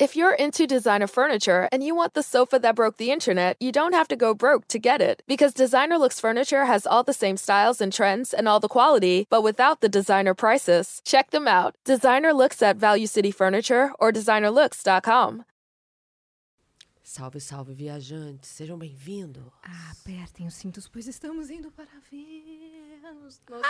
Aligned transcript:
If 0.00 0.16
you're 0.16 0.34
into 0.34 0.66
designer 0.66 1.06
furniture 1.06 1.68
and 1.70 1.80
you 1.84 1.94
want 1.94 2.14
the 2.14 2.22
sofa 2.24 2.58
that 2.58 2.74
broke 2.74 2.96
the 2.96 3.12
internet, 3.12 3.56
you 3.60 3.70
don't 3.70 3.92
have 3.92 4.08
to 4.08 4.16
go 4.16 4.34
broke 4.34 4.66
to 4.68 4.80
get 4.80 5.00
it. 5.00 5.22
Because 5.28 5.54
Designer 5.54 5.98
Looks 5.98 6.18
Furniture 6.18 6.64
has 6.64 6.84
all 6.84 7.04
the 7.04 7.12
same 7.12 7.36
styles 7.36 7.80
and 7.80 7.92
trends 7.92 8.34
and 8.34 8.48
all 8.48 8.58
the 8.58 8.66
quality, 8.66 9.28
but 9.30 9.42
without 9.44 9.82
the 9.82 9.88
designer 9.88 10.34
prices. 10.34 11.00
Check 11.04 11.30
them 11.30 11.46
out. 11.46 11.76
Designer 11.84 12.32
Looks 12.32 12.60
at 12.60 12.76
Value 12.76 13.06
City 13.06 13.30
Furniture 13.30 13.92
or 14.00 14.10
designerlooks.com. 14.10 15.44
Salve, 17.04 17.38
salve, 17.40 17.72
viajantes. 17.72 18.46
Sejam 18.48 18.76
bem-vindos. 18.76 19.44
Ah, 19.62 19.92
apertem 19.92 20.48
os 20.48 20.54
cintos, 20.54 20.88
pois 20.88 21.06
estamos 21.06 21.50
indo 21.50 21.70
para 21.70 21.86
Vênus. 22.10 23.40
Ah, 23.52 23.60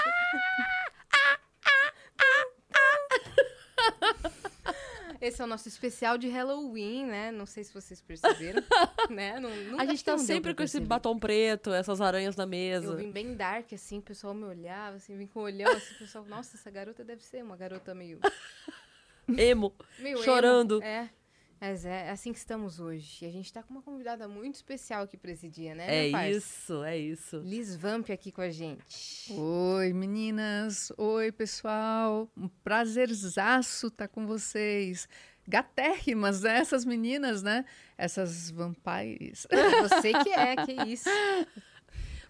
ah, 1.12 1.38
ah, 3.92 4.74
Esse 5.24 5.40
é 5.40 5.44
o 5.44 5.48
nosso 5.48 5.66
especial 5.68 6.18
de 6.18 6.28
Halloween, 6.28 7.06
né? 7.06 7.32
Não 7.32 7.46
sei 7.46 7.64
se 7.64 7.72
vocês 7.72 7.98
perceberam, 7.98 8.62
né? 9.08 9.40
Não, 9.40 9.80
A 9.80 9.86
gente 9.86 10.04
tá 10.04 10.18
sempre 10.18 10.54
com 10.54 10.62
esse 10.62 10.78
batom 10.78 11.18
preto, 11.18 11.72
essas 11.72 11.98
aranhas 12.02 12.36
na 12.36 12.44
Eu 12.44 12.48
mesa. 12.48 12.94
vim 12.94 13.10
bem 13.10 13.34
dark, 13.34 13.72
assim, 13.72 14.00
o 14.00 14.02
pessoal 14.02 14.34
me 14.34 14.44
olhava, 14.44 14.96
assim, 14.96 15.16
vim 15.16 15.26
com 15.26 15.40
o 15.40 15.44
olhão, 15.44 15.72
assim, 15.72 15.94
o 15.94 15.98
pessoal, 15.98 16.26
nossa, 16.26 16.58
essa 16.58 16.70
garota 16.70 17.02
deve 17.02 17.24
ser 17.24 17.42
uma 17.42 17.56
garota 17.56 17.94
meio... 17.94 18.20
Emo. 19.26 19.72
meio 19.98 20.16
emo. 20.16 20.22
Chorando. 20.22 20.82
É, 20.82 21.08
mas 21.60 21.84
é 21.84 22.10
assim 22.10 22.32
que 22.32 22.38
estamos 22.38 22.80
hoje. 22.80 23.24
E 23.24 23.28
a 23.28 23.30
gente 23.30 23.52
tá 23.52 23.62
com 23.62 23.72
uma 23.72 23.82
convidada 23.82 24.28
muito 24.28 24.54
especial 24.56 25.04
aqui 25.04 25.16
pra 25.16 25.30
esse 25.30 25.48
dia, 25.48 25.74
né, 25.74 25.86
É 26.12 26.30
isso, 26.30 26.82
é 26.84 26.96
isso. 26.96 27.38
Liz 27.38 27.74
Vamp 27.76 28.10
aqui 28.10 28.30
com 28.30 28.40
a 28.40 28.50
gente. 28.50 29.32
Oi, 29.32 29.92
meninas. 29.92 30.92
Oi, 30.98 31.32
pessoal. 31.32 32.28
Um 32.36 32.48
prazerzaço 32.62 33.88
estar 33.88 34.08
com 34.08 34.26
vocês. 34.26 35.08
Gatérrimas, 35.46 36.42
né? 36.42 36.58
Essas 36.58 36.84
meninas, 36.84 37.42
né? 37.42 37.64
Essas 37.98 38.50
vampires. 38.50 39.46
Você 39.82 40.12
que 40.22 40.30
é, 40.30 40.56
que 40.56 40.72
isso. 40.90 41.10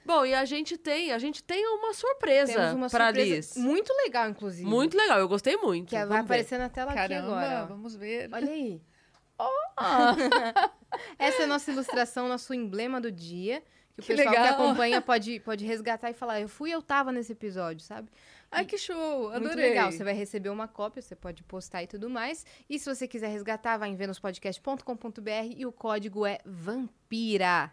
Bom, 0.04 0.26
e 0.26 0.34
a 0.34 0.44
gente 0.44 0.76
tem, 0.76 1.12
a 1.12 1.18
gente 1.18 1.42
tem 1.42 1.66
uma 1.66 1.94
surpresa 1.94 2.52
Temos 2.52 2.74
uma 2.74 2.90
pra 2.90 3.06
surpresa 3.06 3.36
Liz. 3.36 3.56
muito 3.56 3.90
legal, 4.04 4.28
inclusive. 4.28 4.68
Muito 4.68 4.96
legal, 4.96 5.18
eu 5.18 5.28
gostei 5.28 5.56
muito. 5.56 5.88
Que 5.88 6.04
vai 6.04 6.20
aparecer 6.20 6.58
na 6.58 6.68
tela 6.68 6.90
aqui 6.90 7.00
Caramba, 7.00 7.40
agora. 7.40 7.62
ó. 7.62 7.66
vamos 7.66 7.96
ver. 7.96 8.28
Olha 8.30 8.50
aí. 8.50 8.82
Essa 11.18 11.42
é 11.42 11.44
a 11.44 11.46
nossa 11.48 11.70
ilustração, 11.70 12.28
nosso 12.28 12.54
emblema 12.54 13.00
do 13.00 13.10
dia. 13.10 13.62
Que 13.96 14.00
o 14.00 14.04
Que 14.04 14.16
pessoal 14.16 14.34
que 14.34 14.40
legal. 14.40 14.54
acompanha 14.54 15.00
pode, 15.00 15.38
pode 15.40 15.64
resgatar 15.64 16.10
e 16.10 16.14
falar, 16.14 16.40
eu 16.40 16.48
fui, 16.48 16.70
eu 16.72 16.82
tava 16.82 17.12
nesse 17.12 17.30
episódio, 17.32 17.80
sabe? 17.84 18.08
Ai, 18.50 18.64
que 18.64 18.76
show. 18.76 19.28
Adorei. 19.28 19.40
Muito 19.40 19.56
legal. 19.56 19.92
Você 19.92 20.02
vai 20.02 20.14
receber 20.14 20.48
uma 20.48 20.66
cópia, 20.66 21.00
você 21.00 21.14
pode 21.14 21.42
postar 21.44 21.82
e 21.84 21.86
tudo 21.86 22.10
mais. 22.10 22.44
E 22.68 22.78
se 22.78 22.92
você 22.92 23.06
quiser 23.06 23.28
resgatar, 23.28 23.76
vai 23.76 23.90
em 23.90 23.96
venuspodcast.com.br 23.96 25.54
e 25.56 25.64
o 25.64 25.72
código 25.72 26.26
é 26.26 26.38
Vampira. 26.44 27.70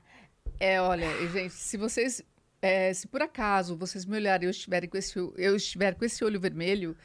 É, 0.60 0.80
olha, 0.82 1.08
gente, 1.30 1.54
se 1.54 1.76
vocês... 1.78 2.24
é, 2.62 2.94
se 2.94 3.08
por 3.08 3.22
acaso 3.24 3.76
vocês 3.76 4.06
me 4.06 4.16
olharem 4.16 4.46
e 4.46 4.48
eu 4.48 4.52
estiver 4.52 4.88
com 4.88 4.98
esse, 4.98 5.18
eu 5.18 5.56
estiver 5.56 5.96
com 5.96 6.06
esse 6.06 6.24
olho 6.24 6.40
vermelho, 6.40 6.96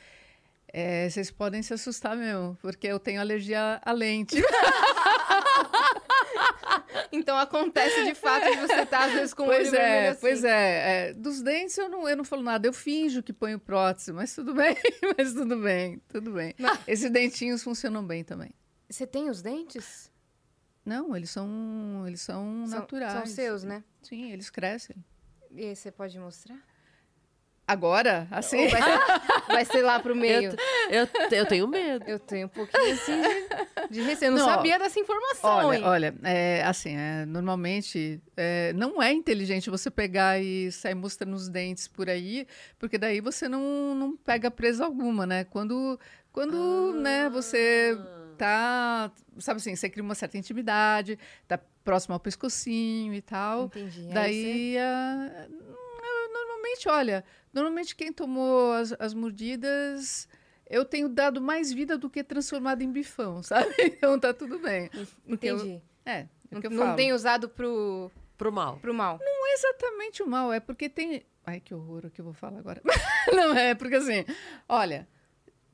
é, 0.72 1.08
vocês 1.08 1.30
podem 1.30 1.62
se 1.62 1.72
assustar 1.74 2.16
mesmo, 2.16 2.56
porque 2.60 2.86
eu 2.86 2.98
tenho 2.98 3.20
alergia 3.20 3.80
à 3.84 3.92
lente. 3.92 4.36
Então 7.12 7.36
acontece 7.38 8.04
de 8.04 8.14
fato 8.14 8.44
de 8.50 8.56
você 8.56 8.80
estar, 8.82 9.04
às 9.06 9.12
vezes, 9.12 9.34
com 9.34 9.44
o 9.44 9.46
Pois 9.46 9.68
olho 9.68 9.70
vermelho 9.70 9.92
é, 9.94 10.08
assim. 10.08 10.20
pois 10.20 10.44
é, 10.44 11.08
é. 11.08 11.12
Dos 11.14 11.40
dentes 11.42 11.76
eu 11.78 11.88
não, 11.88 12.08
eu 12.08 12.16
não 12.16 12.24
falo 12.24 12.42
nada, 12.42 12.66
eu 12.66 12.72
finjo 12.72 13.22
que 13.22 13.32
ponho 13.32 13.58
prótese, 13.58 14.12
mas 14.12 14.34
tudo 14.34 14.54
bem, 14.54 14.76
mas 15.16 15.32
tudo 15.32 15.56
bem, 15.60 16.00
tudo 16.08 16.32
bem. 16.32 16.54
Mas- 16.58 16.78
Esses 16.86 17.10
dentinhos 17.10 17.62
funcionam 17.62 18.04
bem 18.04 18.24
também. 18.24 18.50
Você 18.88 19.06
tem 19.06 19.30
os 19.30 19.40
dentes? 19.40 20.10
Não, 20.84 21.16
eles 21.16 21.30
são, 21.30 22.04
eles 22.06 22.20
são, 22.20 22.66
São- 22.66 22.80
naturais. 22.80 23.12
São 23.12 23.26
seus, 23.26 23.64
né? 23.64 23.82
Sim, 24.02 24.32
eles 24.32 24.50
crescem. 24.50 24.96
E 25.50 25.74
você 25.74 25.90
pode 25.90 26.18
mostrar? 26.18 26.58
Agora, 27.68 28.28
assim, 28.30 28.68
vai 28.68 28.80
ser, 28.82 28.98
vai 29.48 29.64
ser 29.64 29.82
lá 29.82 29.98
pro 29.98 30.14
meio? 30.14 30.54
Eu, 30.88 31.08
eu 31.32 31.46
tenho 31.46 31.66
medo. 31.66 32.04
Eu 32.08 32.18
tenho 32.20 32.46
um 32.46 32.48
pouquinho 32.48 32.92
assim 32.92 33.20
de, 33.20 33.94
de 33.94 34.02
receio. 34.02 34.28
Eu 34.28 34.36
não, 34.38 34.46
Não, 34.46 34.54
sabia 34.54 34.78
dessa 34.78 35.00
informação, 35.00 35.72
hein? 35.72 35.82
olha, 35.82 35.88
olha, 36.12 36.14
é, 36.22 36.62
assim, 36.64 36.96
é, 36.96 37.26
normalmente 37.26 38.22
é, 38.36 38.72
não 38.74 39.02
é 39.02 39.12
inteligente 39.12 39.68
você 39.68 39.90
pegar 39.90 40.38
e 40.40 40.70
sair 40.70 40.94
mostrando 40.94 41.34
os 41.34 41.48
dentes 41.48 41.88
por 41.88 42.08
aí, 42.08 42.46
porque 42.78 42.96
daí 42.98 43.20
você 43.20 43.48
não, 43.48 43.94
não 43.96 44.16
pega 44.16 44.48
presa 44.48 44.84
alguma, 44.84 45.26
né? 45.26 45.42
Quando, 45.44 45.98
quando 46.32 46.92
né, 47.02 47.28
você 47.28 47.98
tá, 48.38 49.10
sabe 49.40 49.56
assim, 49.58 49.74
você 49.74 49.88
cria 49.88 50.04
uma 50.04 50.14
certa 50.14 50.38
intimidade, 50.38 51.18
tá 51.48 51.58
próximo 51.82 52.14
ao 52.14 52.20
pescocinho 52.20 53.12
e 53.12 53.20
tal. 53.22 53.64
Entendi. 53.64 54.02
Você- 54.02 54.12
Daí, 54.14 54.76
ah, 54.78 55.46
eu, 55.50 56.32
normalmente, 56.32 56.88
olha, 56.88 57.24
normalmente 57.56 57.96
quem 57.96 58.12
tomou 58.12 58.72
as, 58.74 58.92
as 58.98 59.14
mordidas, 59.14 60.28
eu 60.68 60.84
tenho 60.84 61.08
dado 61.08 61.40
mais 61.40 61.72
vida 61.72 61.96
do 61.98 62.08
que 62.10 62.22
transformado 62.22 62.82
em 62.82 62.92
bifão, 62.92 63.42
sabe? 63.44 63.74
Então 63.80 64.18
tá 64.20 64.32
tudo 64.34 64.58
bem. 64.58 64.88
Porque 65.26 65.46
eu- 65.46 65.56
Entendi. 65.56 65.82
é, 66.04 66.12
é 66.20 66.28
Não, 66.50 66.60
que 66.60 66.66
eu 66.66 66.70
não 66.70 66.84
falo. 66.84 66.96
tem 66.96 67.12
usado 67.12 67.48
pro, 67.48 68.10
Pro 68.36 68.52
mal. 68.52 68.78
pro 68.78 68.92
mal. 68.94 69.18
Não 69.20 69.48
é 69.48 69.54
exatamente 69.54 70.22
o 70.22 70.26
mal, 70.26 70.52
é 70.52 70.60
porque 70.60 70.88
tem... 70.88 71.22
Ai, 71.44 71.60
que 71.60 71.72
horror 71.74 72.06
o 72.06 72.10
que 72.10 72.20
eu 72.20 72.24
vou 72.24 72.34
falar 72.34 72.58
agora. 72.58 72.82
não, 73.32 73.54
é 73.56 73.74
porque 73.74 73.96
assim, 73.96 74.24
olha... 74.68 75.08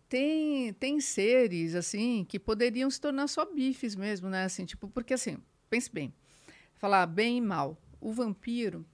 Tem, 0.08 0.74
tem 0.74 1.00
seres, 1.00 1.74
assim, 1.74 2.26
que 2.28 2.38
poderiam 2.38 2.90
se 2.90 3.00
tornar 3.00 3.26
só 3.28 3.46
bifes 3.46 3.96
mesmo, 3.96 4.28
né? 4.28 4.44
Assim, 4.44 4.66
tipo, 4.66 4.86
porque 4.86 5.14
assim, 5.14 5.38
pense 5.70 5.90
bem. 5.90 6.12
Falar 6.74 7.06
bem 7.06 7.38
e 7.38 7.40
mal. 7.40 7.78
O 7.98 8.12
vampiro, 8.12 8.84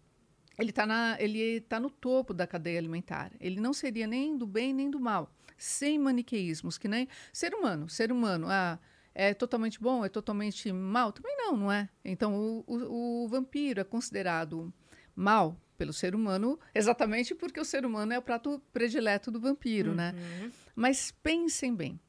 ele 0.59 0.71
está 0.71 0.87
na, 0.87 1.17
ele 1.21 1.61
tá 1.61 1.79
no 1.79 1.91
topo 1.91 2.35
da 2.35 2.47
cadeia 2.47 2.79
alimentar. 2.79 3.33
Ele 3.41 3.61
não 3.61 3.73
seria 3.73 4.07
nem 4.07 4.37
do 4.37 4.47
bem 4.47 4.75
nem 4.75 4.91
do 4.91 4.99
mal. 4.99 5.33
Sem 5.57 5.99
maniqueísmos, 5.99 6.79
que 6.79 6.89
nem 6.89 7.09
ser 7.33 7.55
humano. 7.55 7.89
Ser 7.89 8.11
humano, 8.13 8.47
ah, 8.49 8.79
é 9.15 9.35
totalmente 9.35 9.81
bom, 9.81 10.05
é 10.05 10.09
totalmente 10.09 10.71
mal? 10.73 11.13
Também 11.13 11.37
não, 11.37 11.57
não 11.57 11.73
é? 11.73 11.89
Então, 12.05 12.35
o, 12.35 12.65
o, 12.67 13.25
o 13.25 13.29
vampiro 13.29 13.81
é 13.81 13.85
considerado 13.85 14.73
mal 15.15 15.57
pelo 15.77 15.93
ser 15.93 16.15
humano, 16.15 16.59
exatamente 16.75 17.35
porque 17.35 17.61
o 17.61 17.65
ser 17.65 17.87
humano 17.87 18.13
é 18.13 18.19
o 18.19 18.23
prato 18.23 18.61
predileto 18.73 19.31
do 19.31 19.41
vampiro, 19.41 19.95
né? 19.95 20.13
Uhum. 20.17 20.51
Mas 20.75 21.13
pensem 21.23 21.75
bem, 21.75 22.01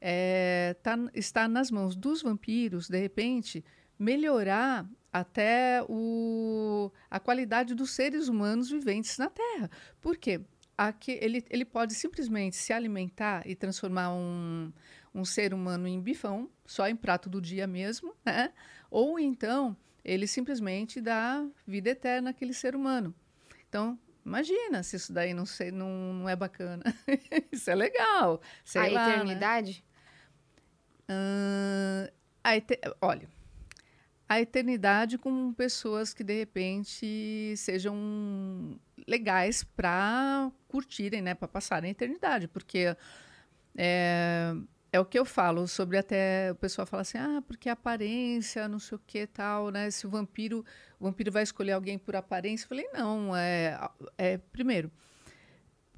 é, 0.00 0.74
tá- 0.82 0.98
está 1.14 1.46
nas 1.46 1.70
mãos 1.70 1.94
dos 1.94 2.22
vampiros, 2.22 2.88
de 2.88 2.98
repente, 2.98 3.64
melhorar 4.02 4.84
até 5.12 5.84
o, 5.88 6.90
a 7.08 7.20
qualidade 7.20 7.72
dos 7.72 7.90
seres 7.92 8.26
humanos 8.26 8.68
viventes 8.68 9.16
na 9.16 9.30
Terra. 9.30 9.70
Por 10.00 10.16
quê? 10.16 10.40
Aqui, 10.76 11.18
ele, 11.20 11.44
ele 11.48 11.64
pode 11.64 11.94
simplesmente 11.94 12.56
se 12.56 12.72
alimentar 12.72 13.46
e 13.46 13.54
transformar 13.54 14.12
um, 14.12 14.72
um 15.14 15.24
ser 15.24 15.54
humano 15.54 15.86
em 15.86 16.00
bifão, 16.00 16.50
só 16.66 16.88
em 16.88 16.96
prato 16.96 17.28
do 17.30 17.40
dia 17.40 17.66
mesmo, 17.66 18.12
né? 18.24 18.52
Ou 18.90 19.20
então 19.20 19.76
ele 20.04 20.26
simplesmente 20.26 21.00
dá 21.00 21.46
vida 21.64 21.90
eterna 21.90 22.30
àquele 22.30 22.52
ser 22.54 22.74
humano. 22.74 23.14
Então, 23.68 23.96
imagina 24.26 24.82
se 24.82 24.96
isso 24.96 25.12
daí 25.12 25.32
não, 25.32 25.46
sei, 25.46 25.70
não, 25.70 26.12
não 26.14 26.28
é 26.28 26.34
bacana. 26.34 26.82
isso 27.52 27.70
é 27.70 27.74
legal. 27.76 28.40
Sei 28.64 28.80
a 28.80 28.88
lá, 28.88 29.06
né? 29.06 29.14
eternidade? 29.14 29.84
Ahn, 31.08 32.08
a 32.42 32.56
ete- 32.56 32.80
Olha, 33.00 33.28
a 34.32 34.40
eternidade 34.40 35.18
com 35.18 35.52
pessoas 35.52 36.14
que 36.14 36.24
de 36.24 36.34
repente 36.38 37.54
sejam 37.56 38.78
legais 39.06 39.64
para 39.64 40.50
curtirem, 40.68 41.22
né, 41.22 41.34
para 41.34 41.48
passarem 41.48 41.88
a 41.88 41.92
eternidade, 41.92 42.48
porque 42.48 42.96
é, 43.76 44.54
é 44.92 45.00
o 45.00 45.04
que 45.04 45.18
eu 45.18 45.24
falo 45.24 45.66
sobre 45.66 45.98
até 45.98 46.52
o 46.52 46.54
pessoal 46.56 46.86
fala 46.86 47.02
assim, 47.02 47.18
ah, 47.18 47.42
porque 47.46 47.68
aparência, 47.68 48.68
não 48.68 48.78
sei 48.78 48.96
o 48.96 49.00
que 49.06 49.26
tal, 49.26 49.70
né? 49.70 49.90
Se 49.90 50.06
o 50.06 50.10
vampiro, 50.10 50.64
o 51.00 51.04
vampiro 51.04 51.32
vai 51.32 51.42
escolher 51.42 51.72
alguém 51.72 51.98
por 51.98 52.14
aparência, 52.14 52.64
eu 52.64 52.68
falei 52.68 52.88
não, 52.92 53.34
é, 53.36 53.78
é 54.18 54.38
primeiro 54.38 54.90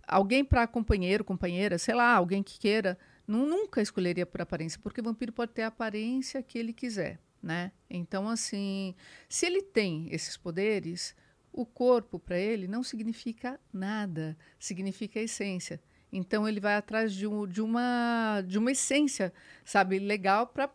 alguém 0.06 0.44
para 0.44 0.66
companheiro, 0.66 1.24
companheira, 1.24 1.78
sei 1.78 1.94
lá, 1.94 2.14
alguém 2.14 2.42
que 2.42 2.58
queira, 2.58 2.98
nu- 3.26 3.46
nunca 3.46 3.80
escolheria 3.80 4.26
por 4.26 4.40
aparência, 4.40 4.78
porque 4.82 5.00
o 5.00 5.04
vampiro 5.04 5.32
pode 5.32 5.52
ter 5.52 5.62
a 5.62 5.68
aparência 5.68 6.42
que 6.42 6.58
ele 6.58 6.72
quiser, 6.72 7.18
né? 7.44 7.70
Então, 7.88 8.28
assim, 8.28 8.94
se 9.28 9.46
ele 9.46 9.62
tem 9.62 10.08
esses 10.10 10.36
poderes, 10.36 11.14
o 11.52 11.64
corpo 11.66 12.18
para 12.18 12.38
ele 12.38 12.66
não 12.66 12.82
significa 12.82 13.60
nada, 13.72 14.36
significa 14.58 15.20
a 15.20 15.22
essência. 15.22 15.80
Então, 16.12 16.48
ele 16.48 16.60
vai 16.60 16.74
atrás 16.76 17.12
de, 17.12 17.26
um- 17.26 17.46
de 17.46 17.60
uma, 17.60 18.42
de 18.46 18.58
uma 18.58 18.72
essência, 18.72 19.32
sabe, 19.64 19.98
legal 19.98 20.46
para 20.46 20.68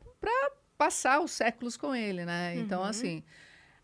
passar 0.78 1.22
os 1.22 1.32
séculos 1.32 1.76
com 1.76 1.94
ele, 1.96 2.26
né? 2.26 2.58
Então, 2.58 2.82
Uhum. 2.82 2.88
assim, 2.88 3.24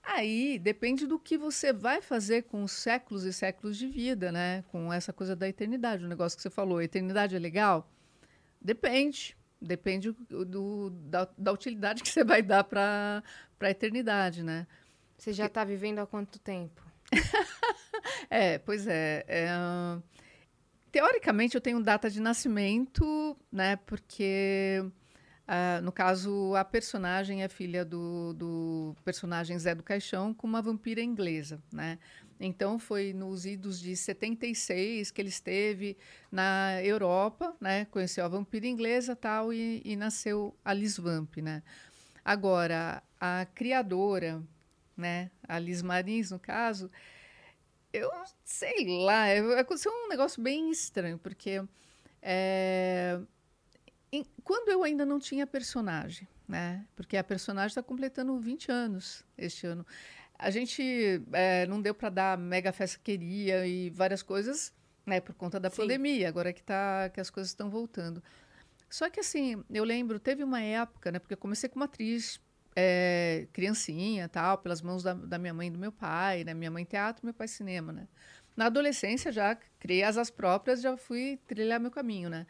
Aí 0.03 0.59
depende 0.59 1.07
do 1.07 1.17
que 1.17 1.37
você 1.37 1.73
vai 1.73 2.01
fazer 2.01 2.43
com 2.43 2.63
os 2.63 2.71
séculos 2.71 3.23
e 3.25 3.33
séculos 3.33 3.75
de 3.77 3.87
vida, 3.87 4.31
né? 4.31 4.63
Com 4.71 4.93
essa 4.93 5.11
coisa 5.11 5.35
da 5.35 5.49
eternidade, 5.49 6.05
o 6.05 6.07
negócio 6.07 6.35
que 6.37 6.43
você 6.43 6.49
falou. 6.49 6.77
A 6.77 6.83
eternidade 6.83 7.35
é 7.35 7.39
legal? 7.39 7.91
Depende. 8.61 9.35
Depende 9.61 10.11
do, 10.11 10.89
da, 10.89 11.27
da 11.37 11.51
utilidade 11.51 12.03
que 12.03 12.09
você 12.09 12.23
vai 12.23 12.41
dar 12.41 12.63
para 12.63 13.23
a 13.59 13.69
eternidade, 13.69 14.43
né? 14.43 14.67
Você 15.17 15.33
já 15.33 15.47
tá 15.47 15.63
vivendo 15.63 15.99
há 15.99 16.05
quanto 16.05 16.39
tempo? 16.39 16.81
É, 18.29 18.59
pois 18.59 18.87
é. 18.87 19.23
é, 19.27 19.49
teoricamente, 20.91 21.55
eu 21.55 21.61
tenho 21.61 21.81
data 21.81 22.09
de 22.09 22.19
nascimento, 22.19 23.35
né? 23.51 23.77
Porque, 23.77 24.83
ah, 25.47 25.81
no 25.81 25.91
caso, 25.91 26.53
a 26.55 26.63
personagem 26.63 27.43
é 27.43 27.49
filha 27.49 27.83
do, 27.83 28.33
do 28.33 28.95
personagem 29.03 29.57
Zé 29.57 29.73
do 29.73 29.83
Caixão 29.83 30.33
com 30.33 30.45
uma 30.47 30.61
vampira 30.61 31.01
inglesa, 31.01 31.61
né? 31.71 31.97
Então, 32.39 32.77
foi 32.77 33.13
nos 33.13 33.45
idos 33.45 33.79
de 33.79 33.95
76 33.95 35.09
que 35.11 35.21
ele 35.21 35.29
esteve 35.29 35.97
na 36.31 36.81
Europa, 36.83 37.55
né? 37.61 37.85
Conheceu 37.85 38.25
a 38.25 38.27
vampira 38.27 38.67
inglesa 38.67 39.15
tal, 39.15 39.53
e, 39.53 39.81
e 39.85 39.95
nasceu 39.95 40.55
a 40.63 40.73
Liz 40.73 40.97
Vamp, 40.97 41.37
né? 41.37 41.63
Agora, 42.23 43.01
a 43.19 43.45
criadora, 43.55 44.43
né? 44.97 45.31
A 45.47 45.57
Liz 45.59 45.81
Marins, 45.81 46.31
no 46.31 46.39
caso, 46.39 46.91
eu 47.93 48.11
sei 48.43 48.85
lá, 49.05 49.27
é- 49.27 49.59
aconteceu 49.59 49.91
um 49.91 50.09
negócio 50.09 50.41
bem 50.41 50.69
estranho, 50.71 51.17
porque 51.17 51.63
é, 52.21 53.19
em- 54.11 54.25
quando 54.43 54.69
eu 54.69 54.83
ainda 54.83 55.05
não 55.05 55.19
tinha 55.19 55.47
personagem, 55.47 56.27
né? 56.47 56.85
Porque 56.95 57.17
a 57.17 57.23
personagem 57.23 57.67
está 57.69 57.83
completando 57.83 58.37
20 58.39 58.71
anos 58.71 59.23
este 59.37 59.65
ano. 59.67 59.85
A 60.37 60.49
gente 60.49 61.21
é, 61.31 61.65
não 61.67 61.81
deu 61.81 61.93
para 61.93 62.09
dar 62.09 62.37
mega 62.37 62.71
festa 62.71 62.97
que 62.97 63.17
queria 63.17 63.65
e 63.65 63.89
várias 63.89 64.21
coisas, 64.21 64.73
né? 65.05 65.19
Por 65.21 65.35
conta 65.35 65.59
da 65.59 65.69
Sim. 65.69 65.77
pandemia, 65.77 66.27
agora 66.27 66.51
que, 66.51 66.63
tá, 66.63 67.09
que 67.09 67.19
as 67.19 67.29
coisas 67.29 67.51
estão 67.51 67.69
voltando. 67.69 68.21
Só 68.89 69.09
que 69.09 69.19
assim, 69.19 69.63
eu 69.69 69.83
lembro, 69.83 70.19
teve 70.19 70.43
uma 70.43 70.61
época, 70.61 71.11
né? 71.11 71.19
Porque 71.19 71.33
eu 71.33 71.37
comecei 71.37 71.69
como 71.69 71.83
atriz 71.85 72.39
é, 72.75 73.47
criancinha, 73.53 74.27
tal, 74.27 74.57
pelas 74.57 74.81
mãos 74.81 75.01
da, 75.01 75.13
da 75.13 75.37
minha 75.37 75.53
mãe 75.53 75.67
e 75.67 75.71
do 75.71 75.79
meu 75.79 75.91
pai, 75.91 76.43
né? 76.43 76.53
Minha 76.53 76.71
mãe 76.71 76.83
teatro, 76.83 77.25
meu 77.25 77.33
pai 77.33 77.47
cinema, 77.47 77.93
né? 77.93 78.07
Na 78.55 78.67
adolescência 78.67 79.31
já 79.31 79.57
criei 79.79 80.03
asas 80.03 80.29
próprias, 80.29 80.81
já 80.81 80.95
fui 80.97 81.39
trilhar 81.47 81.79
meu 81.79 81.91
caminho, 81.91 82.29
né? 82.29 82.45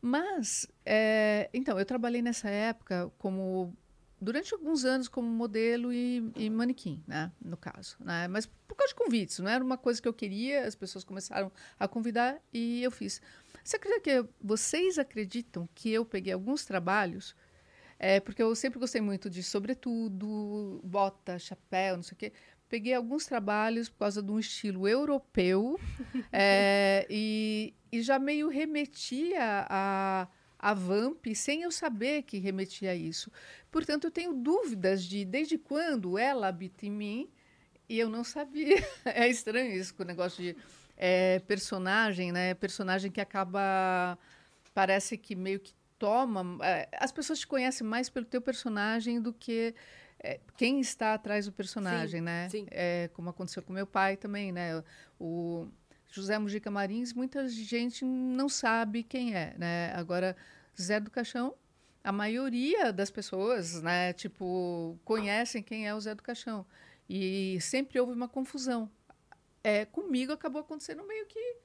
Mas, 0.00 0.66
é, 0.84 1.48
então, 1.54 1.78
eu 1.78 1.84
trabalhei 1.86 2.20
nessa 2.20 2.48
época 2.50 3.10
como 3.16 3.74
durante 4.24 4.52
alguns 4.54 4.84
anos 4.84 5.08
como 5.08 5.28
modelo 5.28 5.92
e, 5.92 6.32
e 6.36 6.50
manequim, 6.50 7.02
né, 7.06 7.30
no 7.40 7.56
caso, 7.56 7.96
né, 8.00 8.26
mas 8.28 8.46
por 8.46 8.74
causa 8.74 8.92
de 8.92 8.96
convites, 8.96 9.38
não 9.38 9.48
era 9.48 9.62
uma 9.62 9.76
coisa 9.76 10.00
que 10.02 10.08
eu 10.08 10.14
queria, 10.14 10.66
as 10.66 10.74
pessoas 10.74 11.04
começaram 11.04 11.52
a 11.78 11.86
convidar 11.86 12.40
e 12.52 12.82
eu 12.82 12.90
fiz. 12.90 13.20
Você 13.62 13.76
acredita 13.76 14.00
que 14.00 14.28
vocês 14.40 14.98
acreditam 14.98 15.68
que 15.74 15.90
eu 15.90 16.04
peguei 16.04 16.32
alguns 16.32 16.64
trabalhos 16.64 17.34
é, 17.98 18.20
porque 18.20 18.42
eu 18.42 18.54
sempre 18.54 18.78
gostei 18.78 19.00
muito 19.00 19.30
de 19.30 19.42
sobretudo, 19.42 20.80
bota, 20.84 21.38
chapéu, 21.38 21.96
não 21.96 22.02
sei 22.02 22.14
o 22.14 22.18
quê. 22.18 22.32
Peguei 22.68 22.94
alguns 22.94 23.26
trabalhos 23.26 23.88
por 23.88 24.00
causa 24.00 24.22
de 24.22 24.30
um 24.30 24.38
estilo 24.38 24.88
europeu 24.88 25.78
é, 26.32 27.06
e, 27.08 27.74
e 27.92 28.02
já 28.02 28.18
meio 28.18 28.48
remetia 28.48 29.66
a, 29.68 30.28
a 30.64 30.72
Vamp 30.72 31.26
sem 31.34 31.60
eu 31.60 31.70
saber 31.70 32.22
que 32.22 32.38
remetia 32.38 32.92
a 32.92 32.94
isso. 32.94 33.30
Portanto, 33.70 34.04
eu 34.04 34.10
tenho 34.10 34.32
dúvidas 34.32 35.04
de 35.04 35.22
desde 35.22 35.58
quando 35.58 36.16
ela 36.16 36.48
habita 36.48 36.86
em 36.86 36.90
mim 36.90 37.30
e 37.86 37.98
eu 37.98 38.08
não 38.08 38.24
sabia. 38.24 38.76
É 39.04 39.28
estranho 39.28 39.70
isso 39.72 39.94
com 39.94 40.02
o 40.02 40.06
negócio 40.06 40.42
de 40.42 40.56
é, 40.96 41.38
personagem, 41.40 42.32
né? 42.32 42.54
Personagem 42.54 43.10
que 43.10 43.20
acaba. 43.20 44.18
Parece 44.72 45.18
que 45.18 45.36
meio 45.36 45.60
que 45.60 45.74
toma. 45.98 46.56
é, 46.64 46.88
as 46.98 47.12
pessoas 47.12 47.40
te 47.40 47.46
conhecem 47.46 47.86
mais 47.86 48.08
pelo 48.08 48.24
teu 48.24 48.40
personagem 48.40 49.20
do 49.20 49.34
que 49.34 49.74
é, 50.18 50.40
quem 50.56 50.80
está 50.80 51.12
atrás 51.12 51.44
do 51.44 51.52
personagem, 51.52 52.22
né? 52.22 52.48
sim. 52.48 52.66
É, 52.70 53.10
como 53.12 53.28
aconteceu 53.28 53.62
com 53.62 53.70
meu 53.70 53.86
pai 53.86 54.16
também, 54.16 54.50
né? 54.50 54.82
O 55.20 55.68
José 56.10 56.38
Mujica 56.38 56.70
Marins, 56.70 57.12
muita 57.12 57.46
gente 57.48 58.02
não 58.02 58.48
sabe 58.48 59.02
quem 59.02 59.34
é, 59.34 59.54
né? 59.58 59.92
Agora, 59.94 60.34
Zé 60.80 61.00
do 61.00 61.10
Caixão, 61.10 61.54
a 62.02 62.12
maioria 62.12 62.92
das 62.92 63.10
pessoas, 63.10 63.80
né? 63.82 64.12
Tipo, 64.12 64.98
conhecem 65.04 65.62
quem 65.62 65.86
é 65.86 65.94
o 65.94 66.00
Zé 66.00 66.14
do 66.14 66.22
Caixão. 66.22 66.66
E 67.08 67.58
sempre 67.60 67.98
houve 68.00 68.12
uma 68.12 68.28
confusão. 68.28 68.90
É, 69.62 69.84
comigo 69.84 70.32
acabou 70.32 70.60
acontecendo 70.60 71.02
meio 71.06 71.26
que 71.26 71.56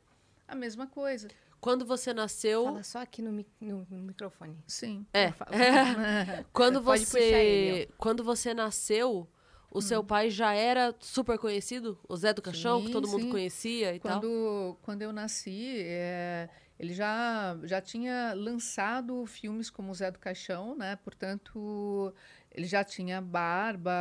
a 0.47 0.55
mesma 0.55 0.87
coisa. 0.87 1.27
Quando 1.59 1.85
você 1.85 2.13
nasceu. 2.13 2.63
Fala 2.63 2.83
só 2.83 2.99
aqui 2.99 3.21
no, 3.21 3.31
mi- 3.33 3.45
no- 3.59 3.85
no 3.89 3.97
microfone. 3.97 4.57
Sim. 4.65 5.05
É. 5.13 5.31
Fala. 5.33 5.51
Quando 6.53 6.81
puxar 6.81 6.97
ele, 7.19 7.71
você. 7.85 7.89
Quando 7.97 8.23
você 8.23 8.53
nasceu, 8.53 9.27
o 9.69 9.81
seu 9.81 10.01
pai 10.01 10.29
já 10.29 10.53
era 10.53 10.95
super 11.01 11.37
conhecido? 11.37 11.99
O 12.07 12.15
Zé 12.15 12.31
do 12.33 12.41
Caixão, 12.41 12.79
que 12.79 12.87
Sim, 12.87 12.93
todo 12.93 13.09
mundo 13.09 13.23
sim. 13.23 13.29
conhecia 13.31 13.93
e 13.93 13.99
tal? 13.99 14.21
Quando, 14.21 14.77
quando 14.81 15.01
eu 15.01 15.11
nasci, 15.11 15.79
é, 15.79 16.47
ele 16.79 16.93
já, 16.93 17.59
já 17.63 17.81
tinha 17.81 18.33
lançado 18.33 19.25
filmes 19.25 19.69
como 19.69 19.93
Zé 19.93 20.09
do 20.09 20.17
Caixão, 20.17 20.75
né? 20.75 20.95
Portanto, 21.03 22.13
ele 22.49 22.65
já 22.65 22.83
tinha 22.85 23.21
barba, 23.21 23.91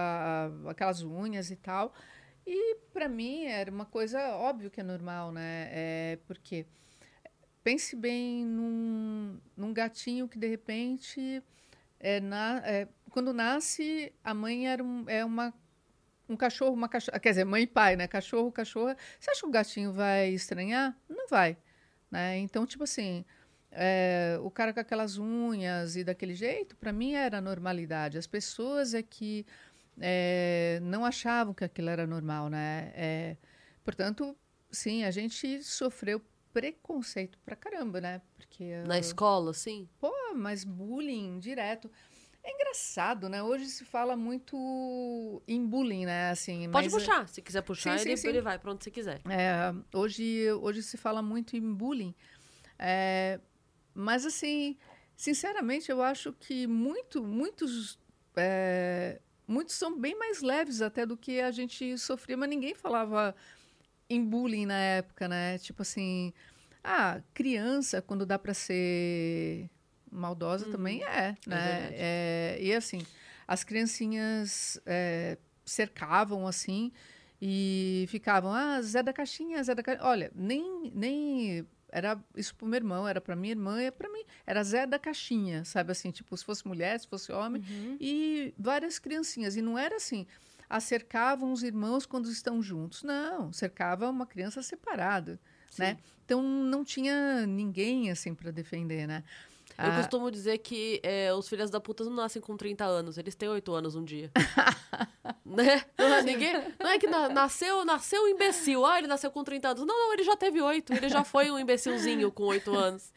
aquelas 0.68 1.02
unhas 1.02 1.50
e 1.50 1.56
tal. 1.56 1.92
E 2.46 2.76
para 2.92 3.08
mim 3.08 3.44
era 3.46 3.70
uma 3.70 3.84
coisa 3.84 4.20
óbvio 4.36 4.70
que 4.70 4.80
é 4.80 4.84
normal, 4.84 5.32
né? 5.32 5.68
É, 5.72 6.18
porque 6.26 6.66
pense 7.64 7.96
bem 7.96 8.44
num, 8.46 9.40
num 9.56 9.72
gatinho 9.74 10.28
que 10.28 10.38
de 10.38 10.46
repente 10.46 11.42
é, 11.98 12.20
na, 12.20 12.62
é, 12.64 12.88
quando 13.10 13.32
nasce 13.32 14.12
a 14.22 14.32
mãe 14.32 14.68
era 14.68 14.82
um, 14.82 15.04
é 15.08 15.24
uma 15.24 15.52
um 16.28 16.36
cachorro, 16.36 16.74
uma 16.74 16.88
cachorra, 16.88 17.18
quer 17.18 17.30
dizer, 17.30 17.44
mãe 17.44 17.62
e 17.62 17.66
pai, 17.66 17.96
né? 17.96 18.06
Cachorro, 18.06 18.52
cachorra. 18.52 18.96
Você 19.18 19.30
acha 19.30 19.40
que 19.40 19.46
o 19.46 19.50
gatinho 19.50 19.92
vai 19.92 20.28
estranhar? 20.28 20.96
Não 21.08 21.26
vai, 21.26 21.56
né? 22.10 22.38
Então, 22.38 22.66
tipo 22.66 22.84
assim, 22.84 23.24
é, 23.70 24.38
o 24.42 24.50
cara 24.50 24.72
com 24.72 24.80
aquelas 24.80 25.18
unhas 25.18 25.96
e 25.96 26.04
daquele 26.04 26.34
jeito, 26.34 26.76
para 26.76 26.92
mim 26.92 27.12
era 27.12 27.40
normalidade. 27.40 28.18
As 28.18 28.26
pessoas 28.26 28.94
é 28.94 29.02
que 29.02 29.44
é, 30.00 30.78
não 30.82 31.04
achavam 31.04 31.52
que 31.54 31.64
aquilo 31.64 31.88
era 31.90 32.06
normal, 32.06 32.48
né? 32.48 32.92
É, 32.94 33.36
portanto, 33.84 34.36
sim, 34.70 35.04
a 35.04 35.10
gente 35.10 35.62
sofreu 35.62 36.22
preconceito 36.52 37.38
pra 37.44 37.54
caramba, 37.54 38.00
né? 38.00 38.22
Porque 38.36 38.82
Na 38.86 38.98
escola, 38.98 39.52
sim? 39.52 39.88
Pô, 40.00 40.12
mas 40.34 40.64
bullying 40.64 41.38
direto. 41.38 41.90
É 42.48 42.52
engraçado, 42.52 43.28
né? 43.28 43.42
Hoje 43.42 43.66
se 43.66 43.84
fala 43.84 44.16
muito 44.16 45.42
em 45.46 45.66
bullying, 45.66 46.06
né? 46.06 46.30
Assim, 46.30 46.66
Pode 46.70 46.88
mas, 46.88 47.04
puxar. 47.04 47.28
Se 47.28 47.42
quiser 47.42 47.60
puxar, 47.60 47.98
sim, 47.98 48.08
ele, 48.08 48.16
sim, 48.16 48.22
sim. 48.22 48.28
ele 48.28 48.40
vai 48.40 48.58
pra 48.58 48.72
onde 48.72 48.82
você 48.82 48.90
quiser. 48.90 49.20
é, 49.28 49.70
hoje, 49.92 50.50
hoje 50.52 50.82
se 50.82 50.96
fala 50.96 51.20
muito 51.20 51.58
em 51.58 51.74
bullying. 51.74 52.14
É, 52.78 53.38
mas, 53.92 54.24
assim, 54.24 54.78
sinceramente, 55.14 55.90
eu 55.90 56.00
acho 56.00 56.32
que 56.32 56.66
muito, 56.66 57.22
muitos, 57.22 57.98
é, 58.34 59.20
muitos 59.46 59.74
são 59.74 60.00
bem 60.00 60.18
mais 60.18 60.40
leves 60.40 60.80
até 60.80 61.04
do 61.04 61.18
que 61.18 61.42
a 61.42 61.50
gente 61.50 61.98
sofria, 61.98 62.36
mas 62.38 62.48
ninguém 62.48 62.74
falava 62.74 63.36
em 64.08 64.24
bullying 64.24 64.64
na 64.64 64.78
época, 64.78 65.28
né? 65.28 65.58
Tipo 65.58 65.82
assim, 65.82 66.32
ah, 66.82 67.20
criança, 67.34 68.00
quando 68.00 68.24
dá 68.24 68.38
para 68.38 68.54
ser 68.54 69.68
maldosa, 70.10 70.70
também 70.70 71.02
é, 71.04 71.06
né? 71.06 71.36
verdade. 71.46 71.94
É, 71.96 72.58
e 72.60 72.74
assim, 72.74 73.04
as 73.46 73.64
criancinhas 73.64 74.80
é, 74.86 75.38
cercavam 75.64 76.46
assim 76.46 76.92
e 77.40 78.06
ficavam, 78.08 78.52
ah, 78.52 78.80
Zé 78.82 79.02
da 79.02 79.12
Caixinha, 79.12 79.62
Zé 79.62 79.74
da 79.74 79.82
Caixinha. 79.82 80.06
Olha, 80.06 80.32
nem, 80.34 80.90
nem 80.94 81.66
era 81.90 82.18
isso 82.36 82.54
pro 82.54 82.66
meu 82.66 82.76
irmão, 82.76 83.06
era 83.06 83.20
para 83.20 83.36
minha 83.36 83.52
irmã, 83.52 83.80
é 83.80 83.90
para 83.90 84.08
mim, 84.08 84.24
era 84.46 84.62
Zé 84.62 84.86
da 84.86 84.98
Caixinha, 84.98 85.64
sabe 85.64 85.92
assim, 85.92 86.10
tipo, 86.10 86.36
se 86.36 86.44
fosse 86.44 86.66
mulher, 86.66 86.98
se 86.98 87.06
fosse 87.06 87.32
homem, 87.32 87.62
e 88.00 88.52
várias 88.58 88.98
criancinhas. 88.98 89.56
E 89.56 89.62
não 89.62 89.78
era 89.78 89.96
assim, 89.96 90.26
ah, 90.68 90.80
cercavam 90.80 91.52
os 91.52 91.62
irmãos 91.62 92.04
quando 92.04 92.30
estão 92.30 92.60
juntos. 92.60 93.02
Não, 93.02 93.52
cercava 93.52 94.10
uma 94.10 94.26
criança 94.26 94.62
separada, 94.62 95.40
né? 95.78 95.98
Então 96.24 96.42
não 96.42 96.84
tinha 96.84 97.46
ninguém 97.46 98.10
assim 98.10 98.34
para 98.34 98.50
defender, 98.50 99.06
né? 99.06 99.24
Eu 99.78 99.84
Ah, 99.92 99.96
costumo 99.96 100.28
dizer 100.28 100.58
que 100.58 101.00
é, 101.04 101.32
os 101.32 101.48
filhos 101.48 101.70
da 101.70 101.78
puta 101.80 102.02
não 102.02 102.12
nascem 102.12 102.42
com 102.42 102.56
30 102.56 102.84
anos, 102.84 103.16
eles 103.16 103.36
têm 103.36 103.48
8 103.48 103.72
anos 103.72 103.94
um 103.94 104.04
dia. 104.04 104.28
né? 105.46 105.84
Não 105.96 106.14
é, 106.14 106.22
ninguém, 106.22 106.52
não 106.80 106.90
é 106.90 106.98
que 106.98 107.06
na- 107.06 107.28
nasceu, 107.28 107.84
nasceu 107.84 108.22
um 108.24 108.28
imbecil. 108.28 108.84
Ah, 108.84 108.98
ele 108.98 109.06
nasceu 109.06 109.30
com 109.30 109.44
30 109.44 109.68
anos. 109.68 109.80
Não, 109.86 109.86
não, 109.96 110.12
ele 110.14 110.24
já 110.24 110.36
teve 110.36 110.60
8. 110.60 110.92
Ele 110.92 111.08
já 111.08 111.22
foi 111.22 111.48
um 111.50 111.58
imbecilzinho 111.58 112.30
com 112.32 112.44
8 112.44 112.74
anos. 112.74 113.12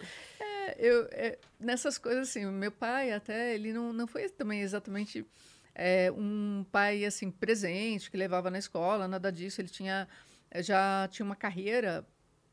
eu, 0.77 1.07
é, 1.11 1.39
nessas 1.59 1.97
coisas 1.97 2.29
assim, 2.29 2.45
o 2.45 2.51
meu 2.51 2.71
pai 2.71 3.11
até, 3.11 3.55
ele 3.55 3.73
não, 3.73 3.91
não 3.91 4.05
foi 4.05 4.29
também 4.29 4.61
exatamente 4.61 5.25
é, 5.73 6.11
um 6.15 6.63
pai 6.71 7.05
assim 7.05 7.31
presente, 7.31 8.11
que 8.11 8.17
levava 8.17 8.51
na 8.51 8.59
escola, 8.59 9.07
nada 9.07 9.31
disso. 9.31 9.59
Ele 9.61 9.69
tinha, 9.69 10.07
já 10.57 11.07
tinha 11.11 11.25
uma 11.25 11.35
carreira 11.35 12.05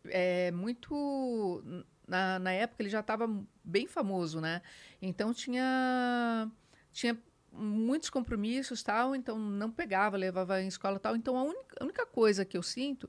é, 0.06 0.50
muito 0.50 1.62
na, 2.08 2.38
na 2.38 2.52
época 2.52 2.82
ele 2.82 2.90
já 2.90 3.00
estava 3.00 3.28
bem 3.62 3.86
famoso, 3.86 4.40
né? 4.40 4.62
Então 5.00 5.32
tinha 5.32 6.50
tinha 6.90 7.16
muitos 7.52 8.10
compromissos 8.10 8.82
tal, 8.82 9.14
então 9.14 9.38
não 9.38 9.70
pegava, 9.70 10.16
levava 10.16 10.60
em 10.62 10.68
escola 10.68 10.98
tal. 10.98 11.14
Então 11.14 11.36
a 11.36 11.42
única, 11.42 11.76
a 11.80 11.84
única 11.84 12.06
coisa 12.06 12.44
que 12.44 12.56
eu 12.56 12.62
sinto, 12.62 13.08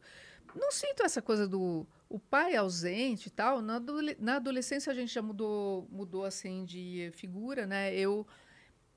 não 0.56 0.72
sinto 0.72 1.04
essa 1.04 1.22
coisa 1.22 1.48
do 1.48 1.88
o 2.10 2.20
pai 2.20 2.56
ausente 2.56 3.30
tal. 3.30 3.62
Na, 3.62 3.82
na 4.20 4.36
adolescência 4.36 4.92
a 4.92 4.96
gente 4.96 5.14
já 5.14 5.22
mudou 5.22 5.88
mudou 5.92 6.26
assim 6.26 6.66
de 6.66 7.12
figura, 7.14 7.66
né? 7.66 7.96
Eu 7.96 8.28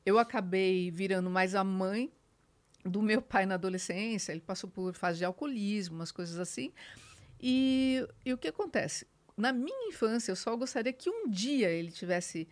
eu 0.04 0.18
acabei 0.18 0.90
virando 0.90 1.30
mais 1.30 1.54
a 1.54 1.62
mãe 1.62 2.12
do 2.84 3.00
meu 3.00 3.22
pai 3.22 3.46
na 3.46 3.54
adolescência. 3.54 4.32
Ele 4.32 4.40
passou 4.40 4.68
por 4.68 4.92
fase 4.94 5.18
de 5.18 5.24
alcoolismo, 5.24 5.94
umas 5.96 6.10
coisas 6.10 6.38
assim. 6.38 6.72
E, 7.40 8.06
e 8.24 8.32
o 8.32 8.38
que 8.38 8.48
acontece? 8.48 9.06
Na 9.36 9.52
minha 9.52 9.88
infância, 9.88 10.32
eu 10.32 10.36
só 10.36 10.54
gostaria 10.56 10.92
que 10.92 11.08
um 11.10 11.28
dia 11.28 11.70
ele 11.70 11.90
tivesse 11.90 12.48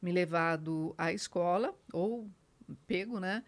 me 0.00 0.10
levado 0.10 0.94
à 0.98 1.12
escola, 1.12 1.74
ou 1.92 2.28
pego, 2.86 3.20
né? 3.20 3.44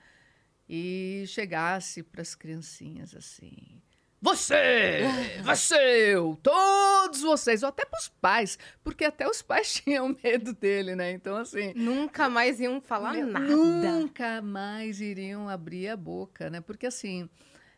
E 0.68 1.24
chegasse 1.26 2.02
para 2.02 2.22
as 2.22 2.34
criancinhas 2.34 3.14
assim. 3.14 3.82
Você! 4.24 5.00
Você! 5.44 5.74
Eu! 6.14 6.38
Todos 6.42 7.20
vocês! 7.20 7.62
Ou 7.62 7.68
até 7.68 7.84
para 7.84 7.98
os 7.98 8.08
pais, 8.08 8.58
porque 8.82 9.04
até 9.04 9.28
os 9.28 9.42
pais 9.42 9.74
tinham 9.84 10.16
medo 10.24 10.54
dele, 10.54 10.96
né? 10.96 11.10
Então, 11.12 11.36
assim. 11.36 11.74
Nunca 11.74 12.26
mais 12.30 12.58
iam 12.58 12.80
falar 12.80 13.14
nada. 13.16 13.44
Nunca 13.44 14.40
mais 14.40 14.98
iriam 14.98 15.46
abrir 15.46 15.88
a 15.88 15.96
boca, 15.96 16.48
né? 16.48 16.62
Porque, 16.62 16.86
assim, 16.86 17.28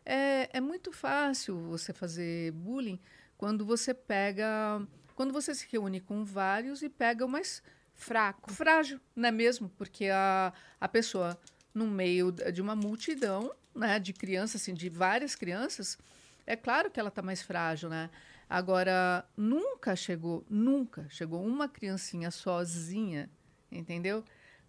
é, 0.05 0.49
é 0.53 0.61
muito 0.61 0.93
fácil 0.93 1.57
você 1.63 1.91
fazer 1.91 2.53
bullying 2.53 2.97
quando 3.37 3.65
você 3.65 3.93
pega. 3.93 4.81
Quando 5.15 5.33
você 5.33 5.53
se 5.53 5.67
reúne 5.71 5.99
com 5.99 6.23
vários 6.23 6.81
e 6.81 6.89
pega 6.89 7.25
o 7.25 7.29
mais 7.29 7.63
fraco. 7.93 8.51
Frágil, 8.53 8.99
não 9.15 9.29
é 9.29 9.31
mesmo? 9.31 9.69
Porque 9.69 10.09
a, 10.09 10.53
a 10.79 10.87
pessoa, 10.87 11.39
no 11.73 11.87
meio 11.87 12.31
de 12.31 12.61
uma 12.61 12.75
multidão, 12.75 13.51
né, 13.73 13.99
de 13.99 14.13
crianças, 14.13 14.61
assim, 14.61 14.73
de 14.73 14.89
várias 14.89 15.35
crianças, 15.35 15.97
é 16.45 16.55
claro 16.55 16.91
que 16.91 16.99
ela 16.99 17.09
está 17.09 17.21
mais 17.21 17.41
frágil, 17.41 17.89
né? 17.89 18.09
Agora, 18.49 19.27
nunca 19.35 19.95
chegou, 19.95 20.45
nunca 20.49 21.07
chegou 21.09 21.43
uma 21.43 21.67
criancinha 21.67 22.31
sozinha, 22.31 23.29
entendeu? 23.71 24.23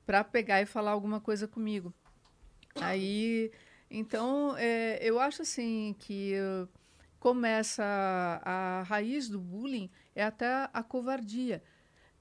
Para 0.04 0.24
pegar 0.24 0.62
e 0.62 0.66
falar 0.66 0.90
alguma 0.90 1.20
coisa 1.20 1.46
comigo. 1.46 1.92
Aí, 2.80 3.52
então, 3.90 4.56
é, 4.56 4.98
eu 5.02 5.20
acho 5.20 5.42
assim 5.42 5.94
que 5.98 6.34
começa 7.18 7.84
a, 7.84 8.80
a 8.80 8.82
raiz 8.82 9.28
do 9.28 9.38
bullying 9.38 9.90
é 10.14 10.24
até 10.24 10.68
a 10.72 10.82
covardia. 10.82 11.62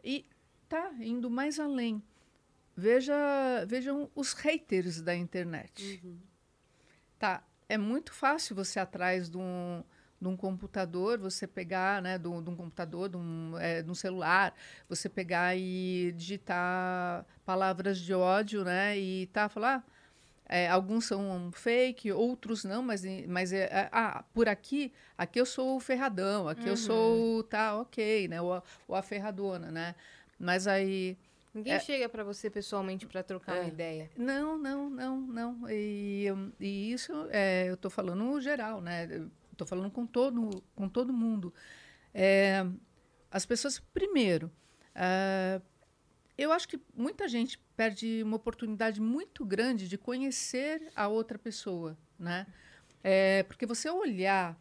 E 0.04 0.26
tá 0.68 0.92
indo 1.00 1.30
mais 1.30 1.60
além. 1.60 2.02
Veja, 2.76 3.16
vejam 3.68 4.10
os 4.16 4.34
haters 4.34 5.02
da 5.02 5.16
internet. 5.16 6.00
Uhum. 6.04 6.20
Tá, 7.18 7.44
é 7.68 7.78
muito 7.78 8.14
fácil 8.14 8.56
você 8.56 8.80
atrás 8.80 9.30
de 9.30 9.38
um, 9.38 9.84
de 10.22 10.28
um 10.28 10.38
computador, 10.38 11.18
você 11.18 11.48
pegar, 11.48 12.02
né, 12.02 12.18
de 12.18 12.28
um, 12.28 12.42
de 12.44 12.50
um 12.50 12.56
computador, 12.56 13.10
de 13.10 13.18
um, 13.18 13.58
é, 13.58 13.82
de 13.82 13.90
um, 13.90 13.96
celular, 13.96 14.54
você 14.88 15.10
pegar 15.10 15.56
e 15.56 16.14
digitar 16.16 17.26
palavras 17.44 18.00
de 18.00 18.14
ódio, 18.14 18.64
né, 18.64 18.98
e 18.98 19.26
tá, 19.28 19.50
falar, 19.50 19.84
ah, 19.86 19.92
é, 20.50 20.70
alguns 20.70 21.06
são 21.06 21.52
fake, 21.52 22.12
outros 22.12 22.64
não, 22.64 22.82
mas, 22.82 23.04
mas 23.28 23.52
é, 23.52 23.64
é, 23.64 23.90
ah, 23.92 24.24
por 24.34 24.48
aqui, 24.48 24.94
aqui 25.18 25.40
eu 25.40 25.46
sou 25.46 25.76
o 25.76 25.80
ferradão, 25.80 26.48
aqui 26.48 26.64
uhum. 26.64 26.68
eu 26.70 26.78
sou, 26.78 27.44
tá, 27.44 27.78
ok, 27.80 28.28
né, 28.28 28.42
ou, 28.42 28.64
ou 28.88 28.96
a 28.96 29.02
ferradona, 29.02 29.70
né, 29.70 29.96
mas 30.40 30.68
aí. 30.68 31.18
Ninguém 31.54 31.74
é, 31.74 31.80
chega 31.80 32.08
para 32.08 32.24
você 32.24 32.50
pessoalmente 32.50 33.06
para 33.08 33.24
trocar 33.24 33.58
é, 33.58 33.62
uma 33.62 33.68
ideia. 33.68 34.12
Não, 34.16 34.58
não, 34.58 34.90
não, 34.90 35.20
não. 35.22 35.70
E, 35.70 36.28
e 36.60 36.92
isso 36.92 37.12
é, 37.32 37.68
eu 37.68 37.74
estou 37.74 37.90
falando 37.90 38.40
geral, 38.40 38.80
né? 38.80 39.28
Estou 39.52 39.66
falando 39.66 39.90
com 39.90 40.06
todo, 40.06 40.64
com 40.76 40.88
todo 40.88 41.12
mundo. 41.12 41.52
É, 42.14 42.64
as 43.32 43.44
pessoas, 43.44 43.80
primeiro, 43.80 44.52
uh, 44.96 45.62
eu 46.38 46.52
acho 46.52 46.68
que 46.68 46.80
muita 46.96 47.28
gente 47.28 47.60
perde 47.78 48.24
uma 48.24 48.36
oportunidade 48.36 49.00
muito 49.00 49.46
grande 49.46 49.88
de 49.88 50.00
conhecer 50.00 50.92
a 50.96 51.08
outra 51.08 51.38
pessoa, 51.38 51.96
né? 52.18 52.48
É, 53.04 53.44
porque 53.44 53.68
você 53.68 53.88
olhar, 53.88 54.60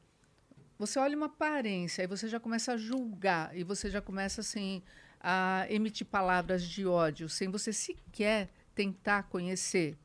você 0.78 0.98
olha 0.98 1.16
uma 1.16 1.26
aparência, 1.26 2.02
aí 2.02 2.06
você 2.06 2.28
já 2.28 2.38
começa 2.38 2.74
a 2.74 2.76
julgar, 2.76 3.56
e 3.56 3.64
você 3.64 3.88
já 3.88 4.02
começa 4.02 4.42
assim 4.42 4.82
a 5.18 5.66
emitir 5.70 6.06
palavras 6.06 6.62
de 6.62 6.86
ódio 6.86 7.26
sem 7.28 7.48
você 7.48 7.72
sequer 7.72 8.50
tentar 8.74 9.22
conhecer 9.24 9.96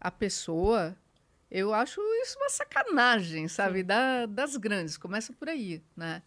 a 0.00 0.10
pessoa, 0.10 0.96
eu 1.50 1.74
acho 1.74 2.00
isso 2.22 2.38
uma 2.38 2.48
sacanagem, 2.48 3.46
sabe? 3.48 3.82
Da, 3.82 4.24
das 4.26 4.56
grandes. 4.56 4.96
Começa 4.96 5.32
por 5.32 5.48
aí, 5.48 5.82
né? 5.94 6.22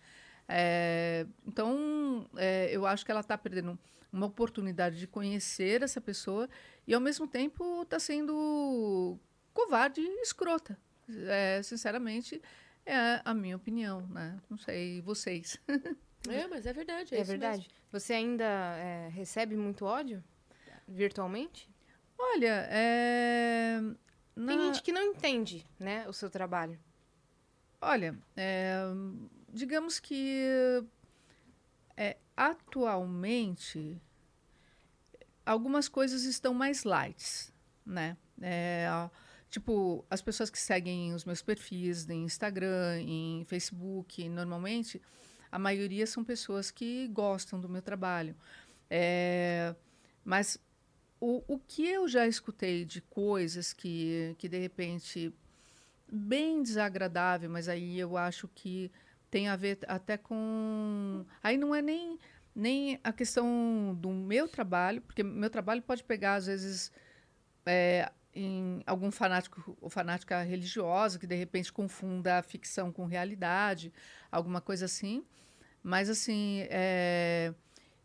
É, 0.48 1.26
então, 1.46 2.30
é, 2.38 2.70
eu 2.72 2.86
acho 2.86 3.04
que 3.04 3.12
ela 3.12 3.20
está 3.22 3.38
perdendo 3.38 3.78
uma 4.12 4.26
oportunidade 4.26 5.00
de 5.00 5.08
conhecer 5.08 5.84
essa 5.84 6.02
pessoa 6.02 6.50
e, 6.86 6.94
ao 6.94 7.02
mesmo 7.02 7.28
tempo, 7.28 7.82
está 7.84 8.00
sendo 8.00 9.18
covarde 9.54 10.02
e 10.02 10.22
escrota. 10.22 10.78
É, 11.10 11.62
sinceramente, 11.64 12.42
é 12.86 13.22
a 13.24 13.34
minha 13.34 13.56
opinião, 13.56 14.06
né? 14.08 14.40
Não 14.50 14.58
sei, 14.58 15.02
vocês. 15.02 15.58
É, 16.28 16.48
mas 16.48 16.66
é 16.66 16.74
verdade. 16.74 17.16
É, 17.16 17.20
é 17.20 17.24
verdade. 17.24 17.60
Mesmo. 17.60 17.74
Você 17.92 18.12
ainda 18.12 18.44
é, 18.44 19.08
recebe 19.10 19.56
muito 19.56 19.86
ódio 19.86 20.22
virtualmente? 20.88 21.70
Olha, 22.18 22.68
é... 22.70 23.80
Na... 24.36 24.52
Tem 24.52 24.62
gente 24.62 24.82
que 24.82 24.92
não 24.92 25.02
entende, 25.02 25.66
né, 25.80 26.08
o 26.08 26.14
seu 26.14 26.30
trabalho. 26.30 26.78
Olha, 27.80 28.18
é, 28.36 28.82
digamos 29.50 30.00
que 30.00 30.84
atualmente 32.38 34.00
algumas 35.44 35.90
coisas 35.90 36.24
estão 36.24 36.54
mais 36.54 36.84
light, 36.84 37.52
né? 37.84 38.16
É, 38.40 38.88
tipo, 39.50 40.06
as 40.10 40.22
pessoas 40.22 40.50
que 40.50 40.60
seguem 40.60 41.14
os 41.14 41.26
meus 41.26 41.42
perfis 41.42 42.08
em 42.08 42.24
Instagram, 42.24 43.02
em 43.02 43.44
Facebook, 43.46 44.30
normalmente 44.30 45.02
a 45.52 45.58
maioria 45.58 46.06
são 46.06 46.24
pessoas 46.24 46.70
que 46.70 47.08
gostam 47.08 47.60
do 47.60 47.68
meu 47.68 47.82
trabalho. 47.82 48.36
É, 48.90 49.76
mas 50.24 50.60
o, 51.20 51.44
o 51.48 51.58
que 51.58 51.88
eu 51.88 52.08
já 52.08 52.28
escutei 52.28 52.86
de 52.86 53.02
coisas 53.02 53.74
que, 53.74 54.36
que, 54.38 54.48
de 54.48 54.60
repente, 54.60 55.34
bem 56.12 56.62
desagradável, 56.62 57.50
mas 57.50 57.68
aí 57.68 57.98
eu 57.98 58.18
acho 58.18 58.48
que 58.50 58.92
tem 59.30 59.48
a 59.48 59.56
ver 59.56 59.80
até 59.88 60.18
com. 60.18 61.26
Aí 61.44 61.58
não 61.58 61.74
é 61.74 61.82
nem, 61.82 62.20
nem 62.56 63.00
a 63.04 63.12
questão 63.12 63.96
do 64.00 64.10
meu 64.10 64.48
trabalho, 64.48 65.02
porque 65.02 65.24
meu 65.24 65.50
trabalho 65.50 65.82
pode 65.82 66.04
pegar, 66.04 66.36
às 66.36 66.48
vezes, 66.48 66.92
é, 67.66 68.12
em 68.34 68.84
algum 68.86 69.12
fanático 69.12 69.78
ou 69.82 69.90
fanática 69.90 70.42
religiosa 70.44 71.18
que 71.18 71.28
de 71.28 71.36
repente 71.36 71.74
confunda 71.74 72.38
a 72.38 72.44
ficção 72.44 72.92
com 72.92 73.06
realidade, 73.06 73.92
alguma 74.32 74.62
coisa 74.62 74.86
assim. 74.86 75.26
Mas 75.84 76.10
assim, 76.10 76.66
é, 76.70 77.54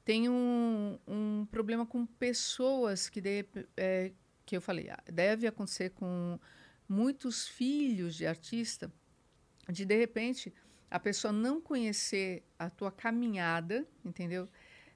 tem 0.05 0.29
um, 0.29 0.99
um 1.07 1.47
problema 1.50 1.85
com 1.87 2.07
pessoas 2.07 3.09
que 3.09 3.21
de, 3.21 3.45
é, 3.76 4.12
que 4.45 4.57
eu 4.57 4.61
falei, 4.61 4.91
ah, 4.91 5.02
deve 5.11 5.47
acontecer 5.47 5.91
com 5.91 6.38
muitos 6.88 7.49
filhos 7.49 8.14
de 8.14 8.26
artista, 8.26 8.93
de 9.69 9.85
de 9.85 9.97
repente 9.97 10.52
a 10.92 11.00
pessoa 11.00 11.32
não 11.32 11.61
conhecer 11.61 12.44
a 12.58 12.68
tua 12.68 12.92
caminhada, 12.92 13.87
entendeu? 14.04 14.46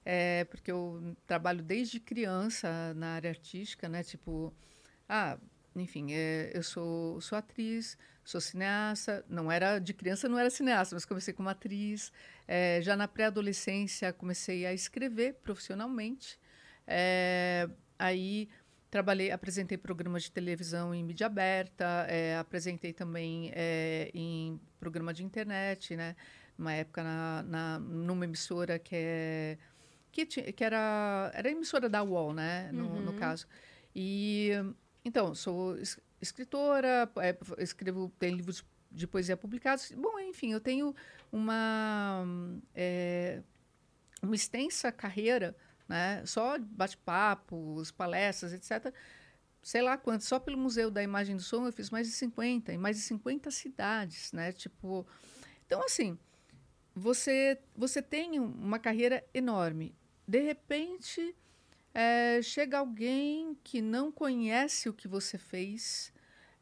É, 0.05 0.45
porque 0.45 0.71
eu 0.71 1.17
trabalho 1.27 1.63
desde 1.63 1.99
criança 1.99 2.93
na 2.95 3.15
área 3.15 3.31
artística, 3.31 3.89
né? 3.89 4.03
Tipo, 4.03 4.55
ah, 5.09 5.39
enfim, 5.75 6.13
é, 6.13 6.53
eu 6.55 6.63
sou, 6.63 7.19
sou 7.23 7.39
atriz, 7.39 7.97
sou 8.23 8.41
cineasta. 8.41 9.25
Não 9.27 9.51
era 9.51 9.79
de 9.79 9.95
criança, 9.95 10.29
não 10.29 10.39
era 10.39 10.51
cineasta, 10.51 10.95
mas 10.95 11.07
comecei 11.07 11.33
como 11.33 11.49
atriz. 11.49 12.13
É, 12.47 12.81
já 12.83 12.95
na 12.95 13.09
pré-adolescência 13.09 14.13
comecei 14.13 14.67
a 14.67 14.75
escrever 14.75 15.35
profissionalmente. 15.43 16.39
É, 16.87 17.69
aí 17.99 18.51
trabalhei, 18.91 19.31
apresentei 19.31 19.77
programas 19.77 20.25
de 20.25 20.31
televisão 20.31 20.95
em 20.95 21.03
mídia 21.03 21.27
aberta, 21.27 22.07
é, 22.09 22.37
apresentei 22.37 22.93
também 22.93 23.51
é, 23.55 24.11
em 24.15 24.61
programa 24.79 25.13
de 25.13 25.25
internet, 25.25 25.97
né? 25.97 26.17
Uma 26.59 26.73
época 26.73 27.03
na, 27.03 27.43
na 27.43 27.79
numa 27.79 28.25
emissora 28.25 28.79
que 28.79 28.95
é 28.97 29.59
que, 30.11 30.25
que 30.25 30.65
era 30.65 31.31
era 31.35 31.49
a 31.49 31.53
emissora 31.53 31.89
da 31.89 32.03
UOL, 32.03 32.33
né? 32.33 32.71
No, 32.73 32.87
uhum. 32.87 33.01
no 33.01 33.13
caso. 33.15 33.47
E 33.95 34.51
então, 35.05 35.35
sou 35.35 35.77
escritora, 36.21 37.11
é, 37.19 37.37
escrevo, 37.59 38.13
tenho 38.19 38.37
livros 38.37 38.65
de 38.91 39.07
poesia 39.07 39.37
publicados. 39.37 39.93
Bom, 39.93 40.19
enfim, 40.19 40.53
eu 40.53 40.61
tenho 40.61 40.95
uma. 41.31 42.25
É, 42.75 43.43
uma 44.23 44.35
extensa 44.35 44.91
carreira, 44.91 45.55
né? 45.89 46.25
Só 46.27 46.59
bate-papos, 46.59 47.91
palestras, 47.91 48.53
etc. 48.53 48.93
Sei 49.63 49.83
lá 49.83 49.97
quanto, 49.97 50.25
só 50.25 50.39
pelo 50.39 50.59
Museu 50.59 50.91
da 50.91 51.03
Imagem 51.03 51.37
do 51.37 51.43
Som 51.43 51.67
eu 51.67 51.73
fiz 51.73 51.91
mais 51.91 52.07
de 52.07 52.15
50, 52.15 52.73
em 52.73 52.79
mais 52.79 52.97
de 52.97 53.03
50 53.03 53.51
cidades, 53.51 54.33
né? 54.33 54.53
Tipo, 54.53 55.07
então 55.67 55.83
assim, 55.83 56.19
você 56.95 57.59
você 57.75 58.01
tem 58.01 58.39
uma 58.39 58.79
carreira 58.79 59.25
enorme. 59.35 59.95
De 60.27 60.41
repente, 60.41 61.35
é, 61.95 62.41
chega 62.43 62.79
alguém 62.79 63.57
que 63.63 63.81
não 63.81 64.11
conhece 64.13 64.89
o 64.89 64.95
que 64.95 65.09
você 65.09 65.39
fez 65.39 66.13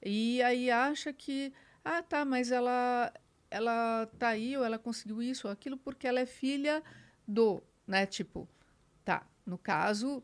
e 0.03 0.43
aí 0.43 0.71
acha 0.71 1.13
que 1.13 1.53
ah 1.85 2.03
tá, 2.03 2.25
mas 2.25 2.53
ela 2.53 3.13
ela 3.51 4.07
tá 4.19 4.29
aí 4.29 4.57
ou 4.57 4.65
ela 4.65 4.79
conseguiu 4.79 5.23
isso 5.23 5.47
ou 5.47 5.53
aquilo 5.53 5.77
porque 5.79 6.07
ela 6.07 6.21
é 6.21 6.27
filha 6.27 6.83
do, 7.27 7.63
né? 7.87 8.07
Tipo, 8.07 8.49
no 9.47 9.59
caso, 9.59 10.23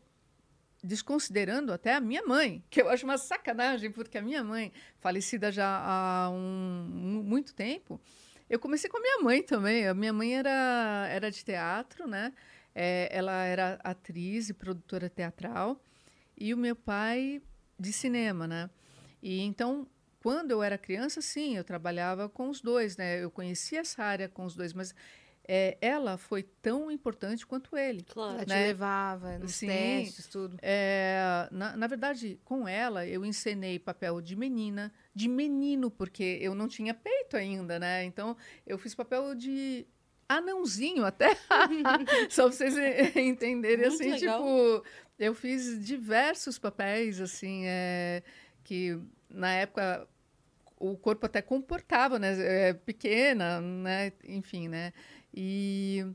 desconsiderando 0.83 1.71
até 1.71 1.93
a 1.93 2.01
minha 2.01 2.23
mãe, 2.25 2.63
que 2.69 2.81
eu 2.81 2.89
acho 2.89 3.05
uma 3.05 3.17
sacanagem, 3.17 3.91
porque 3.91 4.17
a 4.17 4.21
minha 4.21 4.43
mãe, 4.43 4.71
falecida 4.99 5.51
já 5.51 5.67
há 5.67 6.29
um, 6.29 7.21
muito 7.23 7.53
tempo, 7.53 8.01
eu 8.49 8.59
comecei 8.59 8.89
com 8.89 8.97
a 8.97 9.01
minha 9.01 9.19
mãe 9.19 9.41
também. 9.41 9.87
A 9.87 9.93
minha 9.93 10.11
mãe 10.11 10.35
era, 10.35 11.07
era 11.09 11.31
de 11.31 11.43
teatro, 11.43 12.07
né? 12.07 12.33
É, 12.75 13.07
ela 13.11 13.43
era 13.43 13.79
atriz 13.83 14.49
e 14.49 14.53
produtora 14.53 15.09
teatral, 15.09 15.81
e 16.37 16.53
o 16.53 16.57
meu 16.57 16.75
pai 16.75 17.41
de 17.79 17.93
cinema, 17.93 18.47
né? 18.47 18.69
E 19.21 19.41
então, 19.41 19.87
quando 20.21 20.51
eu 20.51 20.61
era 20.63 20.77
criança, 20.77 21.21
sim, 21.21 21.57
eu 21.57 21.63
trabalhava 21.63 22.29
com 22.29 22.49
os 22.49 22.61
dois, 22.61 22.97
né? 22.97 23.23
Eu 23.23 23.31
conhecia 23.31 23.79
essa 23.79 24.03
área 24.03 24.29
com 24.29 24.45
os 24.45 24.55
dois, 24.55 24.73
mas 24.73 24.93
é, 25.47 25.77
ela 25.81 26.17
foi 26.17 26.43
tão 26.43 26.91
importante 26.91 27.45
quanto 27.45 27.75
ele. 27.75 28.03
Claro. 28.03 28.33
Ela 28.33 28.45
né? 28.45 28.45
te 28.45 28.67
levava 28.67 29.37
nos 29.39 29.55
Sim, 29.55 29.67
testes, 29.67 30.27
tudo. 30.27 30.57
É, 30.61 31.47
na, 31.51 31.75
na 31.75 31.87
verdade, 31.87 32.39
com 32.45 32.67
ela, 32.67 33.05
eu 33.05 33.25
encenei 33.25 33.79
papel 33.79 34.21
de 34.21 34.35
menina, 34.35 34.93
de 35.13 35.27
menino, 35.27 35.89
porque 35.89 36.37
eu 36.41 36.53
não 36.53 36.67
tinha 36.67 36.93
peito 36.93 37.35
ainda, 37.35 37.79
né? 37.79 38.03
Então, 38.03 38.37
eu 38.65 38.77
fiz 38.77 38.93
papel 38.93 39.33
de 39.35 39.85
anãozinho 40.29 41.03
até. 41.05 41.35
Só 42.29 42.47
pra 42.47 42.51
vocês 42.51 42.75
entenderem, 43.15 43.89
Muito 43.89 44.01
assim, 44.01 44.11
legal. 44.11 44.39
tipo... 44.39 44.85
Eu 45.19 45.35
fiz 45.35 45.85
diversos 45.85 46.57
papéis, 46.57 47.21
assim, 47.21 47.63
é, 47.67 48.23
que 48.63 48.99
na 49.29 49.51
época 49.51 50.07
o 50.81 50.97
corpo 50.97 51.27
até 51.27 51.43
comportava, 51.43 52.17
né? 52.17 52.35
É, 52.39 52.73
pequena, 52.73 53.61
né? 53.61 54.11
Enfim, 54.27 54.67
né? 54.67 54.91
E 55.33 56.05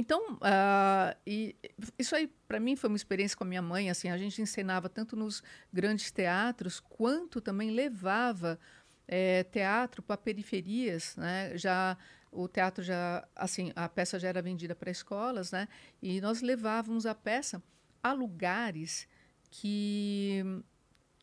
então, 0.00 0.34
uh, 0.36 1.14
e 1.26 1.54
isso 1.98 2.16
aí 2.16 2.26
para 2.48 2.58
mim 2.58 2.74
foi 2.74 2.88
uma 2.88 2.96
experiência 2.96 3.36
com 3.36 3.44
a 3.44 3.46
minha 3.46 3.60
mãe. 3.60 3.90
Assim, 3.90 4.08
a 4.08 4.16
gente 4.16 4.40
encenava 4.40 4.88
tanto 4.88 5.14
nos 5.14 5.42
grandes 5.72 6.10
teatros 6.10 6.80
quanto 6.80 7.40
também 7.40 7.70
levava 7.70 8.58
é, 9.06 9.44
teatro 9.44 10.02
para 10.02 10.16
periferias, 10.16 11.16
né? 11.16 11.56
Já 11.58 11.98
o 12.32 12.48
teatro 12.48 12.82
já, 12.82 13.26
assim, 13.36 13.72
a 13.76 13.88
peça 13.88 14.18
já 14.18 14.28
era 14.28 14.40
vendida 14.40 14.74
para 14.74 14.90
escolas, 14.90 15.52
né? 15.52 15.68
E 16.00 16.20
nós 16.20 16.40
levávamos 16.40 17.04
a 17.04 17.14
peça 17.14 17.62
a 18.02 18.12
lugares 18.12 19.06
que 19.50 20.42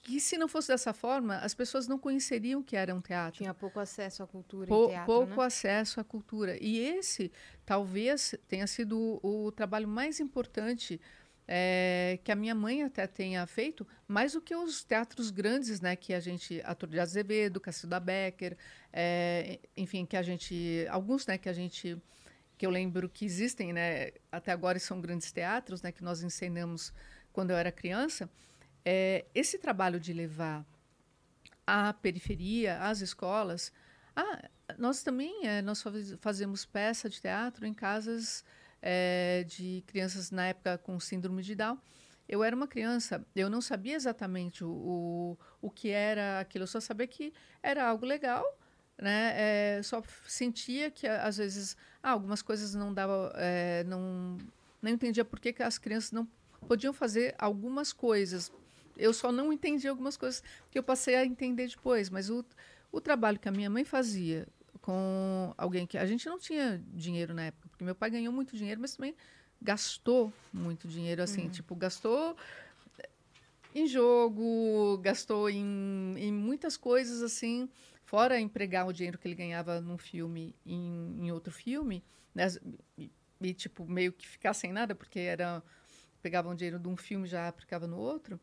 que 0.07 0.21
se 0.21 0.37
não 0.37 0.47
fosse 0.47 0.69
dessa 0.69 0.93
forma, 0.93 1.35
as 1.39 1.53
pessoas 1.53 1.85
não 1.85 1.99
conheceriam 1.99 2.63
que 2.63 2.77
era 2.77 2.95
um 2.95 3.01
teatro. 3.01 3.39
Tinha 3.39 3.53
pouco 3.53 3.77
acesso 3.77 4.23
à 4.23 4.27
cultura 4.27 4.65
Pou, 4.65 4.87
teatro, 4.87 5.05
Pouco 5.05 5.41
né? 5.41 5.45
acesso 5.45 5.99
à 5.99 6.03
cultura. 6.03 6.57
E 6.61 6.79
esse 6.79 7.29
talvez 7.65 8.33
tenha 8.47 8.65
sido 8.67 9.19
o, 9.21 9.47
o 9.47 9.51
trabalho 9.51 9.87
mais 9.87 10.21
importante 10.21 10.99
é, 11.45 12.19
que 12.23 12.31
a 12.31 12.35
minha 12.35 12.55
mãe 12.55 12.83
até 12.83 13.05
tenha 13.05 13.45
feito, 13.45 13.85
mais 14.07 14.31
do 14.31 14.41
que 14.41 14.55
os 14.55 14.81
teatros 14.81 15.29
grandes, 15.29 15.81
né, 15.81 15.95
que 15.95 16.13
a 16.13 16.21
gente, 16.21 16.61
Ator 16.63 16.87
de 16.87 16.99
Azevedo, 16.99 17.59
Cacilda 17.59 17.99
Becker, 17.99 18.57
é, 18.93 19.59
enfim, 19.75 20.05
que 20.05 20.15
a 20.15 20.21
gente, 20.21 20.85
alguns, 20.89 21.27
né, 21.27 21.37
que 21.37 21.49
a 21.49 21.53
gente, 21.53 22.01
que 22.57 22.65
eu 22.65 22.69
lembro 22.69 23.09
que 23.09 23.25
existem, 23.25 23.73
né, 23.73 24.11
até 24.31 24.53
agora 24.53 24.79
são 24.79 25.01
grandes 25.01 25.31
teatros, 25.33 25.81
né, 25.81 25.91
que 25.91 26.03
nós 26.03 26.23
ensinamos 26.23 26.93
quando 27.33 27.51
eu 27.51 27.57
era 27.57 27.71
criança, 27.71 28.29
é, 28.89 29.25
esse 29.35 29.57
trabalho 29.57 29.99
de 29.99 30.13
levar 30.13 30.65
a 31.65 31.91
periferia, 31.91 32.79
as 32.79 33.01
escolas, 33.01 33.73
ah, 34.15 34.49
nós 34.77 35.03
também 35.03 35.45
é, 35.45 35.61
nós 35.61 35.83
fazemos 36.21 36.65
peça 36.65 37.09
de 37.09 37.19
teatro 37.19 37.65
em 37.65 37.73
casas 37.73 38.45
é, 38.81 39.43
de 39.45 39.83
crianças 39.87 40.31
na 40.31 40.47
época 40.47 40.77
com 40.77 40.97
síndrome 41.01 41.43
de 41.43 41.53
Down. 41.53 41.77
Eu 42.29 42.41
era 42.45 42.55
uma 42.55 42.65
criança, 42.65 43.25
eu 43.35 43.49
não 43.49 43.59
sabia 43.59 43.93
exatamente 43.93 44.63
o, 44.63 44.69
o, 44.69 45.37
o 45.61 45.69
que 45.69 45.89
era 45.89 46.39
aquilo, 46.39 46.63
eu 46.63 46.67
só 46.67 46.79
sabia 46.79 47.07
que 47.07 47.33
era 47.61 47.85
algo 47.85 48.05
legal, 48.05 48.45
né? 48.97 49.33
É, 49.35 49.83
só 49.83 50.01
sentia 50.25 50.89
que 50.89 51.05
às 51.05 51.35
vezes 51.35 51.75
ah, 52.01 52.11
algumas 52.11 52.41
coisas 52.41 52.73
não 52.73 52.93
dava, 52.93 53.33
é, 53.35 53.83
não, 53.83 54.37
não 54.81 54.89
entendia 54.89 55.25
por 55.25 55.41
que, 55.41 55.51
que 55.51 55.61
as 55.61 55.77
crianças 55.77 56.13
não 56.13 56.25
podiam 56.69 56.93
fazer 56.93 57.35
algumas 57.37 57.91
coisas 57.91 58.49
eu 58.97 59.13
só 59.13 59.31
não 59.31 59.51
entendi 59.53 59.87
algumas 59.87 60.17
coisas 60.17 60.43
que 60.69 60.77
eu 60.77 60.83
passei 60.83 61.15
a 61.15 61.25
entender 61.25 61.67
depois. 61.67 62.09
Mas 62.09 62.29
o, 62.29 62.43
o 62.91 62.99
trabalho 62.99 63.39
que 63.39 63.47
a 63.47 63.51
minha 63.51 63.69
mãe 63.69 63.83
fazia 63.83 64.47
com 64.81 65.53
alguém 65.57 65.85
que 65.85 65.97
a 65.97 66.05
gente 66.05 66.25
não 66.27 66.39
tinha 66.39 66.81
dinheiro 66.93 67.33
na 67.33 67.45
época, 67.45 67.67
porque 67.67 67.83
meu 67.83 67.95
pai 67.95 68.09
ganhou 68.09 68.31
muito 68.31 68.55
dinheiro, 68.55 68.79
mas 68.79 68.95
também 68.95 69.13
gastou 69.61 70.31
muito 70.53 70.87
dinheiro, 70.87 71.21
assim, 71.21 71.43
uhum. 71.43 71.49
tipo, 71.49 71.75
gastou 71.75 72.37
em 73.75 73.85
jogo, 73.85 74.97
gastou 74.99 75.49
em, 75.49 76.15
em 76.17 76.31
muitas 76.31 76.77
coisas, 76.77 77.21
assim, 77.21 77.69
fora 78.05 78.39
empregar 78.39 78.87
o 78.87 78.93
dinheiro 78.93 79.17
que 79.17 79.27
ele 79.27 79.35
ganhava 79.35 79.81
num 79.81 79.97
filme 79.97 80.55
em, 80.65 81.17
em 81.19 81.31
outro 81.31 81.51
filme, 81.51 82.03
né? 82.33 82.47
E, 82.97 83.11
e, 83.41 83.53
tipo, 83.53 83.85
meio 83.85 84.13
que 84.13 84.27
ficar 84.27 84.53
sem 84.53 84.71
nada, 84.71 84.95
porque 84.95 85.19
era 85.19 85.61
pegava 86.21 86.49
um 86.49 86.55
dinheiro 86.55 86.79
de 86.79 86.87
um 86.87 86.97
filme 86.97 87.27
já 87.27 87.47
aplicava 87.47 87.87
no 87.87 87.97
outro 87.97 88.39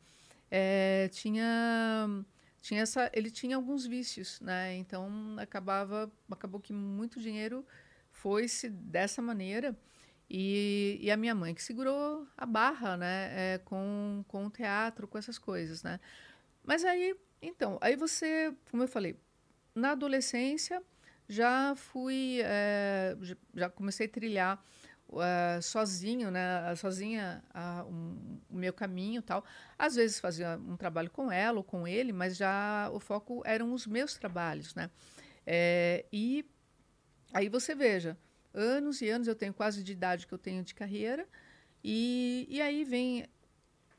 é, 0.56 1.08
tinha 1.08 2.24
tinha 2.60 2.82
essa 2.82 3.10
ele 3.12 3.28
tinha 3.28 3.56
alguns 3.56 3.84
vícios 3.84 4.40
né? 4.40 4.76
Então 4.76 5.10
acabava 5.36 6.10
acabou 6.30 6.60
que 6.60 6.72
muito 6.72 7.20
dinheiro 7.20 7.66
foi-se 8.12 8.70
dessa 8.70 9.20
maneira. 9.20 9.76
E, 10.30 10.98
e, 11.02 11.10
a 11.10 11.16
minha 11.16 11.34
mãe 11.34 11.54
que 11.54 11.62
segurou 11.62 12.26
a 12.36 12.46
barra 12.46 12.96
né? 12.96 13.54
É, 13.54 13.58
com 13.58 14.24
com 14.28 14.46
o 14.46 14.50
teatro 14.50 15.08
com 15.08 15.18
essas 15.18 15.38
coisas 15.38 15.82
né? 15.82 15.98
Mas 16.62 16.84
aí 16.84 17.16
então 17.42 17.76
aí 17.80 17.96
você 17.96 18.54
como 18.70 18.84
eu 18.84 18.88
falei 18.88 19.18
na 19.74 19.90
adolescência 19.90 20.80
já 21.28 21.74
fui 21.74 22.40
é, 22.44 23.16
já 23.54 23.68
comecei 23.68 24.06
a 24.06 24.08
trilhar 24.08 24.64
uh, 25.18 25.62
sozinho, 25.62 26.30
né, 26.30 26.74
sozinha 26.76 27.42
uh, 27.54 27.88
um, 27.88 28.40
o 28.50 28.56
meu 28.56 28.72
caminho 28.72 29.22
tal. 29.22 29.44
Às 29.78 29.94
vezes 29.94 30.20
fazia 30.20 30.58
um 30.58 30.76
trabalho 30.76 31.10
com 31.10 31.30
ela 31.30 31.58
ou 31.58 31.64
com 31.64 31.86
ele, 31.86 32.12
mas 32.12 32.36
já 32.36 32.90
o 32.92 33.00
foco 33.00 33.42
eram 33.44 33.72
os 33.72 33.86
meus 33.86 34.14
trabalhos, 34.14 34.74
né? 34.74 34.90
É, 35.46 36.04
e 36.12 36.44
aí 37.32 37.48
você 37.48 37.74
veja, 37.74 38.16
anos 38.52 39.00
e 39.02 39.08
anos 39.08 39.28
eu 39.28 39.34
tenho 39.34 39.52
quase 39.52 39.82
de 39.82 39.92
idade 39.92 40.26
que 40.26 40.34
eu 40.34 40.38
tenho 40.38 40.62
de 40.62 40.74
carreira 40.74 41.26
e, 41.82 42.46
e 42.48 42.62
aí 42.62 42.84
vem 42.84 43.26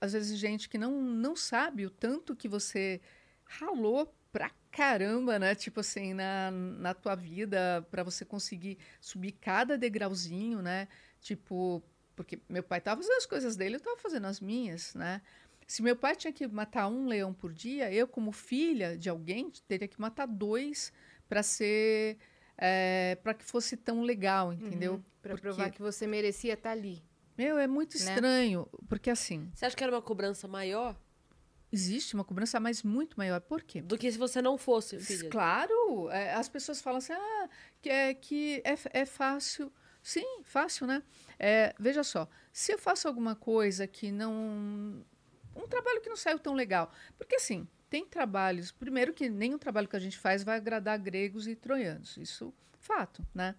às 0.01 0.13
vezes 0.13 0.37
gente 0.39 0.67
que 0.69 0.77
não 0.77 1.01
não 1.01 1.35
sabe 1.35 1.85
o 1.85 1.89
tanto 1.89 2.35
que 2.35 2.47
você 2.47 3.01
ralou 3.45 4.13
pra 4.35 4.51
caramba, 4.69 5.39
né? 5.39 5.55
Tipo 5.55 5.79
assim, 5.79 6.13
na, 6.13 6.51
na 6.51 6.93
tua 6.93 7.15
vida, 7.15 7.87
para 7.89 8.03
você 8.03 8.25
conseguir 8.25 8.77
subir 8.99 9.31
cada 9.31 9.77
degrauzinho, 9.77 10.61
né? 10.61 10.89
Tipo, 11.25 11.81
porque 12.15 12.39
meu 12.47 12.61
pai 12.61 12.79
tava 12.79 13.01
fazendo 13.01 13.17
as 13.17 13.25
coisas 13.25 13.55
dele, 13.55 13.77
eu 13.77 13.79
tava 13.79 13.97
fazendo 13.97 14.27
as 14.27 14.39
minhas, 14.39 14.93
né? 14.93 15.23
Se 15.65 15.81
meu 15.81 15.95
pai 15.95 16.15
tinha 16.15 16.31
que 16.31 16.45
matar 16.45 16.87
um 16.87 17.07
leão 17.07 17.33
por 17.33 17.51
dia, 17.51 17.91
eu, 17.91 18.07
como 18.07 18.31
filha 18.31 18.95
de 18.95 19.09
alguém, 19.09 19.51
teria 19.67 19.87
que 19.87 19.99
matar 19.99 20.27
dois 20.27 20.93
para 21.27 21.41
ser. 21.41 22.19
É, 22.55 23.17
para 23.23 23.33
que 23.33 23.43
fosse 23.43 23.75
tão 23.75 24.03
legal, 24.03 24.53
entendeu? 24.53 24.93
Uhum, 24.93 25.03
para 25.19 25.35
provar 25.35 25.71
que 25.71 25.81
você 25.81 26.05
merecia 26.05 26.53
estar 26.53 26.69
tá 26.69 26.75
ali. 26.75 27.03
Meu, 27.35 27.57
é 27.57 27.65
muito 27.65 27.97
né? 27.97 28.13
estranho, 28.13 28.69
né? 28.71 28.79
porque 28.87 29.09
assim. 29.09 29.49
Você 29.55 29.65
acha 29.65 29.75
que 29.75 29.83
era 29.83 29.91
uma 29.91 30.03
cobrança 30.03 30.47
maior? 30.47 30.95
Existe 31.71 32.13
uma 32.13 32.23
cobrança, 32.23 32.59
mas 32.59 32.83
muito 32.83 33.17
maior. 33.17 33.41
Por 33.41 33.63
quê? 33.63 33.81
Do 33.81 33.97
que 33.97 34.11
se 34.11 34.17
você 34.19 34.43
não 34.43 34.59
fosse, 34.59 34.99
filha. 34.99 35.27
Claro! 35.31 36.07
É, 36.11 36.35
as 36.35 36.47
pessoas 36.47 36.79
falam 36.79 36.99
assim, 36.99 37.13
ah, 37.13 37.49
que 37.81 37.89
é, 37.89 38.13
que 38.13 38.61
é, 38.63 39.01
é 39.01 39.05
fácil. 39.05 39.73
Sim, 40.05 40.43
fácil, 40.43 40.85
né? 40.85 41.01
É, 41.39 41.73
veja 41.79 42.03
só, 42.03 42.29
se 42.53 42.71
eu 42.71 42.77
faço 42.77 43.07
alguma 43.07 43.35
coisa 43.35 43.87
que 43.87 44.11
não. 44.11 45.03
Um 45.55 45.67
trabalho 45.67 45.99
que 45.99 46.07
não 46.09 46.15
saiu 46.15 46.37
tão 46.37 46.53
legal. 46.53 46.93
Porque, 47.17 47.37
assim, 47.37 47.67
tem 47.89 48.05
trabalhos. 48.05 48.71
Primeiro, 48.71 49.15
que 49.15 49.27
nenhum 49.27 49.57
trabalho 49.57 49.87
que 49.87 49.95
a 49.95 49.99
gente 49.99 50.19
faz 50.19 50.43
vai 50.43 50.57
agradar 50.57 50.99
gregos 50.99 51.47
e 51.47 51.55
troianos. 51.55 52.17
Isso, 52.17 52.53
fato, 52.77 53.25
né? 53.33 53.55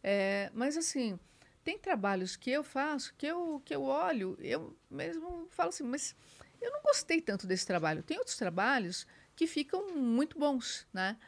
É, 0.00 0.52
mas, 0.54 0.76
assim, 0.76 1.18
tem 1.64 1.76
trabalhos 1.76 2.36
que 2.36 2.48
eu 2.48 2.62
faço, 2.62 3.12
que 3.18 3.26
eu, 3.26 3.60
que 3.64 3.74
eu 3.74 3.82
olho, 3.82 4.38
eu 4.38 4.78
mesmo 4.88 5.48
falo 5.50 5.70
assim, 5.70 5.82
mas 5.82 6.14
eu 6.60 6.70
não 6.70 6.80
gostei 6.80 7.20
tanto 7.20 7.44
desse 7.44 7.66
trabalho. 7.66 8.04
Tem 8.04 8.18
outros 8.18 8.36
trabalhos 8.36 9.04
que 9.34 9.48
ficam 9.48 9.92
muito 9.96 10.38
bons, 10.38 10.86
né? 10.92 11.18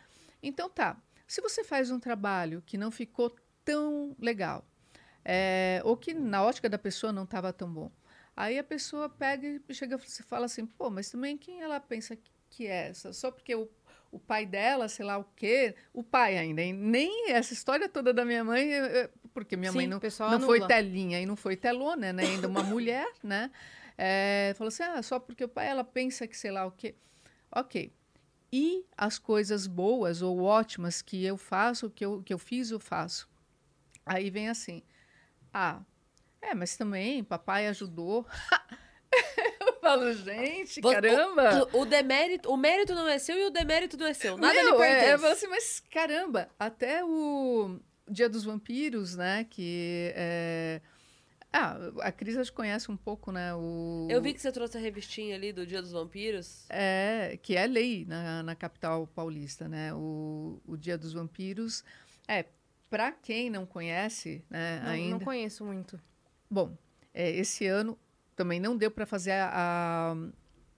Então 0.41 0.71
tá, 0.71 0.97
se 1.27 1.41
você 1.41 1.65
faz 1.65 1.91
um 1.91 1.99
trabalho 1.99 2.63
que 2.65 2.79
não 2.79 2.93
ficou 2.93 3.35
tão 3.71 4.17
legal, 4.19 4.65
é, 5.25 5.81
ou 5.85 5.97
que 5.97 6.13
na 6.13 6.43
ótica 6.43 6.69
da 6.69 6.79
pessoa 6.79 7.13
não 7.13 7.25
estava 7.25 7.53
tão 7.53 7.73
bom, 7.73 7.91
aí 8.37 8.59
a 8.59 8.65
pessoa 8.65 9.09
pega 9.09 9.61
e 9.69 9.75
chega 9.75 9.97
e 9.97 10.23
fala 10.23 10.47
assim, 10.47 10.67
pô, 10.67 10.91
mas 10.91 11.11
também 11.11 11.37
quem 11.37 11.63
ela 11.63 11.79
pensa 11.79 12.19
que 12.49 12.67
é 12.67 12.89
essa? 12.89 13.13
Só 13.13 13.31
porque 13.31 13.55
o, 13.55 13.69
o 14.11 14.19
pai 14.19 14.45
dela, 14.45 14.89
sei 14.89 15.07
lá 15.07 15.19
o 15.19 15.25
quê, 15.37 15.75
o 15.93 16.03
pai 16.03 16.37
ainda, 16.37 16.61
hein? 16.63 16.73
nem 16.73 17.31
essa 17.31 17.53
história 17.53 17.89
toda 17.89 18.13
da 18.13 18.25
minha 18.25 18.43
mãe, 18.43 18.69
porque 19.33 19.57
minha 19.57 19.71
Sim, 19.71 19.79
mãe 19.79 19.87
não, 19.87 20.01
não 20.31 20.41
foi 20.41 20.67
telinha 20.67 21.21
e 21.21 21.27
não 21.27 21.37
foi 21.37 21.57
telona, 21.57 22.13
né? 22.13 22.25
Ainda 22.25 22.49
uma 22.49 22.63
mulher, 22.65 23.09
né? 23.23 23.51
É, 23.97 24.53
falou 24.57 24.69
assim, 24.69 24.83
ah, 24.83 25.03
só 25.03 25.21
porque 25.21 25.45
o 25.45 25.49
pai, 25.49 25.69
ela 25.69 25.85
pensa 25.85 26.27
que 26.27 26.37
sei 26.37 26.51
lá 26.51 26.67
o 26.67 26.73
quê. 26.73 26.95
Ok. 27.55 27.93
E 28.53 28.85
as 28.97 29.19
coisas 29.19 29.67
boas 29.67 30.23
ou 30.23 30.43
ótimas 30.43 31.03
que 31.03 31.25
eu 31.25 31.37
faço, 31.37 31.89
que 31.89 32.05
eu, 32.05 32.23
que 32.23 32.33
eu 32.33 32.39
fiz, 32.39 32.71
eu 32.71 32.81
faço. 32.81 33.29
Aí 34.11 34.29
vem 34.29 34.49
assim, 34.49 34.83
ah, 35.55 35.81
é, 36.43 36.53
mas 36.53 36.77
também 36.77 37.23
papai 37.23 37.69
ajudou. 37.69 38.27
eu 39.61 39.75
falo, 39.81 40.13
gente, 40.13 40.81
Vo- 40.81 40.91
caramba! 40.91 41.69
O, 41.73 41.83
o 41.83 41.87
demérito, 41.87 42.51
o 42.51 42.57
mérito 42.57 42.93
não 42.93 43.07
é 43.07 43.21
seu 43.21 43.39
e 43.39 43.45
o 43.45 43.51
demérito 43.51 43.97
não 43.97 44.09
é 44.09 44.13
seu. 44.13 44.37
Nada 44.37 44.55
Meu, 44.55 44.65
lhe 44.65 44.83
é, 44.83 44.89
pertence. 44.89 45.13
eu 45.13 45.19
falo 45.21 45.33
assim, 45.33 45.47
mas 45.47 45.81
caramba, 45.89 46.49
até 46.59 47.05
o 47.05 47.79
Dia 48.09 48.29
dos 48.29 48.43
Vampiros, 48.43 49.15
né, 49.15 49.47
que 49.49 50.13
é... 50.17 50.81
Ah, 51.53 51.77
a 52.01 52.11
Cris 52.11 52.37
acho 52.37 52.51
que 52.51 52.57
conhece 52.57 52.91
um 52.91 52.97
pouco, 52.97 53.31
né, 53.31 53.55
o... 53.55 54.09
Eu 54.11 54.21
vi 54.21 54.35
que 54.35 54.41
você 54.41 54.51
trouxe 54.51 54.77
a 54.77 54.81
revistinha 54.81 55.37
ali 55.37 55.53
do 55.53 55.65
Dia 55.65 55.81
dos 55.81 55.93
Vampiros. 55.93 56.65
É, 56.69 57.39
que 57.41 57.55
é 57.55 57.65
lei 57.65 58.05
na, 58.09 58.43
na 58.43 58.57
capital 58.57 59.07
paulista, 59.07 59.69
né, 59.69 59.95
o, 59.95 60.61
o 60.67 60.77
Dia 60.77 60.99
dos 60.99 61.13
Vampiros. 61.13 61.85
É, 62.27 62.45
para 62.91 63.13
quem 63.13 63.49
não 63.49 63.65
conhece, 63.65 64.45
né, 64.51 64.81
Não, 64.81 64.91
ainda... 64.91 65.11
não 65.11 65.21
conheço 65.21 65.65
muito. 65.65 65.99
Bom, 66.51 66.77
é, 67.15 67.31
esse 67.31 67.67
ano 67.67 67.97
também 68.35 68.59
não 68.59 68.77
deu 68.77 68.91
para 68.91 69.07
fazer 69.07 69.31
a, 69.31 69.51
a, 69.53 70.17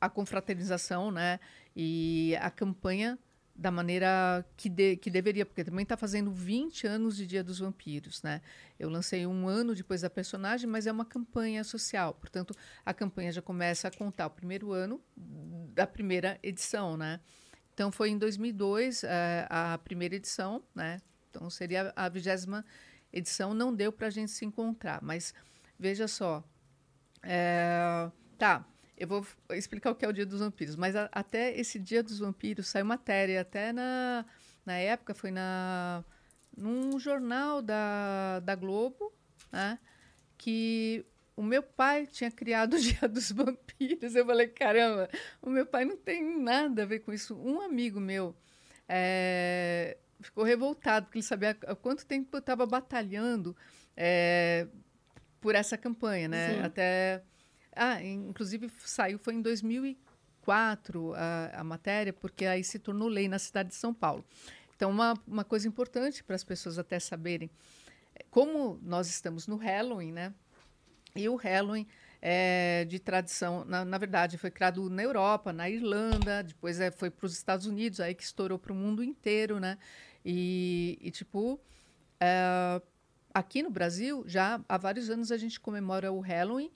a 0.07 0.11
confraternização, 0.11 1.11
né? 1.11 1.40
E 1.75 2.37
a 2.40 2.51
campanha 2.51 3.18
da 3.55 3.70
maneira 3.70 4.44
que, 4.57 4.68
de, 4.68 4.96
que 4.96 5.11
deveria, 5.11 5.46
porque 5.46 5.64
também 5.64 5.83
está 5.83 5.96
fazendo 5.96 6.33
20 6.33 6.87
anos 6.87 7.16
de 7.16 7.27
Dia 7.27 7.44
dos 7.44 7.61
Vampiros, 7.61 8.22
né? 8.22 8.42
Eu 8.79 8.90
lancei 8.90 9.27
um 9.27 9.48
ano 9.48 9.75
depois 9.75 10.03
da 10.03 10.11
personagem, 10.11 10.68
mas 10.68 10.87
é 10.87 10.92
uma 10.92 11.05
campanha 11.05 11.62
social. 11.64 12.14
Portanto, 12.14 12.55
a 12.85 12.92
campanha 12.92 13.33
já 13.33 13.40
começa 13.40 13.88
a 13.88 13.90
contar 13.90 14.27
o 14.27 14.31
primeiro 14.31 14.72
ano 14.72 15.01
da 15.16 15.87
primeira 15.87 16.38
edição, 16.42 16.96
né? 16.96 17.20
Então, 17.72 17.90
foi 17.90 18.11
em 18.11 18.18
2002 18.18 19.03
eh, 19.05 19.46
a 19.48 19.79
primeira 19.79 20.16
edição, 20.16 20.62
né? 20.75 21.01
Então, 21.35 21.49
seria 21.51 21.92
a 21.97 22.09
vigésima 22.09 22.64
edição. 23.12 23.55
Não 23.55 23.75
deu 23.75 23.90
para 23.90 24.09
a 24.09 24.11
gente 24.11 24.31
se 24.31 24.45
encontrar, 24.45 25.01
mas 25.03 25.33
veja 25.79 26.07
só. 26.07 26.45
é, 27.23 28.11
tá, 28.38 28.66
eu 28.97 29.07
vou 29.09 29.27
explicar 29.53 29.90
o 29.90 29.95
que 29.95 30.05
é 30.05 30.09
o 30.09 30.12
Dia 30.12 30.27
dos 30.27 30.40
Vampiros, 30.40 30.77
mas 30.77 30.95
a- 30.97 31.09
até 31.12 31.57
esse 31.59 31.79
Dia 31.79 32.03
dos 32.03 32.18
Vampiros 32.18 32.68
saiu 32.68 32.85
matéria, 32.85 33.40
até 33.40 33.73
na, 33.73 34.25
na 34.66 34.75
época 34.75 35.14
foi 35.14 35.31
na 35.31 36.05
num 36.57 36.99
jornal 36.99 37.62
da, 37.62 38.40
da 38.40 38.55
Globo, 38.55 39.11
né, 39.51 39.79
que 40.37 41.05
o 41.37 41.42
meu 41.42 41.62
pai 41.62 42.07
tinha 42.07 42.31
criado 42.31 42.75
o 42.75 42.81
Dia 42.81 43.09
dos 43.09 43.33
Vampiros. 43.33 44.14
Eu 44.14 44.27
falei, 44.27 44.49
caramba, 44.49 45.09
o 45.40 45.49
meu 45.51 45.64
pai 45.66 45.85
não 45.87 45.97
tem 45.97 46.23
nada 46.40 46.83
a 46.83 46.87
ver 46.87 47.01
com 47.01 47.12
isso. 47.12 47.35
Um 47.37 47.61
amigo 47.62 47.99
meu 48.01 48.37
é, 48.88 49.97
ficou 50.23 50.45
revoltado, 50.45 51.07
porque 51.07 51.19
ele 51.19 51.25
sabia 51.25 51.57
há 51.67 51.75
quanto 51.75 52.07
tempo 52.07 52.37
eu 52.37 52.41
estava 52.41 52.65
batalhando 52.67 53.57
é, 53.97 54.67
por 55.41 55.55
essa 55.55 55.77
campanha, 55.77 56.29
né? 56.29 56.55
Sim. 56.55 56.63
Até. 56.63 57.23
Ah, 57.75 58.03
inclusive 58.03 58.71
saiu, 58.85 59.19
foi 59.19 59.35
em 59.35 59.43
2004 59.43 61.15
a, 61.15 61.61
a 61.61 61.65
matéria, 61.65 62.13
porque 62.13 62.45
aí 62.45 62.63
se 62.63 62.79
tornou 62.79 63.09
lei 63.09 63.29
na 63.29 63.39
cidade 63.39 63.71
de 63.71 63.75
São 63.75 63.95
Paulo. 63.95 64.25
Então, 64.77 64.91
uma, 64.91 65.15
uma 65.27 65.45
coisa 65.45 65.67
importante 65.67 66.23
para 66.23 66.37
as 66.37 66.45
pessoas 66.45 66.79
até 66.79 66.99
saberem, 66.99 67.51
é, 68.15 68.25
como 68.31 68.79
nós 68.83 69.09
estamos 69.09 69.47
no 69.47 69.57
Halloween, 69.57 70.13
né? 70.13 70.35
E 71.15 71.29
o 71.29 71.37
Halloween 71.37 71.87
é 72.21 72.85
de 72.89 72.99
tradição, 72.99 73.65
na, 73.65 73.85
na 73.85 73.99
verdade, 73.99 74.39
foi 74.39 74.51
criado 74.51 74.89
na 74.89 75.03
Europa, 75.03 75.53
na 75.53 75.69
Irlanda, 75.69 76.43
depois 76.43 76.81
é, 76.81 76.91
foi 76.91 77.11
para 77.11 77.27
os 77.27 77.33
Estados 77.33 77.67
Unidos, 77.67 78.01
aí 78.01 78.15
que 78.15 78.23
estourou 78.23 78.59
para 78.59 78.73
o 78.73 78.77
mundo 78.77 79.03
inteiro, 79.03 79.59
né? 79.59 79.77
E, 80.25 80.99
e, 81.01 81.11
tipo, 81.11 81.61
é, 82.21 82.81
aqui 83.33 83.63
no 83.63 83.71
Brasil, 83.71 84.25
já 84.27 84.61
há 84.69 84.77
vários 84.77 85.11
anos 85.11 85.33
a 85.33 85.37
gente 85.37 85.59
comemora 85.59 86.13
o 86.13 86.21
Halloween 86.21 86.71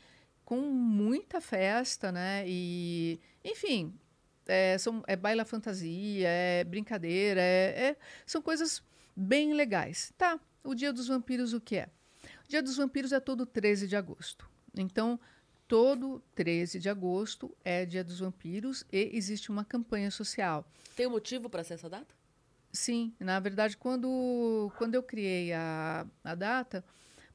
com 0.45 0.61
muita 0.61 1.41
festa, 1.41 2.11
né? 2.13 2.45
E, 2.47 3.21
enfim, 3.45 3.93
é, 4.47 4.79
são, 4.79 5.03
é 5.07 5.17
baila 5.17 5.45
fantasia, 5.45 6.29
é 6.29 6.65
brincadeira, 6.65 7.41
é, 7.41 7.89
é- 7.91 7.97
são 8.25 8.41
coisas 8.41 8.83
bem 9.15 9.53
legais. 9.55 10.13
Tá, 10.17 10.39
o 10.63 10.75
Dia 10.75 10.93
dos 10.93 11.09
Vampiros 11.09 11.53
o 11.53 11.61
que 11.61 11.77
é? 11.77 11.89
O 12.45 12.49
Dia 12.49 12.63
dos 12.63 12.77
Vampiros 12.77 13.13
é 13.13 13.21
todo 13.21 13.45
13 13.45 13.89
de 13.89 13.97
agosto. 13.97 14.49
Então, 14.77 15.19
todo 15.67 16.23
13 16.35 16.79
de 16.79 16.89
agosto 16.89 17.57
é 17.65 17.85
Dia 17.85 18.05
dos 18.05 18.21
Vampiros 18.21 18.85
e 18.93 19.11
existe 19.15 19.51
uma 19.51 19.65
campanha 19.65 20.11
social. 20.11 20.65
Tem 20.95 21.07
um 21.07 21.11
motivo 21.11 21.51
pra 21.51 21.65
ser 21.65 21.75
essa 21.75 21.89
data? 21.89 22.15
Sim, 22.77 23.15
na 23.19 23.41
verdade, 23.41 23.75
quando, 23.75 24.71
quando 24.77 24.95
eu 24.95 25.03
criei 25.03 25.51
a, 25.55 26.07
a 26.23 26.35
data, 26.35 26.85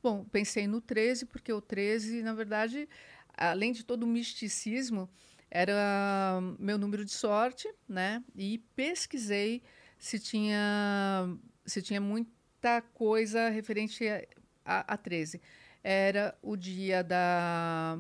bom, 0.02 0.24
pensei 0.26 0.68
no 0.68 0.80
13, 0.80 1.26
porque 1.26 1.52
o 1.52 1.60
13, 1.60 2.22
na 2.22 2.34
verdade, 2.34 2.88
além 3.34 3.72
de 3.72 3.84
todo 3.84 4.04
o 4.04 4.08
misticismo, 4.08 5.10
era 5.50 6.40
meu 6.60 6.78
número 6.78 7.04
de 7.04 7.12
sorte, 7.12 7.68
né? 7.90 8.24
E 8.36 8.60
pesquisei 8.76 9.64
se 9.98 10.20
tinha, 10.20 11.28
se 11.66 11.82
tinha 11.82 12.00
muita 12.00 12.82
coisa 12.94 13.50
referente 13.50 14.08
a, 14.08 14.24
a, 14.64 14.94
a 14.94 14.98
13. 14.98 15.42
Era 15.84 16.38
o 16.44 16.56
dia 16.56 17.04
da, 17.04 18.00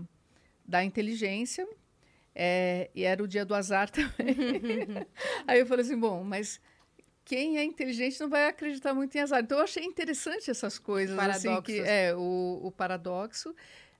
da 0.63 0.83
inteligência, 0.83 1.67
é, 2.35 2.91
e 2.93 3.03
era 3.03 3.23
o 3.23 3.27
dia 3.27 3.43
do 3.43 3.55
azar 3.55 3.89
também. 3.89 4.35
Aí 5.47 5.59
eu 5.59 5.65
falei 5.65 5.83
assim, 5.83 5.99
bom, 5.99 6.23
mas 6.23 6.61
quem 7.23 7.57
é 7.57 7.63
inteligente 7.63 8.19
não 8.19 8.29
vai 8.29 8.47
acreditar 8.47 8.93
muito 8.93 9.15
em 9.15 9.19
azar. 9.21 9.41
Então 9.41 9.57
eu 9.57 9.63
achei 9.63 9.83
interessante 9.83 10.49
essas 10.49 10.77
coisas, 10.79 11.17
assim, 11.17 11.41
que 11.61 11.77
Paradoxos. 11.77 11.87
é 11.87 12.15
o, 12.15 12.59
o 12.63 12.71
paradoxo. 12.71 13.55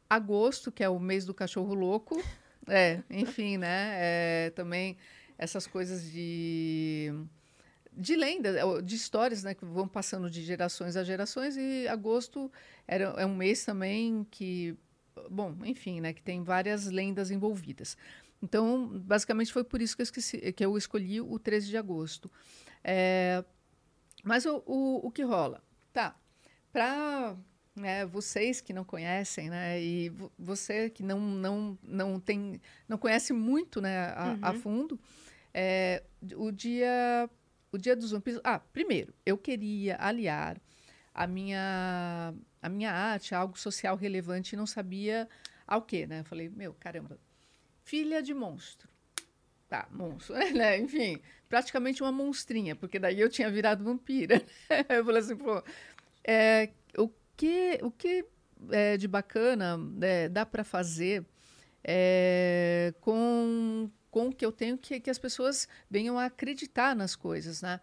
Agosto, 0.10 0.72
que 0.72 0.84
é 0.84 0.90
o 0.90 1.00
mês 1.00 1.26
do 1.26 1.34
cachorro 1.34 1.74
louco, 1.74 2.22
é, 2.68 3.02
enfim, 3.10 3.58
né? 3.58 3.94
É, 3.96 4.50
também 4.54 4.98
essas 5.38 5.66
coisas 5.66 6.12
de 6.12 7.14
de 7.94 8.16
lenda, 8.16 8.82
de 8.82 8.96
histórias, 8.96 9.44
né, 9.44 9.54
que 9.54 9.66
vão 9.66 9.86
passando 9.86 10.30
de 10.30 10.42
gerações 10.42 10.96
a 10.96 11.04
gerações 11.04 11.58
e 11.58 11.88
agosto 11.90 12.50
era 12.88 13.14
é 13.18 13.26
um 13.26 13.36
mês 13.36 13.66
também 13.66 14.26
que, 14.32 14.78
bom, 15.30 15.54
enfim, 15.66 16.00
né, 16.00 16.14
que 16.14 16.22
tem 16.22 16.42
várias 16.42 16.86
lendas 16.86 17.32
envolvidas. 17.32 17.98
Então, 18.42 18.88
basicamente 18.88 19.52
foi 19.52 19.64
por 19.64 19.82
isso 19.82 19.96
que 19.96 20.02
eu, 20.02 20.06
esqueci, 20.06 20.54
que 20.54 20.66
eu 20.66 20.78
escolhi 20.78 21.22
o 21.22 21.38
13 21.38 21.68
de 21.68 21.78
agosto. 21.78 22.32
É, 22.84 23.44
mas 24.24 24.46
o, 24.46 24.62
o, 24.66 25.08
o 25.08 25.12
que 25.12 25.24
rola? 25.24 25.64
Tá, 25.94 26.16
para 26.72 27.36
né, 27.76 28.06
vocês 28.06 28.62
que 28.62 28.74
não 28.74 28.84
conhecem, 28.84 29.50
né, 29.50 29.82
e 29.82 30.10
vo- 30.10 30.32
você 30.38 30.90
que 30.90 31.04
não, 31.04 31.20
não, 31.20 31.78
não, 31.84 32.20
tem, 32.20 32.62
não 32.88 32.98
conhece 32.98 33.34
muito 33.34 33.82
né, 33.82 34.08
a, 34.16 34.38
a 34.42 34.54
fundo, 34.54 35.00
é, 35.54 36.04
o 36.36 36.52
dia 36.52 37.30
o 37.74 37.78
dia 37.78 37.96
dos 37.96 38.12
vampiros. 38.12 38.42
Ah, 38.44 38.60
primeiro, 38.60 39.14
eu 39.26 39.38
queria 39.38 39.96
aliar 40.00 40.60
a 41.14 41.26
minha 41.26 42.34
a 42.62 42.68
minha 42.70 42.92
arte 42.92 43.34
a 43.34 43.40
algo 43.40 43.58
social 43.58 43.96
relevante 43.96 44.54
e 44.54 44.58
não 44.58 44.68
sabia 44.68 45.28
ao 45.66 45.82
que, 45.82 46.06
né? 46.06 46.20
Eu 46.20 46.26
falei, 46.26 46.50
meu, 46.50 46.74
caramba, 46.74 47.18
filha 47.84 48.22
de 48.22 48.34
monstro. 48.34 48.90
Tá, 49.72 49.88
monstro, 49.90 50.36
né? 50.54 50.78
Enfim, 50.78 51.22
praticamente 51.48 52.04
uma 52.04 52.12
monstrinha, 52.12 52.76
porque 52.76 53.00
daí 53.00 53.18
eu 53.22 53.30
tinha 53.30 53.50
virado 53.50 53.86
vampira. 53.86 54.44
eu 54.90 55.06
falei 55.06 55.22
assim, 55.22 55.38
pô, 55.38 55.64
é, 56.28 56.72
o 56.98 57.10
que 57.38 57.80
o 57.82 57.90
que 57.90 58.26
é, 58.70 58.98
de 58.98 59.08
bacana 59.08 59.78
né, 59.78 60.28
dá 60.28 60.46
para 60.46 60.66
fazer 60.66 61.26
é, 61.82 62.94
com 63.00 63.90
com 64.10 64.28
o 64.28 64.36
que 64.36 64.46
eu 64.46 64.52
tenho 64.52 64.78
que, 64.78 65.00
que 65.00 65.10
as 65.10 65.18
pessoas 65.18 65.70
venham 65.90 66.20
a 66.20 66.26
acreditar 66.26 66.94
nas 66.94 67.16
coisas, 67.16 67.62
né? 67.62 67.80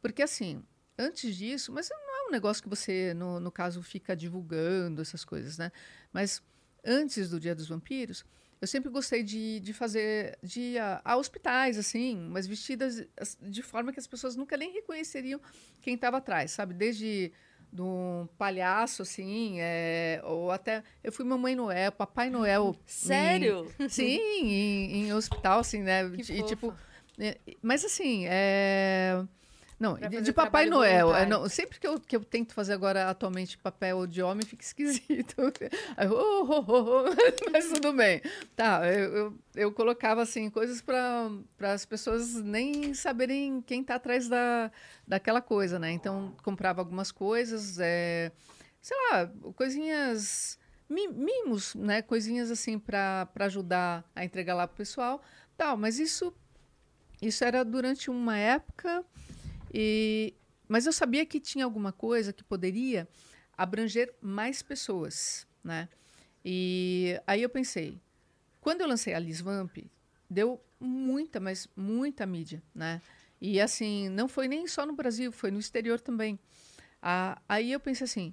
Porque 0.00 0.22
assim, 0.22 0.62
antes 0.96 1.34
disso, 1.34 1.72
mas 1.72 1.90
não 1.90 1.98
é 1.98 2.14
é 2.24 2.28
um 2.28 2.30
negócio 2.30 2.62
que 2.62 2.68
você, 2.68 3.12
no, 3.14 3.38
no 3.38 3.52
caso, 3.52 3.82
fica 3.82 4.16
divulgando 4.16 5.02
essas 5.02 5.24
coisas, 5.24 5.58
né? 5.58 5.70
Mas 6.12 6.42
antes 6.84 7.28
do 7.28 7.38
Dia 7.38 7.54
dos 7.54 7.68
Vampiros, 7.68 8.24
eu 8.60 8.66
sempre 8.66 8.90
gostei 8.90 9.22
de, 9.22 9.60
de 9.60 9.72
fazer, 9.72 10.38
de 10.42 10.60
ir 10.60 10.78
a, 10.78 11.00
a 11.04 11.16
hospitais, 11.16 11.78
assim, 11.78 12.16
mas 12.30 12.46
vestidas 12.46 13.06
de 13.40 13.62
forma 13.62 13.92
que 13.92 14.00
as 14.00 14.06
pessoas 14.06 14.36
nunca 14.36 14.56
nem 14.56 14.72
reconheceriam 14.72 15.40
quem 15.80 15.94
estava 15.94 16.18
atrás, 16.18 16.52
sabe? 16.52 16.74
Desde 16.74 17.32
de 17.74 17.82
um 17.82 18.28
palhaço, 18.38 19.02
assim, 19.02 19.56
é, 19.58 20.20
ou 20.24 20.52
até. 20.52 20.84
Eu 21.02 21.10
fui 21.10 21.24
Mamãe 21.24 21.56
Noel, 21.56 21.90
Papai 21.90 22.30
Noel. 22.30 22.76
Sério? 22.86 23.68
Em, 23.80 23.88
sim, 23.88 24.20
em, 24.20 25.06
em, 25.06 25.12
hospital, 25.12 25.58
assim, 25.58 25.82
né? 25.82 26.04
E, 26.16 26.42
tipo. 26.44 26.72
é, 27.18 27.36
mas 27.60 27.84
assim, 27.84 28.26
é. 28.28 29.24
Não, 29.84 29.98
de, 30.22 30.32
Papai 30.32 30.64
Noel. 30.64 31.14
é, 31.14 31.26
não, 31.26 31.46
sempre 31.46 31.78
que 31.78 31.86
eu, 31.86 32.00
que 32.00 32.16
eu 32.16 32.24
tento 32.24 32.54
fazer 32.54 32.72
agora 32.72 33.10
atualmente 33.10 33.58
papel 33.58 34.06
de 34.06 34.22
homem, 34.22 34.46
fica 34.46 34.64
esquisito. 34.64 35.36
Aí, 35.94 36.08
oh, 36.08 36.46
oh, 36.48 36.64
oh, 36.66 37.50
mas 37.52 37.68
tudo 37.68 37.92
bem. 37.92 38.22
Tá, 38.56 38.80
eu, 38.90 39.14
eu, 39.14 39.38
eu 39.54 39.72
colocava 39.72 40.22
assim 40.22 40.48
coisas 40.48 40.80
para 40.80 41.28
as 41.60 41.84
pessoas 41.84 42.34
nem 42.36 42.94
saberem 42.94 43.60
quem 43.60 43.82
está 43.82 43.96
atrás 43.96 44.26
da, 44.26 44.72
daquela 45.06 45.42
coisa, 45.42 45.78
né? 45.78 45.90
Então, 45.92 46.34
comprava 46.42 46.80
algumas 46.80 47.12
coisas, 47.12 47.78
é, 47.78 48.32
sei 48.80 48.96
lá, 49.10 49.30
coisinhas, 49.54 50.58
mi- 50.88 51.08
mimos, 51.08 51.74
né? 51.74 52.00
Coisinhas 52.00 52.50
assim 52.50 52.78
para 52.78 53.28
ajudar 53.40 54.02
a 54.16 54.24
entregar 54.24 54.54
lá 54.54 54.66
pro 54.66 54.78
pessoal. 54.78 55.20
Tal, 55.58 55.76
mas 55.76 55.98
isso, 55.98 56.32
isso 57.20 57.44
era 57.44 57.62
durante 57.62 58.10
uma 58.10 58.38
época. 58.38 59.04
E, 59.76 60.32
mas 60.68 60.86
eu 60.86 60.92
sabia 60.92 61.26
que 61.26 61.40
tinha 61.40 61.64
alguma 61.64 61.92
coisa 61.92 62.32
que 62.32 62.44
poderia 62.44 63.08
abranger 63.58 64.14
mais 64.20 64.62
pessoas, 64.62 65.48
né? 65.64 65.88
E 66.44 67.20
aí 67.26 67.42
eu 67.42 67.48
pensei, 67.48 68.00
quando 68.60 68.82
eu 68.82 68.86
lancei 68.86 69.14
a 69.14 69.18
Liz 69.18 69.40
Vamp, 69.40 69.78
deu 70.30 70.62
muita, 70.78 71.40
mas 71.40 71.68
muita 71.74 72.24
mídia, 72.24 72.62
né? 72.72 73.02
E 73.40 73.60
assim, 73.60 74.08
não 74.08 74.28
foi 74.28 74.46
nem 74.46 74.68
só 74.68 74.86
no 74.86 74.92
Brasil, 74.94 75.32
foi 75.32 75.50
no 75.50 75.58
exterior 75.58 76.00
também. 76.00 76.38
Ah, 77.02 77.42
aí 77.48 77.72
eu 77.72 77.80
pensei 77.80 78.04
assim, 78.04 78.32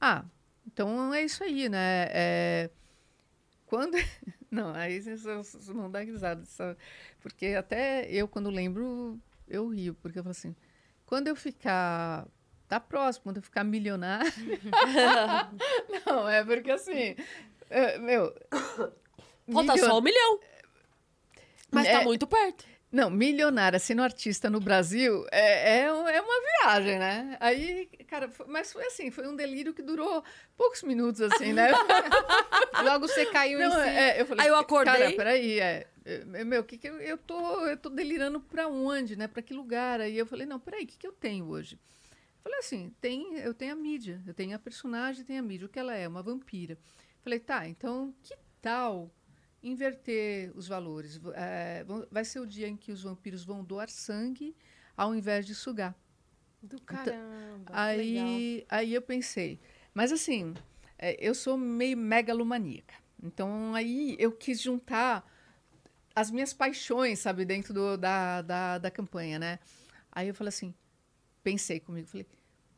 ah, 0.00 0.24
então 0.66 1.12
é 1.12 1.22
isso 1.22 1.44
aí, 1.44 1.68
né? 1.68 2.06
É, 2.10 2.70
quando 3.66 3.96
não, 4.50 4.74
aí 4.74 5.02
vocês 5.02 5.22
vão 5.66 5.90
dar 5.90 6.00
risada, 6.00 6.42
porque 7.20 7.48
até 7.48 8.10
eu 8.10 8.26
quando 8.26 8.48
lembro 8.48 9.20
eu 9.48 9.68
rio, 9.68 9.94
porque 9.94 10.18
eu 10.18 10.22
falo 10.22 10.30
assim, 10.32 10.54
quando 11.06 11.28
eu 11.28 11.36
ficar 11.36 12.26
tá 12.68 12.80
próximo, 12.80 13.24
quando 13.24 13.36
eu 13.36 13.42
ficar 13.42 13.62
milionário, 13.64 14.32
não 16.06 16.28
é 16.28 16.44
porque 16.44 16.70
assim, 16.70 17.14
é, 17.70 17.98
meu, 17.98 18.34
Falta 19.52 19.72
milion- 19.74 19.78
só 19.88 19.98
um 19.98 20.02
milhão. 20.02 20.40
Mas 21.70 21.86
tá 21.86 22.00
É. 22.00 22.04
muito 22.04 22.26
perto. 22.26 22.64
Não, 22.90 23.10
milionária 23.10 23.76
sendo 23.80 24.02
artista 24.04 24.48
no 24.48 24.60
Brasil 24.60 25.26
é, 25.32 25.78
é, 25.80 25.84
é 25.86 25.90
uma 26.20 26.40
viagem, 26.62 26.96
né? 26.96 27.36
Aí, 27.40 27.86
cara, 28.08 28.28
foi- 28.28 28.46
mas 28.46 28.72
foi 28.72 28.86
assim, 28.86 29.10
foi 29.10 29.26
um 29.26 29.34
delírio 29.34 29.74
que 29.74 29.82
durou 29.82 30.22
poucos 30.56 30.82
minutos, 30.84 31.20
assim, 31.20 31.52
né? 31.52 31.70
Logo 32.84 33.08
você 33.08 33.26
caiu 33.26 33.60
em 33.60 33.64
Não, 33.68 33.72
si. 33.72 33.88
é, 33.88 34.20
eu 34.20 34.26
falei, 34.26 34.44
Aí 34.44 34.48
eu 34.48 34.56
acordei. 34.56 34.94
Cara, 34.94 35.12
peraí, 35.16 35.58
é, 35.58 35.88
meu, 36.46 36.62
que 36.64 36.76
que 36.76 36.88
eu, 36.88 37.00
eu 37.00 37.16
tô, 37.16 37.66
eu 37.66 37.76
tô 37.76 37.88
delirando 37.88 38.40
pra 38.40 38.68
onde, 38.68 39.16
né? 39.16 39.26
Pra 39.26 39.42
que 39.42 39.54
lugar? 39.54 40.00
Aí 40.00 40.16
eu 40.16 40.26
falei, 40.26 40.46
não, 40.46 40.60
peraí, 40.60 40.84
o 40.84 40.86
que 40.86 40.98
que 40.98 41.06
eu 41.06 41.12
tenho 41.12 41.46
hoje? 41.46 41.78
Falei 42.42 42.58
assim, 42.58 42.94
tem, 43.00 43.36
eu 43.38 43.54
tenho 43.54 43.72
a 43.72 43.76
mídia, 43.76 44.22
eu 44.26 44.34
tenho 44.34 44.54
a 44.54 44.58
personagem, 44.58 45.24
tenho 45.24 45.40
a 45.40 45.42
mídia. 45.42 45.66
O 45.66 45.70
que 45.70 45.78
ela 45.78 45.94
é? 45.94 46.06
Uma 46.06 46.22
vampira. 46.22 46.78
Falei, 47.22 47.40
tá, 47.40 47.66
então 47.66 48.14
que 48.22 48.36
tal 48.60 49.10
inverter 49.62 50.52
os 50.54 50.68
valores? 50.68 51.18
É, 51.34 51.86
vai 52.10 52.22
ser 52.22 52.40
o 52.40 52.46
dia 52.46 52.68
em 52.68 52.76
que 52.76 52.92
os 52.92 53.02
vampiros 53.02 53.44
vão 53.44 53.64
doar 53.64 53.88
sangue 53.88 54.54
ao 54.94 55.14
invés 55.14 55.46
de 55.46 55.54
sugar. 55.54 55.94
Do 56.62 56.80
caramba. 56.82 57.64
que 57.64 57.72
legal. 57.72 58.26
Aí, 58.26 58.66
aí 58.68 58.94
eu 58.94 59.00
pensei, 59.00 59.58
mas 59.94 60.12
assim, 60.12 60.52
é, 60.98 61.16
eu 61.18 61.34
sou 61.34 61.56
meio 61.56 61.96
megalomaníaca. 61.96 62.94
Então 63.22 63.74
aí 63.74 64.16
eu 64.18 64.32
quis 64.32 64.60
juntar 64.60 65.26
as 66.14 66.30
minhas 66.30 66.52
paixões, 66.52 67.18
sabe, 67.18 67.44
dentro 67.44 67.74
do- 67.74 67.96
da, 67.96 68.42
da, 68.42 68.78
da 68.78 68.90
campanha, 68.90 69.38
né? 69.38 69.58
Aí 70.12 70.28
eu 70.28 70.34
falei 70.34 70.48
assim, 70.50 70.74
pensei 71.42 71.80
comigo, 71.80 72.06
falei, 72.08 72.26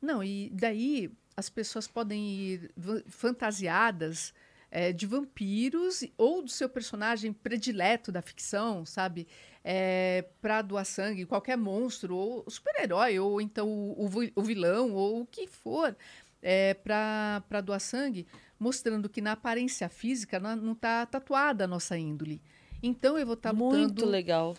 não, 0.00 0.22
e 0.24 0.50
daí 0.54 1.10
as 1.36 1.48
pessoas 1.50 1.86
podem 1.86 2.22
ir 2.34 2.70
fantasiadas 3.08 4.32
é, 4.70 4.92
de 4.92 5.06
vampiros 5.06 6.02
ou 6.16 6.42
do 6.42 6.50
seu 6.50 6.68
personagem 6.68 7.32
predileto 7.32 8.10
da 8.10 8.22
ficção, 8.22 8.84
sabe? 8.86 9.26
É, 9.62 10.24
para 10.40 10.62
doar 10.62 10.84
sangue, 10.84 11.26
qualquer 11.26 11.56
monstro, 11.56 12.16
ou 12.16 12.44
super-herói, 12.48 13.18
ou 13.18 13.40
então 13.40 13.68
o, 13.68 14.04
o 14.04 14.08
vi- 14.08 14.32
o 14.34 14.42
vilão, 14.42 14.92
ou 14.94 15.22
o 15.22 15.26
que 15.26 15.46
for, 15.46 15.96
é, 16.42 16.74
para 16.74 17.60
doar 17.62 17.80
sangue, 17.80 18.26
mostrando 18.58 19.08
que 19.08 19.20
na 19.20 19.32
aparência 19.32 19.88
física 19.88 20.38
não 20.40 20.72
está 20.72 21.04
tatuada 21.06 21.64
a 21.64 21.68
nossa 21.68 21.98
índole. 21.98 22.40
Então 22.82 23.18
eu 23.18 23.26
vou 23.26 23.34
estar 23.34 23.50
lutando 23.50 23.78
Muito 23.78 24.06
legal. 24.06 24.56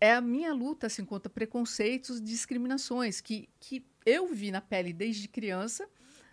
é 0.00 0.12
a 0.12 0.20
minha 0.20 0.52
luta 0.52 0.86
assim, 0.86 1.04
contra 1.04 1.30
preconceitos 1.30 2.20
discriminações 2.20 3.20
que, 3.20 3.48
que 3.58 3.84
eu 4.04 4.26
vi 4.28 4.50
na 4.50 4.60
pele 4.60 4.92
desde 4.92 5.28
criança. 5.28 5.88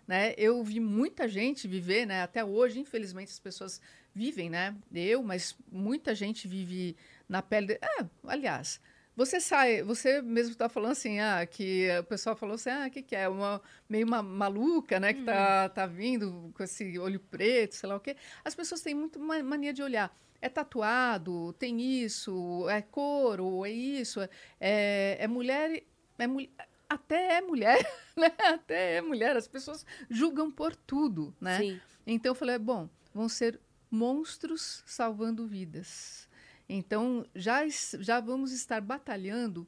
Né? 0.06 0.34
Eu 0.36 0.62
vi 0.62 0.80
muita 0.80 1.28
gente 1.28 1.68
viver, 1.68 2.04
né? 2.06 2.22
até 2.22 2.44
hoje, 2.44 2.78
infelizmente, 2.80 3.30
as 3.30 3.38
pessoas 3.38 3.80
vivem, 4.14 4.50
né? 4.50 4.76
Eu, 4.92 5.22
mas 5.22 5.56
muita 5.70 6.14
gente 6.14 6.46
vive 6.46 6.96
na 7.28 7.40
pele. 7.40 7.68
De... 7.68 7.72
É, 7.74 8.04
aliás, 8.26 8.80
você 9.16 9.40
sai, 9.40 9.82
você 9.82 10.20
mesmo 10.20 10.52
está 10.52 10.68
falando 10.68 10.92
assim, 10.92 11.20
ah, 11.20 11.46
que 11.46 11.88
o 11.98 12.04
pessoal 12.04 12.34
falou 12.36 12.54
assim, 12.56 12.70
ah, 12.70 12.86
o 12.88 12.90
que, 12.90 13.02
que 13.02 13.14
é? 13.14 13.28
Uma, 13.28 13.60
meio 13.88 14.06
uma 14.06 14.22
maluca, 14.22 14.98
né? 14.98 15.12
Que 15.14 15.22
tá, 15.22 15.68
tá 15.68 15.86
vindo 15.86 16.50
com 16.54 16.62
esse 16.62 16.98
olho 16.98 17.20
preto, 17.20 17.74
sei 17.74 17.88
lá 17.88 17.96
o 17.96 18.00
quê. 18.00 18.16
As 18.44 18.54
pessoas 18.54 18.80
têm 18.80 18.94
muito 18.94 19.20
ma- 19.20 19.42
mania 19.42 19.72
de 19.72 19.82
olhar. 19.82 20.14
É 20.42 20.48
tatuado, 20.48 21.52
tem 21.54 21.80
isso, 21.80 22.68
é 22.68 22.82
couro, 22.82 23.64
é 23.64 23.70
isso, 23.70 24.20
é, 24.60 25.16
é 25.18 25.26
mulher, 25.28 25.84
é 26.18 26.26
mulher, 26.26 26.50
até 26.92 27.38
é 27.38 27.40
mulher, 27.40 27.78
né? 28.16 28.32
Até 28.38 28.96
é 28.96 29.00
mulher. 29.00 29.36
As 29.36 29.48
pessoas 29.48 29.86
julgam 30.10 30.50
por 30.50 30.76
tudo, 30.76 31.34
né? 31.40 31.58
Sim. 31.58 31.80
Então 32.06 32.30
eu 32.30 32.34
falei, 32.34 32.58
bom, 32.58 32.88
vão 33.14 33.28
ser 33.28 33.58
monstros 33.90 34.82
salvando 34.84 35.46
vidas. 35.46 36.28
Então 36.68 37.26
já, 37.34 37.62
já 37.68 38.20
vamos 38.20 38.52
estar 38.52 38.80
batalhando 38.80 39.66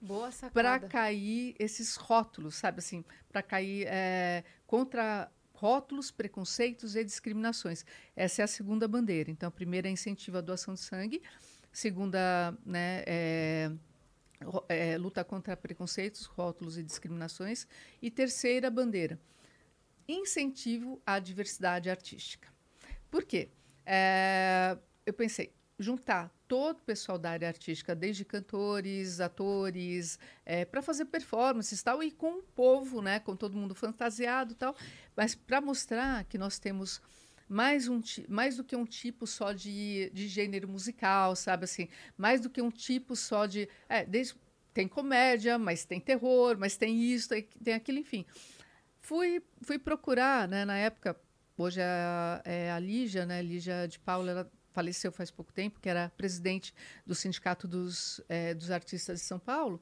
para 0.53 0.81
cair 0.81 1.55
esses 1.59 1.97
rótulos, 1.97 2.55
sabe 2.55 2.79
assim, 2.79 3.05
para 3.31 3.43
cair 3.43 3.87
é, 3.89 4.45
contra 4.67 5.31
rótulos, 5.55 6.11
preconceitos 6.11 6.97
e 6.97 7.05
discriminações. 7.05 7.85
Essa 8.15 8.43
é 8.43 8.45
a 8.45 8.49
segunda 8.49 8.87
bandeira. 8.87 9.31
Então, 9.31 9.49
a 9.49 9.53
primeira 9.53 9.89
é 9.89 9.91
incentivo 9.91 10.39
à 10.39 10.41
doação 10.41 10.75
de 10.75 10.81
sangue, 10.81 11.23
segunda, 11.73 12.57
né, 12.67 13.03
é, 13.07 13.71
é, 14.69 14.99
luta 14.99 15.25
contra 15.25 15.57
preconceitos, 15.57 16.27
rótulos 16.27 16.77
e 16.77 16.83
discriminações, 16.83 17.67
e 18.03 18.11
terceira 18.11 18.71
bandeira, 18.71 19.19
incentivo 20.07 21.01
à 21.07 21.19
diversidade 21.19 21.89
artística. 21.89 22.53
Por 23.11 23.25
quê? 23.25 23.49
É, 23.87 24.77
eu 25.07 25.13
pensei, 25.13 25.53
juntar 25.79 26.31
todo 26.47 26.79
o 26.79 26.83
pessoal 26.83 27.19
da 27.19 27.31
área 27.31 27.49
artística, 27.49 27.95
desde 27.95 28.25
cantores, 28.25 29.21
atores, 29.21 30.19
para 30.71 30.83
fazer 30.83 31.07
performances 31.07 31.83
tal, 31.83 32.03
e 32.03 32.11
com 32.11 32.39
o 32.39 32.43
povo, 32.43 33.03
né, 33.03 33.19
com 33.19 33.35
todo 33.35 33.57
mundo 33.57 33.75
fantasiado 33.75 34.55
tal, 34.55 34.77
mas 35.17 35.35
para 35.35 35.61
mostrar 35.61 36.25
que 36.25 36.39
nós 36.39 36.59
temos 36.59 37.01
mais, 37.49 37.89
um, 37.89 38.01
mais 38.29 38.57
do 38.57 38.65
que 38.65 38.77
um 38.77 38.87
tipo 38.87 39.27
só 39.27 39.53
de, 39.53 40.11
de 40.15 40.29
gênero 40.29 40.69
musical, 40.69 41.35
sabe 41.35 41.65
assim, 41.65 41.89
mais 42.17 42.41
do 42.41 42.49
que 42.49 42.63
um 42.63 42.71
tipo 42.71 43.17
só 43.17 43.47
de, 43.47 43.69
é, 43.89 44.05
desde, 44.05 44.35
tem 44.73 44.89
comédia, 44.89 45.59
mas 45.59 45.85
tem 45.85 46.01
terror, 46.01 46.57
mas 46.59 46.77
tem 46.77 47.01
isso, 47.01 47.29
tem, 47.29 47.49
tem 47.63 47.75
aquilo, 47.75 47.99
enfim. 47.99 48.25
Fui, 49.01 49.43
fui 49.61 49.79
procurar, 49.79 50.49
né, 50.49 50.65
na 50.65 50.77
época, 50.77 51.21
hoje 51.59 51.81
é 51.81 51.85
a, 51.85 52.43
é 52.45 52.71
a 52.71 52.79
Lígia, 52.79 53.27
né, 53.27 53.43
Lígia 53.43 53.87
de 53.87 53.99
Paula, 53.99 54.31
ela 54.31 54.53
faleceu 54.75 55.11
faz 55.11 55.31
pouco 55.31 55.53
tempo, 55.53 55.81
que 55.81 55.89
era 55.89 56.11
presidente 56.17 56.75
do 57.07 57.15
Sindicato 57.15 57.67
dos, 57.67 58.21
eh, 58.29 58.53
dos 58.53 58.71
Artistas 58.71 59.21
de 59.21 59.25
São 59.25 59.39
Paulo. 59.39 59.81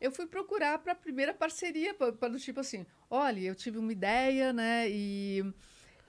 Eu 0.00 0.10
fui 0.10 0.26
procurar 0.26 0.78
para 0.78 0.92
a 0.92 0.94
primeira 0.94 1.34
parceria, 1.34 1.92
para 1.92 2.28
do 2.28 2.38
tipo 2.38 2.60
assim, 2.60 2.86
olha, 3.10 3.40
eu 3.40 3.54
tive 3.54 3.76
uma 3.76 3.92
ideia, 3.92 4.50
né, 4.52 4.88
e 4.88 5.44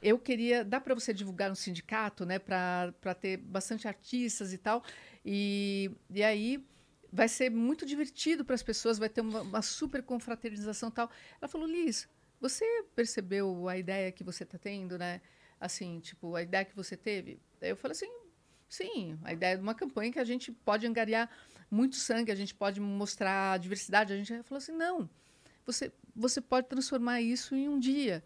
eu 0.01 0.17
queria, 0.17 0.63
dá 0.63 0.79
para 0.79 0.93
você 0.93 1.13
divulgar 1.13 1.49
no 1.49 1.55
sindicato, 1.55 2.25
né, 2.25 2.39
para 2.39 3.13
ter 3.19 3.37
bastante 3.37 3.87
artistas 3.87 4.53
e 4.53 4.57
tal, 4.57 4.81
e, 5.25 5.91
e 6.09 6.23
aí 6.23 6.65
vai 7.11 7.27
ser 7.27 7.49
muito 7.49 7.85
divertido 7.85 8.45
para 8.45 8.55
as 8.55 8.63
pessoas, 8.63 8.97
vai 8.97 9.09
ter 9.09 9.21
uma, 9.21 9.41
uma 9.41 9.61
super 9.61 10.01
confraternização 10.01 10.87
e 10.87 10.93
tal. 10.93 11.11
Ela 11.41 11.49
falou, 11.49 11.67
Liz, 11.67 12.07
você 12.39 12.65
percebeu 12.95 13.67
a 13.67 13.77
ideia 13.77 14.11
que 14.11 14.23
você 14.23 14.43
está 14.43 14.57
tendo, 14.57 14.97
né? 14.97 15.21
Assim, 15.59 15.99
tipo, 15.99 16.35
a 16.35 16.41
ideia 16.41 16.63
que 16.63 16.75
você 16.75 16.95
teve? 16.95 17.39
Eu 17.61 17.77
falei 17.77 17.93
assim, 17.93 18.11
sim, 18.67 19.17
a 19.23 19.33
ideia 19.33 19.55
de 19.55 19.61
uma 19.63 19.75
campanha 19.75 20.11
que 20.11 20.19
a 20.19 20.23
gente 20.23 20.51
pode 20.51 20.87
angariar 20.87 21.29
muito 21.69 21.95
sangue, 21.95 22.31
a 22.31 22.35
gente 22.35 22.53
pode 22.53 22.79
mostrar 22.79 23.53
a 23.53 23.57
diversidade. 23.57 24.13
A 24.13 24.17
gente 24.17 24.43
falou 24.43 24.57
assim, 24.57 24.73
não, 24.73 25.09
você, 25.65 25.91
você 26.15 26.41
pode 26.41 26.67
transformar 26.67 27.21
isso 27.21 27.55
em 27.55 27.69
um 27.69 27.79
dia. 27.79 28.23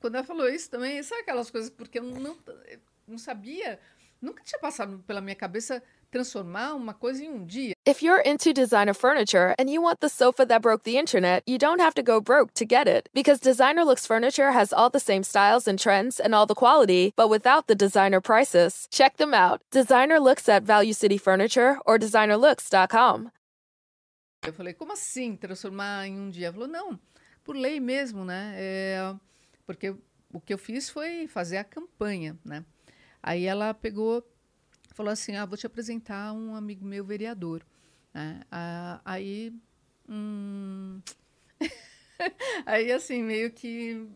Quando 0.00 0.14
ela 0.14 0.24
falou 0.24 0.48
isso 0.48 0.70
também, 0.70 1.02
sabe 1.02 1.22
aquelas 1.22 1.50
coisas, 1.50 1.68
porque 1.68 1.98
eu 1.98 2.04
não, 2.04 2.38
não 3.06 3.18
sabia, 3.18 3.78
nunca 4.20 4.42
tinha 4.42 4.58
passado 4.58 4.98
pela 5.06 5.20
minha 5.20 5.36
cabeça 5.36 5.82
transformar 6.10 6.74
uma 6.74 6.92
coisa 6.92 7.24
em 7.24 7.30
um 7.30 7.44
dia. 7.44 7.74
If 7.86 8.02
you're 8.02 8.22
into 8.24 8.52
designer 8.52 8.94
furniture 8.94 9.54
and 9.58 9.70
you 9.70 9.82
want 9.82 10.00
the 10.00 10.08
sofa 10.08 10.44
that 10.46 10.60
broke 10.60 10.84
the 10.84 10.98
internet, 10.98 11.42
you 11.46 11.58
don't 11.58 11.80
have 11.80 11.94
to 11.94 12.02
go 12.02 12.20
broke 12.20 12.52
to 12.54 12.64
get 12.64 12.86
it. 12.86 13.08
Because 13.14 13.40
Designer 13.40 13.84
Looks 13.84 14.06
Furniture 14.06 14.52
has 14.52 14.72
all 14.72 14.90
the 14.90 15.00
same 15.00 15.22
styles 15.22 15.66
and 15.66 15.78
trends 15.78 16.20
and 16.20 16.34
all 16.34 16.46
the 16.46 16.54
quality, 16.54 17.12
but 17.16 17.28
without 17.28 17.66
the 17.66 17.74
designer 17.74 18.20
prices. 18.20 18.86
Check 18.90 19.16
them 19.16 19.32
out. 19.32 19.60
Designer 19.70 20.18
Looks 20.20 20.48
at 20.48 20.62
Value 20.64 20.92
City 20.92 21.18
Furniture 21.18 21.78
or 21.86 21.98
designerlooks.com. 21.98 23.30
Eu 24.46 24.52
falei, 24.54 24.72
como 24.72 24.92
assim 24.92 25.36
transformar 25.36 26.06
em 26.06 26.18
um 26.18 26.30
dia? 26.30 26.46
Ela 26.46 26.54
falou, 26.54 26.68
não, 26.68 26.98
por 27.44 27.54
lei 27.54 27.78
mesmo, 27.78 28.24
né? 28.24 28.54
É, 28.56 29.14
porque 29.66 29.94
o 30.32 30.40
que 30.40 30.54
eu 30.54 30.58
fiz 30.58 30.88
foi 30.88 31.26
fazer 31.28 31.58
a 31.58 31.64
campanha, 31.64 32.38
né? 32.44 32.64
Aí 33.22 33.44
ela 33.44 33.74
pegou, 33.74 34.24
falou 35.00 35.12
assim, 35.12 35.34
ah, 35.34 35.46
vou 35.46 35.56
te 35.56 35.66
apresentar 35.66 36.30
um 36.34 36.54
amigo 36.54 36.84
meu 36.84 37.02
vereador. 37.02 37.64
Né? 38.12 38.42
Ah, 38.50 39.00
aí, 39.02 39.50
hum... 40.06 41.00
aí 42.66 42.92
assim, 42.92 43.22
meio 43.22 43.50
que 43.50 44.06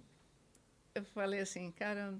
eu 0.95 1.03
falei 1.07 1.41
assim, 1.41 1.71
cara, 1.71 2.15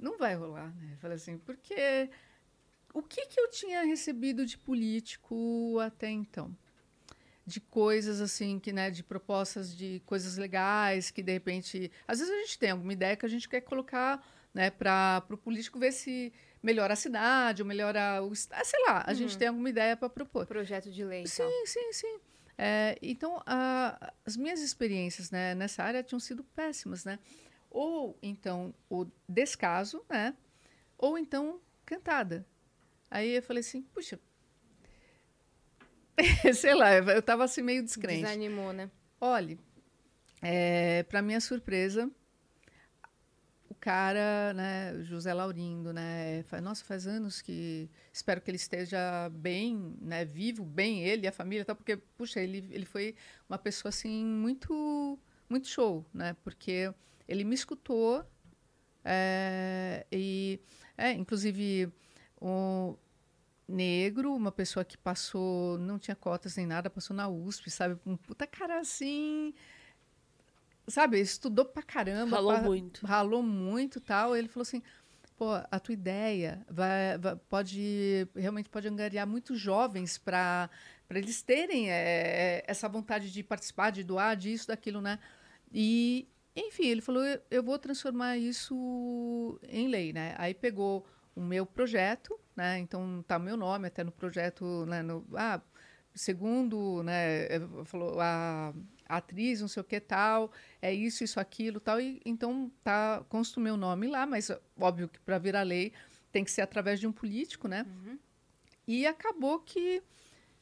não 0.00 0.18
vai 0.18 0.34
rolar, 0.34 0.74
né? 0.74 0.94
Eu 0.94 0.98
falei 0.98 1.16
assim, 1.16 1.38
porque 1.38 2.10
o 2.92 3.02
que, 3.02 3.26
que 3.26 3.38
eu 3.38 3.48
tinha 3.50 3.84
recebido 3.84 4.44
de 4.44 4.58
político 4.58 5.78
até 5.80 6.10
então? 6.10 6.54
de 7.46 7.60
coisas 7.60 8.20
assim 8.20 8.58
que 8.58 8.74
né 8.74 8.90
de 8.90 9.02
propostas 9.02 9.74
de 9.74 10.02
coisas 10.04 10.36
legais 10.36 11.10
que 11.10 11.22
de 11.22 11.32
repente 11.32 11.90
às 12.06 12.18
vezes 12.18 12.34
a 12.34 12.40
gente 12.40 12.58
tem 12.58 12.72
alguma 12.72 12.92
ideia 12.92 13.16
que 13.16 13.24
a 13.24 13.28
gente 13.28 13.48
quer 13.48 13.62
colocar 13.62 14.22
né 14.52 14.68
para 14.68 15.24
o 15.30 15.36
político 15.38 15.78
ver 15.78 15.92
se 15.92 16.30
melhora 16.62 16.92
a 16.92 16.96
cidade 16.96 17.62
ou 17.62 17.68
melhora 17.68 18.22
o 18.22 18.32
ah, 18.50 18.64
sei 18.64 18.80
lá 18.86 19.04
a 19.06 19.10
uhum. 19.10 19.14
gente 19.14 19.38
tem 19.38 19.48
alguma 19.48 19.68
ideia 19.70 19.96
para 19.96 20.08
propor 20.08 20.46
projeto 20.46 20.90
de 20.90 21.04
lei 21.04 21.26
sim 21.26 21.42
então. 21.42 21.66
sim 21.66 21.92
sim 21.92 22.18
é, 22.56 22.98
então 23.00 23.40
a, 23.46 24.12
as 24.26 24.36
minhas 24.36 24.60
experiências 24.60 25.30
né, 25.30 25.54
nessa 25.54 25.82
área 25.82 26.02
tinham 26.02 26.18
sido 26.18 26.42
péssimas 26.42 27.04
né 27.04 27.18
ou 27.70 28.18
então 28.22 28.74
o 28.90 29.06
descaso 29.28 30.04
né 30.08 30.34
ou 30.96 31.16
então 31.16 31.60
cantada 31.86 32.44
aí 33.10 33.36
eu 33.36 33.42
falei 33.42 33.60
assim 33.60 33.82
puxa 33.82 34.18
sei 36.54 36.74
lá, 36.74 36.94
eu 36.94 37.18
estava 37.18 37.44
assim 37.44 37.62
meio 37.62 37.82
descrente. 37.82 38.22
Desanimou, 38.22 38.72
né? 38.72 38.90
Olhe, 39.20 39.58
é, 40.42 41.02
para 41.04 41.22
minha 41.22 41.40
surpresa, 41.40 42.10
cara, 43.80 44.52
né, 44.54 45.02
José 45.04 45.32
Laurindo, 45.32 45.92
né, 45.92 46.42
faz, 46.44 46.62
nossa, 46.62 46.84
faz 46.84 47.06
anos 47.06 47.40
que 47.42 47.88
espero 48.12 48.40
que 48.40 48.50
ele 48.50 48.56
esteja 48.56 49.28
bem, 49.30 49.96
né, 50.00 50.24
vivo, 50.24 50.64
bem 50.64 51.04
ele 51.04 51.24
e 51.26 51.28
a 51.28 51.32
família, 51.32 51.64
tá? 51.64 51.74
Porque 51.74 51.96
puxa, 52.16 52.40
ele 52.40 52.68
ele 52.70 52.84
foi 52.84 53.14
uma 53.48 53.58
pessoa 53.58 53.90
assim 53.90 54.24
muito 54.24 55.18
muito 55.48 55.68
show, 55.68 56.04
né? 56.12 56.36
Porque 56.44 56.92
ele 57.26 57.44
me 57.44 57.54
escutou 57.54 58.24
é, 59.04 60.06
e 60.12 60.60
é, 60.96 61.12
inclusive 61.12 61.92
o 62.40 62.96
negro, 63.68 64.34
uma 64.34 64.50
pessoa 64.52 64.84
que 64.84 64.96
passou, 64.96 65.78
não 65.78 65.98
tinha 65.98 66.16
cotas 66.16 66.56
nem 66.56 66.66
nada, 66.66 66.90
passou 66.90 67.14
na 67.14 67.28
USP, 67.28 67.70
sabe? 67.70 68.00
Um 68.06 68.16
puta 68.16 68.46
cara 68.46 68.80
assim. 68.80 69.54
Sabe, 70.88 71.20
estudou 71.20 71.64
pra 71.64 71.82
caramba. 71.82 72.36
Ralou 72.36 72.52
pra, 72.52 72.62
muito. 72.62 73.06
Ralou 73.06 73.42
muito 73.42 74.00
tal. 74.00 74.34
Ele 74.34 74.48
falou 74.48 74.62
assim: 74.62 74.82
pô, 75.36 75.52
a 75.70 75.78
tua 75.78 75.92
ideia 75.92 76.64
vai, 76.68 77.16
vai 77.18 77.36
pode 77.48 78.26
realmente 78.34 78.68
pode 78.68 78.88
angariar 78.88 79.26
muitos 79.26 79.58
jovens 79.58 80.18
para 80.18 80.68
eles 81.10 81.42
terem 81.42 81.90
é, 81.90 82.64
essa 82.66 82.88
vontade 82.88 83.32
de 83.32 83.42
participar, 83.42 83.90
de 83.90 84.02
doar, 84.02 84.36
disso, 84.36 84.68
daquilo, 84.68 85.00
né? 85.00 85.18
E, 85.72 86.26
enfim, 86.56 86.86
ele 86.86 87.00
falou: 87.00 87.24
eu, 87.24 87.40
eu 87.50 87.62
vou 87.62 87.78
transformar 87.78 88.36
isso 88.36 89.58
em 89.68 89.88
lei, 89.88 90.12
né? 90.12 90.34
Aí 90.38 90.54
pegou 90.54 91.06
o 91.36 91.40
meu 91.40 91.64
projeto, 91.64 92.38
né? 92.56 92.78
Então 92.78 93.24
tá 93.26 93.38
meu 93.38 93.56
nome 93.56 93.86
até 93.86 94.02
no 94.02 94.10
projeto, 94.10 94.84
né? 94.86 95.02
No, 95.02 95.24
ah, 95.34 95.60
segundo, 96.14 97.02
né? 97.04 97.46
Falou 97.84 98.20
a, 98.20 98.74
a, 98.74 98.74
atriz, 99.08 99.60
não 99.60 99.68
sei 99.68 99.80
o 99.80 99.84
que 99.84 99.98
tal, 99.98 100.52
é 100.82 100.92
isso, 100.92 101.24
isso, 101.24 101.40
aquilo, 101.40 101.80
tal. 101.80 102.00
E 102.00 102.20
então 102.24 102.70
tá 102.84 103.24
consta 103.28 103.58
o 103.58 103.62
meu 103.62 103.76
nome 103.76 104.06
lá, 104.06 104.26
mas 104.26 104.50
óbvio 104.78 105.08
que 105.08 105.18
para 105.20 105.38
virar 105.38 105.62
lei 105.62 105.92
tem 106.30 106.44
que 106.44 106.50
ser 106.50 106.60
através 106.60 107.00
de 107.00 107.06
um 107.06 107.12
político, 107.12 107.66
né? 107.66 107.86
Uhum. 107.88 108.18
E 108.86 109.06
acabou 109.06 109.60
que 109.60 110.02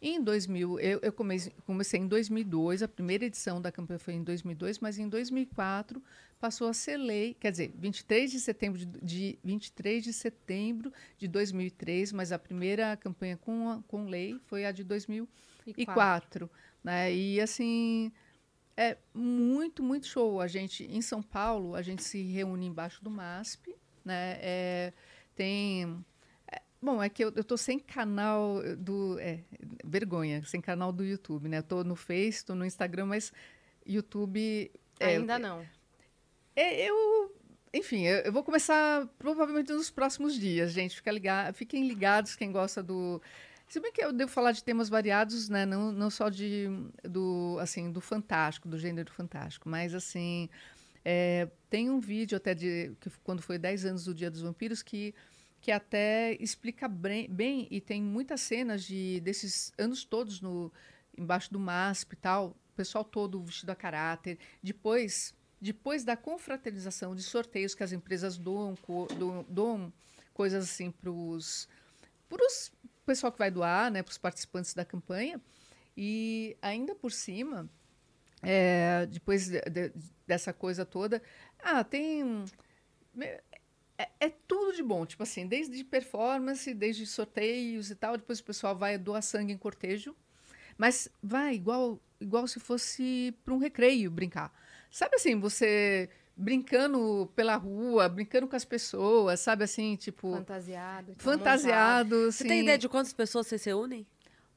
em 0.00 0.22
2000, 0.22 0.78
eu, 0.78 1.00
eu 1.02 1.12
comecei, 1.12 1.52
comecei, 1.64 2.00
em 2.00 2.06
2002, 2.06 2.82
a 2.82 2.88
primeira 2.88 3.24
edição 3.24 3.60
da 3.60 3.72
campanha 3.72 3.98
foi 3.98 4.14
em 4.14 4.22
2002, 4.22 4.78
mas 4.78 4.98
em 4.98 5.08
2004 5.08 6.02
passou 6.38 6.68
a 6.68 6.74
ser 6.74 6.98
lei, 6.98 7.34
quer 7.34 7.50
dizer, 7.50 7.72
23 7.74 8.30
de 8.30 8.40
setembro 8.40 8.78
de, 8.78 8.86
de 8.86 9.38
23 9.42 10.04
de 10.04 10.12
setembro 10.12 10.92
de 11.16 11.26
2003, 11.26 12.12
mas 12.12 12.30
a 12.30 12.38
primeira 12.38 12.96
campanha 12.96 13.38
com, 13.38 13.82
com 13.88 14.04
lei 14.04 14.38
foi 14.46 14.66
a 14.66 14.72
de 14.72 14.84
2004, 14.84 16.50
né? 16.84 17.14
E 17.14 17.40
assim, 17.40 18.12
é 18.76 18.98
muito, 19.14 19.82
muito 19.82 20.06
show. 20.06 20.40
A 20.40 20.46
gente 20.46 20.84
em 20.84 21.00
São 21.00 21.22
Paulo, 21.22 21.74
a 21.74 21.82
gente 21.82 22.02
se 22.02 22.22
reúne 22.22 22.66
embaixo 22.66 23.02
do 23.02 23.10
MASP, 23.10 23.74
né? 24.04 24.38
É, 24.40 24.92
tem 25.34 26.04
Bom, 26.80 27.02
é 27.02 27.08
que 27.08 27.24
eu, 27.24 27.30
estou 27.30 27.56
sem 27.56 27.78
canal 27.78 28.62
do. 28.76 29.18
É, 29.18 29.40
vergonha, 29.84 30.42
sem 30.44 30.60
canal 30.60 30.92
do 30.92 31.04
YouTube, 31.04 31.48
né? 31.48 31.58
Estou 31.58 31.82
no 31.82 31.96
Face, 31.96 32.38
estou 32.38 32.54
no 32.54 32.64
Instagram, 32.64 33.06
mas 33.06 33.32
YouTube. 33.84 34.70
É, 35.00 35.06
Ainda 35.06 35.38
não. 35.38 35.66
É, 36.54 36.88
eu. 36.88 37.34
Enfim, 37.74 38.04
eu, 38.04 38.18
eu, 38.18 38.32
vou 38.32 38.44
começar 38.44 39.06
provavelmente 39.18 39.72
nos 39.72 39.90
próximos 39.90 40.38
dias, 40.38 40.72
gente. 40.72 40.94
Fica 40.94 41.10
ligado, 41.10 41.54
fiquem 41.54 41.88
ligados 41.88 42.36
quem 42.36 42.52
gosta 42.52 42.82
do. 42.82 43.20
Se 43.68 43.80
bem 43.80 43.92
que 43.92 44.02
eu 44.02 44.12
devo 44.12 44.30
falar 44.30 44.52
de 44.52 44.62
temas 44.62 44.88
variados, 44.88 45.48
né? 45.48 45.66
Não, 45.66 45.90
não 45.90 46.08
só 46.08 46.28
de, 46.28 46.68
do, 47.02 47.58
assim, 47.60 47.90
do 47.90 48.00
fantástico, 48.00 48.68
do 48.68 48.78
gênero 48.78 49.12
fantástico, 49.12 49.68
mas 49.68 49.94
assim. 49.94 50.48
É, 51.08 51.48
tem 51.70 51.88
um 51.88 52.00
vídeo 52.00 52.36
até 52.36 52.52
de 52.52 52.96
que 53.00 53.08
quando 53.22 53.40
foi 53.40 53.58
10 53.58 53.84
anos 53.84 54.04
do 54.06 54.12
Dia 54.12 54.28
dos 54.28 54.40
Vampiros 54.40 54.82
que 54.82 55.14
que 55.60 55.72
até 55.72 56.36
explica 56.40 56.86
bem, 56.86 57.28
bem, 57.28 57.66
e 57.70 57.80
tem 57.80 58.00
muitas 58.00 58.40
cenas 58.40 58.84
de 58.84 59.20
desses 59.20 59.72
anos 59.76 60.04
todos 60.04 60.40
no 60.40 60.72
embaixo 61.18 61.52
do 61.52 61.58
MASP 61.58 62.12
e 62.12 62.16
tal, 62.16 62.48
o 62.50 62.76
pessoal 62.76 63.02
todo 63.04 63.42
vestido 63.42 63.70
a 63.70 63.74
caráter. 63.74 64.38
Depois, 64.62 65.34
depois 65.60 66.04
da 66.04 66.16
confraternização 66.16 67.16
de 67.16 67.22
sorteios 67.24 67.74
que 67.74 67.82
as 67.82 67.90
empresas 67.90 68.38
doam, 68.38 68.76
doam, 69.18 69.44
doam 69.48 69.92
coisas 70.32 70.62
assim 70.62 70.90
para 70.90 71.10
os 71.10 71.68
pessoal 73.06 73.32
que 73.32 73.38
vai 73.38 73.50
doar, 73.50 73.90
né, 73.90 74.02
para 74.02 74.10
os 74.10 74.18
participantes 74.18 74.74
da 74.74 74.84
campanha. 74.84 75.40
E 75.96 76.56
ainda 76.60 76.94
por 76.94 77.10
cima, 77.10 77.70
é, 78.42 79.06
depois 79.06 79.46
de, 79.48 79.60
de, 79.62 79.92
dessa 80.26 80.52
coisa 80.52 80.84
toda, 80.84 81.22
ah, 81.62 81.82
tem 81.82 82.44
é, 83.98 84.08
é, 84.20 84.28
tudo 84.46 84.74
de 84.74 84.82
bom, 84.82 85.06
tipo 85.06 85.22
assim, 85.22 85.46
desde 85.46 85.82
performance, 85.84 86.72
desde 86.74 87.06
sorteios 87.06 87.90
e 87.90 87.94
tal, 87.94 88.16
depois 88.16 88.40
o 88.40 88.44
pessoal 88.44 88.76
vai 88.76 88.98
doar 88.98 89.22
sangue 89.22 89.52
em 89.52 89.58
cortejo, 89.58 90.14
mas 90.76 91.08
vai 91.22 91.54
igual, 91.54 91.98
igual 92.20 92.46
se 92.46 92.60
fosse 92.60 93.34
para 93.44 93.54
um 93.54 93.58
recreio 93.58 94.10
brincar. 94.10 94.52
Sabe 94.90 95.16
assim, 95.16 95.38
você 95.40 96.10
brincando 96.36 97.30
pela 97.34 97.56
rua, 97.56 98.08
brincando 98.08 98.46
com 98.46 98.54
as 98.54 98.64
pessoas, 98.64 99.40
sabe 99.40 99.64
assim, 99.64 99.96
tipo... 99.96 100.32
Fantasiado. 100.32 101.14
Fantasiado, 101.16 102.30
Você 102.30 102.44
tem 102.44 102.60
ideia 102.60 102.76
de 102.76 102.88
quantas 102.88 103.12
pessoas 103.12 103.46
vocês 103.46 103.62
se 103.62 103.72
unem? 103.72 104.06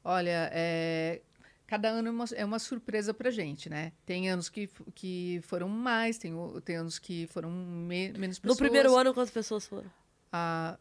Olha, 0.04 0.50
é, 0.52 1.22
cada 1.66 1.88
ano 1.88 2.08
é 2.08 2.10
uma, 2.10 2.24
é 2.34 2.44
uma 2.44 2.58
surpresa 2.58 3.14
para 3.14 3.30
gente, 3.30 3.70
né? 3.70 3.92
Tem 4.04 4.28
anos 4.28 4.48
que, 4.48 4.68
que 4.94 5.40
foram 5.42 5.68
mais, 5.68 6.18
tem, 6.18 6.34
tem 6.64 6.76
anos 6.76 6.98
que 6.98 7.26
foram 7.28 7.50
me, 7.50 8.12
menos 8.12 8.38
pessoas. 8.38 8.58
No 8.58 8.62
primeiro 8.62 8.96
ano, 8.96 9.14
quantas 9.14 9.30
pessoas 9.30 9.66
foram? 9.66 9.90
Ah, 10.32 10.78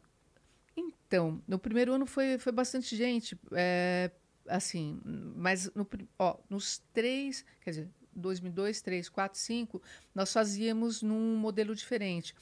então, 0.76 1.42
no 1.48 1.58
primeiro 1.60 1.94
ano 1.94 2.06
foi, 2.06 2.38
foi 2.38 2.52
bastante 2.52 2.96
gente. 2.96 3.40
É, 3.54 4.12
assim, 4.48 5.00
mas 5.36 5.72
no, 5.74 5.88
ó, 6.18 6.38
nos 6.50 6.82
três, 6.94 7.46
quer 7.62 7.70
dizer, 7.70 7.90
2002, 8.20 8.82
3, 8.82 9.10
4, 9.10 9.40
5, 9.40 9.82
nós 10.14 10.32
fazíamos 10.32 11.02
num 11.02 11.38
modelo 11.38 11.76
diferente. 11.76 12.36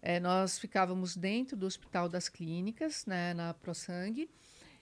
É, 0.00 0.20
nós 0.20 0.58
ficávamos 0.58 1.16
dentro 1.16 1.56
do 1.56 1.66
Hospital 1.66 2.08
das 2.08 2.28
Clínicas, 2.28 3.04
né, 3.06 3.34
na 3.34 3.52
ProSangue, 3.52 4.30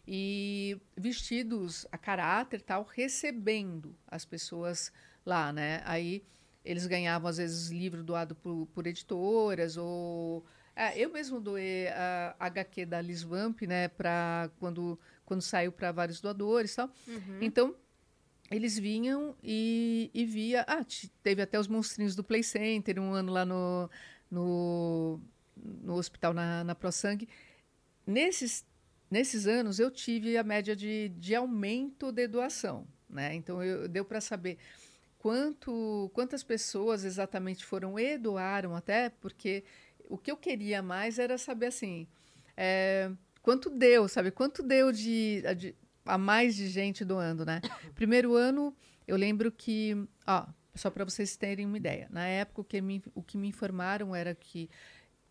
e 0.07 0.79
vestidos 0.97 1.87
a 1.91 1.99
caráter 1.99 2.61
tal, 2.63 2.85
recebendo 2.85 3.97
as 4.07 4.25
pessoas 4.25 4.93
lá, 5.25 5.53
né? 5.53 5.83
Aí 5.85 6.23
eles 6.65 6.87
ganhavam 6.87 7.29
às 7.29 7.39
vezes 7.39 7.71
livro 7.71 8.03
doado 8.05 8.35
por, 8.35 8.67
por 8.73 8.87
editoras 8.87 9.77
ou 9.77 10.45
é, 10.75 10.99
eu 10.99 11.11
mesmo 11.11 11.41
doei 11.41 11.89
a 11.89 12.37
HQ 12.39 12.87
da 12.87 13.01
Liz 13.01 13.23
Vamp, 13.23 13.63
né, 13.63 13.89
para 13.89 14.51
quando 14.59 14.99
quando 15.25 15.41
saiu 15.43 15.73
para 15.73 15.91
vários 15.91 16.21
doadores, 16.21 16.75
tal. 16.75 16.89
Uhum. 17.09 17.39
Então 17.41 17.75
eles 18.51 18.79
vinham 18.79 19.35
e, 19.43 20.11
e 20.15 20.25
via, 20.25 20.65
ah, 20.69 20.85
teve 21.23 21.43
até 21.43 21.59
os 21.59 21.69
monstrinhos 21.69 22.15
do 22.15 22.25
Play 22.25 22.43
Center 22.43 22.99
um 23.01 23.13
ano 23.13 23.33
lá 23.33 23.45
no 23.45 23.91
no, 24.31 25.21
no 25.57 25.95
hospital 25.95 26.35
na, 26.35 26.65
na 26.65 26.75
ProSangue. 26.75 27.29
Nesses 28.07 28.65
Nesses 29.11 29.47
anos, 29.47 29.79
eu 29.79 29.91
tive 29.91 30.37
a 30.37 30.43
média 30.43 30.75
de, 30.75 31.11
de 31.11 31.35
aumento 31.35 32.11
de 32.11 32.27
doação. 32.27 32.87
Né? 33.09 33.35
Então, 33.35 33.63
eu, 33.63 33.89
deu 33.89 34.05
para 34.05 34.21
saber 34.21 34.59
quanto, 35.19 36.11
quantas 36.13 36.43
pessoas 36.43 37.05
exatamente 37.05 37.65
foram 37.65 37.99
e 37.99 38.19
doaram 38.19 38.75
até, 38.75 39.11
porque 39.11 39.63
o 40.09 40.19
que 40.19 40.31
eu 40.31 40.37
queria 40.37 40.83
mais 40.83 41.19
era 41.19 41.39
saber 41.39 41.67
assim, 41.67 42.07
é, 42.57 43.11
quanto 43.43 43.71
deu, 43.71 44.09
sabe? 44.09 44.33
Quanto 44.33 44.61
deu 44.61 44.91
de, 44.91 45.43
de, 45.57 45.75
a 46.07 46.17
mais 46.17 46.57
de 46.57 46.69
gente 46.69 47.05
doando, 47.05 47.45
né? 47.45 47.61
Primeiro 47.95 48.35
ano, 48.35 48.75
eu 49.07 49.17
lembro 49.17 49.51
que, 49.53 49.97
ó, 50.27 50.47
só 50.75 50.91
para 50.91 51.05
vocês 51.05 51.37
terem 51.37 51.67
uma 51.67 51.77
ideia, 51.77 52.09
na 52.11 52.27
época 52.27 52.61
o 52.61 52.65
que 52.65 52.81
me, 52.81 53.03
o 53.15 53.23
que 53.23 53.37
me 53.37 53.49
informaram 53.49 54.15
era 54.15 54.35
que 54.35 54.71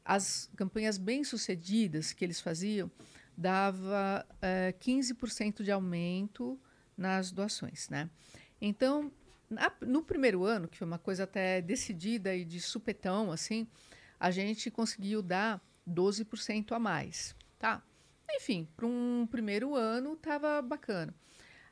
as 0.04 0.50
campanhas 0.56 0.98
bem-sucedidas 0.98 2.14
que 2.14 2.24
eles 2.24 2.40
faziam, 2.40 2.92
dava 3.36 4.26
é, 4.42 4.74
15% 4.80 5.64
de 5.64 5.72
aumento 5.72 6.60
nas 6.96 7.32
doações. 7.32 7.90
Né? 7.90 8.10
Então, 8.62 9.12
na, 9.50 9.72
no 9.82 10.04
primeiro 10.04 10.44
ano, 10.44 10.68
que 10.68 10.78
foi 10.78 10.86
uma 10.86 11.00
coisa 11.00 11.24
até 11.24 11.62
decidida 11.62 12.36
e 12.36 12.46
de 12.46 12.62
supetão, 12.62 13.32
assim, 13.32 13.68
a 14.20 14.30
gente 14.32 14.70
conseguiu 14.70 15.22
dar 15.22 15.62
12% 15.90 16.72
a 16.72 16.80
mais. 16.80 17.36
Tá? 17.58 17.84
Enfim, 18.30 18.68
para 18.76 18.86
um 18.86 19.28
primeiro 19.30 19.76
ano 19.76 20.14
estava 20.14 20.62
bacana. 20.62 21.14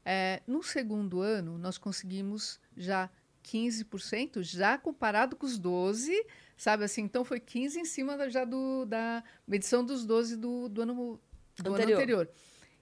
É, 0.05 0.41
no 0.45 0.61
segundo 0.61 1.21
ano, 1.21 1.57
nós 1.57 1.77
conseguimos 1.77 2.59
já 2.75 3.09
15%, 3.43 4.41
já 4.43 4.77
comparado 4.77 5.35
com 5.35 5.45
os 5.45 5.59
12%, 5.59 6.25
sabe 6.57 6.85
assim? 6.85 7.01
Então 7.01 7.25
foi 7.25 7.39
15 7.39 7.79
em 7.79 7.85
cima 7.85 8.17
da, 8.17 8.29
já 8.29 8.45
do, 8.45 8.85
da 8.85 9.23
medição 9.47 9.83
dos 9.83 10.05
12 10.05 10.37
do, 10.37 10.69
do 10.69 10.81
ano 10.81 11.19
do 11.57 11.73
anterior. 11.73 11.83
ano 11.83 11.93
anterior. 11.93 12.29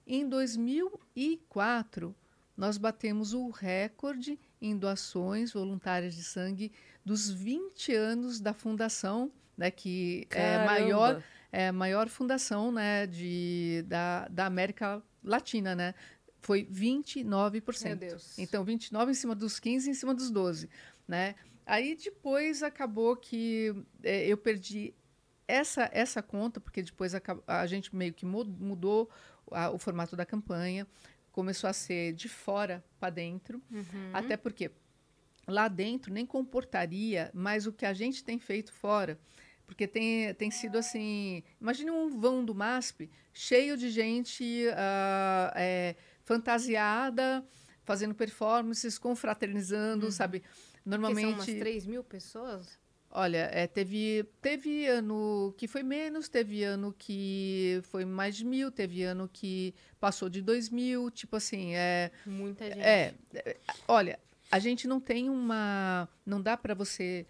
Em 0.05 0.27
2004, 0.27 2.15
nós 2.55 2.77
batemos 2.77 3.33
o 3.33 3.49
recorde 3.49 4.39
em 4.61 4.77
doações 4.77 5.53
voluntárias 5.53 6.13
de 6.15 6.23
sangue 6.23 6.71
dos 7.03 7.29
20 7.29 7.93
anos 7.93 8.39
da 8.39 8.53
fundação, 8.53 9.31
né, 9.57 9.71
que 9.71 10.25
Caramba. 10.29 10.63
é 10.63 10.65
maior, 10.65 11.23
é 11.51 11.67
a 11.67 11.73
maior 11.73 12.07
fundação 12.07 12.71
né, 12.71 13.05
de, 13.05 13.83
da, 13.87 14.27
da 14.29 14.45
América 14.45 15.03
Latina, 15.23 15.75
né? 15.75 15.93
Foi 16.39 16.65
29%. 16.65 17.85
Meu 17.85 17.95
Deus. 17.95 18.39
Então, 18.39 18.63
29 18.63 19.11
em 19.11 19.13
cima 19.13 19.35
dos 19.35 19.59
15 19.59 19.89
em 19.89 19.93
cima 19.93 20.13
dos 20.13 20.31
12, 20.31 20.69
né? 21.07 21.35
Aí 21.65 21.95
depois 21.95 22.63
acabou 22.63 23.15
que 23.15 23.75
é, 24.03 24.25
eu 24.25 24.37
perdi 24.37 24.93
essa, 25.47 25.89
essa 25.93 26.21
conta, 26.21 26.59
porque 26.59 26.81
depois 26.81 27.13
a, 27.13 27.21
a 27.45 27.67
gente 27.67 27.95
meio 27.95 28.13
que 28.13 28.25
mudou 28.25 29.09
a, 29.51 29.69
o 29.69 29.77
formato 29.77 30.15
da 30.15 30.25
campanha, 30.25 30.87
começou 31.31 31.69
a 31.69 31.73
ser 31.73 32.13
de 32.13 32.27
fora 32.27 32.83
para 32.99 33.09
dentro, 33.09 33.61
uhum. 33.71 34.09
até 34.13 34.35
porque 34.35 34.71
lá 35.47 35.67
dentro 35.67 36.13
nem 36.13 36.25
comportaria 36.25 37.29
mais 37.33 37.67
o 37.67 37.73
que 37.73 37.85
a 37.85 37.93
gente 37.93 38.23
tem 38.23 38.39
feito 38.39 38.71
fora. 38.71 39.19
Porque 39.71 39.87
tem, 39.87 40.33
tem 40.33 40.51
sido 40.51 40.77
assim. 40.77 41.41
Imagine 41.61 41.91
um 41.91 42.19
vão 42.19 42.43
do 42.43 42.53
MASP 42.53 43.09
cheio 43.33 43.77
de 43.77 43.89
gente 43.89 44.43
uh, 44.67 45.51
é, 45.55 45.95
fantasiada, 46.25 47.41
fazendo 47.85 48.13
performances, 48.13 48.99
confraternizando, 48.99 50.07
uhum. 50.07 50.11
sabe? 50.11 50.43
Normalmente. 50.85 51.35
Porque 51.35 51.45
são 51.45 51.53
umas 51.53 51.61
3 51.61 51.85
mil 51.85 52.03
pessoas? 52.03 52.77
Olha, 53.09 53.49
é, 53.53 53.65
teve, 53.65 54.25
teve 54.41 54.87
ano 54.87 55.55
que 55.57 55.69
foi 55.69 55.83
menos, 55.83 56.27
teve 56.27 56.65
ano 56.65 56.93
que 56.97 57.79
foi 57.83 58.03
mais 58.03 58.35
de 58.35 58.43
mil, 58.43 58.69
teve 58.69 59.03
ano 59.03 59.29
que 59.31 59.73
passou 60.01 60.27
de 60.27 60.41
dois 60.41 60.69
mil, 60.69 61.09
tipo 61.09 61.37
assim, 61.37 61.75
é... 61.75 62.11
Muita 62.25 62.65
gente. 62.65 62.79
É, 62.79 63.15
é 63.35 63.57
olha, 63.87 64.19
a 64.51 64.59
gente 64.59 64.85
não 64.85 64.99
tem 64.99 65.29
uma... 65.29 66.09
Não 66.25 66.41
dá 66.41 66.57
para 66.57 66.73
você... 66.73 67.25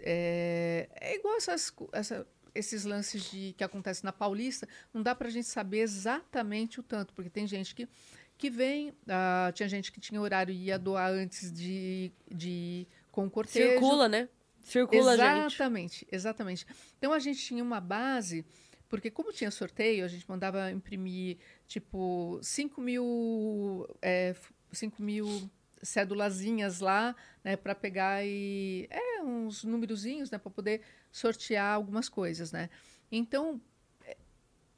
É, 0.00 0.88
é, 1.00 1.16
igual 1.16 1.36
essas, 1.36 1.72
essa, 1.92 2.26
esses 2.54 2.84
lances 2.84 3.30
de, 3.30 3.54
que 3.56 3.64
acontecem 3.64 4.04
na 4.04 4.12
Paulista, 4.12 4.68
não 4.92 5.02
dá 5.02 5.14
para 5.14 5.28
a 5.28 5.30
gente 5.30 5.48
saber 5.48 5.80
exatamente 5.80 6.80
o 6.80 6.82
tanto, 6.82 7.12
porque 7.14 7.30
tem 7.30 7.46
gente 7.46 7.74
que, 7.74 7.88
que 8.36 8.50
vem, 8.50 8.90
uh, 8.90 9.52
tinha 9.52 9.68
gente 9.68 9.92
que 9.92 10.00
tinha 10.00 10.20
horário 10.20 10.52
e 10.52 10.66
ia 10.66 10.78
doar 10.78 11.10
antes 11.10 11.52
de, 11.52 12.12
de 12.30 12.86
com 13.10 13.26
o 13.26 13.30
cortejo. 13.30 13.70
Circula, 13.70 14.08
né? 14.08 14.28
Circula, 14.62 15.14
exatamente, 15.14 16.00
gente. 16.00 16.08
Exatamente. 16.12 16.66
Então 16.98 17.12
a 17.12 17.18
gente 17.18 17.40
tinha 17.40 17.62
uma 17.62 17.80
base, 17.80 18.44
porque 18.88 19.10
como 19.10 19.32
tinha 19.32 19.50
sorteio, 19.50 20.04
a 20.04 20.08
gente 20.08 20.28
mandava 20.28 20.70
imprimir 20.70 21.38
tipo 21.66 22.38
5 22.42 22.80
mil, 22.80 23.88
é, 24.02 24.34
5 24.72 25.02
mil 25.02 25.50
cédulazinhas 25.82 26.80
lá, 26.80 27.14
né, 27.44 27.56
para 27.56 27.74
pegar 27.74 28.24
e 28.24 28.86
é 28.90 29.22
uns 29.22 29.64
númerozinhos, 29.64 30.30
né, 30.30 30.38
para 30.38 30.50
poder 30.50 30.82
sortear 31.10 31.74
algumas 31.74 32.08
coisas, 32.08 32.52
né. 32.52 32.68
Então, 33.10 33.60
é, 34.04 34.16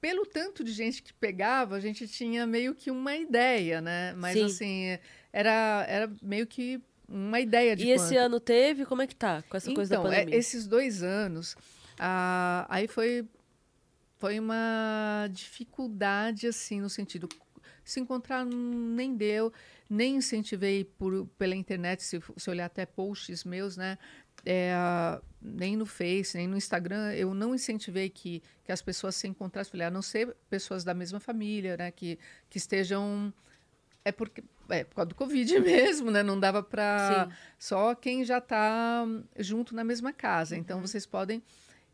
pelo 0.01 0.25
tanto 0.27 0.63
de 0.63 0.73
gente 0.73 1.03
que 1.03 1.13
pegava, 1.13 1.77
a 1.77 1.81
gente 1.81 2.07
tinha 2.07 2.47
meio 2.47 2.75
que 2.75 2.91
uma 2.91 3.17
ideia, 3.17 3.81
né, 3.81 4.13
mas 4.15 4.35
Sim. 4.35 4.45
assim 4.45 4.99
era 5.33 5.85
era 5.89 6.13
meio 6.23 6.47
que 6.47 6.81
uma 7.09 7.41
ideia 7.41 7.75
de 7.75 7.83
E 7.83 7.87
quanto. 7.87 8.05
esse 8.05 8.17
ano 8.17 8.39
teve? 8.39 8.87
Como 8.87 9.03
é 9.03 9.07
que 9.07 9.17
tá 9.17 9.43
com 9.43 9.57
essa 9.57 9.67
então, 9.67 9.75
coisa 9.75 9.91
da 9.91 10.01
então, 10.01 10.13
é, 10.13 10.17
pandemia? 10.17 10.37
É, 10.37 10.39
esses 10.39 10.67
dois 10.67 11.03
anos, 11.03 11.57
ah, 11.99 12.67
aí 12.69 12.87
foi, 12.87 13.27
foi 14.19 14.39
uma 14.39 15.29
dificuldade, 15.33 16.47
assim, 16.47 16.81
no 16.81 16.89
sentido... 16.89 17.29
Se 17.91 17.99
encontrar 17.99 18.45
nem 18.45 19.17
deu, 19.17 19.53
nem 19.89 20.17
incentivei 20.17 20.85
por, 20.85 21.27
pela 21.37 21.57
internet, 21.57 22.03
se, 22.03 22.21
se 22.37 22.51
olhar 22.51 22.67
até 22.67 22.87
posts 22.87 23.45
meus, 23.45 23.77
né? 23.77 23.99
É, 24.47 24.73
nem 25.43 25.77
no 25.77 25.85
Face, 25.85 26.37
nem 26.37 26.47
no 26.47 26.57
Instagram, 26.57 27.13
eu 27.15 27.35
não 27.35 27.55
incentivei 27.55 28.09
que, 28.09 28.43
que 28.65 28.73
as 28.73 28.81
pessoas 28.81 29.17
se 29.17 29.27
encontrassem, 29.27 29.73
falei, 29.73 29.87
a 29.89 29.91
não 29.91 30.03
ser 30.03 30.37
pessoas 30.49 30.85
da 30.85 30.95
mesma 30.95 31.19
família, 31.19 31.77
né? 31.77 31.91
Que, 31.91 32.19
que 32.49 32.59
estejam... 32.59 33.33
É 34.05 34.13
porque 34.13 34.43
é, 34.71 34.85
por 34.85 34.95
causa 34.95 35.09
do 35.09 35.15
Covid 35.15 35.59
mesmo, 35.61 36.11
né? 36.11 36.23
Não 36.23 36.39
dava 36.39 36.63
para 36.63 37.29
só 37.59 37.95
quem 37.95 38.25
já 38.25 38.39
está 38.39 39.05
junto 39.39 39.75
na 39.75 39.83
mesma 39.83 40.13
casa. 40.13 40.57
Então 40.57 40.79
uhum. 40.79 40.87
vocês 40.87 41.05
podem 41.05 41.43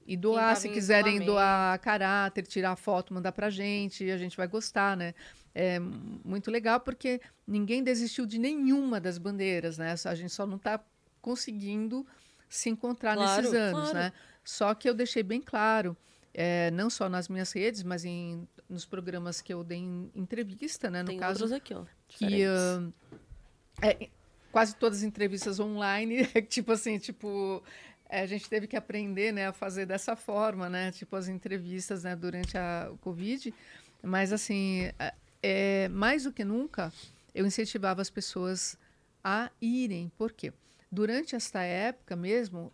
ir 0.07 0.17
doar, 0.17 0.51
tá 0.51 0.57
se 0.57 0.69
quiserem 0.69 1.21
doar 1.21 1.79
caráter, 1.81 2.47
tirar 2.47 2.77
foto, 2.77 3.13
mandar 3.13 3.33
para 3.33 3.49
a 3.49 3.51
gente, 3.51 4.11
a 4.11 4.17
gente 4.17 4.37
vai 4.37 4.47
gostar, 4.47 4.97
né? 4.97 5.15
É 5.55 5.79
muito 5.79 6.51
legal 6.51 6.79
porque 6.81 7.21
ninguém 7.47 7.83
desistiu 7.83 8.27
de 8.27 8.39
nenhuma 8.39 9.01
das 9.01 9.19
bandeiras, 9.19 9.79
né? 9.79 9.95
A 10.05 10.15
gente 10.15 10.33
só 10.33 10.47
não 10.47 10.57
está 10.57 10.81
conseguindo 11.21 12.07
se 12.49 12.69
encontrar 12.69 13.17
claro, 13.17 13.43
nesses 13.43 13.55
anos, 13.55 13.91
claro. 13.91 13.99
né? 13.99 14.13
Só 14.45 14.75
que 14.75 14.89
eu 14.89 14.95
deixei 14.95 15.23
bem 15.23 15.41
claro, 15.41 15.97
é, 16.33 16.71
não 16.71 16.89
só 16.89 17.09
nas 17.09 17.29
minhas 17.29 17.51
redes, 17.53 17.83
mas 17.83 18.05
em 18.05 18.47
nos 18.69 18.85
programas 18.85 19.41
que 19.41 19.55
eu 19.55 19.63
dei 19.63 19.79
em 19.79 20.11
entrevista, 20.15 20.91
né? 20.91 21.03
No 21.03 21.09
Tem 21.09 21.19
caso, 21.19 21.55
aqui, 21.55 21.73
ó. 21.73 21.85
Que 22.09 22.45
uh, 22.47 22.93
é, 23.81 24.09
quase 24.51 24.75
todas 24.75 24.99
as 24.99 25.05
entrevistas 25.05 25.61
online, 25.61 26.27
tipo 26.49 26.73
assim, 26.73 26.99
tipo 26.99 27.63
é, 28.09 28.21
a 28.21 28.27
gente 28.27 28.49
teve 28.49 28.67
que 28.67 28.77
aprender, 28.77 29.33
né, 29.33 29.49
a 29.49 29.53
fazer 29.53 29.87
dessa 29.87 30.15
forma, 30.17 30.69
né? 30.69 30.93
Tipo 30.93 31.17
as 31.17 31.29
entrevistas, 31.29 32.05
né, 32.05 32.15
durante 32.15 32.57
a 32.57 32.93
Covid. 33.01 33.53
Mas 34.03 34.33
assim, 34.33 34.91
é, 34.99 35.15
é, 35.43 35.89
mais 35.89 36.25
do 36.25 36.33
que 36.33 36.45
nunca, 36.45 36.93
eu 37.35 37.47
incentivava 37.47 38.01
as 38.01 38.11
pessoas 38.11 38.79
a 39.23 39.51
irem. 39.61 40.11
Por 40.17 40.33
quê? 40.33 40.53
Durante 40.91 41.35
esta 41.35 41.63
época 41.63 42.15
mesmo, 42.15 42.73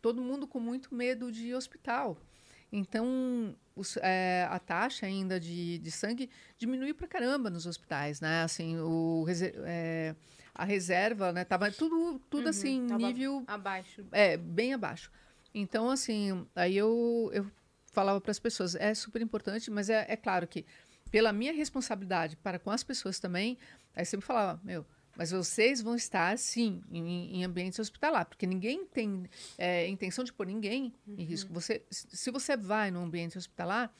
todo 0.00 0.20
mundo 0.20 0.46
com 0.46 0.58
muito 0.58 0.94
medo 0.94 1.30
de 1.30 1.54
hospital. 1.54 2.18
Então, 2.72 3.54
os, 3.76 3.96
é, 3.98 4.48
a 4.50 4.58
taxa 4.58 5.06
ainda 5.06 5.38
de, 5.38 5.78
de 5.78 5.90
sangue 5.90 6.28
diminuiu 6.58 6.94
para 6.94 7.06
caramba 7.06 7.50
nos 7.50 7.66
hospitais, 7.66 8.20
né? 8.20 8.42
Assim, 8.42 8.78
o, 8.78 9.26
é, 9.64 10.16
a 10.54 10.64
reserva, 10.64 11.32
né? 11.32 11.44
Tava 11.44 11.70
tudo, 11.70 12.20
tudo 12.30 12.44
Uhum, 12.44 12.48
assim, 12.50 12.80
nível 12.80 13.44
Abaixo. 13.46 14.04
é, 14.12 14.36
bem 14.36 14.74
abaixo. 14.74 15.10
Então, 15.54 15.90
assim, 15.90 16.46
aí 16.54 16.76
eu, 16.76 17.30
eu 17.32 17.50
falava 17.92 18.20
para 18.20 18.30
as 18.30 18.38
pessoas, 18.38 18.74
é 18.74 18.94
super 18.94 19.20
importante, 19.20 19.70
mas 19.70 19.90
é, 19.90 20.06
é 20.08 20.16
claro 20.16 20.46
que 20.46 20.64
pela 21.10 21.32
minha 21.32 21.52
responsabilidade 21.52 22.36
para 22.36 22.58
com 22.58 22.70
as 22.70 22.82
pessoas 22.82 23.20
também, 23.20 23.58
aí 23.94 24.04
sempre 24.04 24.26
falava, 24.26 24.58
meu, 24.64 24.86
mas 25.14 25.30
vocês 25.30 25.82
vão 25.82 25.94
estar, 25.94 26.38
sim, 26.38 26.82
em, 26.90 27.36
em 27.36 27.44
ambiente 27.44 27.78
hospitalar, 27.80 28.24
porque 28.24 28.46
ninguém 28.46 28.86
tem 28.86 29.24
é, 29.58 29.86
intenção 29.88 30.24
de 30.24 30.32
pôr 30.32 30.46
ninguém 30.46 30.94
em 31.06 31.22
risco. 31.22 31.52
Você, 31.52 31.82
se 31.90 32.30
você 32.30 32.56
vai 32.56 32.90
num 32.90 33.04
ambiente 33.04 33.36
hospitalar, 33.36 33.92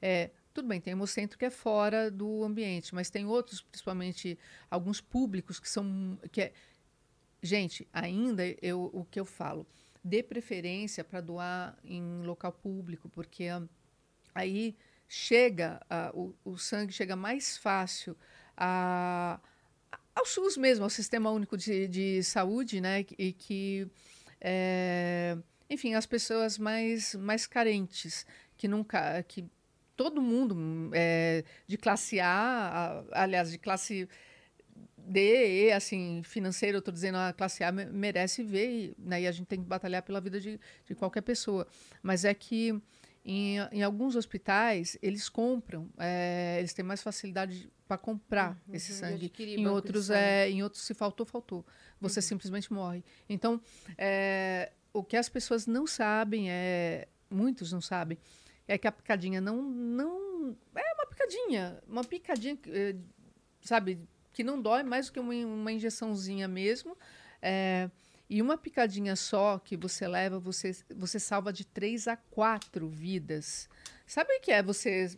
é, 0.00 0.30
tudo 0.52 0.68
bem, 0.68 0.80
tem 0.80 0.92
hemocentro 0.92 1.38
que 1.38 1.44
é 1.44 1.50
fora 1.50 2.10
do 2.10 2.44
ambiente, 2.44 2.94
mas 2.94 3.10
tem 3.10 3.24
outros, 3.26 3.60
principalmente 3.62 4.38
alguns 4.70 5.00
públicos 5.00 5.60
que 5.60 5.68
são... 5.68 6.18
Que 6.32 6.42
é, 6.42 6.52
gente, 7.42 7.86
ainda 7.92 8.42
eu, 8.60 8.90
o 8.92 9.04
que 9.04 9.20
eu 9.20 9.24
falo, 9.24 9.66
dê 10.02 10.22
preferência 10.22 11.04
para 11.04 11.20
doar 11.20 11.78
em 11.84 12.22
local 12.22 12.52
público, 12.52 13.08
porque 13.08 13.46
aí 14.34 14.76
chega, 15.08 15.80
o, 16.14 16.34
o 16.44 16.56
sangue 16.56 16.92
chega 16.92 17.16
mais 17.16 17.56
fácil 17.56 18.16
a, 18.56 19.40
ao 20.14 20.26
SUS 20.26 20.56
mesmo, 20.56 20.84
ao 20.84 20.90
Sistema 20.90 21.30
Único 21.30 21.56
de, 21.56 21.88
de 21.88 22.22
Saúde, 22.22 22.80
né? 22.80 23.04
E 23.18 23.32
que, 23.32 23.88
é, 24.40 25.36
enfim, 25.68 25.94
as 25.94 26.06
pessoas 26.06 26.58
mais, 26.58 27.14
mais 27.14 27.46
carentes, 27.46 28.26
que 28.56 28.68
nunca, 28.68 29.22
que 29.22 29.48
todo 30.00 30.22
mundo 30.22 30.56
é, 30.94 31.44
de 31.66 31.76
classe 31.76 32.18
A, 32.20 33.04
aliás, 33.12 33.50
de 33.50 33.58
classe 33.58 34.08
D, 34.96 35.66
E, 35.66 35.72
assim, 35.72 36.22
financeiro, 36.24 36.76
eu 36.76 36.78
estou 36.78 36.92
dizendo, 36.94 37.18
a 37.18 37.34
classe 37.34 37.62
A 37.62 37.70
me- 37.70 37.84
merece 37.84 38.42
ver, 38.42 38.70
e, 38.70 38.94
né, 38.96 39.20
e 39.20 39.26
a 39.26 39.32
gente 39.32 39.46
tem 39.46 39.60
que 39.60 39.66
batalhar 39.66 40.02
pela 40.02 40.18
vida 40.18 40.40
de, 40.40 40.58
de 40.86 40.94
qualquer 40.94 41.20
pessoa. 41.20 41.66
Mas 42.02 42.24
é 42.24 42.32
que 42.32 42.80
em, 43.22 43.58
em 43.72 43.82
alguns 43.82 44.16
hospitais, 44.16 44.96
eles 45.02 45.28
compram, 45.28 45.86
é, 45.98 46.56
eles 46.60 46.72
têm 46.72 46.82
mais 46.82 47.02
facilidade 47.02 47.70
para 47.86 47.98
comprar 47.98 48.58
esse 48.72 48.92
de 48.92 48.98
sangue. 48.98 49.32
Em 49.38 49.66
outros, 49.66 50.06
sangue. 50.06 50.18
é, 50.18 50.48
em 50.50 50.62
outros, 50.62 50.82
se 50.82 50.94
faltou, 50.94 51.26
faltou. 51.26 51.62
Você 52.00 52.22
simplesmente 52.22 52.72
morre. 52.72 53.04
Então, 53.28 53.60
é, 53.98 54.72
o 54.94 55.04
que 55.04 55.18
as 55.18 55.28
pessoas 55.28 55.66
não 55.66 55.86
sabem, 55.86 56.50
é, 56.50 57.06
muitos 57.30 57.70
não 57.70 57.82
sabem, 57.82 58.16
é 58.72 58.78
que 58.78 58.86
a 58.86 58.92
picadinha 58.92 59.40
não, 59.40 59.60
não 59.62 60.56
é 60.74 60.94
uma 60.94 61.06
picadinha, 61.06 61.82
uma 61.88 62.04
picadinha, 62.04 62.58
eh, 62.68 62.94
sabe, 63.62 63.98
que 64.32 64.44
não 64.44 64.60
dói 64.60 64.82
mais 64.82 65.06
do 65.06 65.12
que 65.12 65.20
uma, 65.20 65.34
uma 65.34 65.72
injeçãozinha 65.72 66.46
mesmo. 66.46 66.96
É, 67.42 67.90
e 68.28 68.40
uma 68.40 68.56
picadinha 68.56 69.16
só 69.16 69.58
que 69.58 69.76
você 69.76 70.06
leva, 70.06 70.38
você, 70.38 70.70
você 70.94 71.18
salva 71.18 71.52
de 71.52 71.64
três 71.64 72.06
a 72.06 72.16
quatro 72.16 72.88
vidas. 72.88 73.68
Sabe 74.06 74.32
o 74.36 74.40
que 74.40 74.52
é 74.52 74.62
você, 74.62 75.10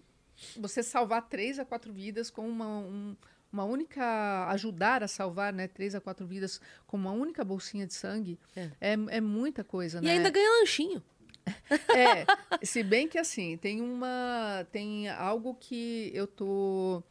você 0.57 0.83
salvar 0.83 1.29
três 1.29 1.59
a 1.59 1.65
quatro 1.65 1.93
vidas 1.93 2.31
com 2.31 2.49
uma, 2.49 2.79
um- 2.79 3.17
uma 3.53 3.65
única. 3.65 4.49
ajudar 4.49 5.03
a 5.03 5.09
salvar 5.09 5.53
né, 5.53 5.69
três 5.69 5.95
a 5.95 6.01
quatro 6.01 6.27
vidas 6.27 6.59
com 6.87 6.97
uma 6.97 7.11
única 7.13 7.45
bolsinha 7.45 7.87
de 7.87 7.93
sangue? 7.93 8.39
É. 8.57 8.71
É, 8.81 8.93
é 9.17 9.21
muita 9.21 9.63
coisa, 9.63 9.99
E 9.99 10.03
né? 10.07 10.13
ainda 10.13 10.31
ganha 10.31 10.61
lanchinho. 10.61 11.03
É, 11.97 12.25
se 12.65 12.83
bem 12.83 13.09
que 13.09 13.19
assim, 13.19 13.57
tem 13.57 13.81
uma. 13.81 14.67
Tem 14.71 15.09
algo 15.09 15.55
que 15.55 16.11
eu 16.15 16.27
tô. 16.27 17.03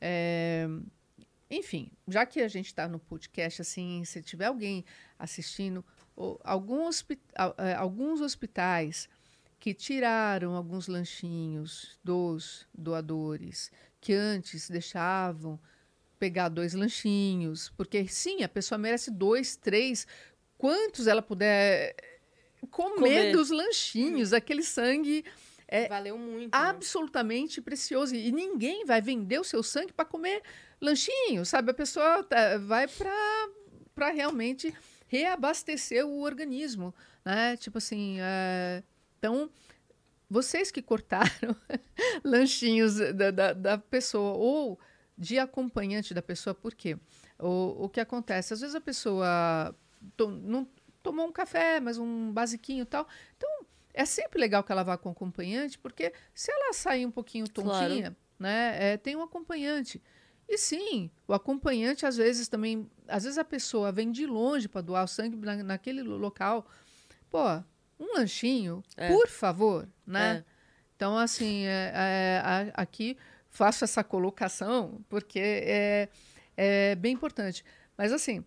é, 0.00 0.66
enfim, 1.50 1.90
já 2.06 2.26
que 2.26 2.40
a 2.40 2.48
gente 2.48 2.66
está 2.66 2.88
no 2.88 2.98
podcast, 2.98 3.62
assim, 3.62 4.04
se 4.04 4.22
tiver 4.22 4.46
alguém 4.46 4.84
assistindo, 5.18 5.84
ou 6.16 6.38
algum 6.44 6.86
hospi- 6.86 7.20
a- 7.34 7.54
é, 7.58 7.74
alguns 7.74 8.20
hospitais 8.20 9.08
que 9.58 9.72
tiraram 9.74 10.54
alguns 10.54 10.86
lanchinhos 10.88 11.98
dos 12.04 12.66
doadores, 12.76 13.70
que 14.00 14.12
antes 14.12 14.68
deixavam 14.70 15.58
pegar 16.18 16.48
dois 16.48 16.74
lanchinhos, 16.74 17.70
porque 17.76 18.06
sim, 18.08 18.42
a 18.42 18.48
pessoa 18.48 18.78
merece 18.78 19.10
dois, 19.10 19.56
três, 19.56 20.06
quantos 20.56 21.06
ela 21.06 21.22
puder 21.22 21.94
comer, 22.66 22.94
Comer. 22.98 23.32
dos 23.32 23.50
lanchinhos, 23.50 24.32
aquele 24.32 24.62
sangue 24.62 25.24
é 25.66 25.86
Valeu 25.88 26.16
muito. 26.18 26.44
né? 26.52 26.58
absolutamente 26.68 27.60
precioso 27.60 28.14
e 28.14 28.32
ninguém 28.32 28.84
vai 28.84 29.00
vender 29.02 29.38
o 29.38 29.44
seu 29.44 29.62
sangue 29.62 29.92
para 29.92 30.04
comer 30.04 30.42
lanchinho, 30.80 31.44
sabe? 31.44 31.70
A 31.70 31.74
pessoa 31.74 32.22
tá- 32.24 32.56
vai 32.58 32.86
para 33.94 34.10
realmente 34.10 34.74
reabastecer 35.08 36.06
o 36.06 36.20
organismo, 36.22 36.94
né? 37.24 37.56
Tipo 37.56 37.78
assim, 37.78 38.16
é, 38.20 38.82
então 39.18 39.50
vocês 40.30 40.70
que 40.70 40.82
cortaram 40.82 41.54
lanchinhos 42.24 42.96
da, 43.14 43.30
da, 43.30 43.52
da 43.52 43.78
pessoa 43.78 44.34
ou 44.36 44.78
de 45.16 45.38
acompanhante 45.38 46.14
da 46.14 46.22
pessoa, 46.22 46.54
por 46.54 46.74
quê? 46.74 46.96
O, 47.38 47.84
o 47.84 47.88
que 47.88 48.00
acontece? 48.00 48.52
Às 48.54 48.60
vezes 48.60 48.74
a 48.76 48.80
pessoa 48.80 49.74
não 50.42 50.66
tomou 51.10 51.26
um 51.26 51.32
café, 51.32 51.80
mas 51.80 51.98
um 51.98 52.32
basiquinho 52.32 52.82
e 52.82 52.86
tal. 52.86 53.06
Então, 53.36 53.48
é 53.94 54.04
sempre 54.04 54.38
legal 54.40 54.62
que 54.62 54.70
ela 54.72 54.82
vá 54.82 54.96
com 54.96 55.10
acompanhante, 55.10 55.78
porque 55.78 56.12
se 56.34 56.50
ela 56.52 56.72
sair 56.72 57.06
um 57.06 57.10
pouquinho 57.10 57.46
Claro. 57.50 57.70
tontinha, 57.88 58.16
né, 58.38 58.76
é, 58.92 58.96
tem 58.96 59.16
um 59.16 59.22
acompanhante. 59.22 60.00
E 60.48 60.56
sim, 60.56 61.10
o 61.26 61.34
acompanhante 61.34 62.06
às 62.06 62.16
vezes 62.16 62.48
também, 62.48 62.88
às 63.06 63.24
vezes 63.24 63.38
a 63.38 63.44
pessoa 63.44 63.92
vem 63.92 64.10
de 64.10 64.26
longe 64.26 64.68
para 64.68 64.80
doar 64.80 65.04
o 65.04 65.08
sangue 65.08 65.36
na, 65.36 65.56
naquele 65.62 66.02
lo- 66.02 66.16
local. 66.16 66.66
Pô, 67.30 67.42
um 68.00 68.14
lanchinho, 68.16 68.82
É. 68.96 69.08
por 69.08 69.28
favor, 69.28 69.88
né? 70.06 70.44
É. 70.46 70.58
Então, 70.96 71.16
assim, 71.18 71.64
é, 71.66 71.92
é, 71.94 72.72
aqui 72.74 73.16
faço 73.50 73.84
essa 73.84 74.02
colocação 74.04 75.00
porque 75.08 75.38
é, 75.40 76.08
é 76.56 76.94
bem 76.94 77.12
importante. 77.14 77.64
Mas, 77.96 78.12
assim, 78.12 78.44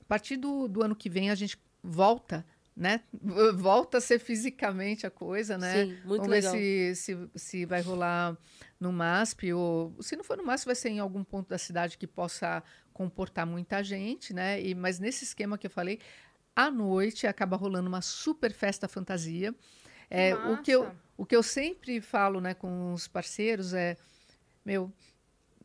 a 0.00 0.04
partir 0.04 0.36
do, 0.36 0.66
do 0.68 0.82
ano 0.82 0.96
que 0.96 1.08
vem, 1.08 1.30
a 1.30 1.34
gente 1.34 1.56
volta, 1.86 2.44
né? 2.76 3.00
Volta 3.54 3.98
a 3.98 4.00
ser 4.00 4.18
fisicamente 4.18 5.06
a 5.06 5.10
coisa, 5.10 5.56
né? 5.56 5.84
Sim, 5.86 5.98
muito 6.04 6.22
Vamos 6.22 6.28
legal. 6.28 6.54
ver 6.54 6.94
se, 6.94 7.14
se, 7.14 7.30
se 7.34 7.64
vai 7.64 7.80
rolar 7.80 8.36
no 8.78 8.92
MASP 8.92 9.52
ou 9.52 9.96
se 10.02 10.14
não 10.16 10.22
for 10.24 10.36
no 10.36 10.44
MASP, 10.44 10.66
vai 10.66 10.74
ser 10.74 10.90
em 10.90 10.98
algum 10.98 11.24
ponto 11.24 11.48
da 11.48 11.56
cidade 11.58 11.96
que 11.96 12.06
possa 12.06 12.62
comportar 12.92 13.46
muita 13.46 13.82
gente, 13.82 14.34
né? 14.34 14.60
E, 14.60 14.74
mas 14.74 14.98
nesse 14.98 15.24
esquema 15.24 15.56
que 15.56 15.66
eu 15.66 15.70
falei, 15.70 16.00
à 16.54 16.70
noite 16.70 17.26
acaba 17.26 17.56
rolando 17.56 17.88
uma 17.88 18.02
super 18.02 18.52
festa 18.52 18.86
fantasia. 18.88 19.54
É, 20.10 20.34
o, 20.34 20.62
que 20.62 20.70
eu, 20.70 20.92
o 21.16 21.26
que 21.26 21.34
eu 21.34 21.42
sempre 21.42 22.00
falo 22.00 22.40
né, 22.40 22.54
com 22.54 22.92
os 22.92 23.08
parceiros 23.08 23.72
é, 23.74 23.96
meu, 24.64 24.92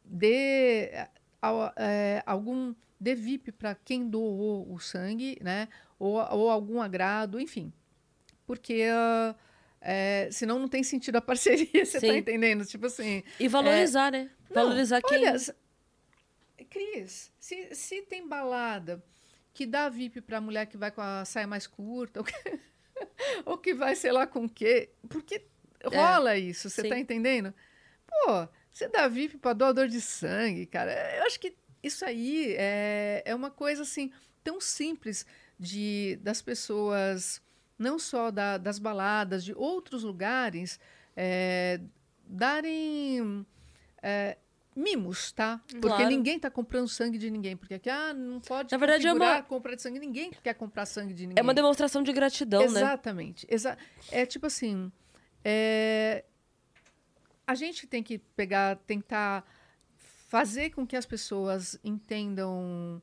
dê 0.03 0.91
al- 1.41 1.74
é, 1.76 2.24
algum 2.26 2.74
dê 2.99 3.15
VIP 3.15 3.51
para 3.51 3.76
quem 3.76 4.07
doou 4.07 4.72
o 4.72 4.80
sangue, 4.80 5.38
né? 5.41 5.67
Ou, 6.02 6.16
ou 6.16 6.49
algum 6.49 6.82
agrado, 6.82 7.39
enfim. 7.39 7.72
Porque 8.47 8.86
ah, 8.91 9.36
é, 9.80 10.30
senão 10.32 10.58
não 10.58 10.68
tem 10.68 10.84
sentido 10.84 11.18
a 11.18 11.22
parceria, 11.22 11.68
você 11.86 11.99
tá 12.02 12.08
Sim. 12.08 12.18
entendendo? 12.18 12.66
Tipo 12.66 12.88
assim, 12.88 13.24
E 13.39 13.47
valorizar, 13.47 14.12
né? 14.12 14.32
não, 14.49 14.64
Valorizar 14.64 14.99
quem. 15.04 15.20
Olha, 15.20 15.38
Cris, 16.70 17.32
se, 17.39 17.76
se 17.76 18.02
tem 18.02 18.28
balada 18.28 19.04
que 19.54 19.66
dá 19.66 19.89
VIP 19.89 20.22
pra 20.22 20.41
mulher 20.41 20.66
que 20.66 20.76
vai 20.78 20.89
com 20.89 21.02
a 21.02 21.24
saia 21.24 21.45
mais 21.45 21.68
curta, 21.68 22.20
ou 22.20 22.26
que, 22.26 22.34
ou 23.45 23.58
que 23.60 23.74
vai, 23.76 23.95
sei 23.95 24.12
lá, 24.12 24.26
com 24.26 24.45
o 24.45 24.49
quê, 24.49 24.89
porque 25.08 25.45
rola 25.86 26.36
isso, 26.36 26.68
você 26.68 26.88
tá 26.88 26.97
entendendo? 26.97 27.54
Pô, 28.08 28.47
você 28.72 28.88
dá 28.88 29.08
VIP 29.08 29.38
pra 29.38 29.54
doador 29.54 29.88
de 29.88 30.02
sangue, 30.02 30.66
cara, 30.66 30.91
eu 31.18 31.26
acho 31.26 31.39
que 31.39 31.56
isso 31.84 32.04
aí 32.06 32.56
é, 32.58 33.22
é 33.26 33.36
uma 33.36 33.52
coisa, 33.52 33.84
assim, 33.84 34.12
tão 34.43 34.60
simples 34.60 35.26
de 35.62 36.18
das 36.24 36.41
pessoas, 36.41 37.39
não 37.78 37.99
só 37.99 38.32
da- 38.32 38.57
das 38.57 38.80
baladas, 38.80 39.43
de 39.45 39.53
outros 39.53 40.01
lugares, 40.03 40.80
é, 41.16 41.80
darem 42.26 43.45
é, 44.03 44.36
mimos, 44.76 45.32
tá? 45.32 45.62
Porque 45.68 45.80
Claro. 45.88 46.07
ninguém 46.07 46.39
tá 46.39 46.49
comprando 46.49 46.88
sangue 46.88 47.20
de 47.20 47.30
ninguém. 47.30 47.55
Porque 47.55 47.76
aqui, 47.76 47.88
ah, 47.89 48.12
não 48.14 48.39
pode 48.39 48.72
Na 48.72 48.78
verdade, 48.80 49.05
é 49.05 49.14
uma- 49.14 49.43
compra 49.43 49.76
de 49.76 49.82
sangue. 49.84 49.99
Ninguém 49.99 50.32
quer 50.32 50.55
comprar 50.55 50.88
sangue 50.88 51.14
de 51.14 51.28
ninguém. 51.28 51.39
É 51.39 51.43
uma 51.43 51.53
demonstração 51.53 52.01
de 52.01 52.12
gratidão, 52.12 52.62
né? 52.62 52.66
Exatamente. 52.68 53.45
Exa 53.47 53.78
é 54.12 54.26
tipo 54.26 54.47
assim, 54.47 54.91
é, 55.45 56.26
a 57.45 57.53
gente 57.53 57.86
tem 57.86 58.01
que 58.01 58.18
pegar, 58.18 58.78
tentar 58.88 59.45
fazer 60.30 60.72
com 60.72 60.88
que 60.88 60.95
as 60.95 61.05
pessoas 61.05 61.78
entendam 61.84 62.99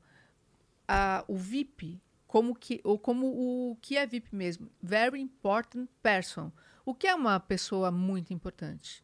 a, 0.89 1.23
o 1.29 1.37
VIP 1.37 2.01
como 2.29 2.55
que 2.55 2.81
ou 2.85 2.99
como 2.99 3.27
o 3.27 3.77
que 3.81 3.97
é 3.97 4.07
VIP 4.07 4.37
mesmo, 4.37 4.71
very 4.81 5.19
important 5.21 5.89
person. 6.03 6.53
O 6.85 6.95
que 6.95 7.09
é 7.09 7.15
uma 7.15 7.41
pessoa 7.41 7.91
muito 7.91 8.33
importante? 8.33 9.03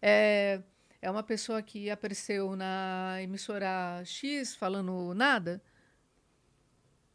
É, 0.00 0.62
é 1.02 1.10
uma 1.10 1.22
pessoa 1.22 1.60
que 1.60 1.90
apareceu 1.90 2.56
na 2.56 3.18
emissora 3.20 4.02
X 4.04 4.54
falando 4.54 5.12
nada? 5.14 5.60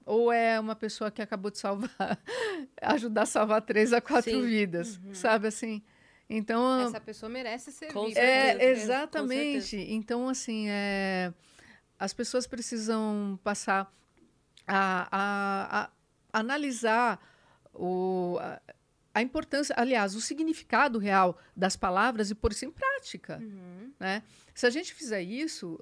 Ou 0.05 0.31
é 0.31 0.59
uma 0.59 0.75
pessoa 0.75 1.09
que 1.09 1.21
acabou 1.21 1.49
de 1.49 1.57
salvar, 1.57 2.21
ajudar 2.81 3.23
a 3.23 3.25
salvar 3.25 3.61
três 3.61 3.91
a 3.93 3.99
quatro 4.01 4.31
Sim. 4.31 4.45
vidas, 4.45 4.99
sabe 5.13 5.47
assim? 5.47 5.81
Então, 6.29 6.81
Essa 6.81 6.99
pessoa 6.99 7.29
merece 7.29 7.71
ser 7.71 7.93
Com 7.93 8.11
certeza. 8.11 8.19
é, 8.21 8.55
Com 8.57 8.63
exatamente. 8.63 9.77
Então, 9.77 10.27
assim, 10.27 10.67
é, 10.69 11.33
as 11.97 12.13
pessoas 12.13 12.45
precisam 12.45 13.39
passar 13.43 13.91
a, 14.67 15.07
a- 15.11 15.83
a 16.33 16.39
analisar 16.39 17.19
o, 17.73 18.37
a, 18.41 18.61
a 19.13 19.21
importância, 19.21 19.73
aliás, 19.77 20.15
o 20.15 20.21
significado 20.21 20.99
real 20.99 21.37
das 21.55 21.75
palavras 21.75 22.29
e 22.31 22.35
pôr 22.35 22.51
isso 22.51 22.65
em 22.65 22.71
prática. 22.71 23.37
Uhum. 23.41 23.91
Né? 23.99 24.21
Se 24.53 24.65
a 24.65 24.69
gente 24.69 24.93
fizer 24.93 25.21
isso, 25.21 25.79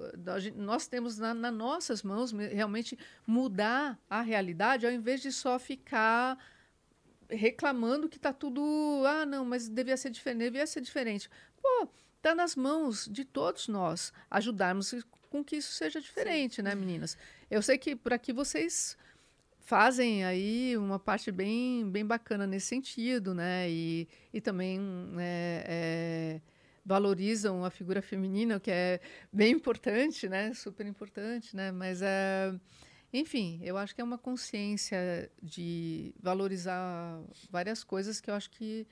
nós 0.56 0.86
temos 0.86 1.18
na, 1.18 1.34
nas 1.34 1.52
nossas 1.54 2.02
mãos 2.02 2.32
me- 2.32 2.46
realmente 2.48 2.98
mudar 3.26 3.98
a 4.08 4.20
realidade, 4.20 4.86
ao 4.86 4.92
invés 4.92 5.20
de 5.20 5.32
só 5.32 5.58
ficar 5.58 6.38
reclamando 7.28 8.08
que 8.08 8.16
está 8.16 8.32
tudo. 8.32 8.62
Ah, 9.06 9.24
não, 9.26 9.44
mas 9.44 9.68
devia 9.68 9.96
ser 9.96 10.10
diferente, 10.10 10.42
devia 10.42 10.66
ser 10.66 10.80
diferente. 10.80 11.28
Pô, 11.60 11.88
está 12.16 12.34
nas 12.34 12.54
mãos 12.54 13.08
de 13.10 13.24
todos 13.24 13.68
nós 13.68 14.12
ajudarmos 14.30 14.94
com 15.34 15.42
que 15.42 15.56
isso 15.56 15.72
seja 15.72 16.00
diferente, 16.00 16.62
né, 16.62 16.76
meninas? 16.76 17.18
Eu 17.50 17.60
sei 17.60 17.76
que 17.76 17.96
por 17.96 18.12
aqui 18.12 18.32
vocês 18.32 18.96
fazem 19.58 20.24
aí 20.24 20.76
uma 20.76 20.96
parte 20.96 21.32
bem, 21.32 21.90
bem 21.90 22.06
bacana 22.06 22.46
nesse 22.46 22.66
sentido, 22.68 23.34
né? 23.34 23.68
E, 23.68 24.06
e 24.32 24.40
também 24.40 24.78
é, 25.18 25.64
é, 25.66 26.40
valorizam 26.86 27.64
a 27.64 27.70
figura 27.70 28.00
feminina, 28.00 28.58
o 28.58 28.60
que 28.60 28.70
é 28.70 29.00
bem 29.32 29.54
importante, 29.54 30.28
né? 30.28 30.54
Super 30.54 30.86
importante, 30.86 31.56
né? 31.56 31.72
Mas 31.72 32.00
é, 32.00 32.54
enfim, 33.12 33.58
eu 33.64 33.76
acho 33.76 33.92
que 33.92 34.00
é 34.00 34.04
uma 34.04 34.18
consciência 34.18 35.28
de 35.42 36.14
valorizar 36.22 37.20
várias 37.50 37.82
coisas 37.82 38.20
que 38.20 38.30
eu 38.30 38.34
acho 38.34 38.50
que 38.50 38.86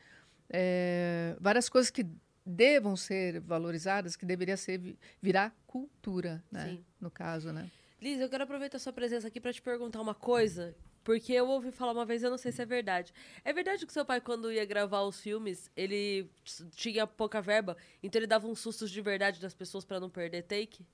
é, 0.51 1.37
várias 1.41 1.69
coisas 1.69 1.89
que 1.89 2.05
devam 2.45 2.97
ser 2.97 3.41
valorizadas, 3.41 4.17
que 4.17 4.25
deveria 4.27 4.57
ser 4.57 4.79
vi- 4.79 4.99
virar 5.21 5.55
cultura, 5.67 6.43
né? 6.51 6.67
Sim. 6.71 6.85
No 7.01 7.11
caso, 7.11 7.53
né? 7.53 7.71
Liz, 8.01 8.21
eu 8.21 8.29
quero 8.29 8.45
aproveitar 8.45 8.79
sua 8.79 8.93
presença 8.93 9.29
aqui 9.29 9.41
pra 9.41 9.53
te 9.53 9.63
perguntar 9.63 10.01
uma 10.01 10.15
coisa. 10.15 10.75
Porque 11.05 11.33
eu 11.33 11.49
ouvi 11.49 11.73
falar 11.73 11.93
uma 11.93 12.05
vez, 12.05 12.23
eu 12.23 12.31
não 12.31 12.39
sei 12.39 12.53
se 12.53 12.63
é 12.63 12.65
verdade. 12.67 13.13
É 13.45 13.53
verdade 13.53 13.85
que 13.85 13.93
seu 13.93 14.05
pai, 14.05 14.21
quando 14.21 14.53
ia 14.53 14.65
gravar 14.65 15.03
os 15.03 15.21
filmes, 15.21 15.69
ele 15.77 16.31
tinha 16.77 17.07
pouca 17.09 17.41
verba, 17.43 17.77
então 18.03 18.21
ele 18.21 18.27
dava 18.27 18.47
uns 18.47 18.61
sustos 18.61 18.89
de 18.91 19.01
verdade 19.01 19.41
das 19.41 19.53
pessoas 19.55 19.85
pra 19.85 19.99
não 19.99 20.09
perder 20.09 20.43
take? 20.43 20.87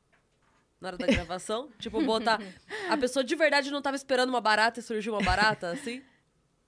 Na 0.80 0.88
hora 0.88 0.96
da 0.96 1.06
gravação? 1.12 1.70
tipo, 1.78 2.00
botar. 2.02 2.40
A 2.88 2.96
pessoa 2.96 3.22
de 3.22 3.34
verdade 3.36 3.70
não 3.70 3.82
tava 3.82 3.96
esperando 3.96 4.30
uma 4.30 4.40
barata 4.40 4.80
e 4.80 4.82
surgiu 4.82 5.12
uma 5.12 5.22
barata, 5.22 5.70
assim? 5.72 6.02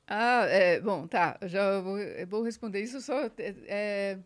Ah, 0.07 0.45
é, 0.47 0.81
bom, 0.81 1.07
tá. 1.07 1.39
eu 1.41 1.49
Já 1.49 1.81
vou, 1.81 1.97
vou 2.29 2.43
responder 2.43 2.83
isso 2.83 3.01
só. 3.01 3.25
é, 3.27 3.33
é, 3.69 4.19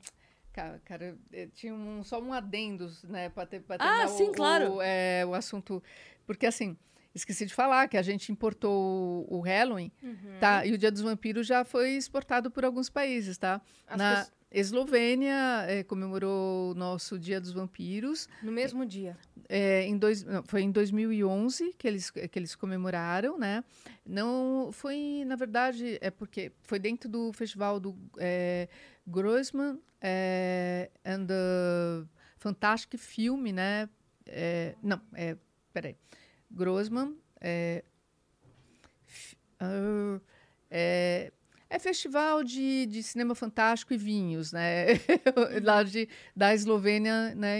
cara, 0.54 0.80
cara, 0.84 1.18
é, 1.32 1.48
tinha 1.52 1.74
um, 1.74 2.02
só 2.02 2.18
um 2.22 2.32
adendo, 2.32 2.88
né, 3.04 3.28
para 3.28 3.44
ter, 3.46 3.60
pra 3.60 3.76
Ah, 3.76 3.78
terminar 3.78 4.08
sim, 4.08 4.28
o, 4.28 4.32
claro. 4.32 4.74
O, 4.76 4.82
é, 4.82 5.26
o 5.26 5.34
assunto. 5.34 5.82
Porque, 6.26 6.46
assim, 6.46 6.76
esqueci 7.14 7.44
de 7.44 7.52
falar 7.52 7.88
que 7.88 7.96
a 7.96 8.02
gente 8.02 8.30
importou 8.32 9.26
o, 9.28 9.38
o 9.38 9.40
Halloween, 9.40 9.90
Uhum. 10.02 10.38
tá? 10.40 10.64
E 10.64 10.72
o 10.72 10.78
Dia 10.78 10.90
dos 10.90 11.02
Vampiros 11.02 11.46
já 11.46 11.64
foi 11.64 11.90
exportado 11.90 12.50
por 12.50 12.64
alguns 12.64 12.88
países, 12.88 13.36
tá? 13.36 13.60
As 13.86 13.98
Na 13.98 14.10
pessoas- 14.16 14.32
Eslovênia 14.50 15.64
é, 15.66 15.82
comemorou 15.82 16.70
o 16.70 16.74
nosso 16.74 17.18
Dia 17.18 17.40
dos 17.40 17.52
Vampiros. 17.52 18.28
No 18.40 18.52
mesmo 18.52 18.86
dia. 18.86 19.16
É, 19.48 19.82
em 19.82 19.98
dois, 19.98 20.22
não, 20.22 20.44
foi 20.44 20.62
em 20.62 20.70
2011 20.70 21.74
que 21.76 21.88
eles, 21.88 22.08
que 22.10 22.38
eles 22.38 22.54
comemoraram, 22.54 23.36
né? 23.36 23.64
Não 24.06 24.70
foi, 24.72 25.24
na 25.26 25.34
verdade, 25.36 25.98
é 26.00 26.08
porque 26.10 26.52
foi 26.62 26.78
dentro 26.78 27.08
do 27.08 27.32
festival 27.32 27.80
do 27.80 27.96
é, 28.18 28.68
Grossman 29.06 29.80
é, 30.00 30.90
and 31.04 31.26
the 31.26 32.06
Fantastic 32.38 32.98
Film, 32.98 33.52
né? 33.52 33.88
É, 34.26 34.74
não, 34.82 35.00
é, 35.14 35.36
peraí. 35.72 35.96
Grossman 36.50 37.16
é, 37.40 37.84
ah, 39.60 40.20
é, 40.70 41.32
é 41.70 41.78
festival 41.78 42.44
de, 42.44 42.86
de 42.86 43.02
cinema 43.02 43.34
fantástico 43.34 43.94
e 43.94 43.96
vinhos, 43.96 44.52
né? 44.52 44.86
Lá 45.62 45.82
de, 45.82 46.08
da 46.34 46.54
Eslovênia, 46.54 47.34
né? 47.34 47.58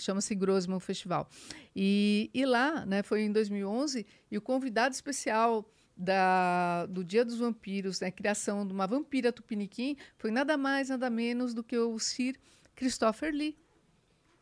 Chama-se 0.00 0.34
Grossman 0.34 0.80
Festival. 0.80 1.28
E, 1.74 2.30
e 2.32 2.44
lá, 2.44 2.84
né? 2.86 3.02
Foi 3.02 3.22
em 3.22 3.32
2011 3.32 4.06
e 4.30 4.38
o 4.38 4.40
convidado 4.40 4.94
especial 4.94 5.68
da, 5.96 6.86
do 6.86 7.02
Dia 7.02 7.24
dos 7.24 7.38
Vampiros, 7.38 8.00
né? 8.00 8.10
Criação 8.10 8.66
de 8.66 8.72
uma 8.72 8.86
vampira 8.86 9.32
tupiniquim, 9.32 9.96
foi 10.18 10.30
nada 10.30 10.56
mais, 10.56 10.88
nada 10.90 11.08
menos 11.08 11.54
do 11.54 11.62
que 11.64 11.76
o 11.78 11.98
Sir 11.98 12.36
Christopher 12.74 13.32
Lee. 13.32 13.56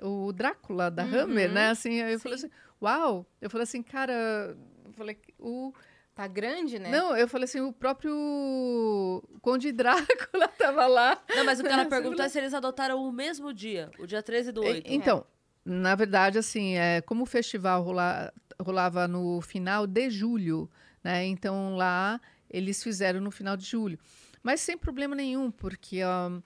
O 0.03 0.33
Drácula 0.33 0.91
da 0.91 1.05
Hammer, 1.05 1.51
né? 1.53 1.71
Assim, 1.71 2.03
aí 2.03 2.15
eu 2.15 2.21
falei 2.21 2.37
assim, 2.39 2.51
uau! 2.83 3.25
Eu 3.41 3.49
falei 3.49 3.63
assim, 3.63 3.83
cara, 3.83 4.57
eu 4.85 4.93
falei, 4.93 5.17
o, 5.39 5.73
Tá 6.15 6.27
grande, 6.27 6.79
né? 6.79 6.91
não, 6.91 7.17
eu 7.17 7.27
falei 7.29 7.45
assim, 7.45 7.61
o 7.61 7.73
próprio 7.73 9.23
Conde 9.41 9.71
Drácula 9.73 10.49
tava 10.59 10.87
lá. 10.87 11.23
Não, 11.35 11.45
mas 11.45 11.61
o 11.61 11.63
que 11.63 11.69
ela 11.69 11.85
perguntou 11.87 12.25
é 12.25 12.29
se 12.29 12.39
eles 12.39 12.55
adotaram 12.55 13.03
o 13.05 13.13
mesmo 13.13 13.53
dia, 13.53 13.91
o 13.99 14.07
dia 14.07 14.23
13 14.23 14.53
do 14.53 14.63
8. 14.63 14.89
E- 14.91 14.95
Então, 14.95 15.25
na 15.65 15.95
verdade, 15.95 16.39
assim, 16.39 16.77
é, 16.77 17.01
como 17.01 17.23
o 17.23 17.27
festival 17.27 17.83
rola- 17.83 18.33
rolava 18.61 19.07
no 19.09 19.41
final 19.41 19.87
de 19.87 20.11
julho, 20.11 20.69
né? 21.05 21.25
Então 21.27 21.77
lá 21.77 22.21
eles 22.51 22.83
fizeram 22.83 23.21
no 23.21 23.31
final 23.31 23.57
de 23.57 23.65
julho. 23.67 23.99
Mas 24.43 24.61
sem 24.61 24.77
problema 24.77 25.15
nenhum, 25.15 25.51
porque 25.51 26.03
ó, 26.03 26.41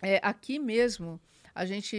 é, 0.00 0.18
aqui 0.22 0.58
mesmo 0.58 1.20
a 1.54 1.64
gente 1.64 1.96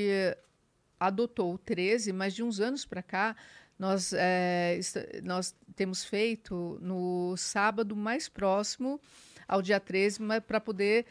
adotou 1.00 1.54
o 1.54 1.58
13, 1.58 2.12
mas 2.12 2.34
de 2.34 2.44
uns 2.44 2.60
anos 2.60 2.86
para 2.86 3.02
cá 3.02 3.36
nós, 3.78 4.14
é, 4.14 4.80
nós 5.24 5.56
temos 5.76 6.04
feito 6.04 6.78
no 6.82 7.36
sábado 7.38 7.96
mais 7.96 8.30
próximo 8.30 9.00
ao 9.48 9.62
dia 9.62 9.80
13, 9.80 10.20
para 10.48 10.60
poder 10.60 11.06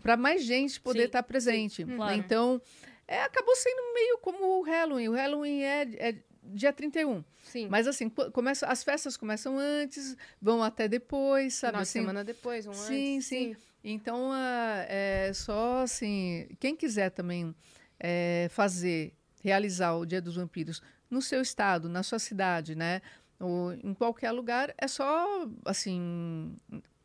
para 0.00 0.16
mais 0.16 0.42
gente 0.44 0.80
poder 0.80 1.00
Sim, 1.00 1.06
estar 1.06 1.22
presente. 1.22 1.84
claro. 1.84 2.14
Então, 2.14 2.62
é, 3.06 3.22
acabou 3.24 3.54
sendo 3.56 3.92
meio 3.92 4.18
como 4.18 4.58
o 4.58 4.62
Halloween. 4.62 5.08
O 5.08 5.12
Halloween 5.12 5.62
é, 5.62 5.82
é 5.98 6.14
dia 6.54 6.72
31. 6.72 7.24
Sim. 7.44 7.68
Mas 7.68 7.86
assim, 7.86 8.08
co- 8.08 8.30
começa, 8.30 8.66
as 8.66 8.82
festas 8.84 9.16
começam 9.16 9.58
antes, 9.58 10.16
vão 10.40 10.62
até 10.62 10.86
depois, 10.88 11.54
sabe? 11.54 11.76
Uma 11.76 11.82
assim, 11.82 12.00
semana 12.00 12.24
depois, 12.24 12.66
um 12.66 12.72
sim, 12.72 13.16
antes. 13.16 13.26
sim. 13.26 13.56
Então, 13.82 14.30
ah, 14.32 14.84
é 14.88 15.32
só 15.34 15.82
assim, 15.82 16.48
quem 16.58 16.76
quiser 16.76 17.10
também 17.10 17.54
é, 17.98 18.48
fazer, 18.50 19.14
realizar 19.42 19.94
o 19.94 20.04
Dia 20.04 20.20
dos 20.20 20.36
Vampiros 20.36 20.82
no 21.10 21.22
seu 21.22 21.40
estado, 21.40 21.88
na 21.88 22.02
sua 22.02 22.18
cidade, 22.18 22.74
né? 22.74 23.00
Ou 23.38 23.72
em 23.72 23.94
qualquer 23.94 24.30
lugar, 24.32 24.74
é 24.76 24.86
só, 24.86 25.48
assim, 25.64 26.54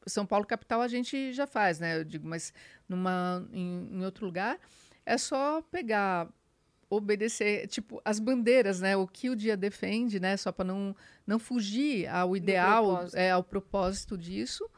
São 0.06 0.26
Paulo 0.26 0.46
capital 0.46 0.82
a 0.82 0.88
gente 0.88 1.32
já 1.32 1.48
faz, 1.48 1.80
né? 1.80 1.98
Eu 1.98 2.04
digo, 2.04 2.28
mas 2.28 2.54
numa, 2.90 3.48
em, 3.54 3.88
em 3.94 4.04
outro 4.04 4.26
lugar, 4.26 4.60
é 5.06 5.18
só 5.18 5.62
pegar, 5.62 6.28
obedecer, 6.96 7.68
tipo, 7.68 8.02
as 8.04 8.20
bandeiras, 8.20 8.80
né? 8.80 8.96
O 8.96 9.08
que 9.08 9.30
o 9.30 9.36
dia 9.36 9.56
defende, 9.56 10.20
né? 10.20 10.38
Só 10.38 10.52
para 10.52 10.66
não, 10.66 10.96
não 11.26 11.40
fugir 11.40 12.08
ao 12.08 12.36
ideal, 12.36 12.86
propósito. 12.86 13.18
é, 13.18 13.32
ao 13.32 13.44
propósito 13.44 14.18
disso 14.18 14.70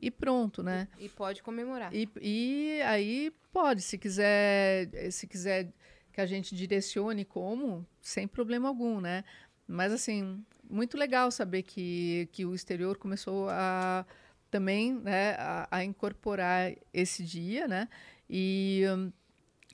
e 0.00 0.10
pronto, 0.10 0.62
né? 0.62 0.88
E 0.98 1.08
pode 1.08 1.42
comemorar. 1.42 1.94
E, 1.94 2.08
e 2.20 2.82
aí 2.82 3.32
pode, 3.52 3.82
se 3.82 3.98
quiser, 3.98 4.88
se 5.10 5.26
quiser 5.26 5.72
que 6.12 6.20
a 6.20 6.26
gente 6.26 6.54
direcione 6.54 7.24
como, 7.24 7.86
sem 8.00 8.26
problema 8.26 8.68
algum, 8.68 9.00
né? 9.00 9.24
Mas 9.66 9.92
assim, 9.92 10.42
muito 10.68 10.96
legal 10.96 11.30
saber 11.30 11.62
que, 11.62 12.28
que 12.32 12.44
o 12.44 12.54
exterior 12.54 12.96
começou 12.96 13.48
a 13.50 14.04
também, 14.50 14.94
né, 14.94 15.32
a, 15.38 15.68
a 15.70 15.84
incorporar 15.84 16.72
esse 16.92 17.22
dia, 17.22 17.68
né? 17.68 17.88
E 18.28 18.82
hum, 18.88 19.12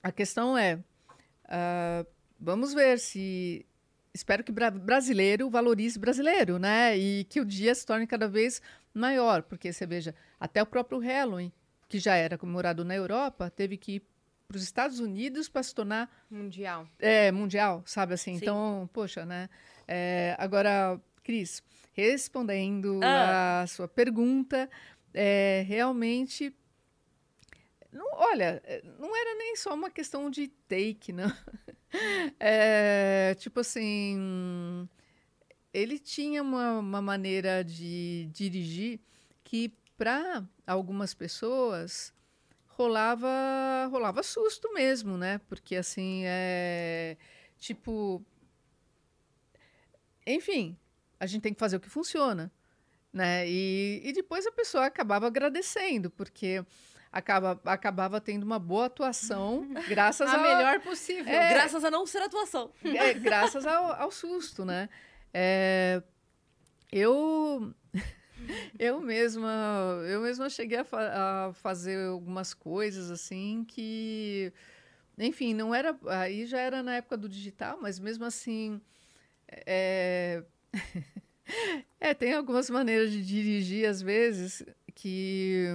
a 0.03 0.11
questão 0.13 0.59
é, 0.59 0.79
ah, 1.57 2.05
vamos 2.41 2.75
ver 2.75 2.99
se 2.99 3.65
espero 4.13 4.43
que 4.45 4.51
bra 4.53 4.71
brasileiro 4.71 5.49
valorize 5.49 5.99
brasileiro, 5.99 6.59
né? 6.59 6.97
E 6.99 7.25
que 7.25 7.41
o 7.41 7.45
dia 7.45 7.75
se 7.75 7.87
torne 7.87 8.07
cada 8.07 8.27
vez 8.29 8.61
maior, 8.93 9.43
porque 9.43 9.73
você 9.73 9.87
veja, 9.87 10.15
até 10.39 10.63
o 10.63 10.67
próprio 10.67 10.99
Halloween, 10.99 11.53
que 11.89 11.99
já 11.99 12.15
era 12.17 12.37
comemorado 12.39 12.85
na 12.85 12.95
Europa, 12.95 13.51
teve 13.51 13.77
que 13.77 13.97
ir 13.97 14.03
para 14.49 14.57
os 14.57 14.63
Estados 14.63 15.01
Unidos 15.01 15.49
para 15.49 15.63
se 15.63 15.75
tornar 15.75 16.09
Mundial. 16.31 16.87
é, 16.99 17.33
mundial, 17.33 17.83
sabe 17.87 18.15
assim? 18.15 18.33
Sim. 18.37 18.43
Então, 18.45 18.89
poxa, 18.93 19.25
né? 19.25 19.49
É, 19.89 20.35
agora, 20.39 21.01
Cris, 21.23 21.63
respondendo 21.93 23.01
Ah. 23.03 23.63
a 23.63 23.67
sua 23.67 23.89
pergunta, 23.89 24.69
é, 25.13 25.65
realmente 25.67 26.55
Não, 27.95 28.07
olha, 28.13 28.61
é, 28.65 28.83
não 28.99 29.17
era 29.17 29.37
nem 29.37 29.55
só 29.55 29.73
uma 29.73 29.89
questão 29.89 30.29
de 30.29 30.49
take, 30.49 31.13
não. 31.13 31.33
É, 32.41 33.35
tipo 33.39 33.61
assim, 33.61 34.89
ele 35.73 35.99
tinha 36.01 36.43
uma, 36.43 36.81
uma 36.81 37.01
maneira 37.01 37.63
de 37.63 38.29
dirigir 38.33 39.01
que 39.45 39.73
para 39.97 40.45
algumas 40.67 41.15
pessoas 41.15 42.13
rolava 42.67 43.87
rolava 43.91 44.25
susto 44.25 44.73
mesmo, 44.75 45.17
né? 45.17 45.39
Porque 45.49 45.77
assim 45.77 46.23
é 46.27 47.17
tipo, 47.59 48.21
enfim, 50.27 50.77
a 51.21 51.27
gente 51.27 51.43
tem 51.43 51.55
que 51.55 51.61
fazer 51.61 51.77
o 51.77 51.81
que 51.81 51.89
funciona, 51.89 52.51
né? 53.13 53.49
E, 53.49 54.03
e 54.05 54.13
depois 54.13 54.47
a 54.47 54.53
pessoa 54.53 54.87
acabava 54.87 55.29
agradecendo, 55.29 56.11
porque 56.11 56.65
acaba, 57.15 57.61
acabava 57.65 58.21
tendo 58.21 58.43
uma 58.43 58.59
boa 58.59 58.87
atuação, 58.87 59.69
graças 59.89 60.29
A 60.29 60.37
ao, 60.37 60.43
melhor 60.43 60.81
possível. 60.81 61.33
É. 61.33 61.51
Graças 61.51 61.85
a 61.85 61.91
não 61.91 62.05
ser 62.07 62.19
atuação. 62.23 62.73
é, 62.85 63.15
graças 63.15 63.65
ao, 63.65 63.93
ao 63.93 64.11
susto, 64.11 64.65
né? 64.65 64.89
É, 65.33 66.03
eu 66.91 67.73
eu 68.79 69.01
mesma 69.01 70.01
eu 70.09 70.21
mesma 70.23 70.51
cheguei 70.51 70.79
a, 70.79 70.85
fa- 70.85 71.13
a 71.49 71.53
fazer 71.55 72.09
algumas 72.09 72.53
coisas 72.53 73.11
assim 73.11 73.65
que 73.67 74.53
enfim 75.19 75.55
não 75.55 75.75
era 75.75 75.97
aí 76.09 76.47
já 76.47 76.59
era 76.61 76.83
na 76.83 76.97
época 76.97 77.17
do 77.17 77.29
digital 77.29 77.79
mas 77.81 77.99
mesmo 77.99 78.25
assim 78.25 78.81
é, 79.49 80.43
é, 82.01 82.15
tem 82.15 82.35
algumas 82.35 82.69
maneiras 82.71 83.11
de 83.11 83.25
dirigir 83.25 83.89
às 83.89 84.01
vezes 84.03 84.65
que 84.95 85.67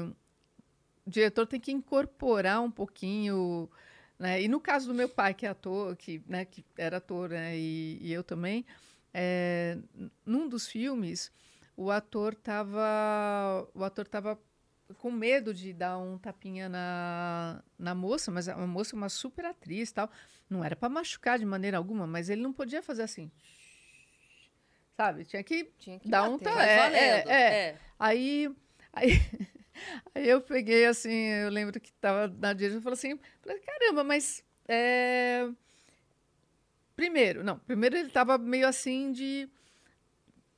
o 1.10 1.12
diretor 1.12 1.46
tem 1.48 1.60
que 1.60 1.72
incorporar 1.72 2.62
um 2.62 2.72
pouquinho 2.72 3.70
né? 4.18 4.42
E 4.42 4.48
no 4.48 4.60
caso 4.60 4.88
do 4.88 4.94
meu 4.94 5.10
pai 5.10 5.34
que 5.34 5.46
é 5.46 5.50
ator 5.50 5.96
que 5.96 6.22
né 6.28 6.46
que 6.46 6.64
era 6.78 6.98
ator 6.98 7.30
né? 7.30 7.58
e, 7.58 7.98
e 8.02 8.14
eu 8.14 8.24
também 8.24 8.66
é, 9.14 9.78
num 10.26 10.48
dos 10.48 10.68
filmes 10.68 11.32
o 11.76 11.90
ator 11.90 12.36
tava 12.36 13.68
o 13.74 13.84
ator 13.84 14.08
tava 14.08 14.40
com 14.98 15.12
medo 15.12 15.54
de 15.54 15.72
dar 15.74 15.98
um 15.98 16.18
tapinha 16.18 16.68
na, 16.68 17.62
na 17.78 17.94
moça, 17.94 18.32
mas 18.32 18.48
a 18.50 18.58
moça 18.66 18.96
é 18.96 18.98
uma 18.98 19.08
super 19.10 19.46
atriz 19.46 19.92
tal. 19.92 20.10
Não 20.50 20.64
era 20.64 20.76
para 20.76 20.90
machucar 20.90 21.38
de 21.38 21.46
maneira 21.46 21.78
alguma, 21.78 22.08
mas 22.08 22.28
ele 22.30 22.42
não 22.42 22.52
podia 22.52 22.82
fazer 22.82 23.04
assim. 23.04 23.32
Sabe? 24.98 25.26
Tinha 25.26 25.44
que 25.44 25.66
Tinha 25.78 26.00
que 26.00 26.10
dar 26.10 26.24
um 26.24 26.34
bater. 26.38 26.44
ta- 26.44 26.56
Mas 26.56 26.68
é, 26.68 26.76
valendo. 26.78 27.30
é, 27.30 27.54
é. 27.70 27.78
Aí, 28.00 28.52
aí, 28.94 29.10
aí 30.16 30.28
eu 30.30 30.42
peguei 30.42 30.86
assim, 30.86 31.12
eu 31.14 31.50
lembro 31.50 31.80
que 31.80 31.92
tava 31.94 32.28
na 32.40 32.54
direção 32.54 32.80
e 32.80 32.84
falei 32.84 32.98
assim, 32.98 33.20
caramba, 33.66 34.04
mas 34.04 34.44
é... 34.68 35.50
primeiro, 36.96 37.44
não, 37.44 37.58
primeiro 37.60 37.98
ele 37.98 38.10
tava 38.10 38.38
meio 38.38 38.68
assim 38.68 39.12
de 39.12 39.50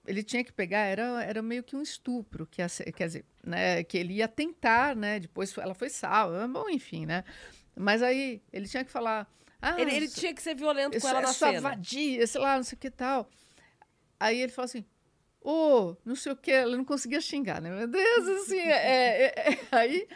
ele 0.05 0.23
tinha 0.23 0.43
que 0.43 0.51
pegar, 0.51 0.79
era, 0.85 1.23
era 1.23 1.41
meio 1.43 1.63
que 1.63 1.75
um 1.75 1.81
estupro, 1.81 2.47
que 2.47 2.61
quer 2.91 3.05
dizer, 3.07 3.25
né, 3.45 3.83
que 3.83 3.97
ele 3.97 4.15
ia 4.15 4.27
tentar, 4.27 4.95
né, 4.95 5.19
depois 5.19 5.55
ela 5.57 5.75
foi 5.75 5.89
salva, 5.89 6.47
bom, 6.47 6.67
enfim, 6.69 7.05
né, 7.05 7.23
mas 7.75 8.01
aí 8.01 8.41
ele 8.51 8.67
tinha 8.67 8.83
que 8.83 8.91
falar, 8.91 9.31
ah, 9.61 9.79
Ele, 9.79 9.93
ele 9.93 10.05
isso- 10.05 10.19
tinha 10.19 10.33
que 10.33 10.41
ser 10.41 10.55
violento 10.55 10.97
isso 10.97 11.05
com 11.05 11.09
ela 11.09 11.21
na 11.21 11.33
cena. 11.33 11.61
vadia, 11.61 12.25
sei 12.25 12.41
lá, 12.41 12.55
não 12.57 12.63
sei 12.63 12.75
o 12.75 12.79
que 12.79 12.89
tal. 12.89 13.29
Aí 14.19 14.41
ele 14.41 14.51
falou 14.51 14.65
assim, 14.65 14.83
ô, 15.41 15.95
não 16.05 16.15
sei 16.15 16.31
o 16.31 16.35
que, 16.35 16.51
ela 16.51 16.75
não 16.77 16.85
conseguia 16.85 17.21
xingar, 17.21 17.61
né? 17.61 17.69
Meu 17.69 17.87
Deus, 17.87 18.27
assim, 18.43 18.59
é, 18.59 19.25
é, 19.25 19.51
é, 19.53 19.59
aí, 19.71 20.07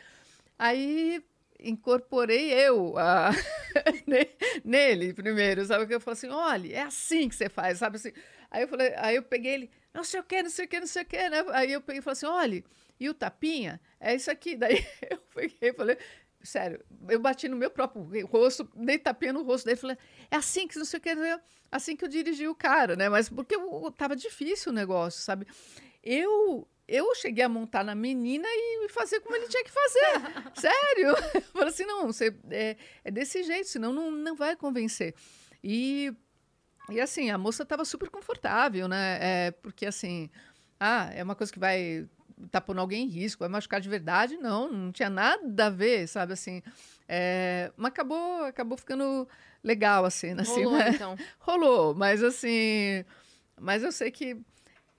aí 0.58 1.24
incorporei 1.60 2.52
eu 2.54 2.98
a- 2.98 3.32
ne- 4.08 4.30
nele 4.64 5.14
primeiro, 5.14 5.66
sabe? 5.66 5.88
Que 5.88 5.96
eu 5.96 6.00
falei 6.02 6.18
assim, 6.18 6.30
olha, 6.30 6.74
é 6.76 6.82
assim 6.82 7.30
que 7.30 7.36
você 7.36 7.50
faz, 7.50 7.80
sabe 7.80 7.98
assim? 7.98 8.12
Aí 8.52 8.64
eu 8.64 8.68
falei, 8.68 8.94
aí 8.98 9.16
eu 9.16 9.24
peguei 9.24 9.54
ele, 9.54 9.72
não 9.94 10.04
sei 10.04 10.20
o 10.20 10.24
que, 10.24 10.42
não 10.44 10.50
sei 10.50 10.66
o 10.66 10.68
que, 10.68 10.80
não 10.80 10.88
sei 10.88 11.04
o 11.04 11.06
que, 11.06 11.30
né? 11.30 11.44
Aí 11.54 11.72
eu 11.72 11.82
peguei 11.82 12.00
e 12.00 12.02
falei 12.04 12.14
assim, 12.14 12.26
olha, 12.28 12.64
e 13.00 13.10
o 13.10 13.14
tapinha? 13.14 13.82
É 14.00 14.16
isso 14.16 14.30
aqui. 14.32 14.56
Daí 14.58 14.86
eu 15.10 15.18
peguei 15.34 15.70
e 15.70 15.74
falei, 15.74 15.98
sério, 16.46 16.84
eu 17.10 17.20
bati 17.20 17.48
no 17.48 17.58
meu 17.58 17.70
próprio 17.70 18.04
rosto, 18.28 18.70
dei 18.76 18.98
tapinha 18.98 19.34
no 19.34 19.44
rosto 19.44 19.66
dele, 19.66 19.78
falei, 19.78 19.98
é 20.30 20.36
assim 20.36 20.68
que 20.68 20.78
não 20.78 20.86
sei 20.86 21.00
o 21.00 21.02
que, 21.02 21.10
assim 21.72 21.96
que 21.96 22.06
eu 22.06 22.10
dirigi 22.10 22.48
o 22.48 22.56
cara, 22.56 22.96
né? 22.96 23.10
Mas 23.10 23.30
porque 23.30 23.56
eu, 23.56 23.92
tava 23.92 24.16
difícil 24.16 24.72
o 24.72 24.76
negócio, 24.76 25.22
sabe? 25.22 25.48
Eu 26.04 26.68
eu 26.88 27.16
cheguei 27.16 27.44
a 27.44 27.50
montar 27.50 27.84
na 27.84 27.96
menina 27.96 28.48
e 28.48 28.88
fazer 28.90 29.20
como 29.20 29.36
ele 29.36 29.48
tinha 29.48 29.64
que 29.64 29.72
fazer. 29.72 30.52
Sério. 30.54 31.16
Eu 31.34 31.42
falei 31.42 31.70
assim, 31.70 31.84
não, 31.84 32.06
você, 32.06 32.34
é, 32.52 32.78
é 33.04 33.10
desse 33.10 33.42
jeito, 33.44 33.68
senão 33.68 33.92
não, 33.92 34.12
não 34.12 34.36
vai 34.36 34.56
convencer. 34.56 35.16
E, 35.64 36.14
e 36.90 37.02
assim, 37.02 37.32
a 37.32 37.40
moça 37.40 37.64
estava 37.64 37.84
super 37.84 38.10
confortável, 38.10 38.88
né? 38.88 39.18
É, 39.20 39.52
porque 39.52 39.88
assim, 39.88 40.30
ah, 40.80 41.10
é 41.12 41.24
uma 41.24 41.36
coisa 41.36 41.52
que 41.52 41.58
vai 41.58 42.08
tá 42.52 42.60
pondo 42.60 42.82
alguém 42.82 43.06
em 43.06 43.10
risco, 43.10 43.40
vai 43.40 43.50
machucar 43.50 43.80
de 43.80 43.90
verdade? 43.90 44.38
Não, 44.38 44.72
não 44.72 44.92
tinha 44.92 45.10
nada 45.10 45.68
a 45.68 45.70
ver, 45.70 46.08
sabe 46.08 46.34
assim. 46.34 46.62
É, 47.08 47.72
mas 47.78 47.90
acabou, 47.90 48.44
acabou 48.44 48.78
ficando 48.78 49.28
legal 49.64 50.06
a 50.06 50.10
cena, 50.10 50.42
assim, 50.42 50.64
Rolou, 50.64 50.80
né? 50.80 50.90
então. 50.90 51.18
Rolou, 51.40 51.96
mas 51.96 52.24
assim. 52.24 53.04
Mas 53.60 53.84
eu 53.84 53.92
sei 53.92 54.12
que 54.12 54.38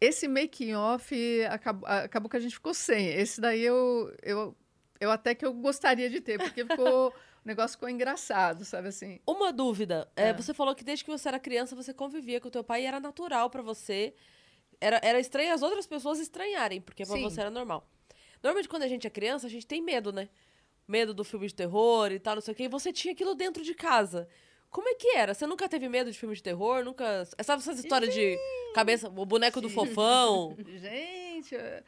esse 0.01 0.27
making 0.29 0.75
off 0.75 1.15
acabou, 1.45 1.89
acabou 1.89 2.31
que 2.31 2.37
a 2.37 2.41
gente 2.41 2.55
ficou 2.55 2.75
sem. 2.75 3.09
Esse 3.09 3.41
daí 3.41 3.63
eu, 3.63 4.15
eu, 4.23 4.57
eu 5.01 5.11
até 5.11 5.35
que 5.35 5.45
eu 5.45 5.53
gostaria 5.53 6.09
de 6.09 6.21
ter, 6.21 6.39
porque 6.39 6.65
ficou. 6.65 7.09
o 7.45 7.47
negócio 7.47 7.77
ficou 7.77 7.89
engraçado, 7.89 8.65
sabe 8.65 8.89
assim? 8.89 9.21
Uma 9.27 9.53
dúvida. 9.53 10.11
É, 10.17 10.31
É. 10.31 10.33
Você 10.33 10.53
falou 10.53 10.75
que 10.75 10.85
desde 10.85 11.05
que 11.05 11.11
você 11.11 11.29
era 11.29 11.39
criança 11.39 11.77
você 11.77 11.95
convivia 11.95 12.41
com 12.41 12.49
o 12.49 12.51
teu 12.51 12.65
pai 12.65 12.83
e 12.83 12.87
era 12.87 12.99
natural 12.99 13.49
pra 13.49 13.63
você. 13.63 14.15
Era, 14.81 15.01
era 15.03 15.19
estranho 15.19 15.53
as 15.53 15.63
outras 15.63 15.87
pessoas 15.87 16.19
estranharem, 16.19 16.81
porque 16.81 17.05
pra 17.05 17.17
Sim. 17.17 17.23
você 17.23 17.41
era 17.41 17.51
normal. 17.51 17.89
Normalmente 18.43 18.69
quando 18.69 18.83
a 18.83 18.89
gente 18.89 19.07
é 19.07 19.11
criança, 19.11 19.47
a 19.47 19.51
gente 19.51 19.67
tem 19.67 19.83
medo, 19.83 20.13
né? 20.13 20.29
Medo 20.87 21.13
do 21.13 21.25
filme 21.25 21.47
de 21.47 21.55
terror 21.55 22.13
e 22.13 22.19
tal, 22.19 22.35
não 22.37 22.43
sei 22.43 22.53
o 22.53 22.57
quê. 22.57 22.65
E 22.65 22.69
você 22.69 22.93
tinha 22.93 23.13
aquilo 23.13 23.35
dentro 23.35 23.63
de 23.63 23.75
casa. 23.75 24.29
Como 24.71 24.89
é 24.89 24.95
que 24.95 25.17
era? 25.17 25.35
Você 25.35 25.47
nunca 25.47 25.69
teve 25.69 25.89
medo 25.89 26.11
de 26.13 26.19
filme 26.19 26.35
de 26.35 26.43
terror? 26.43 26.85
Nunca. 26.85 27.25
Sabe 27.43 27.63
essas 27.63 27.79
histórias 27.79 28.13
de 28.13 28.37
cabeça, 28.75 29.09
o 29.09 29.25
boneco 29.27 29.61
do 29.61 29.69
fofão? 29.71 30.55
Gente, 30.59 31.57
é- 31.57 31.83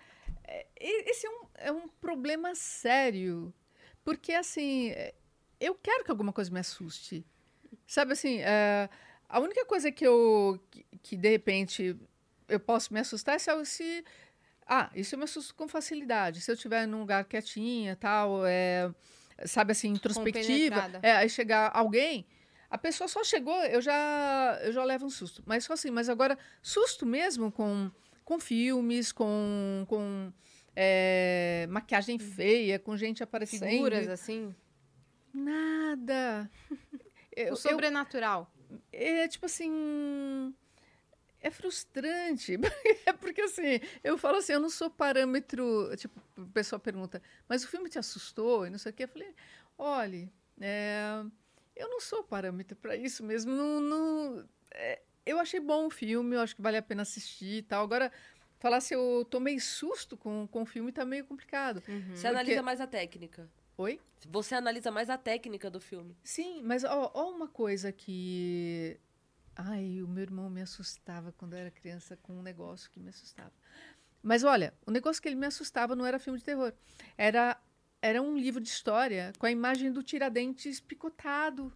esse 0.80 1.26
é 1.26 1.30
um, 1.30 1.40
é 1.54 1.72
um 1.72 1.88
problema 1.88 2.54
sério. 2.54 3.52
Porque, 4.02 4.32
assim, 4.32 4.90
é, 4.90 5.14
eu 5.60 5.74
quero 5.74 6.04
que 6.04 6.10
alguma 6.10 6.32
coisa 6.32 6.50
me 6.50 6.60
assuste. 6.60 7.26
Sabe 7.86 8.12
assim, 8.12 8.38
é, 8.40 8.88
a 9.28 9.40
única 9.40 9.64
coisa 9.66 9.92
que 9.92 10.06
eu. 10.06 10.58
Que, 10.70 10.86
que, 11.02 11.16
de 11.16 11.28
repente 11.28 11.96
eu 12.48 12.58
posso 12.60 12.92
me 12.92 13.00
assustar 13.00 13.38
se, 13.40 13.50
eu- 13.50 13.64
se. 13.64 14.04
Ah, 14.66 14.90
isso 14.94 15.14
eu 15.14 15.18
me 15.18 15.24
assusto 15.24 15.54
com 15.54 15.66
facilidade. 15.68 16.40
Se 16.40 16.50
eu 16.50 16.54
estiver 16.54 16.86
num 16.86 17.00
lugar 17.00 17.24
quietinha 17.24 17.96
tal, 17.96 18.44
é, 18.46 18.90
sabe 19.46 19.72
assim, 19.72 19.88
introspectiva. 19.88 20.76
Compenetrada. 20.76 21.00
É, 21.06 21.12
aí 21.16 21.28
chegar 21.28 21.70
alguém. 21.74 22.26
A 22.70 22.76
pessoa 22.76 23.08
só 23.08 23.24
chegou, 23.24 23.58
eu 23.64 23.80
já, 23.80 24.58
eu 24.62 24.72
já 24.72 24.84
levo 24.84 25.06
um 25.06 25.10
susto. 25.10 25.42
Mas 25.46 25.64
só 25.64 25.72
assim, 25.72 25.90
mas 25.90 26.08
agora, 26.10 26.38
susto 26.62 27.06
mesmo 27.06 27.50
com, 27.50 27.90
com 28.24 28.38
filmes, 28.38 29.10
com, 29.10 29.86
com 29.88 30.30
é, 30.76 31.66
maquiagem 31.70 32.18
feia, 32.18 32.78
com 32.78 32.94
gente 32.94 33.22
aparecendo. 33.22 33.68
Figuras, 33.70 34.06
assim. 34.08 34.54
Nada. 35.32 36.50
Eu- 37.36 37.46
o 37.46 37.48
eu- 37.50 37.56
sobrenatural. 37.56 38.52
é 38.92 39.28
tipo 39.28 39.46
assim. 39.46 40.52
É 41.40 41.50
frustrante. 41.50 42.56
É 43.06 43.12
porque 43.12 43.40
assim, 43.42 43.80
eu 44.04 44.18
falo 44.18 44.38
assim, 44.38 44.52
eu 44.52 44.60
não 44.60 44.68
sou 44.70 44.90
parâmetro. 44.90 45.90
Tipo, 45.96 46.20
o 46.36 46.46
pessoal 46.48 46.78
pergunta, 46.80 47.22
mas 47.48 47.64
o 47.64 47.68
filme 47.68 47.88
te 47.88 47.98
assustou? 47.98 48.66
E 48.66 48.70
não 48.70 48.78
sei 48.78 48.90
o 48.92 48.94
quê. 48.94 49.04
Eu 49.04 49.08
falei, 49.08 49.34
olha, 49.78 50.30
é, 50.60 51.22
eu 51.76 51.88
não 51.88 52.00
sou 52.00 52.22
parâmetro 52.22 52.76
para 52.76 52.96
isso 52.96 53.24
mesmo. 53.24 53.52
Não, 53.52 53.80
não- 53.80 54.48
é, 54.72 55.00
eu 55.24 55.38
achei 55.38 55.60
bom 55.60 55.86
o 55.86 55.90
filme, 55.90 56.36
eu 56.36 56.40
acho 56.40 56.54
que 56.56 56.62
vale 56.62 56.76
a 56.76 56.82
pena 56.82 57.02
assistir 57.02 57.58
e 57.58 57.62
tal. 57.62 57.84
Agora, 57.84 58.12
falar 58.58 58.80
se 58.80 58.94
eu 58.94 59.26
tomei 59.30 59.58
susto 59.60 60.16
com, 60.16 60.46
com 60.48 60.62
o 60.62 60.66
filme 60.66 60.90
tá 60.92 61.04
meio 61.04 61.24
complicado. 61.24 61.82
Você 62.14 62.26
analisa 62.26 62.62
mais 62.62 62.80
a 62.80 62.86
técnica. 62.86 63.48
Oi? 63.76 64.00
Você 64.30 64.54
analisa 64.56 64.90
mais 64.90 65.08
a 65.08 65.16
técnica 65.16 65.70
do 65.70 65.80
filme. 65.80 66.16
Sim, 66.24 66.62
mas 66.64 66.82
ó, 66.84 67.10
ó 67.14 67.30
uma 67.30 67.46
coisa 67.48 67.92
que. 67.92 68.98
Ai, 69.60 70.00
o 70.02 70.06
meu 70.06 70.22
irmão 70.22 70.48
me 70.48 70.62
assustava 70.62 71.32
quando 71.32 71.54
eu 71.54 71.58
era 71.58 71.70
criança 71.72 72.16
com 72.16 72.38
um 72.38 72.42
negócio 72.42 72.88
que 72.92 73.00
me 73.00 73.08
assustava. 73.08 73.52
Mas 74.22 74.44
olha, 74.44 74.72
o 74.86 74.92
negócio 74.92 75.20
que 75.20 75.28
ele 75.28 75.34
me 75.34 75.46
assustava 75.46 75.96
não 75.96 76.06
era 76.06 76.20
filme 76.20 76.38
de 76.38 76.44
terror. 76.44 76.72
Era, 77.16 77.60
era 78.00 78.22
um 78.22 78.38
livro 78.38 78.60
de 78.60 78.68
história 78.68 79.32
com 79.36 79.46
a 79.46 79.50
imagem 79.50 79.90
do 79.90 80.00
Tiradentes 80.00 80.78
picotado. 80.78 81.72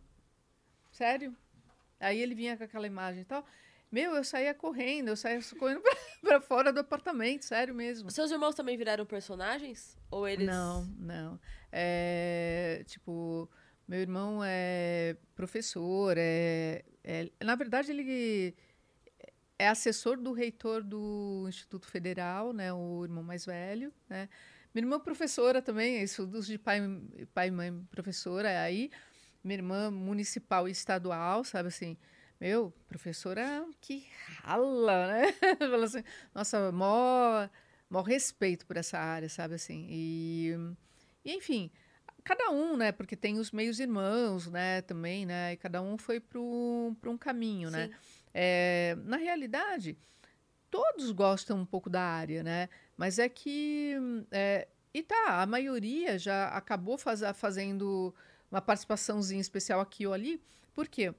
Sério? 0.93 1.37
Aí 1.99 2.21
ele 2.21 2.37
vinha 2.37 2.57
com 2.57 2.63
aquela 2.63 2.87
imagem 2.87 3.23
e 3.23 3.25
tal. 3.25 3.45
Meu, 3.91 4.15
eu 4.15 4.23
saía 4.23 4.55
correndo, 4.55 5.09
eu 5.09 5.17
saía 5.17 5.41
correndo 5.59 5.81
pra, 5.81 5.97
pra 6.23 6.41
fora 6.41 6.73
do 6.73 6.79
apartamento, 6.79 7.45
sério 7.45 7.75
mesmo. 7.75 8.13
Seus 8.13 8.31
irmãos 8.31 8.55
também 8.55 8.77
viraram 8.77 9.05
personagens? 9.05 9.99
Ou 10.09 10.29
eles. 10.29 10.47
Não, 10.47 10.85
não. 10.99 11.41
É, 11.73 12.85
tipo, 12.87 13.51
meu 13.87 14.01
irmão 14.01 14.41
é 14.45 15.17
professor, 15.35 16.17
é, 16.19 16.85
é- 17.05 17.31
na 17.45 17.55
verdade 17.55 17.91
ele 17.93 18.55
é 19.59 19.69
assessor 19.69 20.17
do 20.17 20.33
reitor 20.33 20.83
do 20.83 21.47
Instituto 21.49 21.87
Federal, 21.87 22.53
né, 22.53 22.73
o 22.73 23.05
irmão 23.05 23.23
mais 23.23 23.47
velho, 23.47 23.93
né. 24.09 24.29
Minha 24.75 24.85
irmã 24.87 24.97
é 24.97 24.99
professora 25.01 25.61
também, 25.61 26.03
estudos 26.03 26.47
de 26.47 26.59
pai, 26.59 26.81
pai 27.35 27.49
e 27.49 27.51
mãe 27.51 27.87
professora, 27.91 28.63
aí 28.63 28.91
minha 29.45 29.57
irmã 29.59 29.91
municipal 29.91 30.69
e 30.69 30.73
estadual, 30.73 31.45
sabe 31.45 31.69
assim, 31.69 31.97
meu, 32.41 32.73
professora 32.89 33.67
que 33.81 34.07
rala, 34.43 35.09
né? 35.09 35.33
Fala 35.59 35.85
assim, 35.85 36.03
nossa, 36.35 36.73
mó, 36.73 37.49
mó 37.91 38.03
respeito 38.03 38.67
por 38.67 38.77
essa 38.77 38.99
área, 38.99 39.29
sabe 39.29 39.55
assim, 39.55 39.87
e, 39.91 40.57
e 41.25 41.33
enfim, 41.35 41.71
cada 42.25 42.51
um, 42.51 42.77
né? 42.77 42.93
Porque 42.93 43.17
tem 43.17 43.39
os 43.39 43.51
meios 43.51 43.79
irmãos, 43.81 44.47
né? 44.49 44.83
Também, 44.83 45.27
né? 45.27 45.53
E 45.53 45.57
cada 45.57 45.81
um 45.83 45.97
foi 45.99 46.21
para 46.21 46.39
um 46.41 47.19
caminho, 47.19 47.71
né? 47.71 47.87
Sim. 47.89 47.95
É, 48.35 48.97
na 49.05 49.17
realidade, 49.17 49.97
todos 50.71 51.11
gostam 51.13 51.59
um 51.59 51.67
pouco 51.67 51.91
da 51.91 52.03
área, 52.03 52.43
né? 52.43 52.69
Mas 52.97 53.19
é 53.19 53.29
que. 53.29 53.95
é, 54.31 54.69
e 54.95 55.03
tá, 55.03 55.43
a 55.43 55.47
maioria 55.47 56.19
já 56.19 56.49
acabou 56.49 56.99
faz- 56.99 57.23
fazendo 57.35 58.15
uma 58.51 58.61
participaçãozinha 58.61 59.41
especial 59.41 59.81
aqui 59.81 60.07
ou 60.07 60.13
ali. 60.13 60.41
Por 60.75 60.87
quê? 60.89 61.15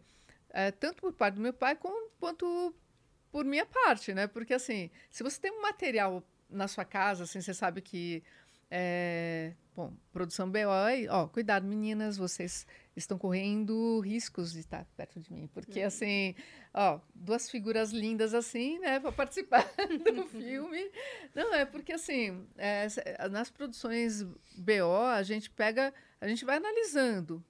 É, 0.49 0.69
tanto 0.71 1.01
por 1.01 1.13
parte 1.13 1.35
do 1.35 1.41
meu 1.41 1.53
pai 1.53 1.75
com- 1.75 2.09
quanto 2.19 2.73
por 3.31 3.43
minha 3.43 3.65
parte, 3.65 4.13
né? 4.13 4.27
Porque 4.27 4.53
assim, 4.53 4.91
se 5.09 5.23
você 5.23 5.39
tem 5.41 5.51
um 5.51 5.61
material 5.63 6.23
na 6.49 6.67
sua 6.67 6.85
casa, 6.85 7.23
assim, 7.23 7.41
você 7.41 7.53
sabe 7.53 7.81
que. 7.81 8.23
é, 8.69 9.53
bom, 9.75 9.93
produção 10.11 10.49
BO, 10.49 10.59
ó, 11.09 11.27
cuidado, 11.27 11.65
meninas, 11.65 12.17
vocês 12.17 12.65
estão 12.95 13.17
correndo 13.17 13.99
riscos 14.01 14.53
de 14.53 14.59
estar 14.59 14.85
perto 14.95 15.19
de 15.19 15.31
mim. 15.33 15.47
Porque, 15.53 15.81
assim, 15.81 16.35
ó, 16.73 16.99
duas 17.13 17.49
figuras 17.49 17.91
lindas 17.91 18.33
assim, 18.33 18.79
né, 18.79 18.99
para 18.99 19.11
participar 19.11 19.67
do 20.13 20.25
filme. 20.29 20.91
Não, 21.33 21.53
é 21.53 21.65
porque, 21.65 21.93
assim, 21.93 22.47
é, 22.57 22.87
nas 23.29 23.49
produções 23.49 24.23
BO, 24.55 24.95
a 25.11 25.23
gente 25.23 25.49
pega, 25.49 25.93
a 26.21 26.27
gente 26.27 26.45
vai 26.45 26.57
analisando. 26.57 27.43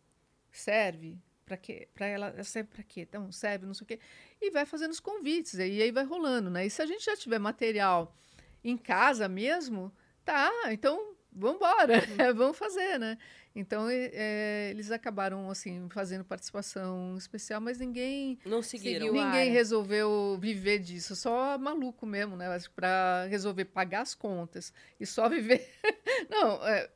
Serve? 0.52 1.20
Para 1.46 1.58
quê? 1.58 1.90
Para 1.94 2.06
ela, 2.06 2.44
serve 2.44 2.70
para 2.70 2.84
quê? 2.84 3.02
Então, 3.02 3.32
serve, 3.32 3.66
não 3.66 3.74
sei 3.74 3.84
o 3.84 3.88
quê. 3.88 4.00
E 4.42 4.50
vai 4.50 4.66
fazendo 4.66 4.92
os 4.92 5.00
convites, 5.00 5.56
e 5.56 5.62
aí 5.62 5.92
vai 5.92 6.06
rolando, 6.06 6.50
né? 6.50 6.66
E 6.66 6.70
se 6.70 6.82
a 6.82 6.86
gente 6.86 7.04
já 7.04 7.18
tiver 7.18 7.40
material 7.40 8.16
em 8.64 8.78
casa 8.78 9.28
mesmo, 9.28 9.92
tá, 10.24 10.50
então 10.72 11.13
vamos 11.36 11.58
embora, 11.58 11.94
vamos 12.36 12.58
fazer, 12.58 12.98
né? 13.00 13.18
Então, 13.56 13.88
é, 13.90 14.70
eles 14.72 14.90
acabaram, 14.90 15.50
assim, 15.50 15.88
fazendo 15.90 16.24
participação 16.24 17.16
especial, 17.18 17.62
mas 17.62 17.78
ninguém 17.78 18.40
Não 18.46 18.64
seguiram. 18.64 19.08
Seguiu. 19.08 19.22
a 19.22 19.26
Ninguém 19.26 19.42
área. 19.42 19.52
resolveu 19.52 20.38
viver 20.40 20.80
disso, 20.80 21.16
só 21.16 21.58
maluco 21.58 22.06
mesmo, 22.06 22.36
né? 22.36 22.48
Para 22.76 23.26
resolver 23.30 23.66
pagar 23.66 24.02
as 24.02 24.16
contas 24.16 24.74
e 25.00 25.06
só 25.06 25.30
viver. 25.30 25.70
Não, 26.30 26.68
é... 26.68 26.90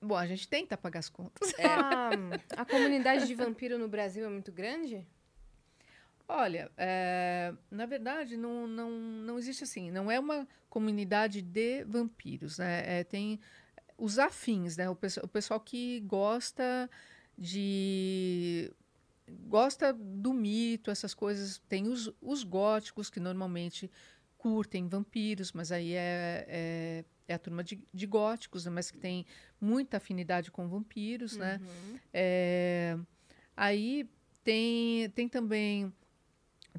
bom, 0.00 0.16
a 0.16 0.26
gente 0.26 0.48
tenta 0.48 0.76
pagar 0.76 1.00
as 1.00 1.10
contas. 1.10 1.52
A, 1.58 2.62
a 2.62 2.64
comunidade 2.64 3.26
de 3.26 3.34
vampiro 3.34 3.78
no 3.78 3.88
Brasil 3.88 4.24
é 4.24 4.28
muito 4.28 4.50
grande? 4.50 5.06
Olha, 6.32 6.70
é, 6.76 7.52
na 7.68 7.86
verdade, 7.86 8.36
não, 8.36 8.64
não, 8.64 8.88
não 8.88 9.36
existe 9.36 9.64
assim, 9.64 9.90
não 9.90 10.08
é 10.08 10.20
uma 10.20 10.46
comunidade 10.68 11.42
de 11.42 11.82
vampiros, 11.82 12.58
né? 12.58 13.00
É, 13.00 13.02
tem 13.02 13.40
os 14.00 14.18
afins, 14.18 14.76
né? 14.76 14.88
O, 14.88 14.92
o 15.22 15.28
pessoal 15.28 15.60
que 15.60 16.00
gosta 16.00 16.88
de. 17.36 18.72
gosta 19.48 19.92
do 19.92 20.32
mito, 20.32 20.90
essas 20.90 21.14
coisas. 21.14 21.58
Tem 21.68 21.88
os, 21.88 22.10
os 22.20 22.42
góticos 22.44 23.10
que 23.10 23.20
normalmente 23.20 23.90
curtem 24.36 24.88
vampiros, 24.88 25.52
mas 25.52 25.70
aí 25.70 25.92
é, 25.92 26.46
é, 26.48 27.04
é 27.28 27.34
a 27.34 27.38
turma 27.38 27.62
de, 27.62 27.78
de 27.92 28.06
góticos, 28.06 28.64
né? 28.64 28.70
mas 28.70 28.90
que 28.90 28.96
tem 28.98 29.26
muita 29.60 29.98
afinidade 29.98 30.50
com 30.50 30.66
vampiros, 30.66 31.36
né? 31.36 31.60
Uhum. 31.62 31.98
É, 32.12 32.98
aí 33.56 34.08
tem, 34.42 35.10
tem 35.10 35.28
também 35.28 35.92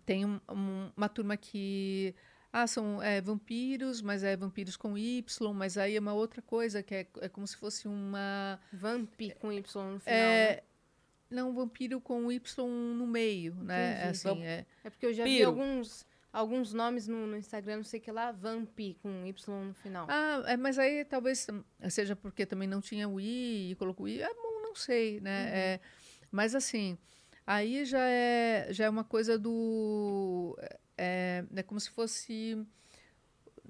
tem 0.05 0.25
um- 0.25 0.39
um- 0.49 0.91
uma 0.97 1.07
turma 1.09 1.37
que 1.37 2.15
ah, 2.53 2.67
são 2.67 3.01
é, 3.01 3.21
vampiros, 3.21 4.01
mas 4.01 4.23
é 4.23 4.35
vampiros 4.35 4.75
com 4.75 4.97
Y, 4.97 5.53
mas 5.53 5.77
aí 5.77 5.95
é 5.95 5.99
uma 5.99 6.13
outra 6.13 6.41
coisa 6.41 6.83
que 6.83 6.93
é, 6.93 7.07
é 7.21 7.29
como 7.29 7.47
se 7.47 7.55
fosse 7.55 7.87
uma 7.87 8.59
Vampi 8.73 9.33
com 9.39 9.51
Y 9.51 9.61
no 9.93 9.99
final, 9.99 10.15
é, 10.15 10.55
né? 10.55 10.61
não 11.29 11.53
vampiro 11.53 12.01
com 12.01 12.29
Y 12.31 12.67
no 12.67 13.07
meio, 13.07 13.55
né? 13.55 13.93
Entendi. 13.93 14.09
Assim, 14.09 14.43
é, 14.43 14.65
É 14.83 14.89
porque 14.89 15.05
eu 15.05 15.13
já 15.13 15.23
vi 15.23 15.37
Piro. 15.37 15.49
alguns, 15.49 16.05
alguns 16.31 16.73
nomes 16.73 17.07
no, 17.07 17.25
no 17.25 17.37
Instagram, 17.37 17.77
não 17.77 17.83
sei 17.85 18.01
o 18.01 18.03
que 18.03 18.11
lá, 18.11 18.33
Vampi 18.33 18.97
com 19.01 19.25
Y 19.25 19.65
no 19.67 19.73
final. 19.75 20.05
Ah, 20.09 20.43
é, 20.45 20.57
mas 20.57 20.77
aí 20.77 21.05
talvez 21.05 21.47
hum, 21.49 21.63
seja 21.89 22.17
porque 22.17 22.45
também 22.45 22.67
não 22.67 22.81
tinha 22.81 23.07
o 23.07 23.19
i 23.19 23.71
e 23.71 23.75
colocou 23.75 24.05
o 24.05 24.09
i. 24.09 24.21
É 24.21 24.33
bom, 24.33 24.61
não 24.61 24.75
sei, 24.75 25.21
né? 25.21 25.49
É, 25.53 25.79
mas 26.29 26.53
assim, 26.53 26.97
aí 27.47 27.85
já 27.85 28.05
é, 28.09 28.67
já 28.71 28.85
é 28.85 28.89
uma 28.89 29.05
coisa 29.05 29.39
do. 29.39 30.57
É, 31.03 31.43
é 31.55 31.63
como 31.63 31.79
se 31.79 31.89
fosse. 31.89 32.63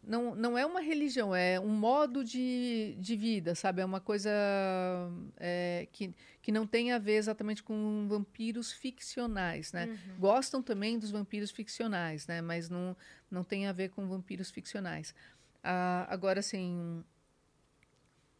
Não, 0.03 0.35
não 0.35 0.57
é 0.57 0.65
uma 0.65 0.81
religião, 0.81 1.33
é 1.33 1.59
um 1.59 1.69
modo 1.69 2.25
de, 2.25 2.97
de 2.99 3.15
vida, 3.15 3.53
sabe? 3.53 3.81
É 3.81 3.85
uma 3.85 4.01
coisa 4.01 4.29
é, 5.37 5.87
que, 5.93 6.13
que 6.41 6.51
não 6.51 6.65
tem 6.65 6.91
a 6.91 6.97
ver 6.97 7.17
exatamente 7.17 7.61
com 7.61 8.07
vampiros 8.09 8.71
ficcionais, 8.73 9.71
né? 9.71 9.85
Uhum. 9.85 10.19
Gostam 10.19 10.61
também 10.61 10.97
dos 10.97 11.11
vampiros 11.11 11.51
ficcionais, 11.51 12.27
né? 12.27 12.41
Mas 12.41 12.67
não, 12.67 12.97
não 13.29 13.43
tem 13.43 13.67
a 13.67 13.71
ver 13.71 13.89
com 13.89 14.07
vampiros 14.07 14.49
ficcionais. 14.49 15.13
Ah, 15.63 16.07
agora, 16.09 16.39
assim, 16.39 17.03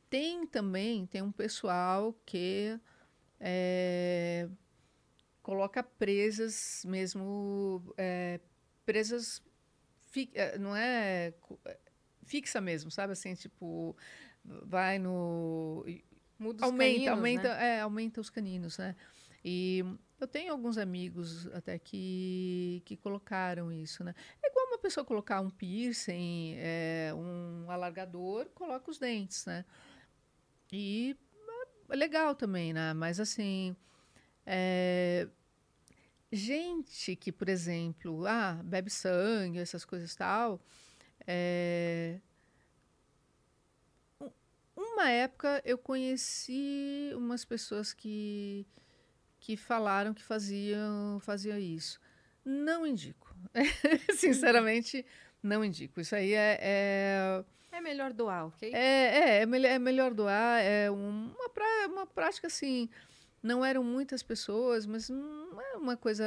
tem 0.10 0.46
também, 0.48 1.06
tem 1.06 1.22
um 1.22 1.32
pessoal 1.32 2.14
que 2.26 2.78
é, 3.40 4.50
coloca 5.42 5.82
presas 5.82 6.84
mesmo, 6.86 7.94
é, 7.98 8.40
presas, 8.86 9.42
é, 10.34 10.58
não 10.58 10.76
é 10.76 11.34
é, 11.66 11.80
fixa 12.24 12.62
mesmo, 12.62 12.92
sabe? 12.92 13.14
Assim, 13.14 13.34
tipo, 13.34 13.96
vai 14.44 15.00
no... 15.00 15.86
Muda 16.38 16.58
os 16.58 16.64
aumenta, 16.64 16.94
caninos, 16.94 17.10
aumenta, 17.10 17.56
né? 17.56 17.68
é, 17.68 17.82
aumenta 17.82 18.22
os 18.22 18.30
caninos, 18.30 18.78
né? 18.78 18.96
E 19.44 19.84
eu 20.20 20.28
tenho 20.28 20.52
alguns 20.52 20.78
amigos 20.78 21.48
até 21.54 21.78
que, 21.80 22.82
que 22.86 22.96
colocaram 22.96 23.72
isso, 23.72 24.04
né? 24.04 24.14
É 24.42 24.50
igual 24.50 24.68
uma 24.68 24.78
pessoa 24.78 25.04
colocar 25.04 25.42
um 25.42 25.50
piercing, 25.50 26.56
é, 26.58 27.12
um 27.16 27.70
alargador, 27.70 28.46
coloca 28.54 28.90
os 28.90 29.00
dentes, 29.00 29.46
né? 29.46 29.66
E 30.72 31.16
é 31.90 31.96
legal 31.96 32.36
também, 32.36 32.72
né? 32.72 32.94
Mas 32.94 33.20
assim, 33.20 33.76
é, 34.46 35.28
gente 36.32 37.16
que, 37.16 37.32
por 37.32 37.50
exemplo, 37.50 38.26
ah, 38.28 38.60
bebe 38.64 38.90
sangue, 38.90 39.60
essas 39.60 39.86
coisas 39.86 40.16
tal, 40.16 40.60
é, 41.28 42.20
um- 44.20 44.32
uma 44.76 45.10
época 45.10 45.62
eu 45.66 45.78
conheci 45.78 47.12
umas 47.16 47.46
pessoas 47.46 47.94
que, 47.94 48.66
que 49.40 49.58
falaram 49.58 50.14
que 50.14 50.24
faziam, 50.24 51.20
faziam 51.22 51.58
isso. 51.60 52.00
Não 52.46 52.86
indico. 52.88 53.36
Sinceramente, 54.16 55.06
não 55.44 55.64
indico. 55.66 56.02
Isso 56.02 56.16
aí 56.16 56.34
é- 56.34 56.60
é, 56.62 57.46
É 57.72 57.82
melhor 57.82 58.14
doar, 58.14 58.48
ok? 58.48 58.72
é, 58.74 58.78
é, 59.40 59.42
é, 59.44 59.46
melhor, 59.46 59.70
é 59.72 59.80
melhor 59.80 60.14
doar. 60.14 60.62
É 60.62 60.92
um- 60.92 61.32
uma, 61.36 61.50
pra, 61.50 61.66
uma 61.90 62.06
prática 62.08 62.48
assim. 62.48 62.90
Não 63.42 63.66
eram 63.66 63.84
muitas 63.84 64.22
pessoas, 64.22 64.86
mas 64.86 65.10
não 65.10 65.60
é 65.62 65.78
uma 65.78 65.98
coisa 65.98 66.26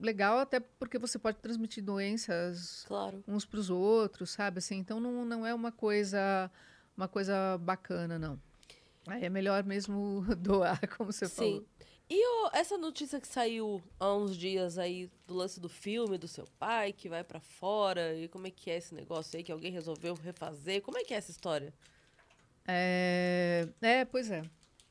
legal, 0.00 0.38
até 0.38 0.60
porque 0.60 0.98
você 0.98 1.18
pode 1.18 1.38
transmitir 1.38 1.82
doenças 1.84 2.84
Claro. 2.86 3.22
uns 3.28 3.44
para 3.44 3.60
os 3.60 3.70
outros, 3.70 4.30
sabe? 4.30 4.58
Assim, 4.58 4.76
então 4.76 4.98
não, 5.00 5.24
não 5.24 5.46
é 5.46 5.54
uma 5.54 5.70
coisa 5.72 6.50
uma 6.96 7.06
coisa 7.08 7.58
bacana, 7.58 8.18
não. 8.18 8.40
Aí 9.06 9.24
é 9.24 9.28
melhor 9.28 9.62
mesmo 9.64 10.24
doar, 10.38 10.80
como 10.96 11.12
você 11.12 11.28
falou. 11.28 11.60
Sim. 11.60 11.66
E 12.08 12.24
o- 12.26 12.50
essa 12.52 12.78
notícia 12.78 13.20
que 13.20 13.26
saiu 13.28 13.82
há 13.98 14.14
uns 14.14 14.36
dias 14.36 14.78
aí 14.78 15.10
do 15.26 15.34
lance 15.34 15.58
do 15.60 15.68
filme 15.68 16.16
do 16.16 16.28
seu 16.28 16.46
pai, 16.58 16.92
que 16.92 17.08
vai 17.08 17.22
pra 17.24 17.40
fora, 17.40 18.14
e 18.14 18.28
como 18.28 18.46
é 18.46 18.50
que 18.50 18.70
é 18.70 18.76
esse 18.78 18.94
negócio 18.94 19.36
aí, 19.36 19.42
que 19.42 19.50
alguém 19.52 19.72
resolveu 19.72 20.14
refazer? 20.14 20.80
Como 20.82 20.96
é 20.96 21.02
que 21.04 21.12
é 21.12 21.16
essa 21.16 21.30
história? 21.32 21.74
É, 22.66 23.68
é, 23.82 24.04
pois 24.04 24.30
é. 24.30 24.42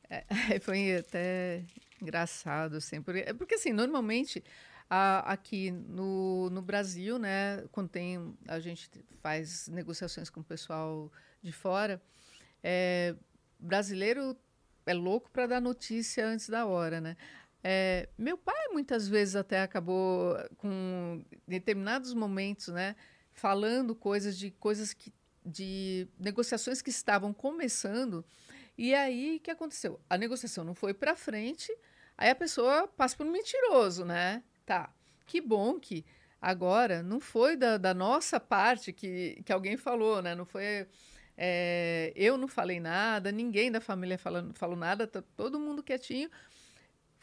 É, 0.54 0.60
foi 0.60 0.98
até 0.98 1.64
engraçado, 2.02 2.78
assim, 2.78 3.02
porque, 3.02 3.20
é 3.28 3.34
porque 3.34 3.56
assim, 3.56 3.74
normalmente 3.74 4.44
a, 4.90 5.32
aqui 5.32 5.72
no, 5.72 6.50
no 6.50 6.62
Brasil, 6.62 7.18
né, 7.18 7.64
quando 7.72 7.90
tem, 7.90 8.38
a 8.48 8.60
gente 8.60 8.90
faz 9.22 9.68
negociações 9.68 10.30
com 10.30 10.42
o 10.42 10.44
pessoal 10.44 11.12
de 11.42 11.52
fora, 11.52 12.02
é, 12.64 13.16
brasileiro 13.60 14.38
é 14.86 14.94
louco 14.94 15.30
para 15.32 15.48
dar 15.48 15.62
notícia 15.62 16.26
antes 16.28 16.50
da 16.50 16.66
hora, 16.66 17.02
né? 17.02 17.18
É, 17.64 18.08
meu 18.16 18.38
pai 18.38 18.68
muitas 18.72 19.08
vezes 19.08 19.36
até 19.36 19.62
acabou 19.62 20.38
com 20.58 21.26
determinados 21.48 22.14
momentos, 22.14 22.68
né, 22.68 22.96
falando 23.34 23.96
coisas 23.96 24.38
de 24.38 24.52
coisas 24.52 24.94
que 24.94 25.12
de 25.46 26.08
negociações 26.20 26.82
que 26.82 26.90
estavam 26.90 27.32
começando. 27.32 28.26
E 28.78 28.94
aí 28.94 29.38
o 29.38 29.40
que 29.40 29.52
aconteceu? 29.52 30.00
A 30.10 30.18
negociação 30.18 30.64
não 30.64 30.76
foi 30.76 30.94
para 30.94 31.16
frente. 31.16 31.76
Aí 32.18 32.30
a 32.30 32.36
pessoa 32.36 32.88
passa 32.88 33.16
por 33.16 33.26
um 33.26 33.32
mentiroso, 33.32 34.06
né? 34.06 34.44
Tá. 34.66 34.94
Que 35.26 35.42
bom 35.42 35.80
que 35.80 36.06
agora 36.42 37.02
não 37.02 37.20
foi 37.20 37.56
da, 37.56 37.78
da 37.78 37.94
nossa 37.94 38.40
parte 38.40 38.94
que, 38.94 39.42
que 39.46 39.52
alguém 39.52 39.78
falou, 39.78 40.22
né? 40.22 40.36
Não 40.36 40.46
foi 40.46 40.88
é, 41.38 42.14
eu 42.16 42.38
não 42.38 42.48
falei 42.48 42.80
nada, 42.80 43.32
ninguém 43.32 43.72
da 43.72 43.82
família 43.82 44.18
falou, 44.18 44.54
falou 44.54 44.76
nada, 44.78 45.06
tá 45.06 45.22
todo 45.36 45.60
mundo 45.60 45.84
quietinho 45.84 46.30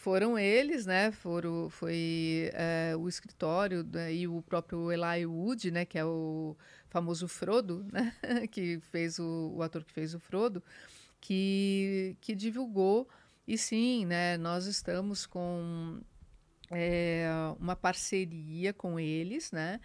foram 0.02 0.36
eles, 0.36 0.84
né? 0.84 1.12
Foram, 1.12 1.70
foi 1.70 2.50
é, 2.54 2.92
o 2.96 3.08
escritório 3.08 3.84
né, 3.84 4.12
e 4.12 4.26
o 4.26 4.42
próprio 4.42 4.90
Eli 4.90 5.24
Wood, 5.24 5.70
né? 5.70 5.84
Que 5.84 5.96
é 5.96 6.04
o 6.04 6.56
famoso 6.88 7.28
Frodo, 7.28 7.86
né? 7.92 8.12
que 8.50 8.80
fez 8.90 9.20
o, 9.20 9.52
o 9.54 9.62
ator 9.62 9.84
que 9.84 9.92
fez 9.92 10.12
o 10.12 10.18
Frodo, 10.18 10.60
que, 11.22 12.16
que 12.20 12.34
divulgou. 12.34 13.08
E 13.46 13.56
sim, 13.56 14.04
né? 14.04 14.36
Nós 14.36 14.66
estamos 14.66 15.24
com 15.24 16.00
é, 16.70 17.26
uma 17.58 17.74
parceria 17.74 18.74
com 18.74 19.00
eles, 19.00 19.50
né? 19.50 19.80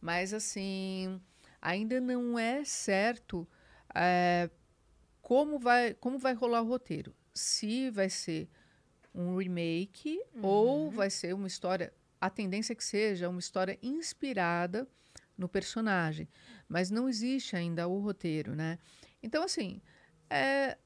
Mas 0.00 0.34
assim, 0.34 1.20
ainda 1.60 2.00
não 2.00 2.38
é 2.38 2.64
certo 2.64 3.48
é, 3.94 4.50
como 5.22 5.58
vai 5.58 5.94
como 5.94 6.18
vai 6.18 6.34
rolar 6.34 6.62
o 6.62 6.68
roteiro. 6.68 7.14
Se 7.32 7.88
vai 7.90 8.10
ser 8.10 8.48
um 9.14 9.36
remake 9.36 10.20
uhum. 10.34 10.44
ou 10.44 10.90
vai 10.90 11.08
ser 11.08 11.34
uma 11.34 11.46
história. 11.46 11.92
A 12.20 12.30
tendência 12.30 12.72
é 12.72 12.76
que 12.76 12.84
seja 12.84 13.28
uma 13.28 13.40
história 13.40 13.78
inspirada 13.82 14.86
no 15.36 15.48
personagem, 15.48 16.28
mas 16.68 16.90
não 16.90 17.08
existe 17.08 17.56
ainda 17.56 17.88
o 17.88 17.98
roteiro, 17.98 18.54
né? 18.54 18.78
Então, 19.22 19.42
assim, 19.42 19.80
é, 20.32 20.78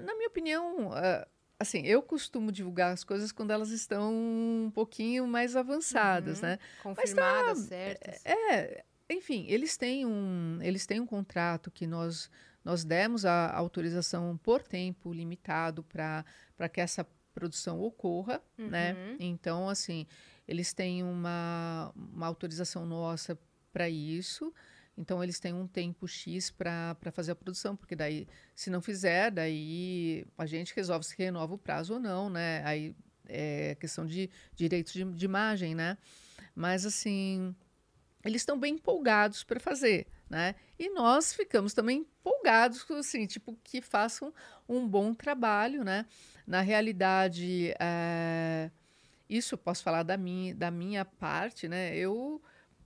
na 0.00 0.14
minha 0.14 0.28
opinião, 0.28 0.96
é, 0.96 1.26
assim, 1.58 1.82
eu 1.86 2.02
costumo 2.02 2.52
divulgar 2.52 2.92
as 2.92 3.04
coisas 3.04 3.32
quando 3.32 3.50
elas 3.50 3.70
estão 3.70 4.12
um 4.12 4.70
pouquinho 4.74 5.26
mais 5.26 5.56
avançadas, 5.56 6.38
uhum. 6.40 6.46
né? 6.46 6.58
Confirmadas, 6.82 7.62
tá, 7.62 7.68
certas. 7.68 8.26
É, 8.26 8.84
enfim, 9.10 9.46
eles 9.48 9.76
têm 9.76 10.06
um, 10.06 10.58
eles 10.62 10.86
têm 10.86 11.00
um 11.00 11.06
contrato 11.06 11.70
que 11.70 11.86
nós 11.86 12.30
nós 12.64 12.84
demos 12.84 13.24
a 13.24 13.52
autorização 13.56 14.36
por 14.36 14.62
tempo 14.62 15.12
limitado 15.12 15.82
para 15.82 16.68
que 16.72 16.80
essa 16.80 17.04
produção 17.34 17.80
ocorra, 17.80 18.40
né? 18.56 18.92
uhum. 18.92 19.12
né? 19.12 19.16
Então, 19.18 19.68
assim, 19.68 20.06
eles 20.46 20.72
têm 20.72 21.02
uma, 21.02 21.92
uma 21.96 22.26
autorização 22.26 22.86
nossa 22.86 23.38
para 23.72 23.88
isso. 23.88 24.54
Então, 24.96 25.22
eles 25.22 25.40
têm 25.40 25.54
um 25.54 25.66
tempo 25.66 26.06
X 26.06 26.50
para 26.50 26.96
fazer 27.12 27.32
a 27.32 27.36
produção, 27.36 27.74
porque 27.74 27.96
daí, 27.96 28.26
se 28.54 28.68
não 28.68 28.82
fizer, 28.82 29.30
daí 29.30 30.26
a 30.36 30.44
gente 30.44 30.74
resolve 30.74 31.06
se 31.06 31.16
renova 31.16 31.54
o 31.54 31.58
prazo 31.58 31.94
ou 31.94 32.00
não, 32.00 32.28
né? 32.28 32.62
Aí 32.64 32.94
é 33.26 33.74
questão 33.76 34.04
de 34.06 34.28
direitos 34.54 34.92
de, 34.92 35.04
de 35.04 35.24
imagem, 35.24 35.74
né? 35.74 35.96
Mas, 36.54 36.84
assim, 36.84 37.54
eles 38.24 38.42
estão 38.42 38.58
bem 38.58 38.74
empolgados 38.74 39.42
para 39.42 39.58
fazer, 39.58 40.06
né? 40.28 40.54
E 40.78 40.90
nós 40.90 41.32
ficamos 41.32 41.72
também 41.72 42.00
empolgados, 42.00 42.88
assim, 42.90 43.26
tipo, 43.26 43.58
que 43.64 43.80
façam 43.80 44.32
um 44.68 44.86
bom 44.86 45.14
trabalho, 45.14 45.82
né? 45.82 46.06
Na 46.46 46.60
realidade, 46.60 47.74
é, 47.78 48.70
isso 49.28 49.54
eu 49.54 49.58
posso 49.58 49.82
falar 49.82 50.02
da 50.02 50.16
minha, 50.16 50.54
da 50.54 50.70
minha 50.70 51.04
parte, 51.04 51.66
né? 51.66 51.96
Eu 51.96 52.42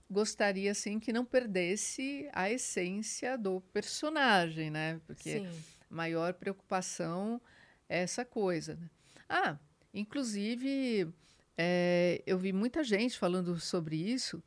gostaria, 0.09 0.71
assim, 0.71 0.99
que 0.99 1.11
não 1.11 1.25
perdesse 1.25 2.29
a 2.33 2.49
essência 2.49 3.37
do 3.37 3.61
personagem, 3.73 4.71
né? 4.71 5.01
Porque 5.05 5.39
Sim. 5.39 5.63
maior 5.89 6.33
preocupação 6.33 7.41
é 7.89 7.99
essa 7.99 8.23
coisa. 8.23 8.75
Né? 8.75 8.89
Ah, 9.27 9.57
inclusive, 9.93 11.13
é, 11.57 12.21
eu 12.25 12.37
vi 12.37 12.53
muita 12.53 12.83
gente 12.83 13.17
falando 13.17 13.59
sobre 13.59 13.95
isso 13.95 14.41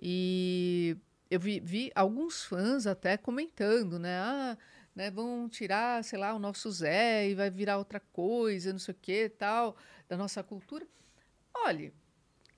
e 0.00 0.96
eu 1.30 1.38
vi, 1.38 1.60
vi, 1.60 1.90
alguns 1.94 2.44
fãs 2.44 2.86
até 2.86 3.16
comentando, 3.16 3.98
né? 3.98 4.18
Ah, 4.18 4.58
né, 4.94 5.10
vão 5.10 5.48
tirar, 5.48 6.04
sei 6.04 6.18
lá, 6.18 6.32
o 6.34 6.38
nosso 6.38 6.70
Zé 6.70 7.28
e 7.28 7.34
vai 7.34 7.50
virar 7.50 7.78
outra 7.78 7.98
coisa, 7.98 8.72
não 8.72 8.78
sei 8.78 8.94
o 8.94 8.98
que, 9.00 9.28
tal, 9.28 9.76
da 10.08 10.16
nossa 10.16 10.42
cultura. 10.42 10.86
Olha, 11.52 11.92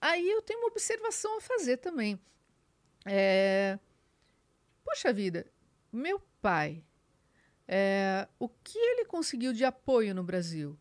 aí 0.01 0.29
eu 0.29 0.43
tenho 0.43 0.61
uma 0.61 0.69
observação 0.69 1.39
a 1.39 1.41
fazer 1.41 1.79
também. 1.79 2.21
É, 3.07 3.79
poxa 4.85 5.13
vida, 5.13 5.47
meu 5.93 6.21
pai, 6.43 6.85
é, 7.69 8.27
o 8.39 8.49
que 8.49 8.79
ele 8.79 9.05
conseguiu 9.05 9.53
de 9.53 9.65
apoio 9.65 10.15
no 10.15 10.25
Brasil? 10.25 10.77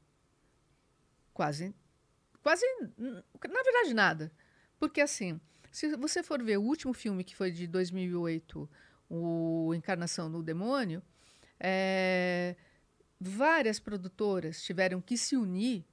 Quase, 1.34 1.74
quase, 2.42 2.66
na 2.98 3.64
verdade, 3.64 3.94
nada. 3.94 4.32
Porque 4.80 5.02
assim, 5.02 5.40
se 5.72 5.96
você 5.96 6.24
for 6.24 6.42
ver 6.42 6.58
o 6.58 6.64
último 6.64 6.94
filme 6.94 7.24
que 7.24 7.36
foi 7.36 7.52
de 7.52 7.68
2008, 7.68 8.70
o 9.10 9.74
Encarnação 9.76 10.32
do 10.32 10.42
Demônio, 10.42 11.04
é, 11.60 12.56
várias 13.20 13.80
produtoras 13.80 14.64
tiveram 14.64 15.00
que 15.02 15.18
se 15.18 15.36
unir 15.38 15.86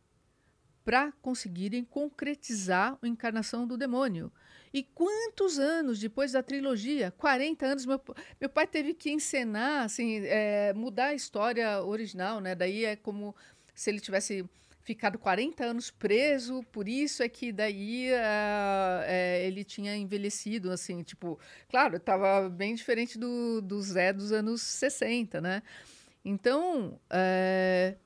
para 0.84 1.12
conseguirem 1.22 1.84
concretizar 1.84 2.98
a 3.00 3.06
encarnação 3.06 3.66
do 3.66 3.76
demônio. 3.76 4.32
E 4.72 4.82
quantos 4.82 5.58
anos 5.58 5.98
depois 5.98 6.32
da 6.32 6.42
trilogia? 6.42 7.10
40 7.10 7.66
anos, 7.66 7.86
meu, 7.86 8.00
meu 8.40 8.48
pai 8.48 8.66
teve 8.66 8.94
que 8.94 9.10
encenar, 9.10 9.84
assim, 9.84 10.22
é, 10.24 10.72
mudar 10.72 11.06
a 11.06 11.14
história 11.14 11.82
original, 11.82 12.40
né? 12.40 12.54
Daí 12.54 12.84
é 12.84 12.96
como 12.96 13.34
se 13.74 13.90
ele 13.90 14.00
tivesse 14.00 14.44
ficado 14.82 15.18
40 15.18 15.64
anos 15.64 15.90
preso, 15.90 16.62
por 16.72 16.88
isso 16.88 17.22
é 17.22 17.28
que 17.28 17.52
daí 17.52 18.10
uh, 18.10 19.02
é, 19.04 19.46
ele 19.46 19.62
tinha 19.62 19.96
envelhecido, 19.96 20.70
assim, 20.70 21.02
tipo, 21.02 21.38
claro, 21.68 21.96
estava 21.96 22.48
bem 22.48 22.74
diferente 22.74 23.18
do, 23.18 23.60
do 23.60 23.80
Zé 23.80 24.12
dos 24.12 24.32
anos 24.32 24.62
60, 24.62 25.40
né? 25.40 25.62
Então, 26.24 26.98
é 27.10 27.96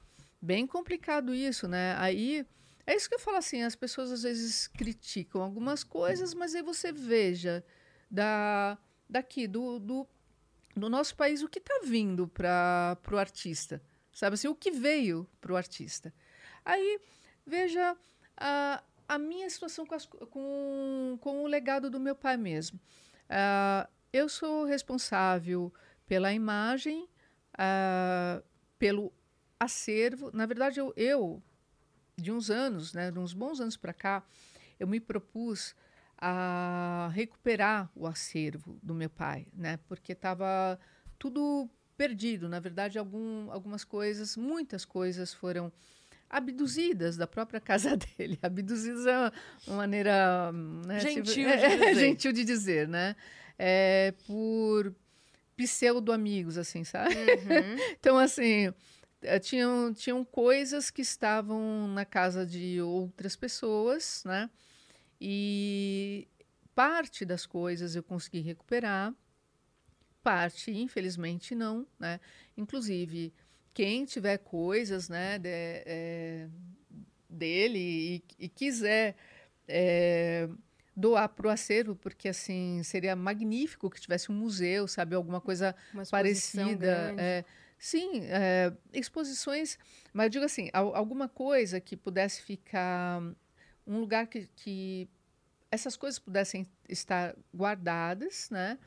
bem 0.41 0.67
complicado 0.67 1.35
isso, 1.35 1.67
né? 1.67 1.95
Aí, 1.99 2.47
é 2.87 2.95
isso 2.95 3.09
que 3.09 3.15
eu 3.17 3.19
falo 3.19 3.39
assim, 3.39 3.63
as 3.63 3.75
pessoas 3.75 4.13
às 4.13 4.23
vezes 4.23 4.69
criticam 4.69 5.43
algumas 5.43 5.83
coisas, 5.83 6.33
mas 6.35 6.55
aí 6.55 6.63
você 6.63 6.93
veja 6.93 7.65
da, 8.11 8.79
daqui, 9.09 9.49
do, 9.49 9.79
do, 9.79 10.07
do 10.77 10.89
nosso 10.89 11.17
país, 11.17 11.43
o 11.43 11.49
que 11.49 11.59
está 11.59 11.81
vindo 11.85 12.29
para 12.29 12.97
o 13.11 13.19
artista, 13.19 13.83
sabe 14.13 14.35
assim, 14.35 14.49
o 14.49 14.55
que 14.55 14.71
veio 14.71 15.29
para 15.41 15.53
o 15.53 15.57
artista. 15.57 16.15
Aí, 16.65 17.01
veja 17.45 17.97
a, 18.37 18.83
a 19.09 19.19
minha 19.19 19.49
situação 19.51 19.85
com, 19.87 19.95
as, 19.95 20.07
com, 20.07 21.19
com 21.21 21.43
o 21.43 21.47
legado 21.47 21.91
do 21.91 21.99
meu 21.99 22.15
pai 22.15 22.37
mesmo. 22.37 22.79
Uh, 23.29 23.89
eu 24.13 24.29
sou 24.29 24.65
responsável 24.65 25.73
pela 26.07 26.33
imagem, 26.33 27.09
uh, 27.55 28.43
pelo 28.79 29.13
acervo. 29.59 30.31
Na 30.33 30.47
verdade, 30.47 30.81
eu, 30.81 30.93
eu, 30.97 31.43
de 32.17 32.33
uns 32.33 32.51
anos, 32.51 32.93
né, 32.93 33.11
de 33.11 33.19
uns 33.19 33.33
bons 33.33 33.61
anos 33.61 33.77
para 33.77 33.93
cá, 33.93 34.23
eu 34.81 34.87
me 34.87 35.01
propus 35.01 35.75
a 36.19 37.11
recuperar 37.13 37.91
o 37.95 38.07
acervo 38.07 38.79
do 38.83 38.95
meu 38.95 39.11
pai, 39.11 39.47
né, 39.53 39.79
porque 39.87 40.13
estava 40.13 40.79
tudo 41.19 41.69
perdido. 41.97 42.49
Na 42.49 42.61
verdade, 42.61 42.99
algum, 42.99 43.51
algumas 43.51 43.85
coisas, 43.85 44.37
muitas 44.37 44.85
coisas 44.85 45.33
foram 45.33 45.73
abduzidas 46.29 47.17
da 47.17 47.27
própria 47.27 47.61
casa 47.61 47.97
dele. 47.97 48.39
Abduzidas 48.43 49.07
é 49.07 49.33
uma 49.67 49.77
maneira 49.77 50.53
né, 50.53 51.01
gentil, 51.01 51.23
tipo, 51.23 51.35
de 51.35 51.45
é, 51.47 51.95
gentil 51.95 52.33
de 52.33 52.45
dizer, 52.45 52.89
né? 52.89 53.17
É, 53.59 54.13
por 54.27 54.95
pseudo-amigos, 55.57 56.59
assim, 56.59 56.85
sabe? 56.85 57.15
Uhum. 57.15 57.77
então, 57.99 58.19
assim, 58.19 58.73
tinham, 59.41 59.93
tinham 59.93 60.25
coisas 60.25 60.91
que 60.91 61.03
estavam 61.03 61.89
na 61.89 62.05
casa 62.05 62.47
de 62.47 62.81
outras 62.81 63.37
pessoas, 63.37 64.23
né? 64.25 64.51
E 65.21 66.29
parte 66.75 67.25
das 67.25 67.47
coisas 67.47 67.97
eu 67.97 68.03
consegui 68.03 68.41
recuperar, 68.41 69.15
parte, 70.23 70.71
infelizmente, 70.71 71.55
não, 71.55 71.87
né? 71.99 72.21
Inclusive, 72.57 73.33
quem 73.73 74.05
tiver 74.05 74.39
coisas 74.39 75.09
né, 75.09 75.39
de, 75.39 75.49
é, 75.51 76.49
dele 77.29 77.79
e, 78.39 78.45
e, 78.45 78.49
quiser 78.49 79.15
é, 79.69 80.49
doar 80.97 81.29
para 81.29 81.47
o 81.47 81.51
acervo, 81.51 81.95
porque 81.95 82.29
assim 82.29 82.83
seria 82.83 83.15
magnífico 83.15 83.91
que 83.91 84.01
tivesse 84.01 84.33
um 84.33 84.35
museu, 84.35 84.89
sabe, 84.89 85.15
alguma 85.15 85.41
coisa 85.41 85.75
parecida. 86.11 87.15
é, 87.19 87.45
sim, 87.79 88.21
é, 88.25 88.73
exposições, 88.93 89.79
mas 90.13 90.25
eu 90.27 90.31
digo 90.31 90.45
assim, 90.45 90.69
al- 90.73 90.95
alguma 90.95 91.29
coisa 91.29 91.81
que 91.81 91.97
pudesse 91.97 92.43
ficar 92.43 93.21
um 93.87 94.01
lugar 94.01 94.27
que, 94.27 94.49
que 94.57 95.09
essas 95.71 95.97
coisas 95.97 96.19
pudessem 96.19 96.67
estar 96.89 97.37
guardadas, 97.55 98.49
né? 98.51 98.79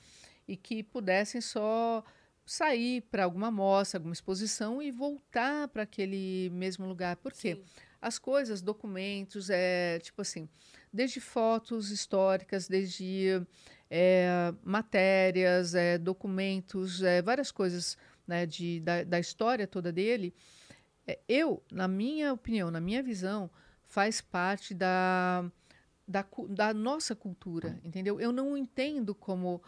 E 0.48 0.58
que 0.58 0.84
pudessem 0.84 1.42
só 1.42 2.04
sair 2.46 3.02
para 3.12 3.24
alguma 3.26 3.52
mostra, 3.52 4.00
alguma 4.00 4.14
exposição 4.14 4.82
e 4.82 4.92
voltar 4.92 5.68
para 5.70 5.84
aquele 5.84 6.50
mesmo 6.52 6.86
lugar. 6.88 7.16
Por 7.18 7.34
quê? 7.34 7.56
Sim. 7.56 7.64
as 8.02 8.18
coisas, 8.20 8.62
documentos, 8.62 9.50
é, 9.50 10.00
tipo 10.00 10.22
assim, 10.22 10.48
desde 10.92 11.20
fotos 11.20 11.92
históricas, 11.92 12.68
desde 12.68 13.42
é, 13.90 14.54
matérias, 14.64 15.76
é, 15.76 15.98
documentos, 15.98 17.04
é, 17.04 17.22
várias 17.22 17.52
coisas 17.52 17.98
né, 18.30 18.46
de, 18.46 18.80
da, 18.82 19.04
da 19.04 19.20
história 19.20 19.66
toda 19.66 19.92
dele, 19.92 20.34
é, 21.08 21.20
eu, 21.28 21.64
na 21.72 21.88
minha 21.88 22.32
opinião, 22.32 22.70
na 22.70 22.80
minha 22.80 23.02
visão, 23.02 23.50
faz 23.84 24.22
parte 24.22 24.76
da, 24.76 25.52
da, 26.08 26.24
da 26.48 26.74
nossa 26.74 27.16
cultura, 27.16 27.80
entendeu? 27.84 28.22
Eu 28.22 28.32
não 28.32 28.56
entendo 28.56 29.16
como, 29.16 29.64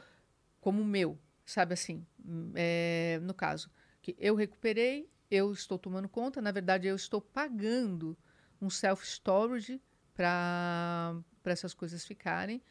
como 0.59 0.85
meu, 0.85 1.17
sabe 1.43 1.73
assim, 1.73 2.05
é, 2.53 3.19
no 3.23 3.33
caso, 3.33 3.71
que 3.99 4.15
eu 4.19 4.35
recuperei, 4.35 5.09
eu 5.31 5.51
estou 5.51 5.79
tomando 5.79 6.07
conta, 6.07 6.39
na 6.39 6.51
verdade 6.51 6.87
eu 6.87 6.95
estou 6.95 7.19
pagando 7.19 8.15
um 8.61 8.69
self-storage 8.69 9.81
para 10.13 11.23
essas 11.45 11.73
coisas 11.73 12.05
ficarem. 12.05 12.61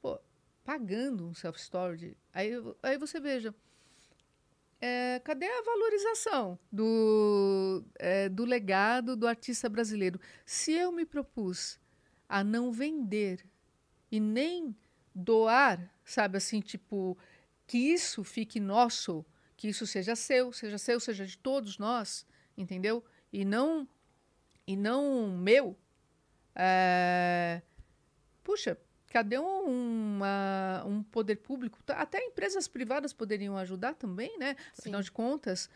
Pô, 0.00 0.18
pagando 0.64 1.28
um 1.28 1.34
self-storage, 1.34 2.16
aí, 2.32 2.50
aí 2.82 2.98
você 2.98 3.20
veja, 3.20 3.54
é, 4.82 5.20
cadê 5.20 5.46
a 5.46 5.62
valorização 5.62 6.58
do, 6.70 7.84
é, 8.00 8.28
do 8.28 8.44
legado 8.44 9.14
do 9.14 9.28
artista 9.28 9.68
brasileiro? 9.68 10.20
Se 10.44 10.72
eu 10.72 10.90
me 10.90 11.06
propus 11.06 11.78
a 12.28 12.42
não 12.42 12.72
vender 12.72 13.46
e 14.10 14.18
nem 14.18 14.76
doar, 15.14 15.88
sabe 16.04 16.36
assim, 16.36 16.60
tipo, 16.60 17.16
que 17.64 17.78
isso 17.78 18.24
fique 18.24 18.58
nosso, 18.58 19.24
que 19.56 19.68
isso 19.68 19.86
seja 19.86 20.16
seu, 20.16 20.52
seja 20.52 20.78
seu, 20.78 20.98
seja 20.98 21.24
de 21.24 21.38
todos 21.38 21.78
nós, 21.78 22.26
entendeu? 22.58 23.04
E 23.32 23.44
não 23.44 23.88
e 24.66 24.76
não 24.76 25.28
meu. 25.36 25.78
é, 26.56 27.62
Puxa, 28.42 28.76
cadê 29.12 29.38
um, 29.38 30.16
uma- 30.16 30.82
um 30.86 31.02
poder 31.02 31.36
público? 31.36 31.82
Tá- 31.82 31.96
Até 32.00 32.18
empresas 32.24 32.66
privadas 32.66 33.12
poderiam 33.12 33.58
ajudar 33.58 33.94
também, 33.94 34.38
né? 34.38 34.56
Afinal 34.78 35.02
de 35.02 35.12
contas, 35.12 35.68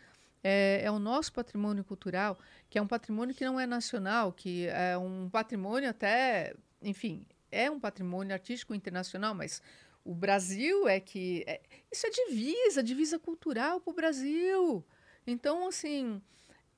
é, 0.43 0.81
é 0.83 0.89
o 0.89 0.97
nosso 0.97 1.31
patrimônio 1.31 1.83
cultural, 1.83 2.39
que 2.67 2.79
é 2.79 2.81
um 2.81 2.87
patrimônio 2.87 3.35
que 3.35 3.45
não 3.45 3.59
é 3.59 3.67
nacional, 3.67 4.33
que 4.33 4.65
é 4.67 4.97
um 4.97 5.29
patrimônio 5.29 5.87
até, 5.87 6.55
enfim, 6.81 7.25
é 7.51 7.69
um 7.69 7.79
patrimônio 7.79 8.33
artístico 8.33 8.73
internacional, 8.73 9.35
mas 9.35 9.61
o 10.03 10.15
Brasil 10.15 10.87
é 10.87 10.99
que. 10.99 11.43
é- 11.45 11.61
isso 11.91 12.07
é 12.07 12.09
divisa, 12.09 12.81
divisa 12.81 13.19
cultural 13.19 13.79
para 13.79 13.91
o 13.91 13.95
Brasil. 13.95 14.83
Então, 15.27 15.67
assim, 15.67 16.19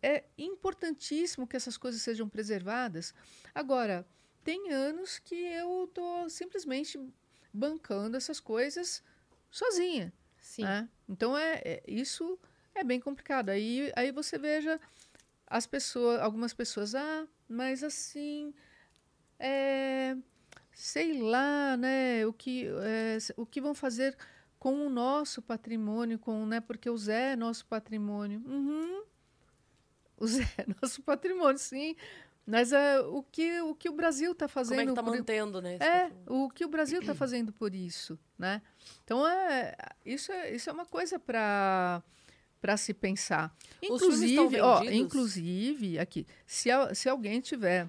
é 0.01 0.23
importantíssimo 0.37 1.47
que 1.47 1.55
essas 1.55 1.77
coisas 1.77 2.01
sejam 2.01 2.27
preservadas. 2.27 3.13
Agora, 3.55 4.05
tem 4.43 4.71
anos 4.71 5.19
que 5.19 5.35
eu 5.35 5.89
tô 5.93 6.29
simplesmente 6.29 6.99
bancando 7.53 8.17
essas 8.17 8.39
coisas 8.39 9.03
sozinha. 9.51 10.13
Sim. 10.39 10.63
né? 10.63 10.89
Então 11.07 11.37
é, 11.37 11.61
é- 11.63 11.83
isso 11.87 12.39
é 12.73 12.83
bem 12.83 12.99
complicado. 12.99 13.49
Aí, 13.49 13.91
aí 13.95 14.11
você 14.11 14.37
veja 14.37 14.79
as 15.47 15.65
pessoas, 15.65 16.19
algumas 16.21 16.53
pessoas, 16.53 16.95
ah, 16.95 17.27
mas 17.47 17.83
assim, 17.83 18.53
é, 19.39 20.15
sei 20.73 21.19
lá, 21.21 21.75
né? 21.77 22.25
O 22.25 22.33
que, 22.33 22.67
é, 22.67 23.17
o 23.35 23.45
que 23.45 23.59
vão 23.61 23.73
fazer 23.73 24.15
com 24.59 24.85
o 24.85 24.89
nosso 24.89 25.41
patrimônio, 25.41 26.19
com, 26.19 26.45
né? 26.45 26.59
Porque 26.61 26.89
o 26.89 26.97
Zé 26.97 27.33
é 27.33 27.35
nosso 27.35 27.65
patrimônio. 27.65 28.41
Uhum. 28.45 29.03
O 30.17 30.27
Zé 30.27 30.43
é 30.57 30.65
nosso 30.81 31.01
patrimônio, 31.01 31.57
sim. 31.57 31.95
Mas 32.49 32.71
é, 32.73 32.99
o, 33.01 33.21
que, 33.21 33.61
o 33.61 33.75
que 33.75 33.87
o 33.89 33.93
Brasil 33.93 34.31
está 34.31 34.47
fazendo 34.47 34.77
Como 34.77 34.89
é 34.89 34.91
que 34.91 34.95
tá 34.95 35.03
por- 35.03 35.15
mantendo, 35.15 35.61
né? 35.61 35.75
é, 35.75 36.11
o 36.27 36.49
que 36.49 36.65
o 36.65 36.67
Brasil 36.69 36.99
está 36.99 37.13
fazendo 37.13 37.53
por 37.53 37.75
isso, 37.75 38.17
né? 38.37 38.61
Então, 39.03 39.25
é, 39.27 39.75
isso, 40.05 40.31
é, 40.31 40.51
isso 40.55 40.69
é 40.69 40.73
uma 40.73 40.85
coisa 40.85 41.19
para 41.19 42.01
para 42.61 42.75
se 42.75 42.93
pensar. 42.93 43.55
Inclusive, 43.81 44.59
ó, 44.59 44.79
inclusive, 45.05 45.97
aqui, 45.97 46.27
se, 46.45 46.69
se 46.93 47.07
alguém 47.07 47.39
tiver 47.39 47.87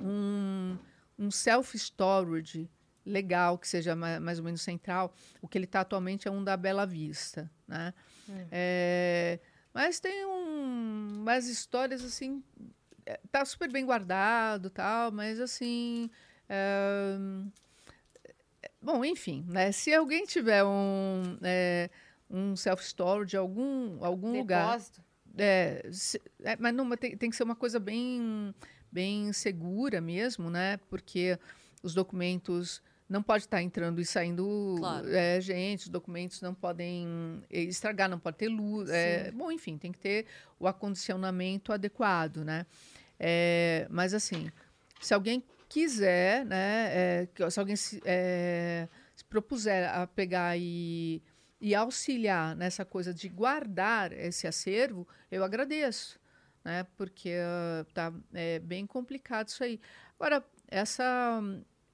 um, 0.00 0.76
um 1.18 1.30
self-storage 1.32 2.68
legal, 3.04 3.58
que 3.58 3.66
seja 3.66 3.96
ma- 3.96 4.20
mais 4.20 4.38
ou 4.38 4.44
menos 4.44 4.60
central, 4.62 5.12
o 5.42 5.48
que 5.48 5.58
ele 5.58 5.64
está 5.64 5.80
atualmente 5.80 6.28
é 6.28 6.30
um 6.30 6.44
da 6.44 6.56
Bela 6.56 6.86
Vista, 6.86 7.50
né? 7.66 7.92
É, 8.52 9.40
mas 9.74 9.98
tem 9.98 10.24
um, 10.26 11.20
umas 11.22 11.48
histórias 11.48 12.04
assim 12.04 12.42
é, 12.60 12.77
tá 13.30 13.44
super 13.44 13.70
bem 13.70 13.84
guardado 13.86 14.68
tal, 14.70 15.10
mas 15.12 15.40
assim. 15.40 16.10
é, 16.48 17.16
bom, 18.82 19.04
enfim, 19.04 19.44
né? 19.48 19.72
Se 19.72 19.92
alguém 19.92 20.24
tiver 20.24 20.64
um, 20.64 21.38
é, 21.42 21.90
um 22.30 22.56
self-storage, 22.56 23.36
algum, 23.36 24.04
algum 24.04 24.32
lugar. 24.38 24.78
É, 25.36 25.86
se- 25.92 26.20
é, 26.42 26.56
mas 26.56 26.74
não, 26.74 26.84
mas 26.84 26.98
tem, 26.98 27.16
tem 27.16 27.30
que 27.30 27.36
ser 27.36 27.44
uma 27.44 27.54
coisa 27.56 27.78
bem, 27.78 28.54
bem 28.90 29.32
segura 29.32 30.00
mesmo, 30.00 30.50
né? 30.50 30.78
Porque 30.88 31.38
os 31.82 31.94
documentos 31.94 32.82
não 33.08 33.22
pode 33.22 33.44
estar 33.44 33.62
entrando 33.62 34.00
e 34.00 34.04
saindo 34.04 34.76
Claro. 34.78 35.08
é, 35.08 35.40
gente, 35.40 35.84
os 35.84 35.88
documentos 35.88 36.42
não 36.42 36.54
podem 36.54 37.42
eh, 37.48 37.62
estragar, 37.62 38.08
não 38.08 38.18
pode 38.18 38.36
ter 38.36 38.48
luz. 38.48 38.90
é, 38.90 39.30
bom, 39.30 39.50
enfim, 39.50 39.78
tem 39.78 39.90
que 39.92 39.98
ter 39.98 40.26
o 40.58 40.66
acondicionamento 40.66 41.72
adequado, 41.72 42.44
né? 42.44 42.66
É, 43.18 43.86
mas 43.90 44.14
assim, 44.14 44.50
se 45.00 45.12
alguém 45.14 45.42
quiser, 45.68 46.44
né? 46.46 46.88
é, 46.92 47.28
se 47.50 47.60
alguém 47.60 47.76
se, 47.76 48.00
é, 48.04 48.88
se 49.14 49.24
propuser 49.24 49.88
a 49.90 50.06
pegar 50.06 50.56
e, 50.58 51.22
e 51.60 51.74
auxiliar 51.74 52.56
nessa 52.56 52.84
coisa 52.84 53.12
de 53.12 53.28
guardar 53.28 54.12
esse 54.12 54.46
acervo, 54.46 55.06
eu 55.30 55.44
agradeço, 55.44 56.18
né? 56.64 56.86
Porque 56.96 57.34
ah, 57.42 57.84
tá 57.92 58.12
é, 58.32 58.58
bem 58.60 58.86
complicado 58.86 59.48
isso 59.48 59.62
aí. 59.62 59.80
Agora, 60.18 60.44
essa 60.68 61.42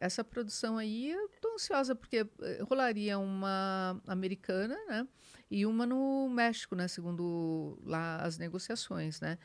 essa 0.01 0.23
produção 0.23 0.77
aí, 0.77 1.11
eu 1.11 1.31
tô 1.41 1.55
ansiosa 1.55 1.95
porque 1.95 2.27
eh, 2.43 2.63
rolaria 2.69 3.19
uma 3.19 3.99
americana, 4.07 4.77
né? 4.87 5.09
E 5.51 5.65
uma 5.65 5.87
no 5.87 6.29
México, 6.29 6.75
né? 6.75 6.89
Segundo 6.89 7.79
lá 7.85 8.17
as 8.17 8.37
negociações, 8.37 9.21
né? 9.21 9.39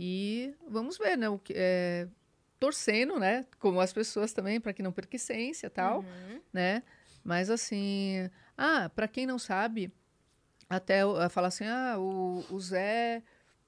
E 0.00 0.54
vamos 0.68 0.96
ver, 0.96 1.16
né? 1.18 1.28
O 1.28 1.38
que, 1.40 1.52
é, 1.56 2.06
torcendo, 2.60 3.18
né? 3.18 3.44
Como 3.58 3.80
as 3.80 3.92
pessoas 3.92 4.32
também, 4.32 4.60
para 4.60 4.72
que 4.72 4.82
não 4.82 4.92
perca 4.92 5.16
essência 5.16 5.66
e 5.66 5.70
tal, 5.70 6.00
Uhum. 6.00 6.40
né? 6.52 6.84
Mas 7.24 7.50
assim, 7.50 8.30
ah, 8.56 8.88
para 8.94 9.08
quem 9.08 9.26
não 9.26 9.38
sabe, 9.40 9.92
até 10.70 11.00
falar 11.30 11.48
assim, 11.48 11.64
ah, 11.66 11.96
o, 11.98 12.44
o 12.48 12.60
Zé, 12.60 13.22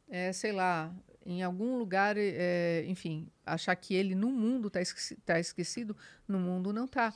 é, 0.09 0.33
sei 0.33 0.53
lá, 0.53 0.95
em 1.27 1.43
algum 1.43 1.77
lugar, 1.77 2.15
é, 2.17 2.85
enfim, 2.87 3.29
achar 3.45 3.75
que 3.75 3.95
ele 3.95 4.15
no 4.15 4.29
mundo 4.31 4.69
está 4.69 4.81
esqueci, 4.81 5.17
tá 5.17 5.39
esquecido, 5.41 5.97
no 6.29 6.39
mundo 6.39 6.73
não 6.73 6.87
tá. 6.87 7.13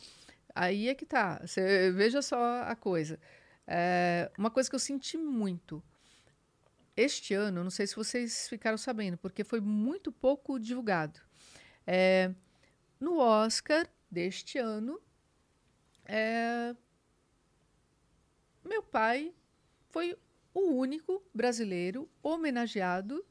Aí 0.54 0.88
é 0.88 0.94
que 0.94 1.06
tá. 1.06 1.40
Você 1.44 1.90
veja 1.92 2.20
só 2.20 2.62
a 2.62 2.74
coisa. 2.76 3.18
É, 3.66 4.30
uma 4.36 4.50
coisa 4.50 4.68
que 4.68 4.74
eu 4.76 4.80
senti 4.80 5.16
muito 5.16 5.82
este 6.96 7.34
ano, 7.34 7.62
não 7.64 7.70
sei 7.70 7.86
se 7.86 7.96
vocês 7.96 8.48
ficaram 8.48 8.78
sabendo, 8.78 9.16
porque 9.18 9.42
foi 9.44 9.60
muito 9.60 10.12
pouco 10.12 10.58
divulgado. 10.58 11.20
É, 11.86 12.32
no 13.00 13.18
Oscar 13.18 13.86
deste 14.10 14.58
ano, 14.58 15.00
é, 16.06 16.74
meu 18.64 18.82
pai 18.82 19.34
foi 19.90 20.16
o 20.52 20.70
único 20.72 21.22
brasileiro 21.34 22.08
homenageado. 22.22 23.24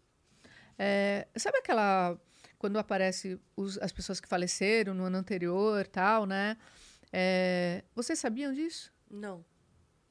É, 0.77 1.27
sabe 1.35 1.57
aquela 1.59 2.19
quando 2.57 2.77
aparece 2.79 3.39
os- 3.55 3.77
as 3.79 3.91
pessoas 3.91 4.19
que 4.21 4.27
faleceram 4.27 4.93
no 4.93 5.03
ano 5.05 5.17
anterior, 5.17 5.85
tal, 5.87 6.25
né? 6.25 6.57
É, 7.11 7.83
vocês 7.95 8.17
sabiam 8.19 8.53
disso? 8.53 8.91
Não, 9.09 9.43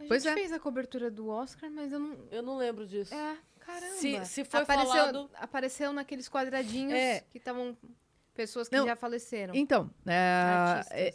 A 0.04 0.08
Pois 0.08 0.22
gente 0.22 0.32
é. 0.32 0.34
fez 0.36 0.52
a 0.52 0.58
cobertura 0.60 1.10
do 1.10 1.28
Oscar, 1.28 1.70
mas 1.70 1.92
eu 1.92 1.98
não. 1.98 2.18
eu 2.30 2.42
não 2.42 2.56
lembro 2.56 2.86
disso. 2.86 3.12
É, 3.14 3.36
caramba. 3.60 3.94
Se- 3.96 4.24
se 4.26 4.44
foi 4.44 4.60
apareceu, 4.60 4.90
falado- 4.92 5.30
Apareceu 5.34 5.92
naqueles 5.92 6.28
quadradinhos 6.28 6.92
É. 6.94 7.20
que 7.30 7.38
estavam. 7.38 7.76
Pessoas 8.34 8.68
que 8.68 8.76
Não, 8.76 8.86
já 8.86 8.96
faleceram. 8.96 9.54
Então, 9.54 9.90
é, 10.06 10.80
é, 10.90 11.14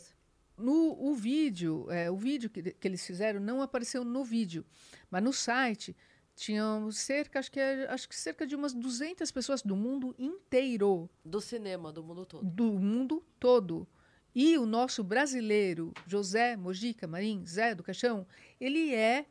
no 0.55 0.95
o 0.99 1.15
vídeo, 1.15 1.87
é, 1.89 2.11
o 2.11 2.15
vídeo 2.15 2.47
que, 2.49 2.61
que 2.73 2.87
eles 2.87 3.03
fizeram 3.05 3.39
não 3.39 3.59
apareceu 3.61 4.03
no 4.03 4.23
vídeo, 4.23 4.63
mas 5.09 5.23
no 5.23 5.33
site 5.33 5.95
tinham 6.35 6.91
cerca, 6.91 7.39
acho 7.39 7.51
que, 7.51 7.59
é- 7.59 7.87
acho 7.91 8.07
que 8.07 8.15
cerca 8.15 8.45
de 8.45 8.55
umas 8.55 8.71
200 8.71 9.31
pessoas 9.31 9.63
do 9.63 9.75
mundo 9.75 10.13
inteiro, 10.19 11.09
Do 11.25 11.41
cinema, 11.41 11.91
do 11.91 12.03
mundo 12.03 12.23
todo. 12.23 12.45
do 12.45 12.73
mundo 12.73 13.23
todo. 13.39 13.87
E 14.39 14.55
o 14.55 14.67
nosso 14.67 15.03
brasileiro, 15.03 15.91
José 16.05 16.55
Mojica 16.55 17.07
Marim, 17.07 17.43
Zé 17.43 17.73
do 17.73 17.81
Caixão, 17.81 18.23
ele 18.61 18.93
é 18.93 19.25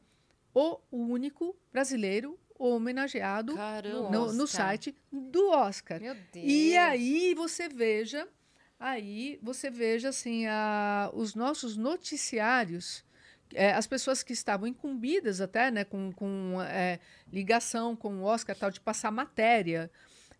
o 0.52 0.80
único 0.90 1.56
brasileiro 1.72 2.36
homenageado 2.58 3.54
Caramba. 3.54 4.10
no, 4.10 4.32
no 4.32 4.48
site 4.48 4.96
do 5.12 5.50
Oscar. 5.50 6.00
Meu 6.00 6.16
Deus. 6.32 6.44
E 6.44 6.76
aí 6.76 7.36
você 7.36 7.68
veja, 7.68 8.26
aí 8.80 9.38
você 9.40 9.70
veja 9.70 10.08
assim, 10.08 10.46
a, 10.46 11.08
os 11.14 11.36
nossos 11.36 11.76
noticiários, 11.76 13.04
é, 13.54 13.74
as 13.74 13.86
pessoas 13.86 14.24
que 14.24 14.32
estavam 14.32 14.66
incumbidas 14.66 15.40
até, 15.40 15.70
né, 15.70 15.84
com, 15.84 16.10
com 16.10 16.60
é, 16.62 16.98
ligação 17.32 17.94
com 17.94 18.22
o 18.22 18.24
Oscar 18.24 18.56
tal, 18.56 18.72
de 18.72 18.80
passar 18.80 19.12
matéria 19.12 19.88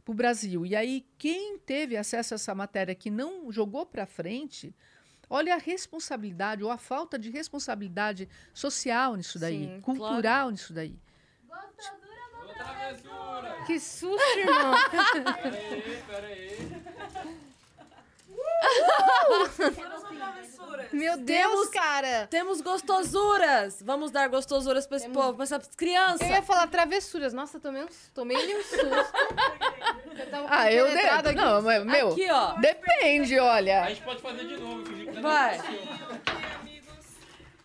para 0.06 0.12
o 0.12 0.14
Brasil. 0.14 0.64
E 0.64 0.76
aí 0.76 1.04
quem 1.18 1.58
teve 1.58 1.96
acesso 1.96 2.32
a 2.32 2.36
essa 2.36 2.54
matéria 2.54 2.94
que 2.94 3.10
não 3.10 3.50
jogou 3.50 3.84
para 3.84 4.06
frente, 4.06 4.72
olha 5.28 5.54
a 5.54 5.58
responsabilidade 5.58 6.62
ou 6.62 6.70
a 6.70 6.78
falta 6.78 7.18
de 7.18 7.28
responsabilidade 7.28 8.28
social 8.54 9.16
nisso 9.16 9.36
daí, 9.36 9.66
Sim, 9.66 9.80
cultural 9.80 10.50
nisso 10.50 10.72
daí. 10.72 10.96
Que 13.66 13.80
susto, 13.80 14.22
irmão. 14.38 14.74
Peraí, 15.42 16.02
peraí. 16.06 16.75
Meu 20.92 21.16
Deus, 21.18 21.26
Temos- 21.40 21.68
cara. 21.70 22.26
Temos 22.30 22.60
gostosuras! 22.60 23.82
Vamos 23.82 24.10
dar 24.10 24.28
gostosuras 24.28 24.86
pra 24.86 24.96
esse 24.96 25.06
Temos- 25.06 25.20
povo, 25.22 25.34
pra 25.34 25.44
essas 25.44 25.66
crianças. 25.76 26.20
Eu 26.22 26.28
ia 26.36 26.42
falar 26.42 26.66
travessuras. 26.68 27.32
Nossa, 27.32 27.60
tomei 27.60 27.82
um, 27.82 27.88
tomei 28.14 28.36
um 28.56 28.62
susto. 28.62 28.84
Eu 30.18 30.30
tava 30.30 30.46
Ah, 30.48 30.72
eu 30.72 30.86
compenetrada 30.86 31.32
de... 31.34 31.38
aqui. 31.38 31.48
Não, 31.48 31.62
mas, 31.62 31.84
meu, 31.84 32.08
Aqui, 32.08 32.30
ó. 32.30 32.52
depende, 32.54 33.38
olha. 33.38 33.82
A 33.82 33.88
gente 33.90 34.02
pode 34.02 34.22
fazer 34.22 34.44
de 34.46 34.56
novo, 34.56 34.82
tá 35.14 35.20
Vai. 35.20 35.60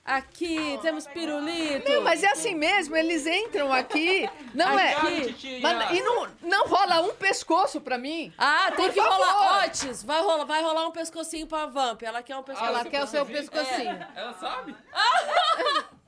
Aqui, 0.04 0.80
temos 0.82 1.06
pirulito. 1.08 1.90
Não, 1.92 2.02
mas 2.02 2.24
é 2.24 2.32
assim 2.32 2.56
mesmo, 2.56 2.96
eles 2.98 3.26
entram 3.28 3.72
aqui, 3.72 4.28
não 4.54 4.76
Aqui. 4.76 5.58
é? 5.58 5.60
Mas- 5.62 5.92
e 5.98 6.02
não, 6.02 6.28
não 6.42 6.68
rola 6.68 7.02
um 7.02 7.14
pescoço 7.16 7.80
pra 7.80 8.00
mim? 8.00 8.34
Ah, 8.38 8.72
tem 8.76 8.86
Por 8.88 8.94
que 8.94 9.00
favor. 9.02 9.14
rolar. 9.26 9.66
Otis, 9.68 10.04
vai 10.04 10.22
rolar, 10.22 10.46
vai 10.46 10.62
rolar 10.64 10.88
um 10.88 10.92
pescocinho 10.92 11.46
pra 11.46 11.68
Vamp. 11.68 12.02
Ela 12.02 12.24
quer 12.24 12.36
um 12.36 12.42
pescocinho. 12.44 12.70
Ela 12.74 12.84
você 12.84 12.90
quer 12.90 13.04
o 13.04 13.08
seu 13.08 13.26
pescocinho. 13.28 14.08
Ela 14.16 14.34
sabe? 14.34 14.76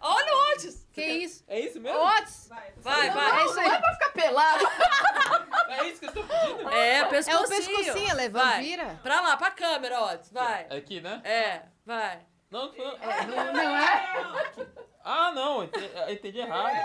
Olha 0.00 0.34
o 0.34 0.52
Otis! 0.52 0.86
Que 0.92 1.02
isso? 1.04 1.44
É 1.48 1.58
isso 1.60 1.80
mesmo? 1.80 1.98
Otis! 1.98 2.48
Vai, 2.78 3.08
É 3.08 3.10
vai. 3.10 3.44
isso 3.46 3.60
aí. 3.60 3.68
Pra 3.68 3.92
ficar 3.92 4.10
pelado. 4.12 4.66
É 5.68 5.88
isso 5.88 5.98
que 5.98 6.06
eu 6.06 6.10
estou 6.10 6.24
pedindo? 6.24 6.70
É, 6.70 6.98
É 6.98 7.04
pescocinho. 7.06 7.44
o 7.44 7.48
pescocinho, 7.48 8.08
ela 8.10 8.22
é 8.22 8.28
Vai. 8.28 8.56
vampira? 8.58 9.00
Pra 9.02 9.20
lá, 9.20 9.36
pra 9.36 9.50
câmera, 9.50 10.00
Otis. 10.00 10.30
Vai. 10.30 10.64
É 10.70 10.76
aqui, 10.76 11.00
né? 11.00 11.20
É, 11.24 11.62
vai. 11.84 12.20
Não, 12.50 12.66
não 12.66 12.72
falando. 12.74 13.28
Não, 13.28 13.52
não 13.52 13.76
é? 13.76 14.46
Ah, 15.04 15.32
não, 15.32 15.58
eu 15.58 15.64
entendi, 15.64 15.90
eu 15.94 16.12
entendi 16.12 16.38
errado. 16.40 16.76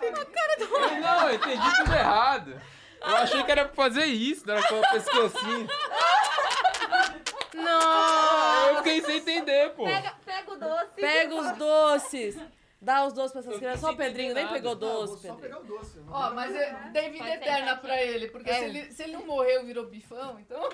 Eu, 0.00 1.00
não, 1.00 1.28
eu 1.28 1.34
entendi 1.34 1.76
tudo 1.76 1.94
errado. 1.94 2.60
Eu 3.00 3.16
achei 3.16 3.42
que 3.42 3.50
era 3.50 3.64
pra 3.64 3.74
fazer 3.74 4.04
isso, 4.04 4.46
não 4.46 4.54
era 4.54 4.66
pra 4.66 4.90
pescocinho. 4.90 5.68
Não! 7.54 8.68
Eu 8.68 8.76
fiquei 8.76 9.02
sem 9.02 9.16
entender, 9.16 9.70
pô. 9.70 9.84
Pega 9.84 10.52
o 10.52 10.56
doce. 10.56 10.86
Pega 10.96 11.34
os 11.34 11.52
doces. 11.52 12.36
Dá 12.82 13.06
os 13.06 13.12
doces 13.12 13.30
pra 13.30 13.40
essas 13.42 13.56
crianças. 13.58 13.80
Só 13.80 13.92
o 13.92 13.96
Pedrinho 13.96 14.34
nem 14.34 14.48
pegou 14.48 14.74
doce, 14.74 15.12
Vou 15.12 15.16
só 15.18 15.34
Pedrinho. 15.36 15.40
pegar 15.40 15.60
o 15.60 15.78
doce. 15.78 16.00
Ó, 16.10 16.30
mas 16.32 16.52
é, 16.56 16.72
Vai 16.92 17.32
eterna 17.34 17.76
pra 17.76 18.02
ele, 18.02 18.26
porque 18.26 18.50
É. 18.50 18.54
se, 18.58 18.64
ele, 18.64 18.92
se 18.92 19.02
ele 19.04 19.12
não 19.12 19.24
morreu, 19.24 19.64
virou 19.64 19.86
bifão, 19.86 20.40
então... 20.40 20.60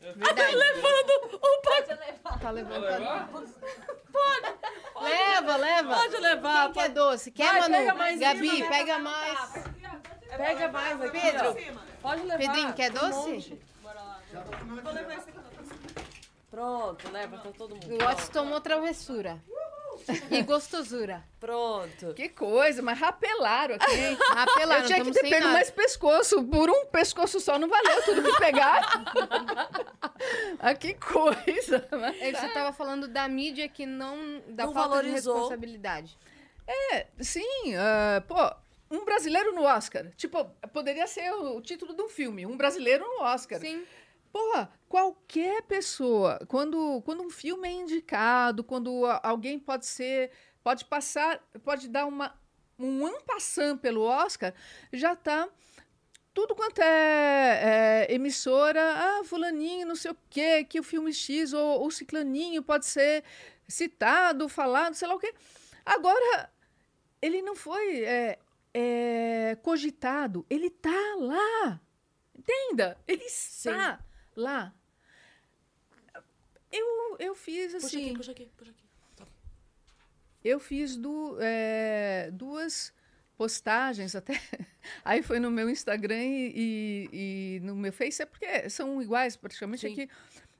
Verdade. 0.00 0.54
Levando 0.56 1.34
o 1.36 1.62
pai. 1.62 1.82
Pode 1.82 2.00
levar. 2.00 2.38
Tá 2.40 2.50
levantando. 2.50 2.82
levar? 2.98 3.28
Leva, 5.00 5.56
leva. 5.56 5.94
Pode 5.94 6.16
levar. 6.18 6.64
Quem 6.64 6.72
quer 6.82 6.88
doce? 6.90 7.30
Quer, 7.30 7.50
Vai, 7.52 7.60
Manu? 7.62 7.74
pega 7.74 7.94
mais 7.94 8.20
Gabi, 8.20 8.48
uma, 8.62 8.68
pega 8.68 8.98
mais. 8.98 9.64
Pega 10.36 10.68
mais 10.68 11.00
aqui, 11.00 11.20
Pedro. 11.20 11.56
Pode 12.02 12.22
levar. 12.22 12.38
Pedrinho, 12.38 12.74
quer 12.74 12.92
tem 12.92 13.02
um 13.02 13.10
doce? 13.10 13.30
monte. 13.30 13.62
Pronto, 16.50 17.10
leva 17.10 17.38
pra 17.38 17.50
todo 17.52 17.74
mundo. 17.74 17.88
O 18.04 18.10
Otis 18.10 18.28
tomou 18.28 18.60
travessura. 18.60 19.42
E 20.30 20.42
gostosura. 20.42 21.22
Pronto. 21.40 22.14
Que 22.14 22.28
coisa, 22.28 22.82
mas 22.82 22.98
rapelaram 22.98 23.74
aqui, 23.76 23.94
hein? 23.94 24.18
Apelaram, 24.36 24.82
Eu 24.82 24.86
tinha 24.86 25.04
que 25.04 25.10
ter 25.12 25.20
sem 25.20 25.30
pego 25.30 25.44
nada. 25.44 25.54
mais 25.54 25.70
pescoço. 25.70 26.42
Por 26.44 26.70
um 26.70 26.86
pescoço 26.86 27.40
só 27.40 27.58
não 27.58 27.68
valeu 27.68 28.02
tudo 28.02 28.22
que 28.22 28.38
pegar. 28.38 29.04
ah, 30.60 30.74
que 30.74 30.94
coisa. 30.94 31.86
mas 31.90 32.20
É. 32.20 32.32
Você 32.32 32.48
tava 32.50 32.72
falando 32.72 33.08
da 33.08 33.28
mídia 33.28 33.68
que 33.68 33.86
não... 33.86 34.42
Da 34.48 34.66
Não 34.66 34.72
falta 34.72 34.88
valorizou. 34.90 35.34
de 35.34 35.40
responsabilidade. 35.40 36.18
Sim, 37.20 37.74
ah, 37.76 38.22
pô, 38.26 38.54
um 38.90 39.04
brasileiro 39.04 39.52
no 39.54 39.62
Oscar. 39.62 40.06
Tipo, 40.16 40.44
poderia 40.72 41.06
ser 41.06 41.30
o, 41.32 41.56
o 41.56 41.60
título 41.60 41.94
de 41.94 42.02
um 42.02 42.08
filme, 42.08 42.46
um 42.46 42.56
brasileiro 42.56 43.04
no 43.04 43.22
Oscar. 43.24 43.60
Sim. 43.60 43.84
Porra, 44.34 44.68
qualquer 44.88 45.62
pessoa, 45.62 46.40
quando, 46.48 47.00
quando 47.02 47.22
um 47.22 47.30
filme 47.30 47.68
é 47.68 47.72
indicado, 47.72 48.64
quando 48.64 49.06
alguém 49.22 49.60
pode 49.60 49.86
ser, 49.86 50.32
pode 50.60 50.84
passar, 50.86 51.40
pode 51.62 51.88
dar 51.88 52.04
uma, 52.04 52.36
um 52.76 53.06
ampassant 53.06 53.78
pelo 53.78 54.02
Oscar, 54.02 54.52
já 54.92 55.14
tá 55.14 55.48
tudo 56.34 56.56
quanto 56.56 56.80
é, 56.80 58.06
é, 58.08 58.12
emissora, 58.12 58.82
ah, 58.82 59.22
fulaninho, 59.22 59.86
não 59.86 59.94
sei 59.94 60.10
o 60.10 60.16
quê, 60.28 60.64
que 60.64 60.80
o 60.80 60.82
filme 60.82 61.12
X 61.12 61.52
ou 61.52 61.86
o 61.86 61.90
ciclaninho 61.92 62.60
pode 62.60 62.86
ser 62.86 63.22
citado, 63.68 64.48
falado, 64.48 64.94
sei 64.94 65.06
lá 65.06 65.14
o 65.14 65.20
quê. 65.20 65.32
Agora, 65.86 66.50
ele 67.22 67.40
não 67.40 67.54
foi 67.54 68.02
é, 68.02 68.40
é, 68.74 69.56
cogitado, 69.62 70.44
ele 70.50 70.70
tá 70.70 71.14
lá. 71.20 71.80
Entenda? 72.36 72.98
Ele 73.06 73.22
está 73.22 74.04
lá. 74.36 74.74
Eu, 76.70 77.16
eu 77.18 77.34
fiz 77.34 77.72
Puxa 77.72 77.86
assim. 77.86 78.06
aqui, 78.06 78.16
puxa 78.16 78.32
aqui, 78.32 78.50
puxa 78.56 78.70
aqui. 78.70 78.84
Eu 80.44 80.60
fiz 80.60 80.96
du- 80.96 81.38
é, 81.40 82.30
duas 82.32 82.92
postagens 83.36 84.14
até. 84.14 84.34
Aí 85.04 85.22
foi 85.22 85.38
no 85.40 85.50
meu 85.50 85.70
Instagram 85.70 86.22
e, 86.22 86.52
e- 86.54 87.56
e 87.56 87.60
no 87.60 87.74
meu 87.74 87.92
Face, 87.92 88.22
é 88.22 88.26
porque 88.26 88.68
são 88.68 89.00
iguais 89.00 89.36
praticamente 89.36 89.86
aqui. 89.86 90.08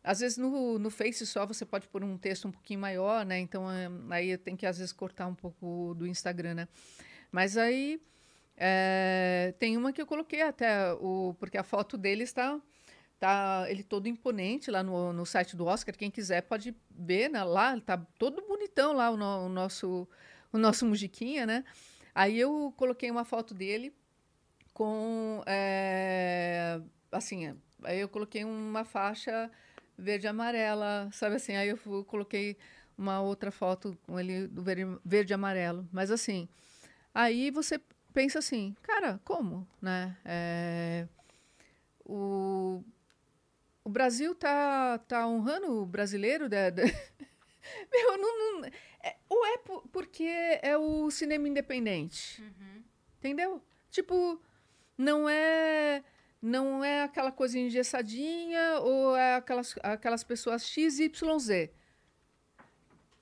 Às 0.03 0.21
vezes 0.21 0.39
no, 0.39 0.79
no 0.79 0.91
Face 0.91 1.27
só 1.27 1.45
você 1.47 1.65
pode 1.67 1.89
pôr 1.89 2.03
um 2.05 2.17
texto 2.17 2.47
um 2.49 2.53
pouquinho 2.53 2.81
maior, 2.81 3.25
né? 3.27 3.39
Então 3.39 3.71
é, 3.71 3.89
aí 4.11 4.37
tenho 4.39 4.57
que 4.57 4.67
às 4.67 4.79
vezes 4.79 4.93
cortar 4.93 5.27
um 5.27 5.35
pouco 5.35 5.95
do 5.97 6.07
Instagram, 6.07 6.55
né? 6.55 6.69
Mas 7.33 7.57
aí 7.57 8.01
é, 8.57 9.55
tem 9.59 9.77
uma 9.77 9.93
que 9.93 10.01
eu 10.01 10.07
coloquei 10.07 10.41
até, 10.43 10.93
o, 10.95 11.35
porque 11.39 11.59
a 11.59 11.63
foto 11.65 11.99
dele 11.99 12.23
está 12.23 12.59
tá 13.21 13.67
ele 13.69 13.83
todo 13.83 14.09
imponente 14.09 14.71
lá 14.71 14.83
no, 14.83 15.13
no 15.13 15.27
site 15.27 15.57
do 15.57 15.67
Oscar. 15.67 15.97
Quem 15.97 16.11
quiser 16.11 16.43
pode 16.43 16.75
ver 16.91 17.31
né, 17.31 17.43
lá, 17.45 17.79
tá 17.81 17.99
todo 18.19 18.43
bonitão 18.47 18.93
lá 18.93 19.11
o, 19.11 19.17
no- 19.17 19.47
o 19.47 19.49
nosso 19.49 20.09
o 20.53 20.59
nosso 20.59 20.87
Mujiquinha, 20.87 21.47
né? 21.47 21.65
Aí 22.15 22.39
eu 22.39 22.73
coloquei 22.77 23.11
uma 23.11 23.25
foto 23.25 23.53
dele 23.55 23.93
com 24.73 25.43
é, 25.47 26.81
assim, 27.13 27.55
aí 27.83 28.01
eu 28.01 28.09
coloquei 28.09 28.45
uma 28.45 28.85
faixa 28.85 29.51
verde 29.97 30.27
amarela, 30.27 31.09
sabe 31.13 31.37
assim? 31.37 31.55
Aí 31.57 31.69
eu 31.69 32.05
coloquei 32.05 32.57
uma 32.97 33.21
outra 33.21 33.51
foto 33.51 33.97
com 34.07 34.19
ele 34.19 34.47
do 34.49 34.63
verde, 34.63 34.85
verde 35.05 35.35
amarelo, 35.35 35.89
mas 35.93 36.11
assim, 36.11 36.49
aí 37.15 37.51
você 37.51 37.81
pensa 38.13 38.39
assim, 38.41 38.75
cara, 38.83 39.21
como, 39.25 39.67
né? 39.83 40.17
É, 40.25 41.09
o, 42.05 42.83
o 43.85 43.89
Brasil 43.91 44.35
tá, 44.35 44.99
tá 45.07 45.27
honrando 45.27 45.83
o 45.83 45.87
brasileiro 45.87 46.49
da, 46.49 46.71
da- 46.71 46.83
Meu, 47.93 48.19
não, 48.19 48.61
não- 48.61 48.69
é, 49.03 49.17
ou 49.29 49.45
é 49.47 49.59
por- 49.59 49.87
porque 49.89 50.25
é 50.63 50.77
o 50.77 51.11
cinema 51.11 51.49
independente, 51.49 52.43
entendeu? 53.19 53.63
Tipo, 53.91 54.41
não 54.99 55.29
é 55.29 56.03
não 56.41 56.85
é 56.85 57.03
aquela 57.05 57.33
coisa 57.33 57.59
engessadinha 57.59 58.79
ou 58.81 59.17
é 59.17 59.37
aquelas, 59.37 59.75
aquelas 59.83 60.23
pessoas 60.23 60.63
X, 60.67 60.99
Y, 60.99 61.39
Z. 61.39 61.73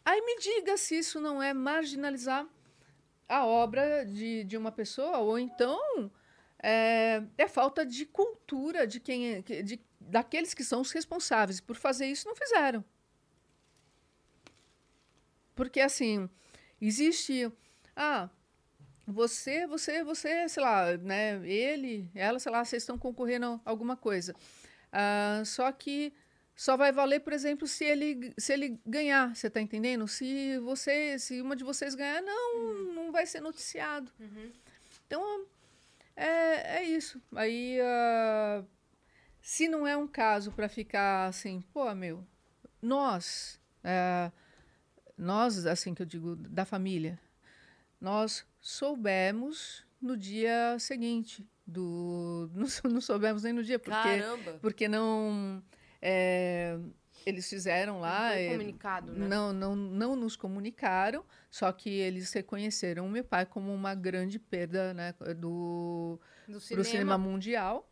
Aí 0.04 0.20
me 0.22 0.36
diga 0.40 0.76
se 0.76 0.98
isso 0.98 1.20
não 1.20 1.40
é 1.40 1.54
marginalizar 1.54 2.44
a 3.28 3.46
obra 3.46 4.04
de, 4.04 4.42
de 4.42 4.56
uma 4.56 4.72
pessoa, 4.72 5.18
ou 5.18 5.38
então 5.38 6.10
é, 6.60 7.22
é 7.38 7.46
falta 7.46 7.86
de 7.86 8.04
cultura 8.06 8.86
de 8.88 8.98
quem 8.98 9.34
é, 9.36 9.40
de, 9.62 9.80
daqueles 10.08 10.54
que 10.54 10.64
são 10.64 10.80
os 10.80 10.92
responsáveis 10.92 11.60
por 11.60 11.76
fazer 11.76 12.06
isso 12.06 12.26
não 12.26 12.36
fizeram. 12.36 12.84
Porque 15.54 15.80
assim, 15.80 16.28
existe 16.80 17.52
ah, 17.94 18.28
você, 19.06 19.66
você, 19.66 20.02
você, 20.04 20.48
sei 20.48 20.62
lá, 20.62 20.96
né, 20.96 21.46
ele, 21.46 22.10
ela, 22.14 22.38
sei 22.38 22.52
lá, 22.52 22.64
vocês 22.64 22.82
estão 22.82 22.98
concorrendo 22.98 23.60
a 23.64 23.70
alguma 23.70 23.96
coisa. 23.96 24.34
Ah, 24.92 25.42
só 25.44 25.70
que 25.72 26.12
só 26.54 26.76
vai 26.76 26.92
valer, 26.92 27.20
por 27.20 27.32
exemplo, 27.32 27.66
se 27.66 27.84
ele, 27.84 28.32
se 28.38 28.52
ele 28.52 28.80
ganhar, 28.86 29.34
você 29.34 29.48
está 29.48 29.60
entendendo? 29.60 30.06
Se 30.06 30.58
você, 30.58 31.18
se 31.18 31.40
uma 31.40 31.56
de 31.56 31.64
vocês 31.64 31.94
ganhar, 31.94 32.22
não, 32.22 32.74
não 32.94 33.12
vai 33.12 33.26
ser 33.26 33.40
noticiado. 33.40 34.12
Então, 35.06 35.46
é, 36.14 36.78
é 36.78 36.84
isso. 36.84 37.20
Aí, 37.34 37.78
ah, 37.80 38.64
se 39.42 39.68
não 39.68 39.86
é 39.86 39.96
um 39.96 40.06
caso 40.06 40.52
para 40.52 40.68
ficar 40.68 41.26
assim, 41.26 41.60
pô, 41.72 41.92
meu, 41.94 42.24
nós, 42.80 43.60
ah, 43.82 44.30
nós, 45.18 45.66
assim 45.66 45.92
que 45.94 46.02
eu 46.02 46.06
digo, 46.06 46.36
da 46.36 46.64
família, 46.64 47.18
nós 48.00 48.46
soubemos 48.60 49.84
no 50.00 50.16
dia 50.16 50.78
seguinte 50.78 51.46
do 51.66 52.48
não, 52.54 52.90
não 52.90 53.00
soubemos 53.00 53.42
nem 53.42 53.52
no 53.52 53.62
dia 53.62 53.78
porque 53.78 53.96
Caramba. 53.96 54.58
porque 54.60 54.88
não 54.88 55.62
é, 56.00 56.76
eles 57.24 57.48
fizeram 57.48 58.00
lá 58.00 58.26
Não 58.28 58.32
foi 58.32 58.42
é, 58.42 58.50
comunicado, 58.50 59.12
né? 59.12 59.28
não, 59.28 59.52
não, 59.52 59.76
não 59.76 60.16
nos 60.16 60.34
comunicaram, 60.36 61.24
só 61.50 61.70
que 61.72 61.88
eles 61.90 62.32
reconheceram 62.32 63.06
o 63.06 63.10
meu 63.10 63.24
pai 63.24 63.46
como 63.46 63.72
uma 63.72 63.94
grande 63.94 64.38
perda 64.38 64.92
né, 64.92 65.14
do 65.36 66.18
Do 66.48 66.60
cinema. 66.60 66.84
cinema 66.84 67.18
mundial, 67.18 67.88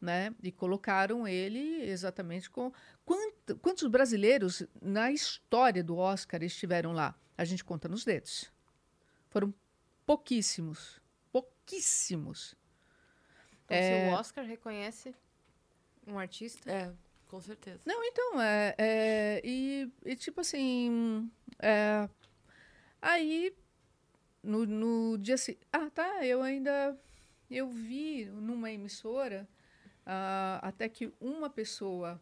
né? 0.00 0.34
E 0.42 0.50
colocaram 0.50 1.26
ele 1.28 1.82
exatamente 1.82 2.48
com 2.50 2.72
Quanto- 3.04 3.56
quantos 3.58 3.86
brasileiros 3.88 4.62
na 4.80 5.10
história 5.10 5.82
do 5.82 5.96
Oscar 5.96 6.42
estiveram 6.42 6.92
lá? 6.92 7.14
A 7.36 7.44
gente 7.44 7.64
conta 7.64 7.88
nos 7.88 8.04
dedos. 8.04 8.52
Foram 9.30 9.52
pouquíssimos, 10.06 11.00
pouquíssimos. 11.32 12.54
Então, 13.64 13.76
É. 13.76 14.08
se 14.08 14.14
o 14.14 14.18
Oscar 14.18 14.44
reconhece 14.44 15.14
um 16.06 16.18
artista, 16.18 16.70
É, 16.70 16.92
com 17.28 17.40
certeza. 17.40 17.80
Não, 17.86 18.02
então, 18.04 18.40
é, 18.40 18.74
é, 18.78 19.40
e, 19.44 19.90
e 20.04 20.16
tipo 20.16 20.40
assim, 20.40 21.30
é, 21.58 22.08
aí 23.00 23.54
no, 24.42 24.64
no 24.66 25.18
dia 25.18 25.36
seguinte, 25.36 25.66
ah, 25.72 25.90
tá, 25.90 26.24
eu 26.24 26.42
ainda, 26.42 26.98
eu 27.50 27.68
vi 27.68 28.24
numa 28.26 28.70
emissora, 28.70 29.48
ah, 30.12 30.58
até 30.60 30.88
que 30.88 31.12
uma 31.20 31.48
pessoa 31.48 32.20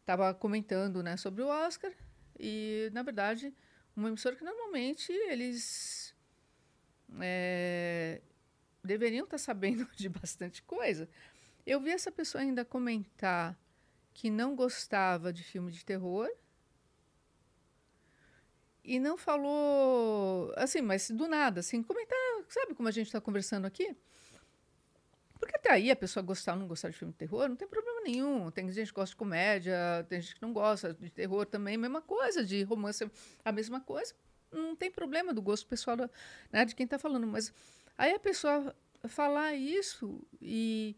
estava 0.00 0.34
comentando, 0.34 1.04
né, 1.04 1.16
sobre 1.16 1.40
o 1.40 1.46
Oscar, 1.46 1.92
e, 2.36 2.90
na 2.92 3.04
verdade, 3.04 3.54
uma 3.94 4.08
emissora 4.08 4.34
que 4.34 4.42
normalmente 4.42 5.12
eles 5.12 6.12
é, 7.20 8.20
deveriam 8.82 9.22
estar 9.22 9.38
sabendo 9.38 9.86
de 9.94 10.08
bastante 10.08 10.64
coisa. 10.64 11.08
Eu 11.64 11.80
vi 11.80 11.90
essa 11.90 12.10
pessoa 12.10 12.42
ainda 12.42 12.64
comentar 12.64 13.56
que 14.12 14.28
não 14.28 14.56
gostava 14.56 15.32
de 15.32 15.44
filme 15.44 15.70
de 15.70 15.84
terror 15.84 16.28
e 18.82 18.98
não 18.98 19.16
falou 19.16 20.52
assim, 20.56 20.80
mas 20.80 21.08
do 21.08 21.28
nada, 21.28 21.60
assim, 21.60 21.84
comentar, 21.84 22.18
sabe 22.48 22.74
como 22.74 22.88
a 22.88 22.92
gente 22.92 23.06
está 23.06 23.20
conversando 23.20 23.64
aqui? 23.64 23.96
Porque 25.50 25.58
até 25.58 25.72
aí 25.72 25.90
a 25.90 25.96
pessoa 25.96 26.22
gostar 26.22 26.52
ou 26.52 26.60
não 26.60 26.68
gostar 26.68 26.90
de 26.90 26.96
filme 26.96 27.12
de 27.12 27.18
terror, 27.18 27.48
não 27.48 27.56
tem 27.56 27.66
problema 27.66 28.00
nenhum. 28.02 28.50
Tem 28.52 28.70
gente 28.70 28.88
que 28.88 28.94
gosta 28.94 29.12
de 29.12 29.16
comédia, 29.16 30.06
tem 30.08 30.20
gente 30.20 30.36
que 30.36 30.42
não 30.42 30.52
gosta 30.52 30.94
de 30.94 31.10
terror 31.10 31.44
também, 31.44 31.76
mesma 31.76 32.00
coisa, 32.00 32.44
de 32.44 32.62
romance, 32.62 33.10
a 33.44 33.50
mesma 33.50 33.80
coisa. 33.80 34.14
Não 34.52 34.76
tem 34.76 34.90
problema 34.90 35.34
do 35.34 35.42
gosto 35.42 35.66
pessoal 35.66 35.96
né, 36.52 36.64
de 36.64 36.74
quem 36.74 36.84
está 36.84 36.98
falando. 37.00 37.26
Mas 37.26 37.52
aí 37.98 38.14
a 38.14 38.18
pessoa 38.18 38.74
falar 39.08 39.54
isso 39.54 40.22
e, 40.40 40.96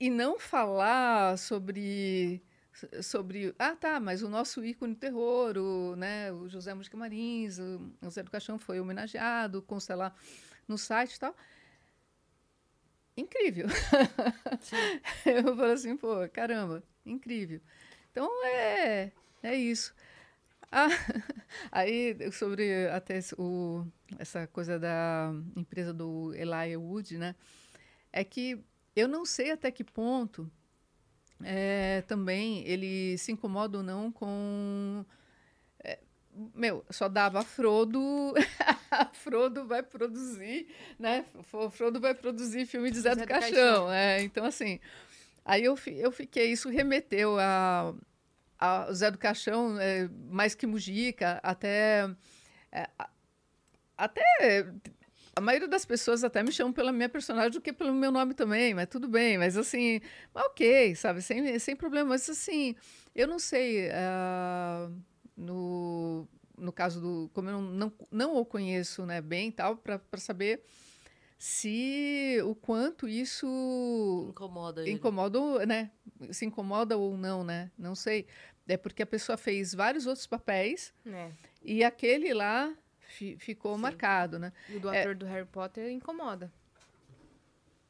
e 0.00 0.10
não 0.10 0.38
falar 0.38 1.38
sobre 1.38 2.42
sobre 3.02 3.54
ah 3.56 3.76
tá 3.76 4.00
mas 4.00 4.20
o 4.24 4.28
nosso 4.28 4.64
ícone 4.64 4.96
terror 4.96 5.56
o 5.56 5.94
né 5.94 6.32
o 6.32 6.48
José 6.48 6.74
Música 6.74 6.96
Marins 6.96 7.60
o, 7.60 8.10
Zé 8.10 8.24
do 8.24 8.32
Caixão 8.32 8.58
foi 8.58 8.80
homenageado 8.80 9.62
consta 9.62 9.94
lá 9.94 10.12
no 10.66 10.76
site 10.76 11.14
e 11.14 11.20
tal 11.20 11.36
incrível. 13.16 13.66
Eu 15.24 15.56
falo 15.56 15.72
assim 15.72 15.96
pô 15.96 16.28
caramba 16.32 16.82
incrível. 17.04 17.60
Então 18.10 18.28
é 18.46 19.12
é 19.42 19.54
isso. 19.54 19.94
Ah, 20.72 20.88
aí 21.70 22.16
sobre 22.32 22.88
até 22.88 23.20
o, 23.38 23.86
essa 24.18 24.46
coisa 24.46 24.78
da 24.78 25.32
empresa 25.56 25.92
do 25.92 26.34
Elijah 26.34 26.78
Wood 26.78 27.18
né 27.18 27.36
é 28.12 28.24
que 28.24 28.58
eu 28.96 29.06
não 29.08 29.24
sei 29.24 29.50
até 29.52 29.70
que 29.70 29.84
ponto 29.84 30.50
é, 31.42 32.02
também 32.02 32.66
ele 32.66 33.18
se 33.18 33.32
incomoda 33.32 33.78
ou 33.78 33.84
não 33.84 34.12
com. 34.12 35.04
Meu, 36.54 36.84
só 36.90 37.08
dava 37.08 37.42
Frodo. 37.42 38.34
Frodo 39.14 39.66
vai 39.66 39.82
produzir, 39.82 40.68
né? 40.98 41.24
Fro- 41.44 41.70
Frodo 41.70 42.00
vai 42.00 42.14
produzir 42.14 42.66
filme 42.66 42.90
de 42.90 43.00
Zé, 43.00 43.10
Zé 43.10 43.14
do 43.16 43.20
do 43.22 43.26
Caixão. 43.28 43.50
Caixão. 43.54 43.92
É, 43.92 44.22
então, 44.22 44.44
assim. 44.44 44.80
Aí 45.44 45.64
eu, 45.64 45.78
eu 45.96 46.10
fiquei. 46.12 46.52
Isso 46.52 46.68
remeteu 46.68 47.38
a. 47.38 47.94
a 48.58 48.92
Zé 48.92 49.10
do 49.10 49.18
Caixão, 49.18 49.78
é, 49.80 50.08
mais 50.30 50.54
que 50.54 50.66
Mujica, 50.66 51.40
até. 51.42 52.08
é, 52.72 52.88
até 53.96 54.66
a 55.36 55.40
maioria 55.40 55.66
das 55.68 55.84
pessoas 55.84 56.22
até 56.22 56.42
me 56.42 56.52
chamam 56.52 56.72
pela 56.72 56.92
minha 56.92 57.08
personagem 57.08 57.50
do 57.50 57.60
que 57.60 57.72
pelo 57.72 57.92
meu 57.92 58.12
nome 58.12 58.34
também, 58.34 58.72
mas 58.72 58.86
tudo 58.88 59.08
bem. 59.08 59.36
Mas 59.36 59.56
assim, 59.56 60.00
ok, 60.32 60.94
sabe? 60.94 61.20
Sem, 61.22 61.58
sem 61.58 61.74
problema. 61.74 62.10
Mas 62.10 62.28
assim, 62.30 62.74
eu 63.14 63.26
não 63.26 63.38
sei. 63.38 63.90
ah, 63.92 64.88
no, 65.36 66.26
no 66.56 66.72
caso 66.72 67.00
do. 67.00 67.30
Como 67.34 67.48
eu 67.50 67.60
não, 67.60 67.70
não, 67.70 67.92
não 68.10 68.36
o 68.36 68.44
conheço 68.44 69.04
né, 69.06 69.20
bem 69.20 69.48
e 69.48 69.52
tal, 69.52 69.76
para 69.76 70.00
saber 70.18 70.62
se 71.38 72.38
o 72.46 72.54
quanto 72.54 73.06
isso 73.08 74.26
Incomoda 74.30 74.82
ele. 74.82 74.92
incomoda, 74.92 75.38
ou, 75.40 75.66
né? 75.66 75.90
Se 76.30 76.44
incomoda 76.46 76.96
ou 76.96 77.16
não, 77.16 77.44
né? 77.44 77.70
Não 77.76 77.94
sei. 77.94 78.26
É 78.66 78.76
porque 78.76 79.02
a 79.02 79.06
pessoa 79.06 79.36
fez 79.36 79.74
vários 79.74 80.06
outros 80.06 80.26
papéis 80.26 80.94
né? 81.04 81.30
e 81.62 81.84
aquele 81.84 82.32
lá 82.32 82.74
fi- 83.00 83.36
ficou 83.36 83.74
Sim. 83.74 83.82
marcado, 83.82 84.38
né? 84.38 84.52
O 84.74 84.78
do 84.80 84.88
É. 84.92 85.00
ator 85.02 85.14
do 85.14 85.26
Harry 85.26 85.46
Potter 85.46 85.90
incomoda. 85.90 86.50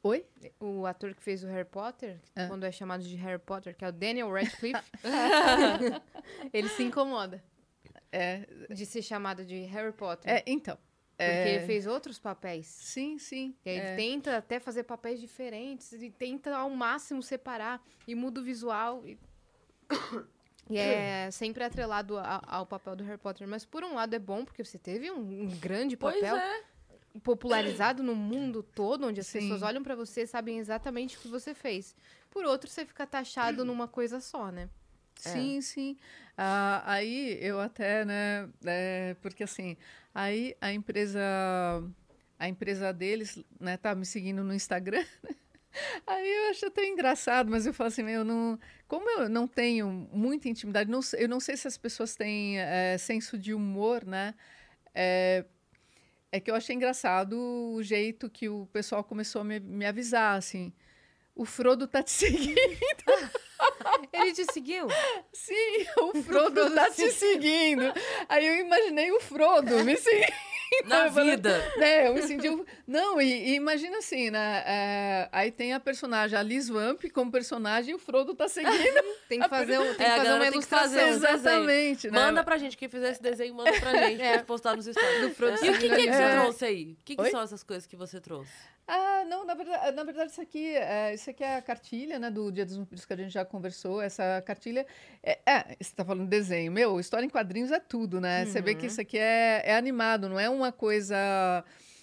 Oi? 0.06 0.24
O 0.60 0.84
ator 0.84 1.14
que 1.14 1.22
fez 1.22 1.42
o 1.42 1.46
Harry 1.46 1.64
Potter, 1.68 2.20
Ah. 2.36 2.46
quando 2.46 2.64
é 2.64 2.70
chamado 2.70 3.02
de 3.02 3.16
Harry 3.16 3.38
Potter, 3.40 3.74
que 3.74 3.84
é 3.84 3.88
o 3.88 3.92
Daniel 3.92 4.30
Radcliffe, 4.30 4.82
ele 6.52 6.68
se 6.68 6.82
incomoda 6.82 7.42
É, 8.12 8.46
de 8.70 8.84
ser 8.86 9.02
chamado 9.02 9.44
de 9.44 9.62
Harry 9.64 9.92
Potter. 9.92 10.30
é 10.32 10.42
então. 10.46 10.76
porque 11.16 11.22
é, 11.22 11.54
ele 11.56 11.66
fez 11.66 11.86
outros 11.86 12.18
papéis. 12.18 12.66
Sim, 12.66 13.18
sim. 13.18 13.56
E 13.64 13.70
aí 13.70 13.76
ele 13.78 13.86
é. 13.86 13.96
tenta 13.96 14.36
até 14.36 14.60
fazer 14.60 14.82
papéis 14.84 15.20
diferentes 15.20 15.90
e 15.92 16.10
tenta 16.10 16.54
ao 16.56 16.68
máximo 16.70 17.22
separar 17.22 17.82
e 18.06 18.14
muda 18.14 18.40
o 18.40 18.44
visual. 18.44 19.06
E, 19.06 19.18
e 20.68 20.76
é 20.76 21.30
sempre 21.32 21.64
atrelado 21.64 22.18
a- 22.18 22.42
ao 22.46 22.66
papel 22.66 22.94
do 22.96 23.04
Harry 23.04 23.18
Potter. 23.18 23.46
Mas 23.48 23.64
por 23.64 23.82
um 23.84 23.94
lado 23.94 24.12
é 24.14 24.18
bom, 24.18 24.44
porque 24.44 24.62
você 24.64 24.78
teve 24.78 25.10
um, 25.10 25.44
um 25.44 25.58
grande 25.58 25.96
Pois 25.96 26.14
papel 26.16 26.36
é. 26.36 26.62
Popularizado 27.22 28.02
no 28.02 28.14
mundo 28.14 28.62
todo, 28.62 29.06
onde 29.06 29.20
as 29.20 29.26
Sim. 29.26 29.40
pessoas 29.40 29.62
olham 29.62 29.82
pra 29.82 29.94
você 29.94 30.22
e 30.22 30.26
sabem 30.26 30.58
exatamente 30.58 31.16
o 31.16 31.20
que 31.20 31.28
você 31.28 31.54
fez. 31.54 31.94
Por 32.30 32.44
outro, 32.44 32.68
você 32.68 32.84
fica 32.84 33.06
taxado 33.06 33.64
numa 33.66 33.86
coisa 33.86 34.20
só, 34.20 34.50
né? 34.50 34.68
Sim, 35.16 35.60
sim. 35.60 35.96
Ah, 36.36 36.82
aí 36.84 37.38
eu 37.40 37.60
até, 37.60 38.04
né? 38.04 38.48
é, 38.64 39.14
porque 39.22 39.44
assim, 39.44 39.76
aí 40.14 40.56
a 40.60 40.72
empresa, 40.72 41.20
a 42.38 42.48
empresa 42.48 42.92
deles, 42.92 43.42
né, 43.60 43.76
tá 43.76 43.94
me 43.94 44.04
seguindo 44.04 44.42
no 44.42 44.52
Instagram. 44.52 45.04
Aí 46.06 46.28
eu 46.28 46.50
acho 46.50 46.66
até 46.66 46.86
engraçado, 46.86 47.50
mas 47.50 47.66
eu 47.66 47.74
falo 47.74 47.88
assim, 47.88 48.08
eu 48.08 48.24
não, 48.24 48.56
como 48.86 49.10
eu 49.10 49.28
não 49.28 49.48
tenho 49.48 49.88
muita 50.12 50.48
intimidade, 50.48 50.88
não 50.88 51.00
eu 51.18 51.28
não 51.28 51.40
sei 51.40 51.56
se 51.56 51.66
as 51.66 51.76
pessoas 51.76 52.14
têm 52.14 52.60
é, 52.60 52.96
senso 52.96 53.36
de 53.36 53.52
humor, 53.52 54.04
né? 54.04 54.34
É, 54.94 55.44
é 56.34 56.40
que 56.40 56.50
eu 56.50 56.56
achei 56.56 56.74
engraçado 56.74 57.38
o 57.38 57.80
jeito 57.80 58.28
que 58.28 58.48
o 58.48 58.66
pessoal 58.72 59.04
começou 59.04 59.42
a 59.42 59.44
me, 59.44 59.60
me 59.60 59.86
avisar, 59.86 60.36
assim. 60.36 60.72
O 61.32 61.44
Frodo 61.44 61.86
tá 61.86 62.02
te 62.02 62.10
seguindo. 62.12 62.58
Ele 64.12 64.32
te 64.32 64.44
seguiu? 64.52 64.88
Sim, 65.32 65.86
o 66.00 66.12
Frodo 66.24 66.74
tá 66.74 66.90
te 66.90 67.08
seguindo. 67.12 67.84
Aí 68.28 68.44
eu 68.48 68.56
imaginei 68.66 69.12
o 69.12 69.20
Frodo 69.20 69.84
me 69.84 69.94
seguindo. 69.96 70.53
Na 70.86 71.06
vida. 71.08 71.72
né, 71.76 72.08
eu 72.08 72.14
me 72.14 72.22
senti. 72.22 72.48
um- 72.48 72.64
Não, 72.86 73.20
e, 73.20 73.50
e 73.50 73.54
imagina 73.54 73.98
assim, 73.98 74.30
né? 74.30 74.62
é, 74.66 75.28
aí 75.32 75.50
tem 75.50 75.72
a 75.72 75.80
personagem, 75.80 76.38
a 76.38 76.42
Liz 76.42 76.68
Vamp 76.68 77.02
como 77.12 77.30
personagem, 77.30 77.92
e 77.92 77.94
o 77.94 77.98
Frodo 77.98 78.34
tá 78.34 78.48
seguindo. 78.48 79.02
Tem 79.28 79.40
que 79.40 79.48
fazer, 79.48 79.78
um, 79.78 79.94
tem 79.94 80.06
É, 80.06 80.10
que 80.10 80.16
fazer 80.18 80.32
uma 80.34 80.46
ilustração. 80.46 80.88
fazer 80.88 81.04
um. 81.04 81.08
Exatamente, 81.08 82.10
né? 82.10 82.18
Manda 82.18 82.44
pra 82.44 82.58
gente. 82.58 82.76
Quem 82.76 82.88
fizer 82.88 83.10
esse 83.12 83.22
desenho, 83.22 83.54
manda 83.54 83.72
pra 83.80 83.92
gente 84.08 84.18
pra 84.18 84.32
gente 84.34 84.44
postar 84.44 84.76
nos 84.76 84.86
stories. 84.86 85.20
Do 85.20 85.30
Frodo 85.34 85.64
E 85.64 85.70
o 85.70 85.78
que, 85.78 85.88
que, 85.88 85.96
que 85.96 86.02
você 86.12 86.22
É. 86.22 86.40
trouxe 86.40 86.64
aí? 86.64 86.92
O 86.92 87.04
que, 87.04 87.16
que 87.16 87.30
são 87.30 87.40
essas 87.42 87.62
coisas 87.62 87.86
que 87.86 87.96
você 87.96 88.20
trouxe? 88.20 88.52
Ah, 88.86 89.24
não, 89.26 89.46
na 89.46 89.54
verdade, 89.54 89.96
na 89.96 90.04
verdade 90.04 90.30
isso 90.30 90.40
aqui, 90.42 90.76
é, 90.76 91.14
isso 91.14 91.30
aqui 91.30 91.42
é 91.42 91.56
a 91.56 91.62
cartilha, 91.62 92.18
né, 92.18 92.30
do 92.30 92.52
Dia 92.52 92.66
dos 92.66 92.76
Vampiros 92.76 93.06
que 93.06 93.12
a 93.14 93.16
gente 93.16 93.32
já 93.32 93.44
conversou. 93.44 94.00
Essa 94.02 94.42
cartilha, 94.42 94.86
é, 95.22 95.38
é, 95.46 95.76
você 95.80 95.94
tá 95.94 96.04
falando 96.04 96.24
de 96.24 96.30
desenho, 96.30 96.70
meu, 96.70 97.00
história 97.00 97.24
em 97.24 97.30
quadrinhos 97.30 97.72
é 97.72 97.80
tudo, 97.80 98.20
né? 98.20 98.44
Você 98.44 98.60
vê 98.60 98.74
que 98.74 98.86
isso 98.86 99.00
aqui 99.00 99.18
é, 99.18 99.62
é 99.64 99.76
animado, 99.76 100.28
não 100.28 100.38
é 100.38 100.50
uma 100.50 100.70
coisa, 100.70 101.16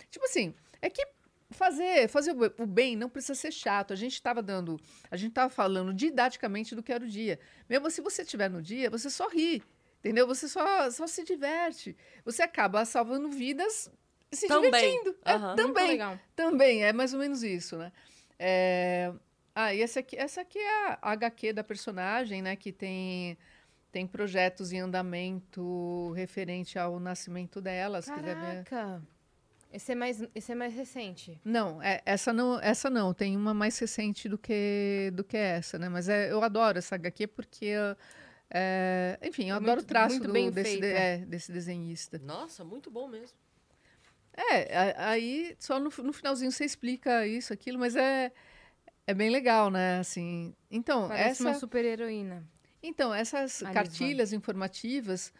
tipo 0.10 0.26
assim, 0.26 0.56
é 0.82 0.90
que 0.90 1.06
fazer, 1.52 2.08
fazer 2.08 2.32
o 2.32 2.64
o 2.64 2.66
bem 2.66 2.96
não 2.96 3.10
precisa 3.10 3.36
ser 3.36 3.52
chato. 3.52 3.94
A 3.94 3.96
gente 3.96 4.14
estava 4.14 4.42
dando, 4.42 4.80
a 5.12 5.18
gente 5.18 5.30
estava 5.30 5.50
falando 5.50 5.94
didaticamente 5.94 6.74
do 6.74 6.82
que 6.82 6.92
era 6.92 7.04
o 7.04 7.08
dia. 7.08 7.40
Mesmo 7.70 7.92
se 7.92 8.02
você 8.02 8.24
estiver 8.24 8.50
no 8.50 8.62
dia, 8.62 8.90
você 8.90 9.10
só 9.10 9.28
ri. 9.28 9.64
Entendeu? 10.00 10.26
Você 10.26 10.48
só, 10.48 10.90
só 10.90 11.06
se 11.06 11.24
diverte. 11.24 11.96
Você 12.26 12.42
acaba 12.42 12.84
salvando 12.86 13.30
vidas 13.30 13.88
se 14.32 14.48
Também. 14.48 14.72
divertindo. 14.72 15.16
É, 15.26 15.56
também. 15.56 15.88
legal. 15.88 16.20
Também, 16.36 16.84
é 16.84 16.94
mais 16.94 17.14
ou 17.14 17.20
menos 17.20 17.44
isso, 17.44 17.78
né? 17.78 17.92
É... 18.40 19.12
Ah, 19.54 19.74
e 19.74 19.82
essa 19.82 20.00
aqui, 20.00 20.16
essa 20.16 20.42
aqui 20.42 20.58
é 20.58 20.88
a 21.02 21.12
HQ 21.12 21.52
da 21.54 21.64
personagem, 21.64 22.42
né? 22.42 22.56
Que 22.56 22.72
tem, 22.72 23.38
tem 23.92 24.08
projetos 24.08 24.72
em 24.72 24.80
andamento 24.80 26.12
referente 26.16 26.80
ao 26.80 27.00
nascimento 27.00 27.60
dela. 27.62 28.02
Se. 28.02 28.10
Caraca. 28.12 29.02
Esse 29.74 29.92
é 29.94 29.96
mais, 29.96 30.24
esse 30.36 30.52
é 30.52 30.56
mais 30.56 30.74
recente. 30.74 31.40
Não, 31.46 31.82
é, 31.82 32.02
essa 32.06 32.32
não, 32.34 32.60
essa 32.62 32.90
não. 32.90 33.14
Tem 33.14 33.36
uma 33.38 33.54
mais 33.54 33.78
recente 33.80 34.28
do 34.30 34.38
que, 34.38 35.12
do 35.14 35.24
que 35.24 35.38
essa, 35.38 35.78
né? 35.80 35.88
Mas 35.90 36.08
é, 36.10 36.32
eu 36.32 36.42
adoro 36.44 36.78
essa 36.78 36.96
HQ 36.96 37.28
porque, 37.28 37.74
é, 38.50 39.18
enfim, 39.22 39.50
eu 39.50 39.56
É 39.56 39.58
adoro 39.58 39.72
muito- 39.78 39.84
o 39.84 39.88
traço 39.88 40.20
do- 40.20 40.32
bem 40.32 40.52
desse, 40.52 40.78
de- 40.80 40.86
é, 40.88 41.18
desse 41.20 41.52
desenhista. 41.54 42.20
Nossa, 42.20 42.64
muito 42.66 42.92
bom 42.92 43.08
mesmo. 43.08 43.38
É, 44.36 44.94
aí 44.98 45.56
só 45.60 45.80
no, 45.80 45.90
no 46.04 46.14
finalzinho 46.14 46.52
você 46.52 46.64
explica 46.66 47.28
isso, 47.28 47.52
aquilo, 47.54 47.78
mas 47.78 47.96
é, 47.96 48.32
é 49.06 49.14
bem 49.14 49.30
legal, 49.30 49.70
né? 49.70 50.00
Assim, 50.00 50.56
então, 50.70 51.08
Parece 51.08 51.42
essa, 51.42 51.50
uma 51.50 51.54
super 51.54 51.84
heroína. 51.84 52.48
então 52.82 53.14
essas 53.14 53.62
Alice 53.62 53.74
cartilhas 53.74 54.32
informativas, 54.34 55.34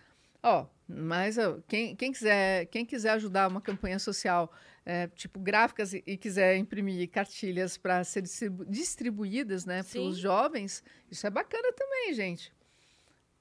ó, 0.44 0.68
mas 0.88 1.38
ó, 1.38 1.60
quem, 1.68 1.96
quem 1.96 2.12
quiser 2.12 2.66
quem 2.66 2.86
quiser 2.86 3.12
ajudar 3.12 3.48
uma 3.48 3.62
campanha 3.62 3.98
social, 3.98 4.52
é, 4.86 5.08
tipo 5.08 5.40
gráficas 5.40 5.94
e, 5.94 6.04
e 6.06 6.18
quiser 6.18 6.58
imprimir 6.58 7.10
cartilhas 7.10 7.78
para 7.78 8.04
ser 8.04 8.22
distribu- 8.22 8.66
distribuídas, 8.66 9.66
né, 9.66 9.84
para 9.84 10.02
os 10.02 10.18
jovens, 10.18 10.84
isso 11.10 11.26
é 11.26 11.30
bacana 11.30 11.72
também, 11.74 12.14
gente. 12.14 12.54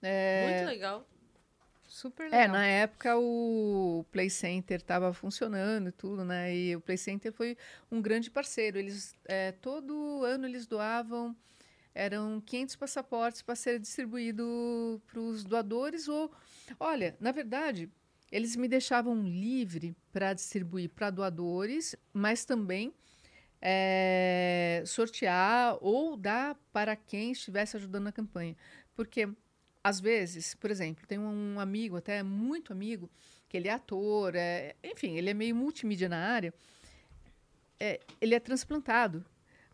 É, 0.00 0.52
Muito 0.62 0.70
legal. 0.70 1.06
Super 2.00 2.30
legal. 2.30 2.40
é, 2.40 2.48
na 2.48 2.64
época 2.64 3.18
o 3.18 4.06
Play 4.10 4.30
Center 4.30 4.78
estava 4.78 5.12
funcionando 5.12 5.90
e 5.90 5.92
tudo, 5.92 6.24
né? 6.24 6.56
E 6.56 6.74
o 6.74 6.80
Play 6.80 6.96
Center 6.96 7.30
foi 7.30 7.58
um 7.92 8.00
grande 8.00 8.30
parceiro. 8.30 8.78
Eles 8.78 9.14
é, 9.26 9.52
todo 9.52 10.24
ano 10.24 10.46
eles 10.46 10.66
doavam 10.66 11.36
eram 11.94 12.40
500 12.40 12.76
passaportes 12.76 13.42
para 13.42 13.54
ser 13.54 13.78
distribuído 13.78 15.02
para 15.08 15.20
os 15.20 15.44
doadores 15.44 16.08
ou, 16.08 16.32
olha, 16.78 17.14
na 17.20 17.32
verdade 17.32 17.90
eles 18.32 18.56
me 18.56 18.66
deixavam 18.66 19.22
livre 19.22 19.94
para 20.10 20.32
distribuir 20.32 20.88
para 20.88 21.10
doadores, 21.10 21.96
mas 22.14 22.46
também 22.46 22.94
é, 23.60 24.82
sortear 24.86 25.76
ou 25.82 26.16
dar 26.16 26.56
para 26.72 26.96
quem 26.96 27.32
estivesse 27.32 27.76
ajudando 27.76 28.04
na 28.04 28.12
campanha, 28.12 28.56
porque 28.94 29.28
às 29.82 30.00
vezes, 30.00 30.54
por 30.54 30.70
exemplo, 30.70 31.06
tem 31.06 31.18
um 31.18 31.58
amigo, 31.60 31.96
até 31.96 32.22
muito 32.22 32.72
amigo, 32.72 33.10
que 33.48 33.56
ele 33.56 33.68
é 33.68 33.72
ator, 33.72 34.34
é, 34.36 34.74
enfim, 34.84 35.16
ele 35.16 35.30
é 35.30 35.34
meio 35.34 35.54
multimídia 35.56 36.08
na 36.08 36.18
área, 36.18 36.52
é, 37.78 38.00
ele 38.20 38.34
é 38.34 38.40
transplantado. 38.40 39.24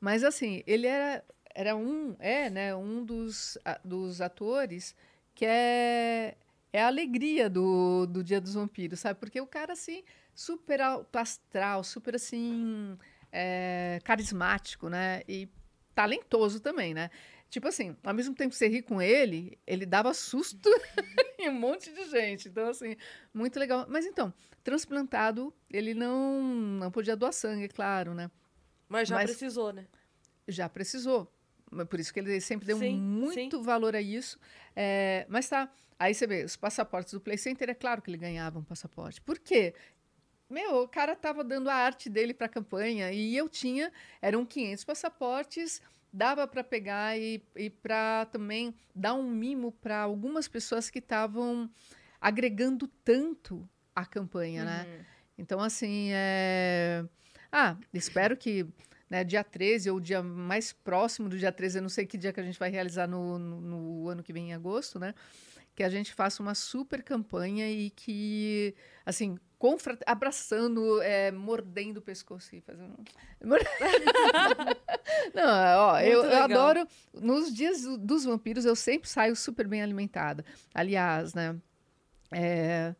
Mas 0.01 0.23
assim, 0.23 0.63
ele 0.67 0.87
era, 0.87 1.25
era 1.55 1.77
um, 1.77 2.15
é, 2.19 2.51
né, 2.51 2.75
um 2.75 3.05
dos, 3.05 3.59
a- 3.65 3.81
dos 3.85 4.21
atores 4.21 4.95
que 5.35 5.45
é, 5.45 6.37
é 6.73 6.83
a 6.83 6.87
alegria 6.87 7.49
do, 7.51 8.07
do 8.07 8.23
Dia 8.25 8.41
dos 8.41 8.55
Vampiros, 8.55 9.01
sabe? 9.01 9.19
Porque 9.21 9.41
o 9.41 9.47
cara, 9.47 9.73
assim, 9.73 10.03
super 10.35 10.81
alto 10.81 11.17
astral, 11.19 11.83
super, 11.85 12.15
assim, 12.17 12.97
é, 13.33 14.01
carismático, 14.05 14.89
né? 14.89 15.23
E 15.29 15.49
talentoso 15.95 16.61
também, 16.61 16.95
né? 16.95 17.11
Tipo 17.49 17.69
assim, 17.69 17.97
ao 18.05 18.13
mesmo 18.13 18.35
tempo 18.35 18.51
que 18.51 18.57
você 18.57 18.69
ri 18.69 18.83
com 18.83 19.01
ele, 19.01 19.59
ele 19.67 19.87
dava 19.87 20.13
susto 20.13 20.69
em 21.39 21.49
um 21.49 21.55
monte 21.55 21.93
de 21.93 22.05
gente. 22.11 22.49
Então, 22.49 22.69
assim, 22.69 22.97
muito 23.33 23.59
legal. 23.59 23.87
Mas 23.89 24.05
então, 24.05 24.33
transplantado, 24.65 25.55
ele 25.71 25.95
não, 25.95 26.43
não 26.43 26.91
podia 26.91 27.17
doar 27.17 27.33
sangue, 27.33 27.65
é 27.65 27.69
claro, 27.69 28.15
né? 28.15 28.31
Mas 28.89 29.09
já 29.09 29.17
Mas- 29.17 29.31
precisou, 29.31 29.73
né? 29.73 29.87
Já 30.49 30.69
precisou. 30.69 31.33
Por 31.89 31.99
isso 31.99 32.13
que 32.13 32.21
ele 32.21 32.41
sempre 32.41 32.67
deu 32.67 32.79
Sim, 32.79 33.01
muito 33.01 33.61
valor 33.63 33.97
a 33.97 34.01
isso. 34.01 34.39
É, 34.75 35.27
mas 35.29 35.49
tá, 35.49 35.69
aí 35.99 36.15
você 36.15 36.27
vê, 36.27 36.45
os 36.45 36.57
passaportes 36.57 37.13
do 37.13 37.21
Play 37.21 37.37
Center, 37.37 37.69
é 37.69 37.75
claro 37.75 38.01
que 38.01 38.11
ele 38.11 38.17
ganhava 38.19 38.59
um 38.59 38.63
passaporte. 38.65 39.21
Por 39.21 39.39
quê? 39.39 39.75
Meu, 40.49 40.83
o 40.83 40.89
cara 40.89 41.17
tava 41.17 41.43
dando 41.43 41.69
a 41.69 41.75
arte 41.75 42.09
dele 42.09 42.33
para 42.33 42.47
a 42.47 42.49
campanha 42.49 43.11
e 43.11 43.37
eu 43.37 43.49
tinha, 43.49 43.93
eram 44.23 44.47
500 44.47 44.85
passaportes, 44.85 45.83
dava 46.17 46.49
para 46.49 46.65
pegar 46.65 47.19
e, 47.19 47.43
e 47.55 47.69
para 47.69 48.27
também 48.33 48.75
dar 48.95 49.13
um 49.13 49.29
mimo 49.31 49.71
para 49.71 49.99
algumas 49.99 50.49
pessoas 50.49 50.89
que 50.89 50.99
estavam 50.99 51.71
agregando 52.19 52.89
tanto 53.05 53.69
à 53.95 54.07
campanha, 54.07 54.65
né? 54.65 54.87
Uhum. 54.87 55.05
Então, 55.39 55.61
assim, 55.61 56.09
é... 56.13 57.05
Ah, 57.53 57.77
espero 57.93 58.35
que 58.35 58.67
né, 59.11 59.23
dia 59.23 59.45
13 59.45 59.91
ou 59.91 60.01
dia 60.01 60.23
mais 60.23 60.73
próximo 60.73 61.29
do 61.29 61.39
dia 61.39 61.53
13, 61.53 61.79
eu 61.79 61.83
não 61.83 61.89
sei 61.91 62.07
que 62.07 62.17
dia 62.17 62.33
que 62.33 62.41
a 62.41 62.43
gente 62.43 62.59
vai 62.59 62.71
realizar 62.71 63.07
no, 63.07 63.39
no, 63.39 63.61
no 63.61 64.09
ano 64.09 64.23
que 64.23 64.33
vem, 64.33 64.51
em 64.51 64.55
agosto, 64.55 64.99
né? 64.99 65.15
Que 65.77 65.85
a 65.85 65.89
gente 65.91 66.13
faça 66.15 66.43
uma 66.43 66.55
super 66.55 67.03
campanha 67.03 67.71
e 67.71 67.91
que, 67.91 68.75
assim, 69.05 69.39
abraçando, 70.07 71.01
é, 71.03 71.31
mordendo 71.31 71.99
o 71.99 72.03
pescoço 72.03 72.57
e 72.57 72.61
fazendo... 72.63 72.97
Não, 75.35 75.79
ó, 75.79 75.93
Muito 75.93 76.07
eu, 76.09 76.25
eu 76.25 76.43
adoro... 76.43 76.89
Nos 77.13 77.55
dias 77.55 77.83
do- 77.83 77.99
dos 77.99 78.25
vampiros, 78.25 78.65
eu 78.65 78.75
sempre 78.75 79.09
saio 79.09 79.37
super 79.37 79.69
bem 79.69 79.83
alimentada. 79.83 80.45
Aliás, 80.75 81.35
né? 81.35 81.55
É... 82.33 82.95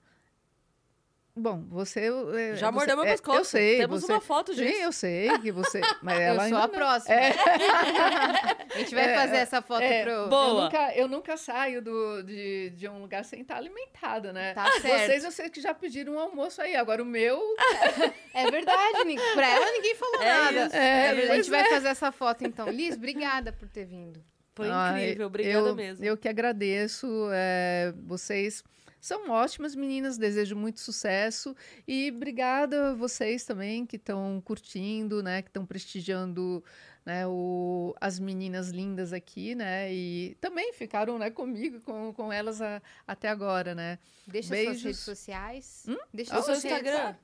Bom, 1.39 1.67
você... 1.69 2.01
é, 2.35 2.57
Já 2.57 2.69
você- 2.71 2.75
mordeu 2.75 2.97
meu 2.97 3.05
é, 3.05 3.11
pescoço. 3.11 3.39
Eu 3.39 3.45
sei. 3.45 3.77
Temos 3.77 4.01
você, 4.01 4.13
uma 4.13 4.21
foto 4.23 4.55
disso. 4.55 4.75
Sim, 4.75 4.83
eu 4.83 4.91
sei 4.93 5.39
que 5.41 5.53
você... 5.53 5.83
Mas 6.03 6.17
Eu 6.17 6.23
ela 6.23 6.37
sou 6.37 6.45
ainda 6.45 6.59
a 6.59 6.63
não. 6.63 6.69
próxima. 6.71 7.15
a 8.75 8.79
gente 8.79 8.95
vai 8.95 9.05
É, 9.05 9.15
fazer 9.15 9.37
essa 9.37 9.61
foto 9.61 9.83
é, 9.83 10.03
pro... 10.03 10.29
Boa. 10.29 10.47
Eu 10.49 10.55
nunca, 10.63 10.95
eu 10.95 11.09
nunca 11.09 11.37
saio 11.37 11.83
do, 11.83 12.23
de, 12.23 12.71
de 12.71 12.89
um 12.89 13.03
lugar 13.03 13.23
sem 13.23 13.43
estar 13.43 13.57
alimentada, 13.57 14.33
né? 14.33 14.55
Tá 14.55 14.65
certo. 14.81 15.07
Vocês, 15.07 15.25
eu 15.25 15.31
sei 15.31 15.51
que 15.51 15.61
já 15.61 15.75
pediram 15.75 16.15
um 16.15 16.19
almoço 16.19 16.63
aí. 16.63 16.75
Agora 16.75 17.03
o 17.03 17.07
meu... 17.07 17.39
É 18.33 18.51
verdade, 18.51 19.17
pra 19.35 19.49
ela 19.49 19.73
ninguém 19.73 19.95
falou 19.95 20.23
É 20.23 20.25
nada. 20.33 20.67
isso. 20.67 20.77
É, 20.77 21.09
a 21.11 21.37
gente 21.37 21.51
vai 21.51 21.61
é. 21.63 21.71
fazer 21.71 21.89
essa 21.89 22.13
foto 22.13 22.45
então. 22.45 22.69
Liz, 22.69 22.95
obrigada 22.95 23.51
por 23.53 23.67
ter 23.69 23.87
vindo. 23.87 24.23
Foi 24.55 24.69
Ai, 24.71 25.05
incrível, 25.05 25.27
obrigada 25.27 25.69
eu, 25.69 25.75
mesmo. 25.75 26.05
Eu 26.05 26.17
que 26.17 26.29
agradeço. 26.29 27.07
é, 27.33 27.93
vocês 28.07 28.63
são 29.07 29.31
ótimas 29.31 29.75
meninas, 29.77 30.19
desejo 30.19 30.57
muito 30.57 30.81
sucesso. 30.81 31.55
E 31.87 32.11
obrigada 32.15 32.91
a 32.91 32.95
vocês 32.95 33.45
também 33.45 33.87
que 33.87 33.97
estão 33.97 34.43
curtindo, 34.45 35.23
né? 35.23 35.43
Que 35.43 35.49
estão 35.49 35.65
prestigiando 35.65 36.63
né, 37.05 37.25
o, 37.27 37.95
as 38.01 38.19
meninas 38.19 38.71
lindas 38.71 39.13
aqui, 39.13 39.55
né? 39.55 39.93
E 39.95 40.37
também 40.41 40.73
ficaram 40.73 41.19
né, 41.19 41.31
comigo, 41.31 41.81
com, 41.83 42.13
com 42.13 42.33
elas 42.33 42.61
a- 42.61 42.83
até 43.07 43.29
agora, 43.29 43.75
né? 43.77 43.99
Deixa 44.27 44.51
Beijos. 44.51 44.73
suas 44.75 44.83
redes 44.85 45.01
sociais. 45.01 45.87
Deixa 46.13 46.37
O 46.39 46.43
seu 46.43 46.55
Instagram. 46.55 47.15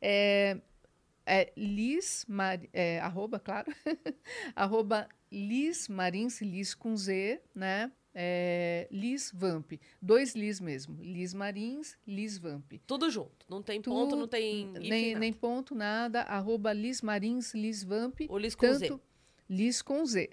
É, 0.00 0.56
é 1.26 1.52
Liz, 1.56 2.24
Mar, 2.28 2.60
é, 2.72 3.00
arroba, 3.00 3.40
claro, 3.40 3.72
arroba 4.54 5.08
Liz 5.32 5.88
Marins, 5.88 6.40
Liz 6.40 6.74
com 6.74 6.96
Z, 6.96 7.42
né? 7.52 7.90
É, 8.20 8.88
Liz 8.90 9.30
Vamp, 9.32 9.74
dois 10.02 10.34
Liz 10.34 10.58
mesmo, 10.58 10.98
Liz 11.00 11.32
Marins, 11.32 11.96
Liz 12.04 12.36
Vamp. 12.36 12.72
Tudo 12.84 13.08
junto. 13.10 13.46
Não 13.48 13.62
tem 13.62 13.80
Tu- 13.80 13.88
ponto, 13.90 14.16
não 14.16 14.26
tem. 14.26 14.62
Enfim, 14.72 14.88
nem, 14.88 15.06
nada. 15.10 15.20
nem 15.20 15.32
ponto, 15.32 15.72
nada, 15.72 16.22
arroba 16.22 16.72
Liz 16.72 17.00
Marins, 17.00 17.54
Liz 17.54 17.84
Vamp, 17.84 18.22
O 18.28 18.36
Liz 18.36 18.56
com 18.56 18.72
Z. 18.74 18.88
tanto 18.88 19.00
Liz 19.48 19.80
com 19.80 20.04
Z, 20.04 20.28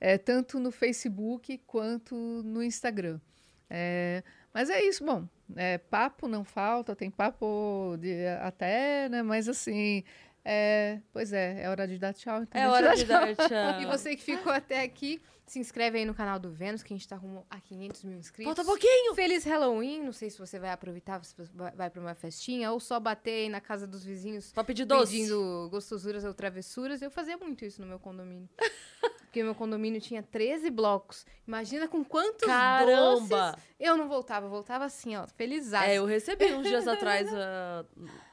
é, 0.00 0.16
tanto 0.16 0.60
no 0.60 0.70
Facebook 0.70 1.58
quanto 1.66 2.14
no 2.44 2.62
Instagram. 2.62 3.20
É, 3.68 4.22
mas 4.54 4.70
é 4.70 4.80
isso, 4.84 5.04
bom, 5.04 5.26
É, 5.56 5.78
papo 5.78 6.28
não 6.28 6.44
falta, 6.44 6.94
tem 6.94 7.10
papo 7.10 7.96
de 7.98 8.26
até, 8.40 9.08
né? 9.08 9.22
Mas 9.22 9.48
assim, 9.48 10.04
é, 10.44 11.00
pois 11.12 11.32
é, 11.32 11.62
é 11.64 11.68
hora 11.68 11.86
de 11.88 11.98
dar 11.98 12.14
tchau. 12.14 12.42
Então 12.44 12.60
É 12.60 12.68
hora 12.68 12.94
de 12.96 13.04
tchau. 13.04 13.08
dar 13.08 13.34
tchau. 13.36 13.80
E 13.82 13.86
você 13.86 14.14
que 14.16 14.22
ficou 14.22 14.52
até 14.52 14.82
aqui, 14.82 15.20
se 15.46 15.58
inscreve 15.58 15.98
aí 15.98 16.04
no 16.04 16.14
canal 16.14 16.38
do 16.38 16.50
Vênus, 16.50 16.82
que 16.82 16.94
a 16.94 16.96
gente 16.96 17.06
tá 17.06 17.16
rumo 17.16 17.46
a 17.50 17.60
500 17.60 18.04
mil 18.04 18.18
inscritos. 18.18 18.54
Falta 18.54 18.64
pouquinho. 18.64 19.14
Feliz 19.14 19.44
Halloween. 19.44 20.02
Não 20.02 20.12
sei 20.12 20.30
se 20.30 20.38
você 20.38 20.58
vai 20.58 20.70
aproveitar, 20.70 21.22
se 21.24 21.36
você 21.36 21.50
vai- 21.74 21.90
pra 21.90 22.00
uma 22.00 22.14
festinha, 22.14 22.70
ou 22.72 22.80
só 22.80 22.98
bater 22.98 23.30
aí 23.44 23.48
na 23.48 23.60
casa 23.60 23.86
dos 23.86 24.04
vizinhos 24.04 24.50
Pra 24.52 24.64
pedir 24.64 24.84
doce. 24.84 25.12
pedindo 25.12 25.68
gostosuras 25.70 26.24
ou 26.24 26.32
travessuras. 26.32 27.02
Eu 27.02 27.10
fazia 27.10 27.36
muito 27.36 27.64
isso 27.64 27.80
no 27.82 27.86
meu 27.86 27.98
condomínio. 27.98 28.48
Porque 29.32 29.42
meu 29.42 29.54
condomínio 29.54 29.98
tinha 30.00 30.22
13 30.22 30.68
blocos. 30.70 31.24
Imagina 31.48 31.88
com 31.88 32.04
quantos 32.04 32.46
Caramba! 32.46 33.52
doces 33.52 33.64
eu 33.80 33.96
não 33.96 34.06
voltava. 34.06 34.46
Eu 34.46 34.50
voltava 34.50 34.84
assim, 34.84 35.16
ó, 35.16 35.26
feliz. 35.26 35.72
É, 35.72 35.94
eu 35.96 36.04
recebi 36.04 36.52
uns 36.52 36.66
dias 36.68 36.86
atrás, 36.88 37.28
ah, 37.32 37.84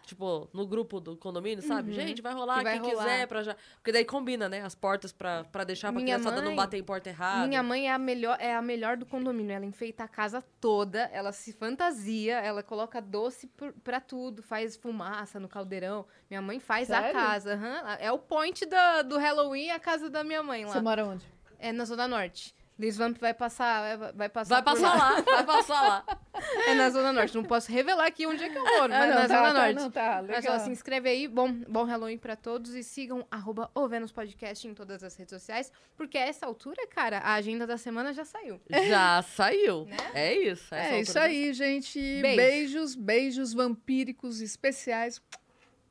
tipo, 0.09 0.49
no 0.53 0.67
grupo 0.67 0.99
do 0.99 1.15
condomínio, 1.15 1.63
sabe? 1.63 1.89
Uhum. 1.91 1.95
Gente, 1.95 2.21
vai 2.21 2.33
rolar 2.33 2.57
Que 2.57 2.63
vai 2.65 2.79
quem 2.79 2.89
rolar. 2.91 3.03
quiser 3.05 3.27
pra 3.27 3.43
já. 3.43 3.55
Porque 3.75 3.91
daí 3.91 4.03
combina, 4.03 4.49
né? 4.49 4.61
As 4.61 4.75
portas 4.75 5.11
pra, 5.11 5.43
pra 5.45 5.63
deixar 5.63 5.91
pra 5.91 6.01
Minha 6.01 6.15
criançada 6.17 6.41
não 6.41 6.49
mãe- 6.49 6.55
bater 6.55 6.77
em 6.77 6.83
porta 6.83 7.09
errada. 7.09 7.47
Minha 7.47 7.63
mãe 7.63 7.87
é 7.87 7.93
a 7.93 7.97
melhor, 7.97 8.37
é 8.39 8.53
a 8.53 8.61
melhor 8.61 8.97
do 8.97 9.05
condomínio. 9.05 9.53
Ela 9.53 9.65
enfeita 9.65 10.03
a 10.03 10.07
casa 10.07 10.43
toda, 10.59 11.09
ela 11.13 11.31
se 11.31 11.53
fantasia, 11.53 12.39
ela 12.39 12.61
coloca 12.61 13.01
doce 13.01 13.47
por- 13.47 13.71
pra 13.83 13.99
tudo, 14.01 14.43
faz 14.43 14.75
fumaça 14.75 15.39
no 15.39 15.47
caldeirão. 15.47 16.05
Minha 16.29 16.41
mãe 16.41 16.59
faz 16.59 16.91
a 16.91 17.01
Sério? 17.01 17.13
casa. 17.19 17.53
aham. 17.53 17.97
É 17.99 18.11
o 18.11 18.17
point 18.19 18.65
da- 18.65 19.01
do 19.01 19.17
Halloween, 19.17 19.69
a 19.71 19.79
casa 19.79 20.09
da 20.09 20.23
minha 20.23 20.43
mãe 20.43 20.65
lá. 20.65 20.73
Você 20.73 20.81
mora 20.81 21.05
onde? 21.05 21.25
É 21.57 21.71
na 21.71 21.85
Zona 21.85 22.07
Norte. 22.07 22.55
Liz 22.79 22.95
Vamp 22.95 23.17
vai 23.19 23.33
passar, 23.33 23.97
vai, 24.13 24.29
passar 24.29 24.55
Vai 24.55 24.63
passar 24.63 24.97
lá, 24.97 25.21
vai 25.21 25.43
passar 25.45 25.81
lá. 25.81 26.05
É 26.65 26.73
na 26.73 26.89
Zona 26.89 27.11
Norte. 27.11 27.35
Não 27.35 27.43
posso 27.43 27.69
revelar 27.69 28.05
aqui 28.07 28.25
onde 28.25 28.41
é 28.41 28.47
que 28.49 28.57
eu 28.57 28.63
moro, 28.63 28.87
mas 28.87 29.03
Ah, 29.03 29.07
não, 29.07 29.15
na 29.15 29.27
tá, 29.27 29.27
Zona 29.27 29.53
tá, 29.53 29.53
Norte. 29.53 29.75
não, 29.75 29.91
tá, 29.91 30.23
Mas 30.25 30.45
legal. 30.45 30.55
ó, 30.55 30.59
se 30.59 30.69
inscreve 30.69 31.09
aí, 31.09 31.27
bom, 31.27 31.51
bom 31.67 31.83
Halloween 31.83 32.17
pra 32.17 32.37
todos 32.37 32.73
e 32.73 32.81
sigam 32.81 33.27
arroba 33.29 33.69
o 33.75 33.85
Vênus 33.89 34.13
Podcast 34.13 34.65
em 34.65 34.73
todas 34.73 35.03
as 35.03 35.13
redes 35.17 35.31
sociais, 35.31 35.69
porque 35.97 36.17
a 36.17 36.21
essa 36.21 36.45
altura, 36.45 36.87
cara, 36.87 37.17
a 37.17 37.33
agenda 37.33 37.67
da 37.67 37.77
semana 37.77 38.13
já 38.13 38.23
saiu. 38.23 38.61
Já 38.87 39.21
saiu. 39.35 39.83
Né? 39.83 39.97
É 40.13 40.33
isso. 40.33 40.73
É 40.73 41.01
isso 41.01 41.19
aí, 41.19 41.51
gente. 41.53 41.99
Beijo. 42.21 42.37
Beijos, 42.37 42.95
beijos 42.95 43.53
vampíricos 43.53 44.39
especiais. 44.39 45.21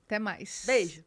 Até 0.07 0.19
mais. 0.19 0.63
Beijo. 0.67 1.05